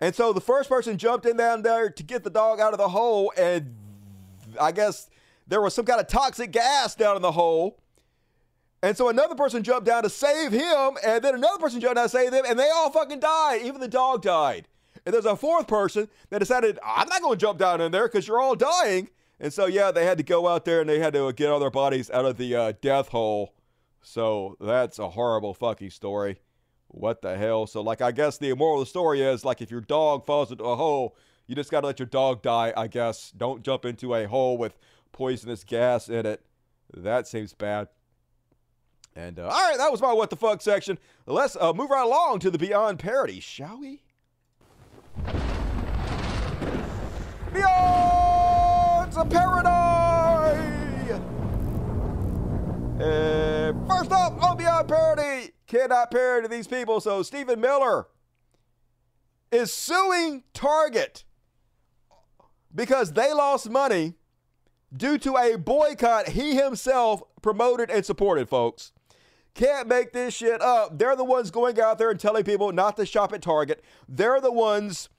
And 0.00 0.14
so 0.14 0.32
the 0.32 0.40
first 0.40 0.68
person 0.68 0.98
jumped 0.98 1.26
in 1.26 1.36
down 1.36 1.62
there 1.62 1.88
to 1.90 2.02
get 2.02 2.22
the 2.22 2.30
dog 2.30 2.60
out 2.60 2.72
of 2.72 2.78
the 2.78 2.88
hole, 2.88 3.32
and 3.36 3.74
I 4.60 4.72
guess 4.72 5.08
there 5.46 5.60
was 5.60 5.74
some 5.74 5.86
kind 5.86 6.00
of 6.00 6.06
toxic 6.06 6.52
gas 6.52 6.94
down 6.94 7.16
in 7.16 7.22
the 7.22 7.32
hole. 7.32 7.78
And 8.82 8.96
so 8.96 9.08
another 9.08 9.34
person 9.34 9.62
jumped 9.62 9.86
down 9.86 10.02
to 10.02 10.10
save 10.10 10.52
him, 10.52 10.98
and 11.04 11.24
then 11.24 11.34
another 11.34 11.58
person 11.58 11.80
jumped 11.80 11.96
down 11.96 12.04
to 12.04 12.10
save 12.10 12.30
them, 12.30 12.44
and 12.46 12.58
they 12.58 12.68
all 12.68 12.90
fucking 12.90 13.20
died. 13.20 13.62
Even 13.62 13.80
the 13.80 13.88
dog 13.88 14.22
died. 14.22 14.68
And 15.04 15.14
there's 15.14 15.24
a 15.24 15.36
fourth 15.36 15.66
person 15.66 16.08
that 16.30 16.40
decided, 16.40 16.78
I'm 16.84 17.08
not 17.08 17.22
going 17.22 17.38
to 17.38 17.40
jump 17.40 17.58
down 17.58 17.80
in 17.80 17.92
there 17.92 18.06
because 18.06 18.28
you're 18.28 18.40
all 18.40 18.56
dying. 18.56 19.08
And 19.40 19.52
so, 19.52 19.66
yeah, 19.66 19.92
they 19.92 20.04
had 20.04 20.18
to 20.18 20.24
go 20.24 20.48
out 20.48 20.64
there 20.64 20.80
and 20.80 20.90
they 20.90 20.98
had 20.98 21.12
to 21.12 21.32
get 21.32 21.48
all 21.48 21.60
their 21.60 21.70
bodies 21.70 22.10
out 22.10 22.24
of 22.24 22.38
the 22.38 22.54
uh, 22.54 22.72
death 22.80 23.08
hole. 23.08 23.52
So 24.02 24.56
that's 24.60 24.98
a 24.98 25.10
horrible 25.10 25.54
fucking 25.54 25.90
story. 25.90 26.40
What 26.88 27.20
the 27.22 27.36
hell? 27.36 27.66
So, 27.66 27.80
like, 27.82 28.00
I 28.00 28.12
guess 28.12 28.38
the 28.38 28.54
moral 28.54 28.80
of 28.80 28.86
the 28.86 28.90
story 28.90 29.20
is, 29.20 29.44
like, 29.44 29.60
if 29.60 29.70
your 29.70 29.80
dog 29.80 30.24
falls 30.24 30.52
into 30.52 30.64
a 30.64 30.76
hole, 30.76 31.16
you 31.46 31.54
just 31.54 31.70
got 31.70 31.80
to 31.80 31.86
let 31.86 31.98
your 31.98 32.06
dog 32.06 32.42
die, 32.42 32.72
I 32.76 32.86
guess. 32.86 33.32
Don't 33.36 33.62
jump 33.62 33.84
into 33.84 34.14
a 34.14 34.26
hole 34.26 34.56
with 34.56 34.78
poisonous 35.12 35.64
gas 35.64 36.08
in 36.08 36.26
it. 36.26 36.44
That 36.94 37.26
seems 37.26 37.52
bad. 37.54 37.88
And, 39.16 39.38
uh, 39.38 39.48
all 39.48 39.50
right, 39.50 39.78
that 39.78 39.90
was 39.90 40.00
my 40.00 40.12
what 40.12 40.30
the 40.30 40.36
fuck 40.36 40.60
section. 40.60 40.98
Let's 41.26 41.56
uh, 41.56 41.72
move 41.72 41.90
right 41.90 42.04
along 42.04 42.40
to 42.40 42.50
the 42.50 42.58
Beyond 42.58 42.98
Parody, 42.98 43.40
shall 43.40 43.80
we? 43.80 44.02
Beyond 47.52 49.12
the 49.12 49.24
Parody! 49.24 50.05
And 52.98 53.86
first 53.86 54.10
up 54.10 54.42
on 54.42 54.56
Parody, 54.86 55.50
cannot 55.66 56.10
parody 56.10 56.48
these 56.48 56.66
people, 56.66 57.00
so 57.00 57.22
Stephen 57.22 57.60
Miller 57.60 58.06
is 59.52 59.70
suing 59.72 60.44
Target 60.54 61.24
because 62.74 63.12
they 63.12 63.32
lost 63.34 63.68
money 63.68 64.14
due 64.96 65.18
to 65.18 65.36
a 65.36 65.56
boycott 65.56 66.28
he 66.28 66.54
himself 66.56 67.22
promoted 67.42 67.90
and 67.90 68.04
supported, 68.04 68.48
folks. 68.48 68.92
Can't 69.52 69.88
make 69.88 70.12
this 70.12 70.34
shit 70.34 70.62
up. 70.62 70.98
They're 70.98 71.16
the 71.16 71.24
ones 71.24 71.50
going 71.50 71.78
out 71.80 71.98
there 71.98 72.10
and 72.10 72.20
telling 72.20 72.44
people 72.44 72.72
not 72.72 72.96
to 72.96 73.04
shop 73.04 73.32
at 73.32 73.42
Target. 73.42 73.84
They're 74.08 74.40
the 74.40 74.52
ones 74.52 75.10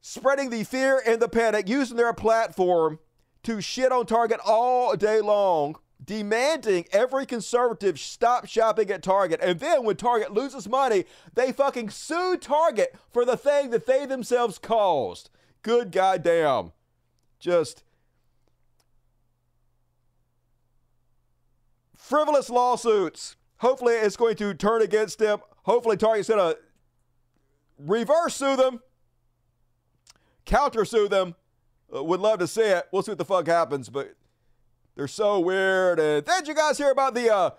spreading 0.00 0.48
the 0.48 0.64
fear 0.64 1.02
and 1.06 1.20
the 1.20 1.28
panic, 1.28 1.68
using 1.68 1.96
their 1.96 2.12
platform 2.14 2.98
to 3.42 3.60
shit 3.60 3.92
on 3.92 4.06
Target 4.06 4.40
all 4.44 4.96
day 4.96 5.20
long, 5.20 5.76
demanding 6.04 6.84
every 6.92 7.26
conservative 7.26 7.98
stop 7.98 8.46
shopping 8.46 8.90
at 8.90 9.02
Target. 9.02 9.40
And 9.42 9.60
then 9.60 9.84
when 9.84 9.96
Target 9.96 10.32
loses 10.32 10.68
money, 10.68 11.04
they 11.34 11.52
fucking 11.52 11.90
sue 11.90 12.36
Target 12.36 12.94
for 13.12 13.24
the 13.24 13.36
thing 13.36 13.70
that 13.70 13.86
they 13.86 14.06
themselves 14.06 14.58
caused. 14.58 15.30
Good 15.62 15.92
goddamn. 15.92 16.72
Just 17.38 17.84
frivolous 21.96 22.50
lawsuits. 22.50 23.36
Hopefully, 23.58 23.94
it's 23.94 24.16
going 24.16 24.36
to 24.36 24.54
turn 24.54 24.82
against 24.82 25.18
them. 25.18 25.38
Hopefully, 25.64 25.96
Target's 25.96 26.28
going 26.28 26.54
to 26.54 26.58
reverse 27.78 28.34
sue 28.34 28.56
them, 28.56 28.80
counter 30.44 30.84
sue 30.84 31.08
them. 31.08 31.34
Uh, 31.94 32.04
would 32.04 32.20
love 32.20 32.38
to 32.38 32.46
see 32.46 32.62
it. 32.62 32.86
We'll 32.92 33.02
see 33.02 33.10
what 33.10 33.18
the 33.18 33.24
fuck 33.24 33.46
happens, 33.46 33.88
but 33.88 34.14
they're 34.96 35.08
so 35.08 35.40
weird. 35.40 35.98
And 35.98 36.24
did 36.24 36.48
you 36.48 36.54
guys 36.54 36.78
hear 36.78 36.90
about 36.90 37.14
the 37.14 37.34
uh, 37.34 37.50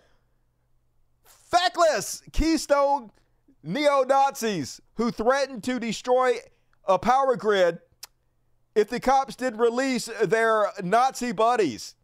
feckless 1.23 2.23
Keystone 2.31 3.11
neo 3.63 4.03
Nazis 4.03 4.81
who 4.95 5.11
threatened 5.11 5.63
to 5.63 5.79
destroy 5.79 6.35
a 6.85 6.97
power 6.97 7.35
grid 7.35 7.79
if 8.75 8.89
the 8.89 8.99
cops 8.99 9.35
did 9.35 9.57
release 9.57 10.09
their 10.23 10.67
Nazi 10.83 11.31
buddies? 11.31 11.95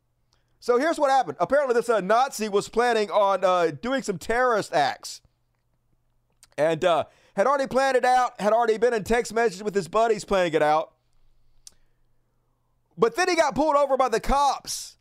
So 0.59 0.77
here's 0.77 0.99
what 0.99 1.11
happened. 1.11 1.37
Apparently, 1.39 1.73
this 1.73 1.87
uh, 1.87 2.01
Nazi 2.01 2.49
was 2.49 2.67
planning 2.67 3.11
on 3.11 3.43
uh, 3.43 3.71
doing 3.81 4.01
some 4.01 4.17
terrorist 4.17 4.73
acts 4.73 5.21
and 6.57 6.83
uh, 6.83 7.05
had 7.35 7.45
already 7.45 7.67
planned 7.67 7.95
it 7.95 8.03
out, 8.03 8.39
had 8.41 8.53
already 8.53 8.77
been 8.77 8.93
in 8.93 9.03
text 9.03 9.33
messages 9.33 9.63
with 9.63 9.75
his 9.75 9.87
buddies 9.87 10.25
planning 10.25 10.53
it 10.53 10.63
out. 10.63 10.93
But 12.97 13.15
then 13.15 13.29
he 13.29 13.35
got 13.35 13.55
pulled 13.55 13.75
over 13.75 13.95
by 13.95 14.09
the 14.09 14.19
cops. 14.19 14.97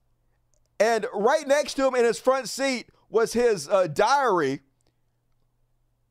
And 0.79 1.07
right 1.15 1.47
next 1.49 1.75
to 1.75 1.87
him 1.87 1.95
in 1.95 2.05
his 2.05 2.21
front 2.21 2.49
seat 2.49 2.91
was 3.09 3.33
his 3.33 3.69
uh, 3.69 3.87
diary 3.87 4.61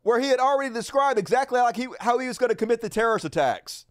where 0.02 0.20
he 0.20 0.28
had 0.28 0.40
already 0.40 0.74
described 0.74 1.20
exactly 1.20 1.60
like 1.60 1.76
he, 1.76 1.88
how 2.00 2.18
he 2.18 2.28
was 2.28 2.38
going 2.38 2.50
to 2.50 2.56
commit 2.56 2.82
the 2.82 2.90
terrorist 2.90 3.26
attacks. 3.26 3.86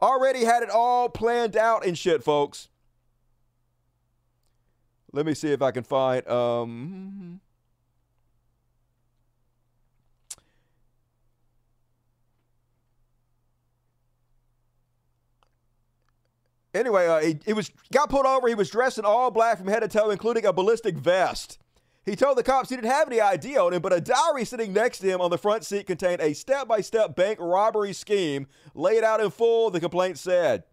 Already 0.00 0.44
had 0.44 0.62
it 0.62 0.70
all 0.70 1.08
planned 1.08 1.56
out 1.56 1.84
and 1.86 1.96
shit, 1.96 2.22
folks. 2.24 2.68
Let 5.12 5.26
me 5.26 5.34
see 5.34 5.52
if 5.52 5.60
I 5.60 5.70
can 5.70 5.84
find. 5.84 6.26
Um, 6.26 7.40
anyway, 16.74 17.06
uh, 17.06 17.20
he, 17.20 17.38
he 17.44 17.52
was 17.52 17.70
got 17.92 18.10
pulled 18.10 18.26
over. 18.26 18.48
He 18.48 18.54
was 18.54 18.70
dressed 18.70 18.98
in 18.98 19.04
all 19.04 19.30
black 19.30 19.58
from 19.58 19.68
head 19.68 19.80
to 19.80 19.88
toe, 19.88 20.10
including 20.10 20.44
a 20.44 20.52
ballistic 20.52 20.96
vest. 20.96 21.58
He 22.04 22.16
told 22.16 22.36
the 22.36 22.42
cops 22.42 22.68
he 22.68 22.74
didn't 22.74 22.90
have 22.90 23.06
any 23.06 23.20
ID 23.20 23.56
on 23.56 23.72
him, 23.72 23.80
but 23.80 23.92
a 23.92 24.00
diary 24.00 24.44
sitting 24.44 24.72
next 24.72 24.98
to 24.98 25.06
him 25.06 25.20
on 25.20 25.30
the 25.30 25.38
front 25.38 25.64
seat 25.64 25.86
contained 25.86 26.20
a 26.20 26.32
step 26.32 26.66
by 26.66 26.80
step 26.80 27.14
bank 27.14 27.38
robbery 27.40 27.92
scheme 27.92 28.48
laid 28.74 29.04
out 29.04 29.20
in 29.20 29.30
full, 29.30 29.70
the 29.70 29.78
complaint 29.78 30.18
said. 30.18 30.64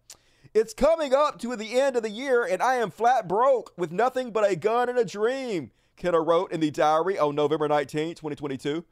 It's 0.52 0.74
coming 0.74 1.14
up 1.14 1.38
to 1.40 1.54
the 1.54 1.80
end 1.80 1.94
of 1.94 2.02
the 2.02 2.10
year, 2.10 2.44
and 2.44 2.60
I 2.60 2.74
am 2.76 2.90
flat 2.90 3.28
broke 3.28 3.72
with 3.76 3.92
nothing 3.92 4.32
but 4.32 4.50
a 4.50 4.56
gun 4.56 4.88
and 4.88 4.98
a 4.98 5.04
dream, 5.04 5.70
Kenna 5.96 6.20
wrote 6.20 6.50
in 6.50 6.58
the 6.58 6.72
diary 6.72 7.16
on 7.16 7.36
November 7.36 7.68
19, 7.68 8.16
2022. 8.16 8.84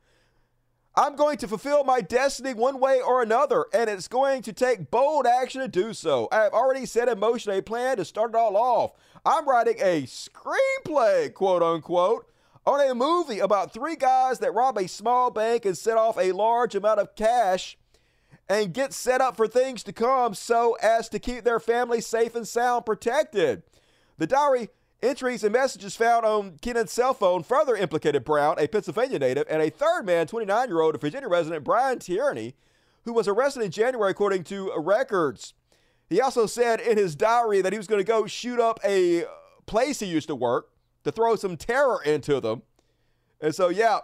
I'm 0.98 1.14
going 1.14 1.38
to 1.38 1.46
fulfill 1.46 1.84
my 1.84 2.00
destiny 2.00 2.54
one 2.54 2.80
way 2.80 3.00
or 3.00 3.22
another, 3.22 3.66
and 3.72 3.88
it's 3.88 4.08
going 4.08 4.42
to 4.42 4.52
take 4.52 4.90
bold 4.90 5.28
action 5.28 5.60
to 5.60 5.68
do 5.68 5.94
so. 5.94 6.26
I 6.32 6.42
have 6.42 6.52
already 6.52 6.86
set 6.86 7.08
in 7.08 7.20
motion 7.20 7.52
a 7.52 7.62
plan 7.62 7.98
to 7.98 8.04
start 8.04 8.30
it 8.30 8.36
all 8.36 8.56
off. 8.56 8.94
I'm 9.24 9.48
writing 9.48 9.76
a 9.78 10.02
screenplay, 10.02 11.32
quote 11.32 11.62
unquote, 11.62 12.28
on 12.66 12.80
a 12.80 12.96
movie 12.96 13.38
about 13.38 13.72
three 13.72 13.94
guys 13.94 14.40
that 14.40 14.54
rob 14.54 14.76
a 14.76 14.88
small 14.88 15.30
bank 15.30 15.64
and 15.64 15.78
set 15.78 15.96
off 15.96 16.18
a 16.18 16.32
large 16.32 16.74
amount 16.74 16.98
of 16.98 17.14
cash 17.14 17.78
and 18.48 18.74
get 18.74 18.92
set 18.92 19.20
up 19.20 19.36
for 19.36 19.46
things 19.46 19.84
to 19.84 19.92
come 19.92 20.34
so 20.34 20.76
as 20.82 21.08
to 21.10 21.20
keep 21.20 21.44
their 21.44 21.60
family 21.60 22.00
safe 22.00 22.34
and 22.34 22.48
sound 22.48 22.84
protected. 22.84 23.62
The 24.16 24.26
diary 24.26 24.70
entries 25.02 25.44
and 25.44 25.52
messages 25.52 25.96
found 25.96 26.24
on 26.24 26.58
Kennan's 26.60 26.92
cell 26.92 27.14
phone 27.14 27.42
further 27.42 27.76
implicated 27.76 28.24
Brown, 28.24 28.56
a 28.58 28.66
Pennsylvania 28.66 29.18
native, 29.18 29.46
and 29.48 29.62
a 29.62 29.70
third 29.70 30.04
man, 30.04 30.26
29 30.26 30.68
year 30.68 30.80
old 30.80 31.00
Virginia 31.00 31.28
resident 31.28 31.64
Brian 31.64 31.98
Tierney, 31.98 32.54
who 33.04 33.12
was 33.12 33.28
arrested 33.28 33.62
in 33.62 33.70
January 33.70 34.10
according 34.10 34.44
to 34.44 34.72
records. 34.76 35.54
He 36.08 36.20
also 36.20 36.46
said 36.46 36.80
in 36.80 36.96
his 36.96 37.14
diary 37.14 37.60
that 37.60 37.72
he 37.72 37.78
was 37.78 37.86
going 37.86 38.00
to 38.00 38.04
go 38.04 38.26
shoot 38.26 38.58
up 38.60 38.80
a 38.84 39.24
place 39.66 40.00
he 40.00 40.06
used 40.06 40.28
to 40.28 40.34
work 40.34 40.70
to 41.04 41.12
throw 41.12 41.36
some 41.36 41.56
terror 41.56 42.02
into 42.02 42.40
them. 42.40 42.62
And 43.40 43.54
so, 43.54 43.68
yeah, 43.68 44.00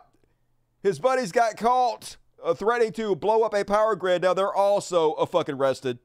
his 0.83 0.99
buddies 0.99 1.33
got 1.33 1.57
caught 1.57 2.17
uh, 2.45 2.55
threatening 2.55 2.93
to 2.93 3.17
blow 3.17 3.43
up 3.43 3.55
a 3.55 3.65
power 3.65 3.97
grid. 3.97 4.23
Now 4.23 4.35
they're 4.35 4.53
also 4.53 5.13
a 5.13 5.27
fucking 5.27 5.57
arrested. 5.57 5.99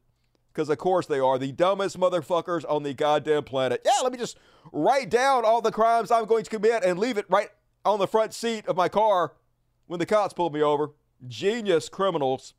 Because 0.60 0.70
of 0.70 0.78
course 0.78 1.06
they 1.06 1.20
are 1.20 1.38
the 1.38 1.54
dumbest 1.54 1.98
motherfuckers 1.98 2.66
on 2.68 2.84
the 2.84 2.94
goddamn 2.94 3.46
planet. 3.46 3.82
Yeah, 3.86 4.02
let 4.04 4.12
me 4.12 4.18
just 4.18 4.38
write 4.74 5.10
down 5.10 5.46
all 5.46 5.62
the 5.62 5.72
crimes 5.72 6.12
I'm 6.12 6.26
going 6.26 6.44
to 6.44 6.50
commit 6.50 6.84
and 6.84 7.00
leave 7.00 7.18
it 7.18 7.26
right 7.30 7.48
on 7.86 7.98
the 7.98 8.08
front 8.08 8.34
seat 8.34 8.68
of 8.68 8.76
my 8.76 8.90
car 8.90 9.36
when 9.88 10.02
the 10.02 10.06
cops 10.06 10.34
pull 10.34 10.50
me 10.50 10.62
over. 10.62 10.90
Genius 11.26 11.88
criminals. 11.88 12.56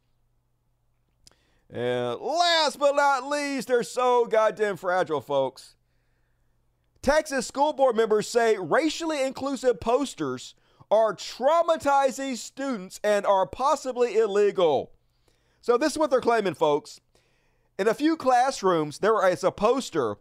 And 1.69 2.19
last 2.23 2.79
but 2.79 2.97
not 2.97 3.29
least, 3.29 3.69
they're 3.69 3.83
so 3.83 4.25
goddamn 4.25 4.79
fragile, 4.79 5.21
folks. 5.21 5.75
Texas 7.03 7.47
school 7.47 7.75
board 7.75 7.97
members 7.97 8.27
say 8.27 8.57
racially 8.57 9.23
inclusive 9.23 9.79
posters 9.79 10.55
are 10.91 11.15
traumatizing 11.15 12.39
students 12.39 12.99
and 13.05 13.27
are 13.27 13.45
possibly 13.45 14.17
illegal. 14.17 14.93
So, 15.61 15.77
this 15.77 15.93
is 15.93 15.99
what 15.99 16.11
they're 16.11 16.23
claiming, 16.23 16.55
folks. 16.55 16.99
In 17.81 17.89
a 17.89 17.95
few 17.95 18.15
classrooms, 18.15 18.99
there 18.99 19.27
is 19.27 19.43
a 19.43 19.51
poster 19.51 20.17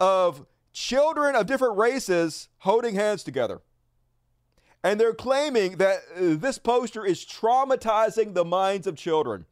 of 0.00 0.46
children 0.72 1.36
of 1.36 1.44
different 1.44 1.76
races 1.76 2.48
holding 2.60 2.94
hands 2.94 3.22
together. 3.22 3.60
And 4.82 4.98
they're 4.98 5.12
claiming 5.12 5.76
that 5.76 5.98
uh, 6.16 6.36
this 6.38 6.56
poster 6.56 7.04
is 7.04 7.26
traumatizing 7.26 8.32
the 8.32 8.46
minds 8.46 8.86
of 8.86 8.96
children. 8.96 9.44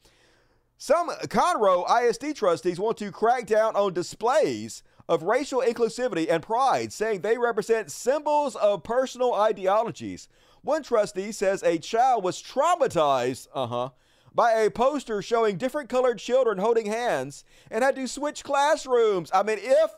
Some 0.79 1.11
Conroe 1.25 1.85
ISD 2.03 2.35
trustees 2.35 2.81
want 2.81 2.97
to 2.97 3.13
crack 3.13 3.45
down 3.45 3.77
on 3.77 3.93
displays 3.93 4.83
of 5.07 5.25
racial 5.25 5.61
inclusivity 5.61 6.31
and 6.31 6.43
pride, 6.43 6.95
saying 6.95 7.21
they 7.21 7.37
represent 7.37 7.93
symbols 7.93 8.57
of 8.57 8.85
personal 8.85 9.35
ideologies. 9.35 10.29
One 10.63 10.83
trustee 10.83 11.31
says 11.31 11.63
a 11.63 11.77
child 11.77 12.25
was 12.25 12.43
traumatized, 12.43 13.49
uh 13.55 13.67
huh, 13.67 13.91
by 14.35 14.53
a 14.53 14.71
poster 14.71 15.23
showing 15.23 15.57
different 15.57 15.89
colored 15.89 16.19
children 16.19 16.59
holding 16.59 16.87
hands 16.87 17.45
and 17.71 17.83
had 17.83 17.97
to 17.97 18.07
switch 18.07 18.45
classrooms. 18.45 19.31
I 19.35 19.43
mean, 19.43 19.59
if 19.61 19.91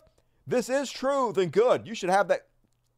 this 0.47 0.69
is 0.69 0.91
true, 0.91 1.33
then 1.35 1.51
good. 1.51 1.87
You 1.87 1.95
should 1.95 2.11
have 2.11 2.29
that 2.29 2.47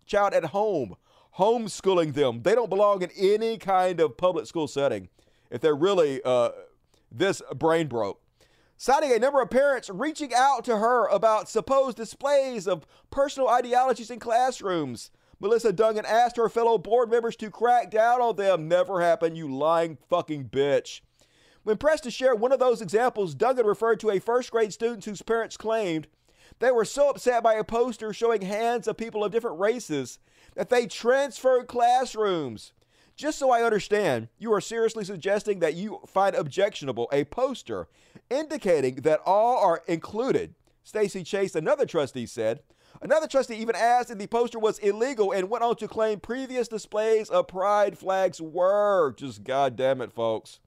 child 0.06 0.34
at 0.34 0.46
home, 0.46 0.96
homeschooling 1.38 2.14
them. 2.14 2.42
They 2.42 2.54
don't 2.54 2.70
belong 2.70 3.02
in 3.02 3.10
any 3.16 3.58
kind 3.58 4.00
of 4.00 4.16
public 4.16 4.46
school 4.46 4.68
setting 4.68 5.08
if 5.50 5.60
they're 5.60 5.74
really 5.74 6.20
uh, 6.24 6.50
this 7.10 7.42
brain 7.54 7.88
broke. 7.88 8.20
Citing 8.76 9.12
a 9.12 9.18
number 9.18 9.40
of 9.40 9.50
parents 9.50 9.88
reaching 9.88 10.32
out 10.34 10.64
to 10.64 10.78
her 10.78 11.06
about 11.06 11.48
supposed 11.48 11.96
displays 11.96 12.66
of 12.66 12.84
personal 13.10 13.48
ideologies 13.48 14.10
in 14.10 14.18
classrooms. 14.18 15.10
Melissa 15.38 15.72
Dungan 15.72 16.04
asked 16.04 16.36
her 16.36 16.48
fellow 16.48 16.76
board 16.78 17.10
members 17.10 17.36
to 17.36 17.50
crack 17.50 17.90
down 17.90 18.20
on 18.20 18.36
them. 18.36 18.66
Never 18.66 19.00
happened, 19.00 19.36
you 19.36 19.52
lying 19.54 19.98
fucking 20.08 20.48
bitch. 20.48 21.02
When 21.64 21.78
pressed 21.78 22.04
to 22.04 22.10
share 22.10 22.34
one 22.34 22.52
of 22.52 22.58
those 22.58 22.82
examples, 22.82 23.34
Dungan 23.34 23.64
referred 23.64 23.98
to 24.00 24.10
a 24.10 24.20
first 24.20 24.50
grade 24.50 24.72
student 24.72 25.04
whose 25.06 25.22
parents 25.22 25.56
claimed 25.56 26.06
they 26.58 26.70
were 26.70 26.84
so 26.84 27.08
upset 27.08 27.42
by 27.42 27.54
a 27.54 27.64
poster 27.64 28.12
showing 28.12 28.42
hands 28.42 28.86
of 28.86 28.98
people 28.98 29.24
of 29.24 29.32
different 29.32 29.58
races 29.58 30.18
that 30.54 30.68
they 30.68 30.86
transferred 30.86 31.66
classrooms. 31.66 32.72
Just 33.16 33.38
so 33.38 33.50
I 33.50 33.62
understand, 33.62 34.28
you 34.38 34.52
are 34.52 34.60
seriously 34.60 35.04
suggesting 35.04 35.60
that 35.60 35.74
you 35.74 36.00
find 36.06 36.36
objectionable 36.36 37.08
a 37.12 37.24
poster 37.24 37.88
indicating 38.28 38.96
that 38.96 39.20
all 39.24 39.56
are 39.56 39.82
included. 39.86 40.54
Stacy 40.82 41.24
Chase, 41.24 41.54
another 41.54 41.86
trustee, 41.86 42.26
said. 42.26 42.60
Another 43.00 43.26
trustee 43.26 43.56
even 43.56 43.74
asked 43.74 44.10
if 44.10 44.18
the 44.18 44.26
poster 44.26 44.58
was 44.58 44.78
illegal 44.80 45.32
and 45.32 45.48
went 45.48 45.64
on 45.64 45.76
to 45.76 45.88
claim 45.88 46.20
previous 46.20 46.68
displays 46.68 47.30
of 47.30 47.48
pride 47.48 47.96
flags 47.96 48.40
were. 48.40 49.14
Just 49.16 49.44
goddamn 49.44 50.02
it, 50.02 50.12
folks. 50.12 50.60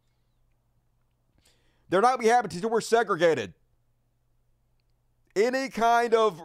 They're 1.90 2.02
not 2.02 2.10
going 2.10 2.20
to 2.20 2.24
be 2.24 2.30
happy 2.30 2.56
until 2.56 2.70
we're 2.70 2.82
segregated. 2.82 3.54
Any 5.36 5.70
kind 5.70 6.14
of 6.14 6.42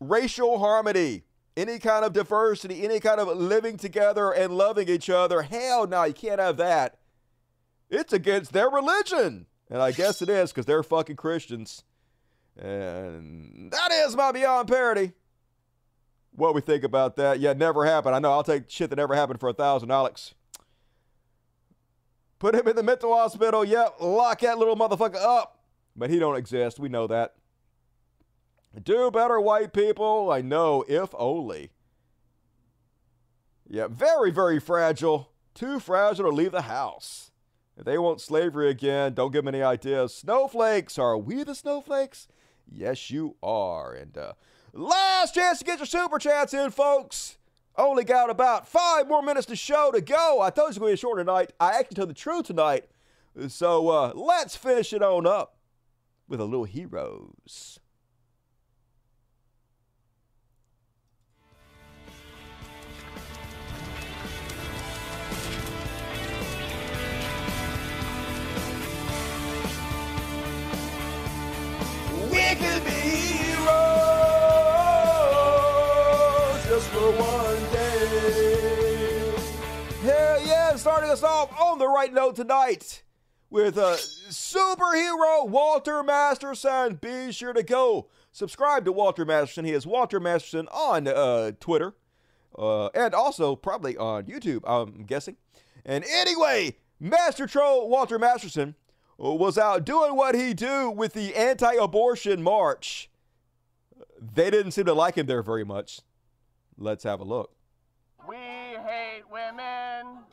racial 0.00 0.58
harmony, 0.58 1.22
any 1.56 1.78
kind 1.78 2.04
of 2.04 2.12
diversity, 2.12 2.84
any 2.84 3.00
kind 3.00 3.20
of 3.20 3.28
living 3.28 3.76
together 3.76 4.30
and 4.30 4.56
loving 4.56 4.88
each 4.88 5.08
other. 5.08 5.42
Hell 5.42 5.86
no, 5.86 6.04
you 6.04 6.14
can't 6.14 6.40
have 6.40 6.56
that. 6.56 6.98
It's 7.88 8.12
against 8.12 8.52
their 8.52 8.68
religion. 8.68 9.46
And 9.68 9.80
I 9.80 9.92
guess 9.92 10.20
it 10.20 10.28
is 10.28 10.50
because 10.50 10.66
they're 10.66 10.82
fucking 10.82 11.16
Christians. 11.16 11.84
And 12.56 13.70
that 13.70 13.92
is 13.92 14.16
my 14.16 14.32
Beyond 14.32 14.68
Parody. 14.68 15.12
What 16.32 16.54
we 16.54 16.60
think 16.60 16.84
about 16.84 17.16
that? 17.16 17.40
Yeah, 17.40 17.52
never 17.52 17.84
happened. 17.84 18.14
I 18.14 18.18
know. 18.18 18.32
I'll 18.32 18.44
take 18.44 18.68
shit 18.68 18.90
that 18.90 18.96
never 18.96 19.14
happened 19.14 19.40
for 19.40 19.48
a 19.48 19.52
thousand 19.52 19.90
Alex. 19.90 20.34
Put 22.40 22.54
him 22.54 22.66
in 22.66 22.74
the 22.74 22.82
mental 22.82 23.14
hospital. 23.14 23.64
Yep, 23.64 23.96
lock 24.00 24.40
that 24.40 24.58
little 24.58 24.74
motherfucker 24.74 25.22
up. 25.22 25.58
But 25.94 26.10
he 26.10 26.18
don't 26.18 26.36
exist. 26.36 26.80
We 26.80 26.88
know 26.88 27.06
that. 27.06 27.34
Do 28.82 29.10
better, 29.10 29.38
white 29.40 29.72
people. 29.72 30.32
I 30.32 30.40
know, 30.40 30.84
if 30.88 31.10
only. 31.18 31.70
Yeah, 33.68 33.88
very, 33.88 34.30
very 34.30 34.58
fragile. 34.58 35.30
Too 35.54 35.78
fragile 35.78 36.30
to 36.30 36.34
leave 36.34 36.52
the 36.52 36.62
house. 36.62 37.30
If 37.76 37.84
they 37.84 37.98
want 37.98 38.20
slavery 38.20 38.70
again, 38.70 39.14
don't 39.14 39.32
give 39.32 39.44
them 39.44 39.54
any 39.54 39.62
ideas. 39.62 40.14
Snowflakes. 40.14 40.98
Are 40.98 41.18
we 41.18 41.44
the 41.44 41.54
snowflakes? 41.54 42.26
Yes, 42.70 43.10
you 43.10 43.36
are. 43.42 43.92
And 43.92 44.16
uh, 44.16 44.32
last 44.72 45.34
chance 45.34 45.58
to 45.58 45.64
get 45.64 45.78
your 45.78 45.86
super 45.86 46.18
chats 46.18 46.54
in, 46.54 46.70
folks. 46.70 47.36
Only 47.80 48.04
got 48.04 48.28
about 48.28 48.68
five 48.68 49.08
more 49.08 49.22
minutes 49.22 49.46
to 49.46 49.56
show 49.56 49.90
to 49.90 50.02
go. 50.02 50.42
I 50.42 50.50
you 50.50 50.66
it 50.66 50.68
was 50.68 50.78
going 50.78 50.90
to 50.90 50.96
be 50.96 51.00
short 51.00 51.18
tonight. 51.18 51.54
I 51.58 51.78
actually 51.78 51.94
told 51.94 52.10
the 52.10 52.14
truth 52.14 52.44
tonight. 52.44 52.84
So 53.48 53.88
uh, 53.88 54.12
let's 54.14 54.54
finish 54.54 54.92
it 54.92 55.02
on 55.02 55.26
up 55.26 55.56
with 56.28 56.40
a 56.40 56.44
little 56.44 56.64
heroes. 56.64 57.80
We 72.30 72.54
could 72.56 72.84
be 72.84 73.29
starting 81.00 81.14
us 81.14 81.22
off 81.22 81.58
on 81.58 81.78
the 81.78 81.88
right 81.88 82.12
note 82.12 82.36
tonight 82.36 83.02
with 83.48 83.78
a 83.78 83.96
superhero 84.28 85.48
Walter 85.48 86.02
Masterson. 86.02 86.96
Be 86.96 87.32
sure 87.32 87.54
to 87.54 87.62
go 87.62 88.10
subscribe 88.32 88.84
to 88.84 88.92
Walter 88.92 89.24
Masterson. 89.24 89.64
He 89.64 89.72
is 89.72 89.86
Walter 89.86 90.20
Masterson 90.20 90.68
on 90.68 91.08
uh, 91.08 91.52
Twitter 91.58 91.94
uh, 92.58 92.88
and 92.88 93.14
also 93.14 93.56
probably 93.56 93.96
on 93.96 94.24
YouTube, 94.24 94.60
I'm 94.66 95.04
guessing. 95.04 95.38
And 95.86 96.04
anyway, 96.04 96.76
Master 97.00 97.46
Troll 97.46 97.88
Walter 97.88 98.18
Masterson 98.18 98.74
was 99.16 99.56
out 99.56 99.86
doing 99.86 100.16
what 100.16 100.34
he 100.34 100.52
do 100.52 100.90
with 100.90 101.14
the 101.14 101.34
anti-abortion 101.34 102.42
march. 102.42 103.08
They 104.20 104.50
didn't 104.50 104.72
seem 104.72 104.84
to 104.84 104.92
like 104.92 105.14
him 105.14 105.24
there 105.24 105.42
very 105.42 105.64
much. 105.64 106.00
Let's 106.76 107.04
have 107.04 107.20
a 107.20 107.24
look. 107.24 107.52
We 108.28 108.36
hate 108.36 109.22
women. 109.32 110.24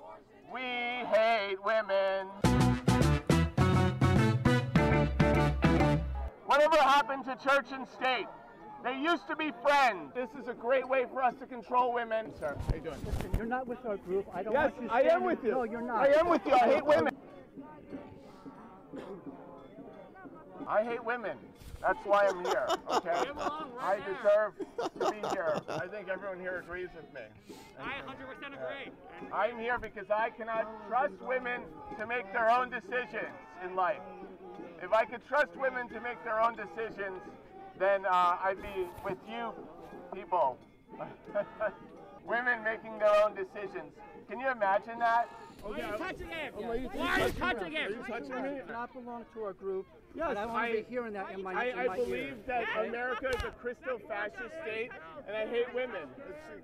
We 1.10 1.18
hate 1.18 1.64
women. 1.64 2.28
Whatever 6.46 6.78
happened 6.78 7.26
to 7.26 7.36
church 7.36 7.68
and 7.72 7.88
state? 7.88 8.28
They 8.84 8.98
used 9.00 9.28
to 9.28 9.36
be 9.36 9.52
friends. 9.64 10.14
This 10.14 10.30
is 10.42 10.48
a 10.48 10.54
great 10.54 10.88
way 10.88 11.06
for 11.12 11.24
us 11.24 11.34
to 11.40 11.46
control 11.46 11.94
women. 11.94 12.34
Sir, 12.40 12.58
how 12.58 12.74
are 12.74 12.76
you 12.78 12.84
doing? 12.84 12.98
Listen, 13.06 13.32
you're 13.38 13.46
not 13.46 13.68
with 13.68 13.86
our 13.86 13.98
group. 13.98 14.26
I 14.34 14.44
don't 14.44 14.54
Yes, 14.54 14.72
want 14.78 14.84
you 14.84 14.90
I 14.90 15.02
am 15.14 15.24
with 15.24 15.44
you. 15.44 15.52
No, 15.52 15.64
you're 15.64 15.82
not. 15.82 16.08
I 16.08 16.14
am 16.20 16.30
with 16.30 16.46
you. 16.46 16.54
I 16.54 16.60
hate 16.60 16.86
women. 16.86 17.16
I 20.66 20.84
hate 20.84 21.04
women. 21.04 21.38
That's 21.82 22.04
why 22.06 22.28
I'm 22.28 22.44
here. 22.44 22.68
Okay. 22.92 23.24
I 23.80 23.98
deserve 23.98 24.54
to 24.80 25.12
be 25.12 25.28
here. 25.30 25.62
I 25.70 25.88
think 25.88 26.10
everyone 26.10 26.40
here 26.40 26.64
agrees 26.66 26.90
with 26.96 27.14
me. 27.14 27.22
I 27.80 28.02
100% 28.08 28.48
agree. 28.48 28.92
I'm 29.32 29.60
here 29.60 29.78
because 29.78 30.10
I 30.10 30.32
cannot 30.32 30.68
trust 30.88 31.14
women 31.22 31.62
to 32.00 32.08
make 32.08 32.32
their 32.34 32.50
own 32.50 32.72
decisions 32.72 33.36
in 33.64 33.76
life. 33.76 34.02
If 34.82 34.94
I 34.94 35.06
could 35.06 35.26
trust 35.28 35.56
women 35.56 35.88
to 35.90 36.02
make 36.02 36.24
their 36.24 36.42
own 36.42 36.56
decisions, 36.56 37.22
then 37.78 38.06
uh, 38.06 38.38
I'd 38.44 38.62
be 38.62 38.88
with 39.06 39.18
you 39.30 39.54
people. 40.14 40.58
women 42.26 42.64
making 42.64 42.98
their 42.98 43.24
own 43.24 43.36
decisions. 43.36 43.94
Can 44.30 44.40
you 44.40 44.50
imagine 44.50 45.00
that? 45.00 45.30
Why 45.62 45.80
are 45.80 45.92
you 45.92 45.98
touching 45.98 46.28
him? 46.28 46.54
Why 46.56 46.68
are 46.68 46.76
you 46.78 46.90
touching 46.90 47.40
touching 47.40 47.72
him? 47.72 47.88
Are 47.88 47.90
you 47.90 48.04
touching 48.08 48.44
me? 48.44 48.60
does 48.60 48.70
not 48.70 48.94
belong 48.94 49.26
to 49.34 49.44
our 49.44 49.54
group. 49.54 49.86
Yes, 50.18 50.30
and 50.32 50.40
I 50.40 50.46
want 50.48 50.72
to 50.72 50.78
be 50.80 50.86
hearing 50.90 51.14
that 51.14 51.32
in 51.32 51.44
my, 51.44 51.54
I, 51.54 51.66
in 51.66 51.78
I 51.78 51.86
my 51.86 51.96
believe 51.96 52.14
ear. 52.14 52.36
that 52.48 52.64
America 52.88 53.30
is 53.30 53.44
a 53.44 53.52
Christo-fascist 53.62 54.52
state, 54.64 54.90
and 55.28 55.38
I 55.38 55.46
hate 55.46 55.72
women. 55.76 56.08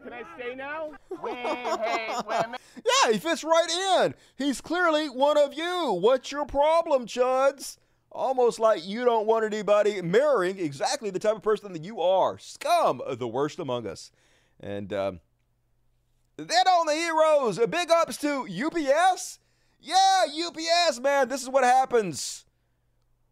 Can 0.04 0.12
I 0.12 0.24
stay 0.36 0.56
now? 0.56 0.90
We 1.24 1.30
hate 1.30 2.26
women. 2.26 2.60
Yeah, 2.78 3.12
he 3.12 3.20
fits 3.20 3.44
right 3.44 4.02
in. 4.06 4.16
He's 4.36 4.60
clearly 4.60 5.08
one 5.08 5.38
of 5.38 5.54
you. 5.54 6.00
What's 6.02 6.32
your 6.32 6.48
problem, 6.48 7.06
Chuds? 7.06 7.78
Almost 8.12 8.58
like 8.60 8.88
you 8.88 9.06
don't 9.06 9.28
want 9.28 9.46
anybody 9.46 10.02
mirroring 10.02 10.58
exactly 10.58 11.12
the 11.12 11.20
type 11.20 11.36
of 11.36 11.44
person 11.44 11.74
that 11.74 11.84
you 11.84 12.02
are. 12.02 12.40
Scum, 12.40 13.04
the 13.20 13.28
worst 13.28 13.60
among 13.60 13.86
us. 13.86 14.12
And 14.60 14.92
um, 14.92 15.20
then 16.38 16.50
on 16.50 16.88
the 16.88 16.94
heroes, 16.94 17.60
big 17.68 17.92
ups 17.92 18.18
to 18.18 18.48
UPS. 18.48 19.38
Yeah, 19.80 20.26
UPS, 20.48 21.00
man, 21.00 21.30
this 21.30 21.44
is 21.44 21.50
what 21.50 21.64
happens 21.64 22.43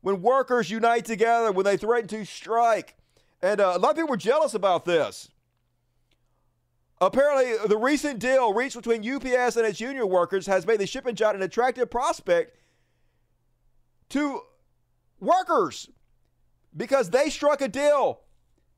when 0.01 0.21
workers 0.21 0.69
unite 0.69 1.05
together, 1.05 1.51
when 1.51 1.63
they 1.63 1.77
threaten 1.77 2.09
to 2.09 2.25
strike. 2.25 2.97
And 3.41 3.61
uh, 3.61 3.73
a 3.75 3.79
lot 3.79 3.91
of 3.91 3.95
people 3.95 4.09
were 4.09 4.17
jealous 4.17 4.53
about 4.53 4.83
this. 4.85 5.29
Apparently, 6.99 7.53
the 7.67 7.77
recent 7.77 8.19
deal 8.19 8.53
reached 8.53 8.75
between 8.75 9.07
UPS 9.07 9.55
and 9.55 9.65
its 9.65 9.79
union 9.81 10.07
workers 10.07 10.45
has 10.45 10.67
made 10.67 10.79
the 10.79 10.85
shipping 10.85 11.15
job 11.15 11.33
an 11.35 11.41
attractive 11.41 11.89
prospect 11.89 12.55
to 14.09 14.41
workers 15.19 15.89
because 16.77 17.09
they 17.09 17.31
struck 17.31 17.61
a 17.61 17.67
deal 17.67 18.19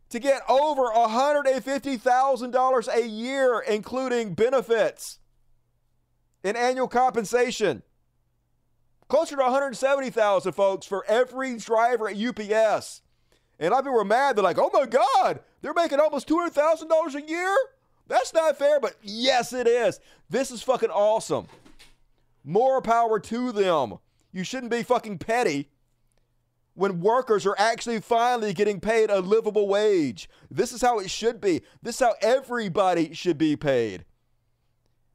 to 0.09 0.19
get 0.19 0.41
over 0.47 0.83
$150,000 0.83 2.95
a 2.95 3.07
year, 3.07 3.59
including 3.59 4.35
benefits 4.35 5.19
and 6.43 6.55
annual 6.55 6.87
compensation. 6.87 7.81
Closer 9.07 9.35
to 9.35 9.43
170,000 9.43 10.51
folks 10.53 10.85
for 10.85 11.05
every 11.07 11.57
driver 11.57 12.09
at 12.09 12.17
UPS. 12.17 13.01
And 13.59 13.67
a 13.67 13.71
lot 13.71 13.79
of 13.79 13.85
people 13.85 13.97
were 13.97 14.05
mad. 14.05 14.35
They're 14.35 14.43
like, 14.43 14.57
oh 14.57 14.71
my 14.73 14.85
God, 14.85 15.39
they're 15.61 15.73
making 15.73 15.99
almost 15.99 16.27
$200,000 16.27 17.15
a 17.15 17.27
year? 17.27 17.55
That's 18.07 18.33
not 18.33 18.57
fair, 18.57 18.79
but 18.79 18.95
yes, 19.01 19.53
it 19.53 19.67
is. 19.67 19.99
This 20.29 20.51
is 20.51 20.61
fucking 20.61 20.89
awesome. 20.89 21.47
More 22.43 22.81
power 22.81 23.19
to 23.19 23.51
them. 23.51 23.99
You 24.31 24.43
shouldn't 24.43 24.71
be 24.71 24.83
fucking 24.83 25.19
petty 25.19 25.69
when 26.73 27.01
workers 27.01 27.45
are 27.45 27.55
actually 27.57 28.01
finally 28.01 28.53
getting 28.53 28.79
paid 28.79 29.09
a 29.09 29.19
livable 29.19 29.67
wage. 29.67 30.27
This 30.49 30.73
is 30.73 30.81
how 30.81 30.99
it 30.99 31.09
should 31.09 31.39
be. 31.39 31.61
This 31.81 31.95
is 31.95 32.07
how 32.07 32.15
everybody 32.21 33.13
should 33.13 33.37
be 33.37 33.55
paid. 33.55 34.05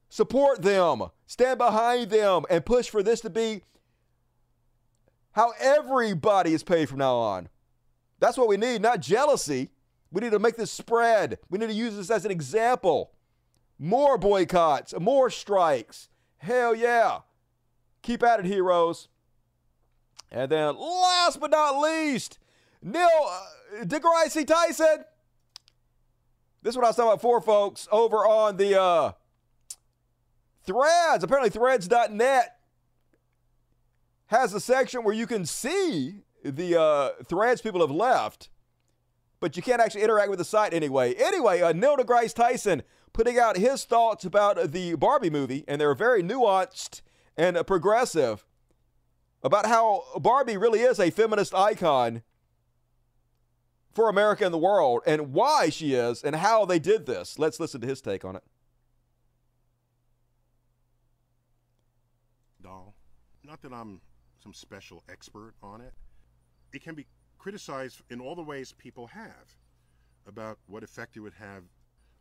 Support 0.09 0.63
them, 0.63 1.03
stand 1.27 1.59
behind 1.59 2.11
them, 2.11 2.45
and 2.49 2.65
push 2.65 2.89
for 2.89 3.03
this 3.03 3.21
to 3.21 3.31
be 3.31 3.63
how 5.39 5.53
everybody 5.61 6.53
is 6.53 6.65
paid 6.65 6.89
from 6.89 6.99
now 6.99 7.15
on. 7.15 7.49
That's 8.19 8.37
what 8.37 8.49
we 8.49 8.57
need, 8.57 8.83
not 8.83 8.99
jealousy. 8.99 9.71
We 10.11 10.21
need 10.21 10.33
to 10.33 10.41
make 10.41 10.57
this 10.57 10.73
spread. 10.73 11.39
We 11.49 11.61
need 11.61 11.69
to 11.69 11.75
use 11.75 11.95
this 11.95 12.11
as 12.11 12.25
an 12.25 12.33
example. 12.33 13.13
More 13.79 14.19
boycotts, 14.19 14.95
more 14.99 15.31
strikes. 15.31 16.09
Hell 16.39 16.75
yeah. 16.75 17.21
Keep 18.03 18.25
at 18.25 18.41
it, 18.41 18.47
heroes. 18.47 19.07
And 20.33 20.51
then, 20.51 20.77
last 20.77 21.39
but 21.39 21.53
not 21.53 21.79
least, 21.79 22.41
Neil 22.83 23.09
uh, 23.25 23.85
deGrasse 23.85 24.45
Tyson. 24.45 25.05
This 26.63 26.73
is 26.73 26.77
what 26.77 26.85
I 26.85 26.89
was 26.89 26.97
talking 26.97 27.11
about 27.11 27.19
before, 27.19 27.41
folks, 27.41 27.87
over 27.93 28.27
on 28.27 28.57
the 28.57 28.81
uh, 28.81 29.13
threads. 30.65 31.23
Apparently, 31.23 31.51
threads.net 31.51 32.58
has 34.29 34.55
a 34.55 34.61
section 34.61 35.05
where 35.05 35.15
you 35.15 35.27
can 35.27 35.45
see 35.45 36.23
the 36.43 36.81
uh, 36.81 37.11
threads 37.25 37.61
people 37.61 37.81
have 37.81 37.91
left, 37.91 38.49
but 39.41 39.57
you 39.57 39.63
can't 39.63 39.81
actually 39.81 40.03
interact 40.03 40.31
with 40.31 40.39
the 40.39 40.45
site 40.45 40.73
anyway. 40.73 41.15
Anyway, 41.15 41.61
uh, 41.61 41.73
Neil 41.73 41.97
deGrasse 41.97 42.35
Tyson 42.35 42.83
putting 43.13 43.39
out 43.39 43.57
his 43.57 43.85
thoughts 43.85 44.25
about 44.25 44.73
the 44.73 44.95
Barbie 44.95 45.31
movie, 45.31 45.65
and 45.67 45.81
they're 45.81 45.95
very 45.95 46.23
nuanced 46.23 47.03
and 47.37 47.57
uh, 47.57 47.63
progressive 47.63 48.47
about 49.43 49.67
how 49.67 50.05
Barbie 50.19 50.57
really 50.57 50.81
is 50.81 50.99
a 50.99 51.11
feminist 51.11 51.55
icon 51.55 52.23
for 53.93 54.09
America 54.09 54.45
and 54.45 54.55
the 54.55 54.59
world, 54.59 55.03
and 55.07 55.33
why 55.33 55.71
she 55.71 55.95
is, 55.95 56.23
and 56.23 56.37
how 56.37 56.65
they 56.65 56.79
did 56.79 57.07
this. 57.07 57.39
Let's 57.39 57.59
listen 57.59 57.81
to 57.81 57.87
his 57.87 58.01
take 58.01 58.25
on 58.25 58.37
it. 58.37 58.43
doll. 62.69 62.95
Not 63.45 63.63
that 63.63 63.73
I'm 63.73 64.01
some 64.43 64.53
special 64.53 65.03
expert 65.11 65.55
on 65.63 65.81
it. 65.81 65.93
It 66.73 66.83
can 66.83 66.95
be 66.95 67.07
criticized 67.39 68.03
in 68.11 68.21
all 68.21 68.35
the 68.35 68.43
ways 68.43 68.73
people 68.79 69.07
have 69.09 69.57
about 70.27 70.59
what 70.67 70.83
effect 70.83 71.17
it 71.17 71.21
would 71.21 71.35
have 71.35 71.63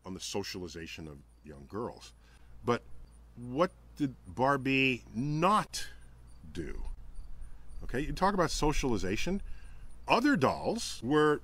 on 0.06 0.14
the 0.14 0.20
socialization 0.20 1.08
of 1.08 1.18
young 1.44 1.66
girls. 1.68 2.14
But 2.66 2.82
what 3.36 3.72
did 3.98 4.16
Barbie 4.28 5.04
not 5.14 5.88
do? 6.54 6.82
Okay, 7.84 8.00
you 8.00 8.14
talk 8.14 8.34
about 8.34 8.52
socialization. 8.52 9.42
Other 10.08 10.36
dolls 10.36 11.02
were 11.04 11.42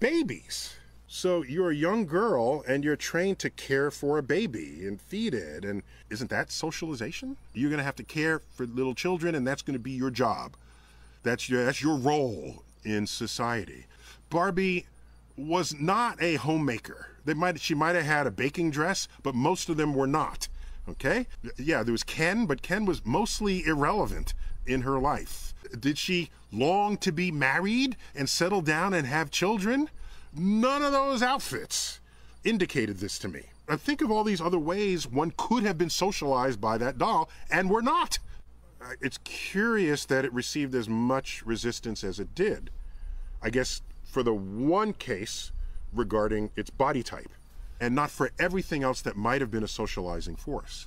babies. 0.00 0.74
So 1.08 1.42
you're 1.42 1.70
a 1.70 1.74
young 1.74 2.06
girl 2.06 2.64
and 2.66 2.82
you're 2.82 2.96
trained 2.96 3.38
to 3.40 3.50
care 3.50 3.90
for 3.90 4.18
a 4.18 4.22
baby 4.22 4.86
and 4.86 5.00
feed 5.00 5.34
it. 5.34 5.64
And 5.64 5.82
isn't 6.10 6.30
that 6.30 6.50
socialization? 6.50 7.36
You're 7.54 7.70
going 7.70 7.78
to 7.78 7.84
have 7.84 7.96
to 7.96 8.02
care 8.02 8.40
for 8.54 8.66
little 8.66 8.94
children 8.94 9.34
and 9.34 9.46
that's 9.46 9.62
going 9.62 9.78
to 9.78 9.82
be 9.82 9.92
your 9.92 10.10
job. 10.10 10.56
That's 11.22 11.48
your, 11.48 11.64
that's 11.64 11.82
your 11.82 11.96
role 11.96 12.62
in 12.84 13.06
society. 13.06 13.86
Barbie 14.30 14.86
was 15.36 15.78
not 15.78 16.20
a 16.20 16.36
homemaker. 16.36 17.10
They 17.24 17.34
might, 17.34 17.60
she 17.60 17.74
might 17.74 17.94
have 17.94 18.04
had 18.04 18.26
a 18.26 18.30
baking 18.30 18.70
dress, 18.70 19.08
but 19.22 19.34
most 19.34 19.68
of 19.68 19.76
them 19.76 19.94
were 19.94 20.06
not. 20.06 20.48
Okay? 20.88 21.26
Yeah, 21.56 21.82
there 21.82 21.92
was 21.92 22.04
Ken, 22.04 22.46
but 22.46 22.62
Ken 22.62 22.84
was 22.84 23.04
mostly 23.04 23.64
irrelevant 23.64 24.34
in 24.66 24.82
her 24.82 24.98
life. 24.98 25.54
Did 25.78 25.98
she 25.98 26.30
long 26.52 26.96
to 26.98 27.12
be 27.12 27.30
married 27.30 27.96
and 28.14 28.28
settle 28.28 28.60
down 28.60 28.94
and 28.94 29.06
have 29.06 29.30
children? 29.30 29.90
None 30.38 30.82
of 30.82 30.92
those 30.92 31.22
outfits 31.22 32.00
indicated 32.44 32.98
this 32.98 33.18
to 33.20 33.28
me. 33.28 33.44
I 33.68 33.76
think 33.76 34.02
of 34.02 34.10
all 34.10 34.22
these 34.22 34.40
other 34.40 34.58
ways 34.58 35.06
one 35.06 35.32
could 35.36 35.64
have 35.64 35.78
been 35.78 35.90
socialized 35.90 36.60
by 36.60 36.78
that 36.78 36.98
doll, 36.98 37.30
and 37.50 37.70
we're 37.70 37.80
not. 37.80 38.18
Uh, 38.80 38.92
It's 39.00 39.18
curious 39.24 40.04
that 40.04 40.24
it 40.24 40.32
received 40.32 40.74
as 40.74 40.88
much 40.88 41.44
resistance 41.44 42.04
as 42.04 42.20
it 42.20 42.34
did. 42.34 42.70
I 43.42 43.50
guess 43.50 43.80
for 44.04 44.22
the 44.22 44.34
one 44.34 44.92
case 44.92 45.52
regarding 45.92 46.50
its 46.54 46.70
body 46.70 47.02
type, 47.02 47.30
and 47.80 47.94
not 47.94 48.10
for 48.10 48.30
everything 48.38 48.82
else 48.82 49.00
that 49.02 49.16
might 49.16 49.40
have 49.40 49.50
been 49.50 49.64
a 49.64 49.68
socializing 49.68 50.36
force. 50.36 50.86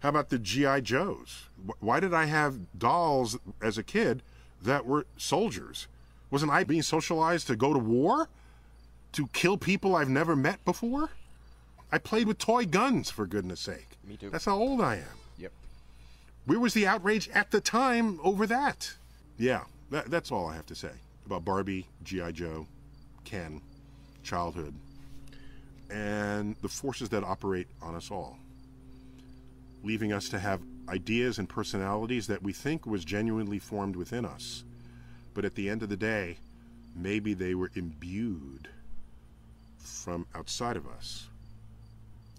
How 0.00 0.10
about 0.10 0.28
the 0.28 0.38
G.I. 0.38 0.80
Joes? 0.80 1.48
Why 1.80 2.00
did 2.00 2.14
I 2.14 2.26
have 2.26 2.78
dolls 2.78 3.38
as 3.62 3.78
a 3.78 3.82
kid 3.82 4.22
that 4.62 4.86
were 4.86 5.06
soldiers? 5.16 5.88
Wasn't 6.30 6.52
I 6.52 6.64
being 6.64 6.82
socialized 6.82 7.46
to 7.46 7.56
go 7.56 7.72
to 7.72 7.78
war? 7.78 8.28
To 9.12 9.26
kill 9.28 9.56
people 9.56 9.96
I've 9.96 10.08
never 10.08 10.36
met 10.36 10.64
before? 10.64 11.10
I 11.90 11.98
played 11.98 12.26
with 12.26 12.38
toy 12.38 12.66
guns, 12.66 13.10
for 13.10 13.26
goodness 13.26 13.60
sake. 13.60 13.96
Me 14.06 14.16
too. 14.16 14.30
That's 14.30 14.44
how 14.44 14.56
old 14.56 14.80
I 14.80 14.96
am. 14.96 15.18
Yep. 15.38 15.52
Where 16.44 16.60
was 16.60 16.74
the 16.74 16.86
outrage 16.86 17.28
at 17.30 17.50
the 17.50 17.60
time 17.60 18.20
over 18.22 18.46
that? 18.46 18.92
Yeah, 19.38 19.64
that, 19.90 20.10
that's 20.10 20.30
all 20.30 20.46
I 20.46 20.54
have 20.54 20.66
to 20.66 20.74
say 20.74 20.92
about 21.24 21.44
Barbie, 21.44 21.86
G.I. 22.04 22.32
Joe, 22.32 22.66
Ken, 23.24 23.60
childhood, 24.22 24.74
and 25.90 26.56
the 26.62 26.68
forces 26.68 27.08
that 27.10 27.24
operate 27.24 27.68
on 27.80 27.94
us 27.94 28.10
all, 28.10 28.38
leaving 29.82 30.12
us 30.12 30.28
to 30.30 30.38
have 30.38 30.60
ideas 30.88 31.38
and 31.38 31.48
personalities 31.48 32.26
that 32.26 32.42
we 32.42 32.52
think 32.52 32.86
was 32.86 33.04
genuinely 33.04 33.58
formed 33.58 33.96
within 33.96 34.24
us. 34.24 34.64
But 35.34 35.44
at 35.44 35.54
the 35.54 35.68
end 35.68 35.82
of 35.82 35.88
the 35.88 35.96
day, 35.96 36.38
maybe 36.96 37.34
they 37.34 37.54
were 37.54 37.70
imbued 37.74 38.68
from 39.88 40.26
outside 40.34 40.76
of 40.76 40.86
us, 40.86 41.28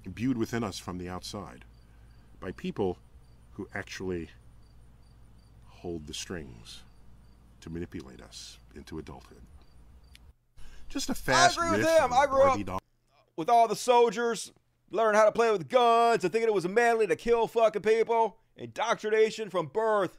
imbued 0.05 0.37
within 0.37 0.63
us 0.63 0.77
from 0.77 0.97
the 0.97 1.09
outside 1.09 1.65
by 2.39 2.51
people 2.51 2.97
who 3.53 3.67
actually 3.73 4.29
hold 5.65 6.07
the 6.07 6.13
strings 6.13 6.81
to 7.61 7.69
manipulate 7.69 8.21
us 8.21 8.57
into 8.75 8.99
adulthood. 8.99 9.41
Just 10.87 11.09
a 11.09 11.15
fast 11.15 11.59
I 11.59 11.67
agree 11.67 11.79
with 11.79 11.87
him. 11.87 12.13
I 12.13 12.25
grew 12.25 12.43
up 12.43 12.65
doll. 12.65 12.81
with 13.35 13.49
all 13.49 13.67
the 13.67 13.75
soldiers, 13.75 14.51
learning 14.91 15.19
how 15.19 15.25
to 15.25 15.31
play 15.31 15.51
with 15.51 15.69
guns 15.69 16.23
and 16.23 16.33
thinking 16.33 16.49
it 16.49 16.53
was 16.53 16.67
manly 16.67 17.05
to 17.07 17.15
kill 17.15 17.47
fucking 17.47 17.81
people. 17.81 18.37
Indoctrination 18.57 19.49
from 19.49 19.67
birth. 19.67 20.17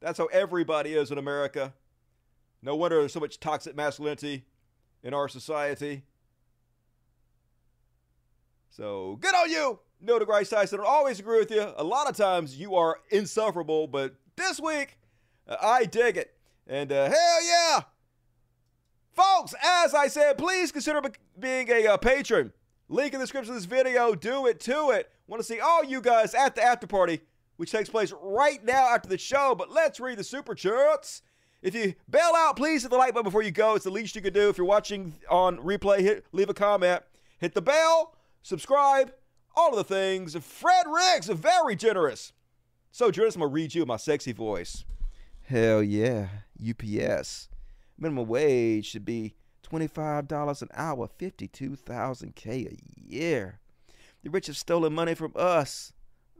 That's 0.00 0.18
how 0.18 0.26
everybody 0.26 0.94
is 0.94 1.10
in 1.10 1.18
America. 1.18 1.72
No 2.60 2.74
wonder 2.76 2.98
there's 2.98 3.12
so 3.12 3.20
much 3.20 3.40
toxic 3.40 3.76
masculinity 3.76 4.44
in 5.02 5.14
our 5.14 5.28
society. 5.28 6.02
So 8.76 9.18
good 9.20 9.36
on 9.36 9.48
you, 9.48 9.78
Neil 10.00 10.18
deGrasse 10.18 10.50
Tyson. 10.50 10.80
I 10.80 10.84
always 10.84 11.20
agree 11.20 11.38
with 11.38 11.52
you. 11.52 11.72
A 11.76 11.84
lot 11.84 12.10
of 12.10 12.16
times 12.16 12.58
you 12.58 12.74
are 12.74 12.98
insufferable, 13.10 13.86
but 13.86 14.16
this 14.34 14.58
week 14.58 14.98
uh, 15.46 15.56
I 15.62 15.84
dig 15.84 16.16
it. 16.16 16.34
And 16.66 16.90
uh, 16.90 17.08
hell 17.08 17.46
yeah, 17.46 17.82
folks! 19.12 19.54
As 19.64 19.94
I 19.94 20.08
said, 20.08 20.38
please 20.38 20.72
consider 20.72 21.00
be- 21.00 21.10
being 21.38 21.70
a 21.70 21.86
uh, 21.86 21.96
patron. 21.98 22.52
Link 22.88 23.14
in 23.14 23.20
the 23.20 23.26
description 23.26 23.54
of 23.54 23.60
this 23.60 23.64
video. 23.64 24.16
Do 24.16 24.48
it 24.48 24.58
to 24.62 24.90
it. 24.90 25.08
Want 25.28 25.40
to 25.40 25.46
see 25.46 25.60
all 25.60 25.84
you 25.84 26.00
guys 26.00 26.34
at 26.34 26.56
the 26.56 26.64
after 26.64 26.88
party, 26.88 27.20
which 27.58 27.70
takes 27.70 27.88
place 27.88 28.12
right 28.20 28.64
now 28.64 28.92
after 28.92 29.08
the 29.08 29.18
show. 29.18 29.54
But 29.54 29.70
let's 29.70 30.00
read 30.00 30.18
the 30.18 30.24
super 30.24 30.56
chats. 30.56 31.22
If 31.62 31.76
you 31.76 31.94
bail 32.10 32.32
out, 32.36 32.56
please 32.56 32.82
hit 32.82 32.90
the 32.90 32.96
like 32.96 33.14
button 33.14 33.24
before 33.24 33.44
you 33.44 33.52
go. 33.52 33.76
It's 33.76 33.84
the 33.84 33.90
least 33.92 34.16
you 34.16 34.20
can 34.20 34.32
do. 34.32 34.48
If 34.48 34.58
you're 34.58 34.66
watching 34.66 35.14
on 35.30 35.58
replay, 35.58 36.00
hit 36.00 36.26
leave 36.32 36.50
a 36.50 36.54
comment, 36.54 37.04
hit 37.38 37.54
the 37.54 37.62
bell, 37.62 38.16
subscribe, 38.44 39.12
all 39.56 39.70
of 39.70 39.76
the 39.76 39.94
things. 39.94 40.36
Fred 40.36 40.86
Riggs, 40.86 41.26
very 41.26 41.74
generous. 41.74 42.32
So 42.92 43.10
generous, 43.10 43.34
I'm 43.34 43.40
gonna 43.40 43.52
read 43.52 43.74
you 43.74 43.84
my 43.84 43.96
sexy 43.96 44.30
voice. 44.30 44.84
Hell 45.42 45.82
yeah, 45.82 46.28
UPS. 46.60 47.48
Minimum 47.98 48.28
wage 48.28 48.86
should 48.86 49.04
be 49.04 49.34
$25 49.68 50.62
an 50.62 50.68
hour, 50.74 51.08
52,000 51.08 52.36
K 52.36 52.66
a 52.66 52.76
year. 53.00 53.58
The 54.22 54.30
rich 54.30 54.46
have 54.46 54.56
stolen 54.56 54.94
money 54.94 55.14
from 55.14 55.32
us. 55.34 55.92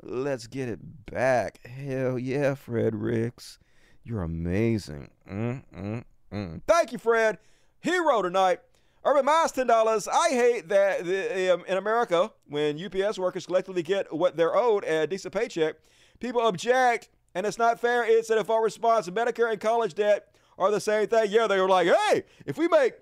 Let's 0.02 0.46
get 0.46 0.68
it 0.68 1.06
back. 1.06 1.66
Hell 1.66 2.18
yeah, 2.18 2.54
Fred 2.54 2.94
Riggs. 2.94 3.58
You're 4.04 4.22
amazing. 4.22 5.10
Mm-mm-mm. 5.28 6.62
Thank 6.66 6.92
you, 6.92 6.98
Fred. 6.98 7.38
Hero 7.80 8.22
tonight. 8.22 8.60
Urban 9.04 9.24
Miles, 9.24 9.52
ten 9.52 9.66
dollars. 9.66 10.08
I 10.08 10.30
hate 10.30 10.68
that 10.68 11.04
the, 11.04 11.54
um, 11.54 11.64
in 11.66 11.76
America, 11.76 12.32
when 12.48 12.82
UPS 12.82 13.18
workers 13.18 13.44
collectively 13.46 13.82
get 13.82 14.12
what 14.12 14.36
they're 14.36 14.56
owed 14.56 14.84
a 14.84 15.06
decent 15.06 15.34
paycheck, 15.34 15.76
people 16.20 16.40
object, 16.40 17.10
and 17.34 17.46
it's 17.46 17.58
not 17.58 17.78
fair. 17.78 18.04
It's 18.04 18.30
a 18.30 18.36
default 18.36 18.62
response. 18.62 19.08
Medicare 19.10 19.50
and 19.50 19.60
college 19.60 19.94
debt 19.94 20.28
are 20.56 20.70
the 20.70 20.80
same 20.80 21.06
thing. 21.08 21.30
Yeah, 21.30 21.46
they 21.46 21.60
were 21.60 21.68
like, 21.68 21.86
hey, 21.86 22.24
if 22.46 22.56
we 22.56 22.66
make 22.68 22.94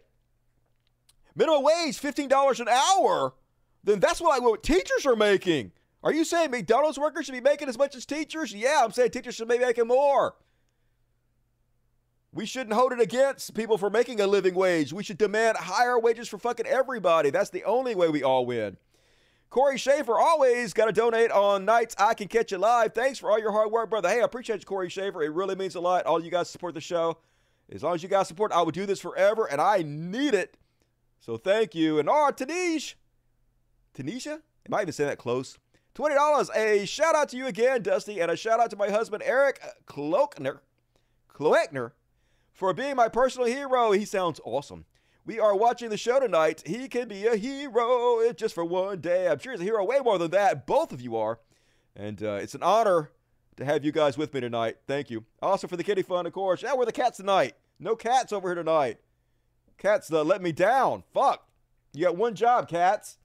minimum 1.37 1.63
wage 1.63 1.99
fifteen 1.99 2.29
dollars 2.29 2.59
an 2.59 2.69
hour, 2.69 3.35
then 3.85 4.01
that's 4.01 4.21
what 4.21 4.31
like 4.31 4.43
what 4.43 4.63
teachers 4.63 5.07
are 5.07 5.17
making. 5.17 5.71
Are 6.03 6.13
you 6.13 6.25
saying 6.25 6.51
McDonald's 6.51 6.99
workers 6.99 7.27
should 7.27 7.33
be 7.33 7.41
making 7.41 7.69
as 7.69 7.79
much 7.79 7.95
as 7.95 8.05
teachers? 8.05 8.53
Yeah, 8.53 8.81
I'm 8.83 8.91
saying 8.91 9.11
teachers 9.11 9.37
should 9.37 9.49
be 9.49 9.59
making 9.59 9.87
more. 9.87 10.35
We 12.35 12.47
shouldn't 12.47 12.73
hold 12.73 12.93
it 12.93 13.01
against 13.01 13.53
people 13.55 13.77
for 13.77 13.91
making 13.91 14.21
a 14.21 14.27
living 14.27 14.55
wage. 14.55 14.93
We 14.93 15.03
should 15.03 15.19
demand 15.19 15.59
higher 15.59 15.99
wages 15.99 16.29
for 16.29 16.39
fucking 16.39 16.67
everybody. 16.67 17.29
That's 17.29 17.51
the 17.51 17.65
only 17.65 17.95
way 17.95 18.09
we 18.09 18.23
all 18.23 18.47
win. 18.47 18.79
Corey 19.51 19.77
Schaefer 19.77 20.19
always 20.19 20.73
got 20.73 20.87
to 20.87 20.93
donate 20.93 21.31
on 21.31 21.67
nights 21.67 21.95
I 21.99 22.15
can 22.15 22.29
catch 22.29 22.53
you 22.53 22.57
live. 22.57 22.95
Thanks 22.95 23.19
for 23.19 23.31
all 23.31 23.39
your 23.39 23.53
hard 23.53 23.71
work, 23.71 23.91
brother. 23.91 24.09
Hey, 24.09 24.23
I 24.23 24.25
appreciate 24.25 24.61
you, 24.61 24.65
Corey 24.65 24.89
Schaefer. 24.89 25.23
It 25.23 25.31
really 25.33 25.55
means 25.55 25.75
a 25.75 25.81
lot. 25.81 26.07
All 26.07 26.25
you 26.25 26.31
guys 26.31 26.49
support 26.49 26.73
the 26.73 26.81
show. 26.81 27.19
As 27.71 27.83
long 27.83 27.95
as 27.95 28.03
you 28.03 28.09
guys 28.09 28.29
support, 28.29 28.51
I 28.51 28.63
would 28.63 28.75
do 28.75 28.87
this 28.87 29.01
forever, 29.01 29.45
and 29.45 29.61
I 29.61 29.83
need 29.83 30.33
it. 30.33 30.57
So 31.21 31.37
thank 31.37 31.75
you. 31.75 31.99
And 31.99 32.09
oh, 32.09 32.31
Tanish. 32.35 32.95
Tanisha? 33.95 34.41
Am 34.67 34.75
I 34.75 34.81
even 34.81 34.93
saying 34.93 35.11
that 35.11 35.19
close? 35.19 35.59
$20. 35.97 36.49
A 36.57 36.87
shout 36.87 37.15
out 37.15 37.29
to 37.29 37.37
you 37.37 37.47
again, 37.47 37.83
Dusty, 37.83 38.21
and 38.21 38.31
a 38.31 38.37
shout 38.37 38.59
out 38.59 38.71
to 38.71 38.77
my 38.77 38.89
husband, 38.89 39.23
Eric 39.27 39.61
Kloekner. 39.87 40.61
Kloekner 41.31 41.93
for 42.53 42.73
being 42.73 42.97
my 42.97 43.09
personal 43.09 43.47
hero. 43.47 43.93
He 43.93 44.05
sounds 44.05 44.41
awesome. 44.45 44.85
We 45.25 45.39
are 45.39 45.57
watching 45.57 45.89
the 45.89 45.97
show 45.97 46.19
tonight. 46.19 46.63
He 46.67 46.89
can 46.89 47.09
be 47.09 47.27
a 47.27 47.37
hero 47.37 48.33
just 48.33 48.55
for 48.55 48.65
one 48.65 49.01
day. 49.01 49.29
I'm 49.29 49.39
sure 49.39 49.53
he's 49.53 49.61
a 49.61 49.65
hero 49.65 49.85
way 49.85 50.01
more 50.01 50.19
than 50.19 50.33
that. 50.33 50.67
Both 50.67 50.93
of 50.93 51.01
you 51.01 51.17
are. 51.17 51.39
And 51.95 52.23
uh, 52.23 52.35
it's 52.35 52.55
an 52.55 52.63
honor 52.63 53.11
to 53.57 53.65
have 53.65 53.85
you 53.85 53.93
guys 53.93 54.19
with 54.19 54.35
me 54.35 54.41
tonight. 54.41 54.79
Thank 54.87 55.11
you. 55.11 55.25
Also 55.41 55.69
for 55.69 55.77
the 55.77 55.85
kitty 55.85 56.03
fun, 56.03 56.27
of 56.27 56.33
course. 56.33 56.63
Yeah, 56.63 56.75
we're 56.75 56.87
the 56.87 56.93
cats 56.93 57.19
tonight. 57.19 57.55
No 57.79 57.95
cats 57.95 58.33
over 58.33 58.49
here 58.49 58.57
tonight. 58.57 58.99
Cats 59.79 60.13
uh, 60.13 60.25
let 60.25 60.43
me 60.43 60.53
down. 60.53 61.05
Fuck. 61.13 61.49
You 61.93 62.07
got 62.07 62.17
one 62.17 62.35
job, 62.35 62.69
cats. 62.69 63.19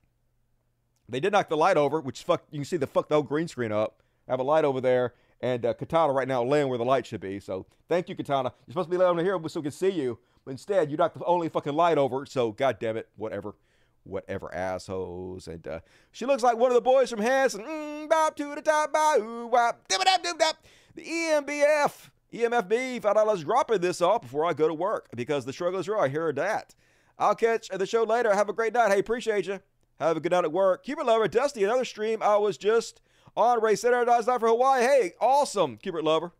They 1.09 1.19
did 1.19 1.31
knock 1.31 1.49
the 1.49 1.57
light 1.57 1.77
over, 1.77 2.01
which 2.01 2.23
fuck. 2.23 2.43
You 2.51 2.59
can 2.59 2.65
see 2.65 2.77
the 2.77 2.87
fuck 2.87 3.07
the 3.07 3.15
whole 3.15 3.23
green 3.23 3.47
screen 3.47 3.71
up. 3.71 4.01
I 4.27 4.33
have 4.33 4.39
a 4.39 4.43
light 4.43 4.65
over 4.65 4.81
there, 4.81 5.13
and 5.41 5.65
uh, 5.65 5.73
Katana 5.73 6.13
right 6.13 6.27
now 6.27 6.43
laying 6.43 6.69
where 6.69 6.77
the 6.77 6.85
light 6.85 7.05
should 7.05 7.21
be. 7.21 7.39
So 7.39 7.65
thank 7.87 8.09
you, 8.09 8.15
Katana. 8.15 8.53
You're 8.65 8.73
supposed 8.73 8.89
to 8.89 8.91
be 8.91 8.97
laying 8.97 9.11
over 9.11 9.23
here 9.23 9.37
so 9.47 9.59
we 9.59 9.63
can 9.65 9.71
see 9.71 9.89
you, 9.89 10.19
but 10.45 10.51
instead 10.51 10.91
you 10.91 10.97
knocked 10.97 11.17
the 11.17 11.25
only 11.25 11.49
fucking 11.49 11.73
light 11.73 11.97
over. 11.97 12.25
So 12.25 12.51
god 12.51 12.77
damn 12.79 12.97
it, 12.97 13.09
whatever, 13.15 13.55
whatever, 14.03 14.53
assholes. 14.53 15.47
And 15.47 15.67
uh, 15.67 15.79
she 16.11 16.25
looks 16.25 16.43
like 16.43 16.57
one 16.57 16.71
of 16.71 16.75
the 16.75 16.81
boys 16.81 17.09
from 17.09 17.19
Hanson. 17.19 17.63
Mm, 17.63 18.09
bop 18.09 18.35
to 18.37 18.55
the 18.55 18.61
top, 18.61 18.91
bop, 18.93 19.21
wop, 19.21 19.87
dip, 19.87 20.01
dip, 20.23 20.37
dip. 20.39 20.55
The 20.95 21.03
EMBF, 21.03 22.09
EMFB, 22.33 23.01
five 23.01 23.15
dollars 23.15 23.43
dropping 23.43 23.79
this 23.81 24.01
off 24.01 24.21
before 24.21 24.45
I 24.45 24.53
go 24.53 24.67
to 24.67 24.73
work 24.73 25.07
because 25.15 25.45
the 25.45 25.53
struggle 25.53 25.79
is 25.79 25.87
real. 25.87 25.99
I 25.99 26.09
hear 26.09 26.33
that. 26.33 26.73
I'll 27.19 27.35
catch 27.35 27.69
the 27.69 27.85
show 27.85 28.03
later. 28.03 28.33
Have 28.33 28.49
a 28.49 28.53
great 28.53 28.73
night. 28.73 28.91
Hey, 28.91 28.99
appreciate 28.99 29.47
you. 29.47 29.59
Have 29.99 30.17
a 30.17 30.19
good 30.19 30.31
night 30.31 30.43
at 30.43 30.51
work. 30.51 30.83
Keep 30.83 30.99
it 30.99 31.05
lover, 31.05 31.27
Dusty. 31.27 31.63
Another 31.63 31.85
stream 31.85 32.21
I 32.21 32.37
was 32.37 32.57
just 32.57 33.01
on 33.37 33.61
Ray 33.61 33.75
Center 33.75 34.03
Night 34.03 34.25
for 34.25 34.39
Hawaii. 34.39 34.81
Hey, 34.81 35.13
awesome. 35.21 35.77
Keep 35.77 35.95
it 35.95 36.03
lover. 36.03 36.33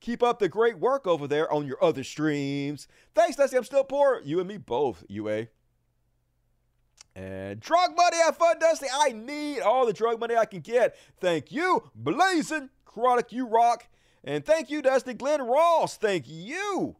Keep 0.00 0.22
up 0.22 0.38
the 0.38 0.48
great 0.48 0.78
work 0.78 1.06
over 1.06 1.26
there 1.26 1.50
on 1.50 1.66
your 1.66 1.82
other 1.82 2.04
streams. 2.04 2.86
Thanks, 3.14 3.36
Dusty. 3.36 3.56
I'm 3.56 3.64
still 3.64 3.82
poor. 3.82 4.20
You 4.22 4.38
and 4.38 4.48
me 4.48 4.58
both, 4.58 5.02
UA. 5.08 5.48
And 7.16 7.58
drug 7.58 7.96
money, 7.96 8.18
have 8.18 8.36
fun, 8.36 8.58
Dusty. 8.58 8.86
I 8.92 9.12
need 9.12 9.60
all 9.60 9.86
the 9.86 9.94
drug 9.94 10.20
money 10.20 10.36
I 10.36 10.44
can 10.44 10.60
get. 10.60 10.94
Thank 11.18 11.50
you, 11.50 11.90
Blazing 11.94 12.68
Chronic, 12.84 13.32
you 13.32 13.46
rock. 13.46 13.88
And 14.22 14.44
thank 14.44 14.68
you, 14.68 14.82
Dusty 14.82 15.14
Glenn 15.14 15.40
Ross. 15.40 15.96
Thank 15.96 16.24
you. 16.28 16.96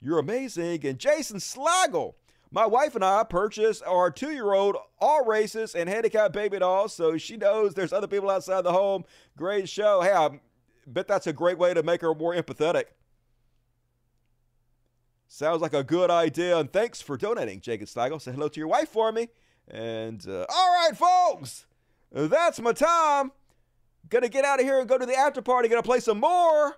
You're 0.00 0.18
amazing. 0.18 0.84
And 0.84 0.98
Jason 0.98 1.38
Slaggle. 1.38 2.14
My 2.54 2.66
wife 2.66 2.94
and 2.94 3.04
I 3.04 3.24
purchased 3.24 3.82
our 3.84 4.12
two 4.12 4.30
year 4.30 4.52
old 4.52 4.76
all 5.00 5.24
races 5.24 5.74
and 5.74 5.88
handicapped 5.88 6.32
baby 6.32 6.60
dolls, 6.60 6.94
so 6.94 7.18
she 7.18 7.36
knows 7.36 7.74
there's 7.74 7.92
other 7.92 8.06
people 8.06 8.30
outside 8.30 8.62
the 8.62 8.70
home. 8.70 9.04
Great 9.36 9.68
show. 9.68 10.02
Hey, 10.02 10.12
I 10.12 10.38
bet 10.86 11.08
that's 11.08 11.26
a 11.26 11.32
great 11.32 11.58
way 11.58 11.74
to 11.74 11.82
make 11.82 12.00
her 12.00 12.14
more 12.14 12.32
empathetic. 12.32 12.84
Sounds 15.26 15.62
like 15.62 15.74
a 15.74 15.82
good 15.82 16.12
idea, 16.12 16.56
and 16.56 16.72
thanks 16.72 17.00
for 17.00 17.16
donating, 17.16 17.60
Jacob 17.60 17.88
Steigel. 17.88 18.22
Say 18.22 18.30
hello 18.30 18.46
to 18.46 18.60
your 18.60 18.68
wife 18.68 18.88
for 18.88 19.10
me. 19.10 19.30
And 19.66 20.24
uh, 20.28 20.46
all 20.48 20.74
right, 20.74 20.96
folks, 20.96 21.66
that's 22.12 22.60
my 22.60 22.72
time. 22.72 23.32
Gonna 24.08 24.28
get 24.28 24.44
out 24.44 24.60
of 24.60 24.64
here 24.64 24.78
and 24.78 24.88
go 24.88 24.96
to 24.96 25.06
the 25.06 25.16
after 25.16 25.42
party. 25.42 25.68
Gonna 25.68 25.82
play 25.82 25.98
some 25.98 26.20
more 26.20 26.76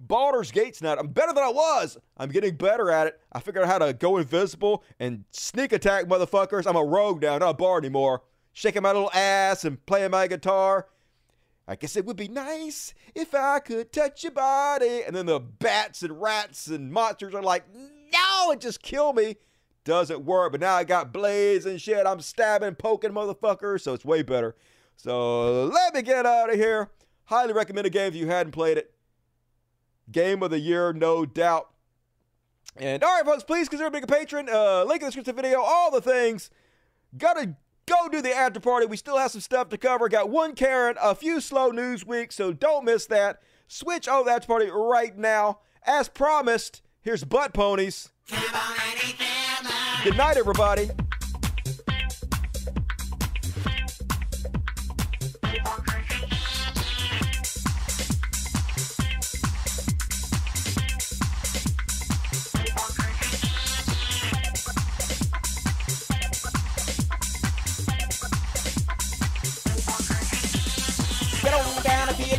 Baldur's 0.00 0.50
Gate's 0.50 0.78
tonight. 0.78 0.98
I'm 0.98 1.08
better 1.08 1.32
than 1.32 1.44
I 1.44 1.50
was. 1.50 1.98
I'm 2.16 2.30
getting 2.30 2.56
better 2.56 2.90
at 2.90 3.06
it. 3.06 3.20
I 3.32 3.40
figured 3.40 3.64
out 3.64 3.70
how 3.70 3.78
to 3.78 3.92
go 3.92 4.16
invisible 4.16 4.82
and 4.98 5.24
sneak 5.30 5.72
attack 5.72 6.06
motherfuckers. 6.06 6.66
I'm 6.66 6.76
a 6.76 6.84
rogue 6.84 7.22
now, 7.22 7.38
not 7.38 7.50
a 7.50 7.54
bard 7.54 7.84
anymore. 7.84 8.22
Shaking 8.52 8.82
my 8.82 8.92
little 8.92 9.10
ass 9.12 9.64
and 9.64 9.84
playing 9.86 10.10
my 10.10 10.26
guitar. 10.26 10.88
I 11.66 11.76
guess 11.76 11.96
it 11.96 12.04
would 12.04 12.16
be 12.16 12.28
nice 12.28 12.92
if 13.14 13.34
I 13.34 13.60
could 13.60 13.92
touch 13.92 14.24
your 14.24 14.32
body. 14.32 15.02
And 15.06 15.14
then 15.14 15.26
the 15.26 15.40
bats 15.40 16.02
and 16.02 16.20
rats 16.20 16.66
and 16.66 16.92
monsters 16.92 17.34
are 17.34 17.42
like, 17.42 17.64
no, 17.72 18.50
it 18.50 18.60
just 18.60 18.82
kill 18.82 19.12
me. 19.12 19.36
Doesn't 19.84 20.24
work. 20.24 20.52
But 20.52 20.60
now 20.60 20.74
I 20.74 20.84
got 20.84 21.12
blades 21.12 21.64
and 21.66 21.80
shit. 21.80 22.06
I'm 22.06 22.20
stabbing, 22.20 22.74
poking 22.74 23.12
motherfuckers. 23.12 23.82
So 23.82 23.94
it's 23.94 24.04
way 24.04 24.22
better. 24.22 24.56
So 24.96 25.64
let 25.66 25.94
me 25.94 26.02
get 26.02 26.26
out 26.26 26.50
of 26.50 26.56
here. 26.56 26.90
Highly 27.24 27.52
recommend 27.52 27.86
a 27.86 27.90
game 27.90 28.08
if 28.08 28.14
you 28.14 28.26
hadn't 28.26 28.52
played 28.52 28.76
it. 28.76 28.92
Game 30.10 30.42
of 30.42 30.50
the 30.50 30.58
year, 30.58 30.92
no 30.92 31.24
doubt. 31.24 31.68
And 32.76 33.02
all 33.04 33.16
right, 33.16 33.24
folks, 33.24 33.44
please 33.44 33.68
consider 33.68 33.90
being 33.90 34.04
a 34.04 34.06
patron. 34.06 34.48
Uh, 34.48 34.84
link 34.84 35.02
in 35.02 35.06
the 35.06 35.12
description 35.12 35.36
video, 35.36 35.60
all 35.60 35.90
the 35.90 36.00
things. 36.00 36.50
Gotta 37.16 37.56
go 37.86 38.08
do 38.08 38.22
the 38.22 38.34
after 38.34 38.60
party. 38.60 38.86
We 38.86 38.96
still 38.96 39.18
have 39.18 39.30
some 39.30 39.40
stuff 39.40 39.68
to 39.68 39.78
cover. 39.78 40.08
Got 40.08 40.30
one 40.30 40.54
Karen, 40.54 40.96
a 41.00 41.14
few 41.14 41.40
slow 41.40 41.70
news 41.70 42.06
weeks, 42.06 42.34
so 42.34 42.52
don't 42.52 42.84
miss 42.84 43.06
that. 43.06 43.40
Switch 43.68 44.08
over 44.08 44.24
the 44.24 44.32
after 44.32 44.46
party 44.46 44.70
right 44.70 45.16
now. 45.16 45.60
As 45.84 46.08
promised, 46.08 46.82
here's 47.00 47.24
Butt 47.24 47.52
Ponies. 47.52 48.10
Good 50.04 50.16
night, 50.16 50.36
everybody. 50.36 50.90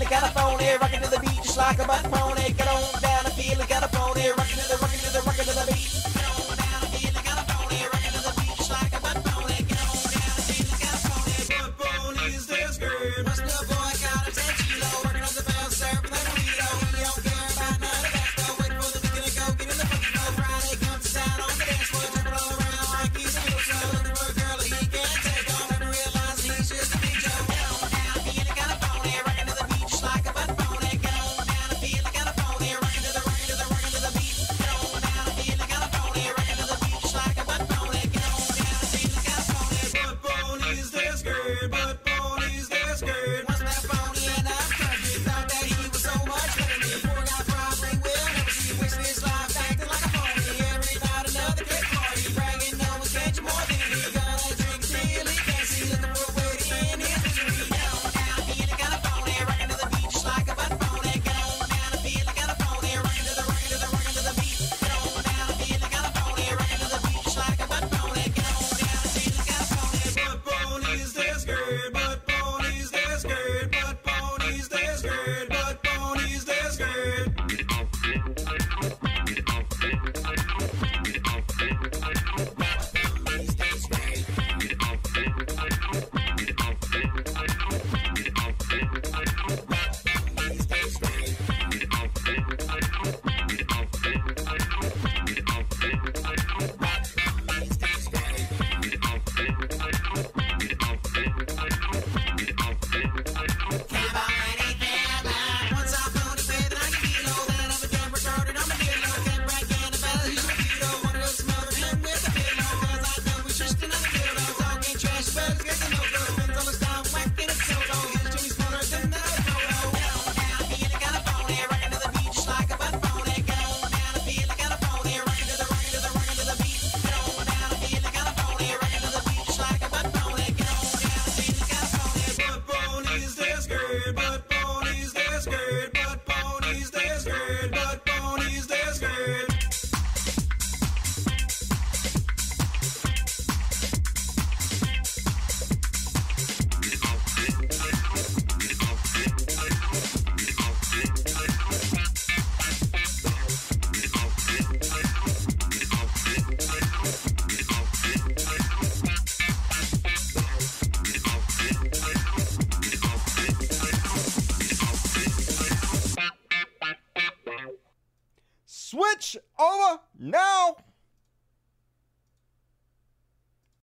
California, 0.05 0.77
rockin' 0.81 1.01
to 1.01 1.09
the 1.09 1.19
beat 1.19 1.43
just 1.43 1.57
like 1.57 1.79
a 1.79 1.85
butt 1.85 2.03
pony. 2.11 2.53
Get 2.53 2.67
on 2.67 3.01
down. 3.01 3.12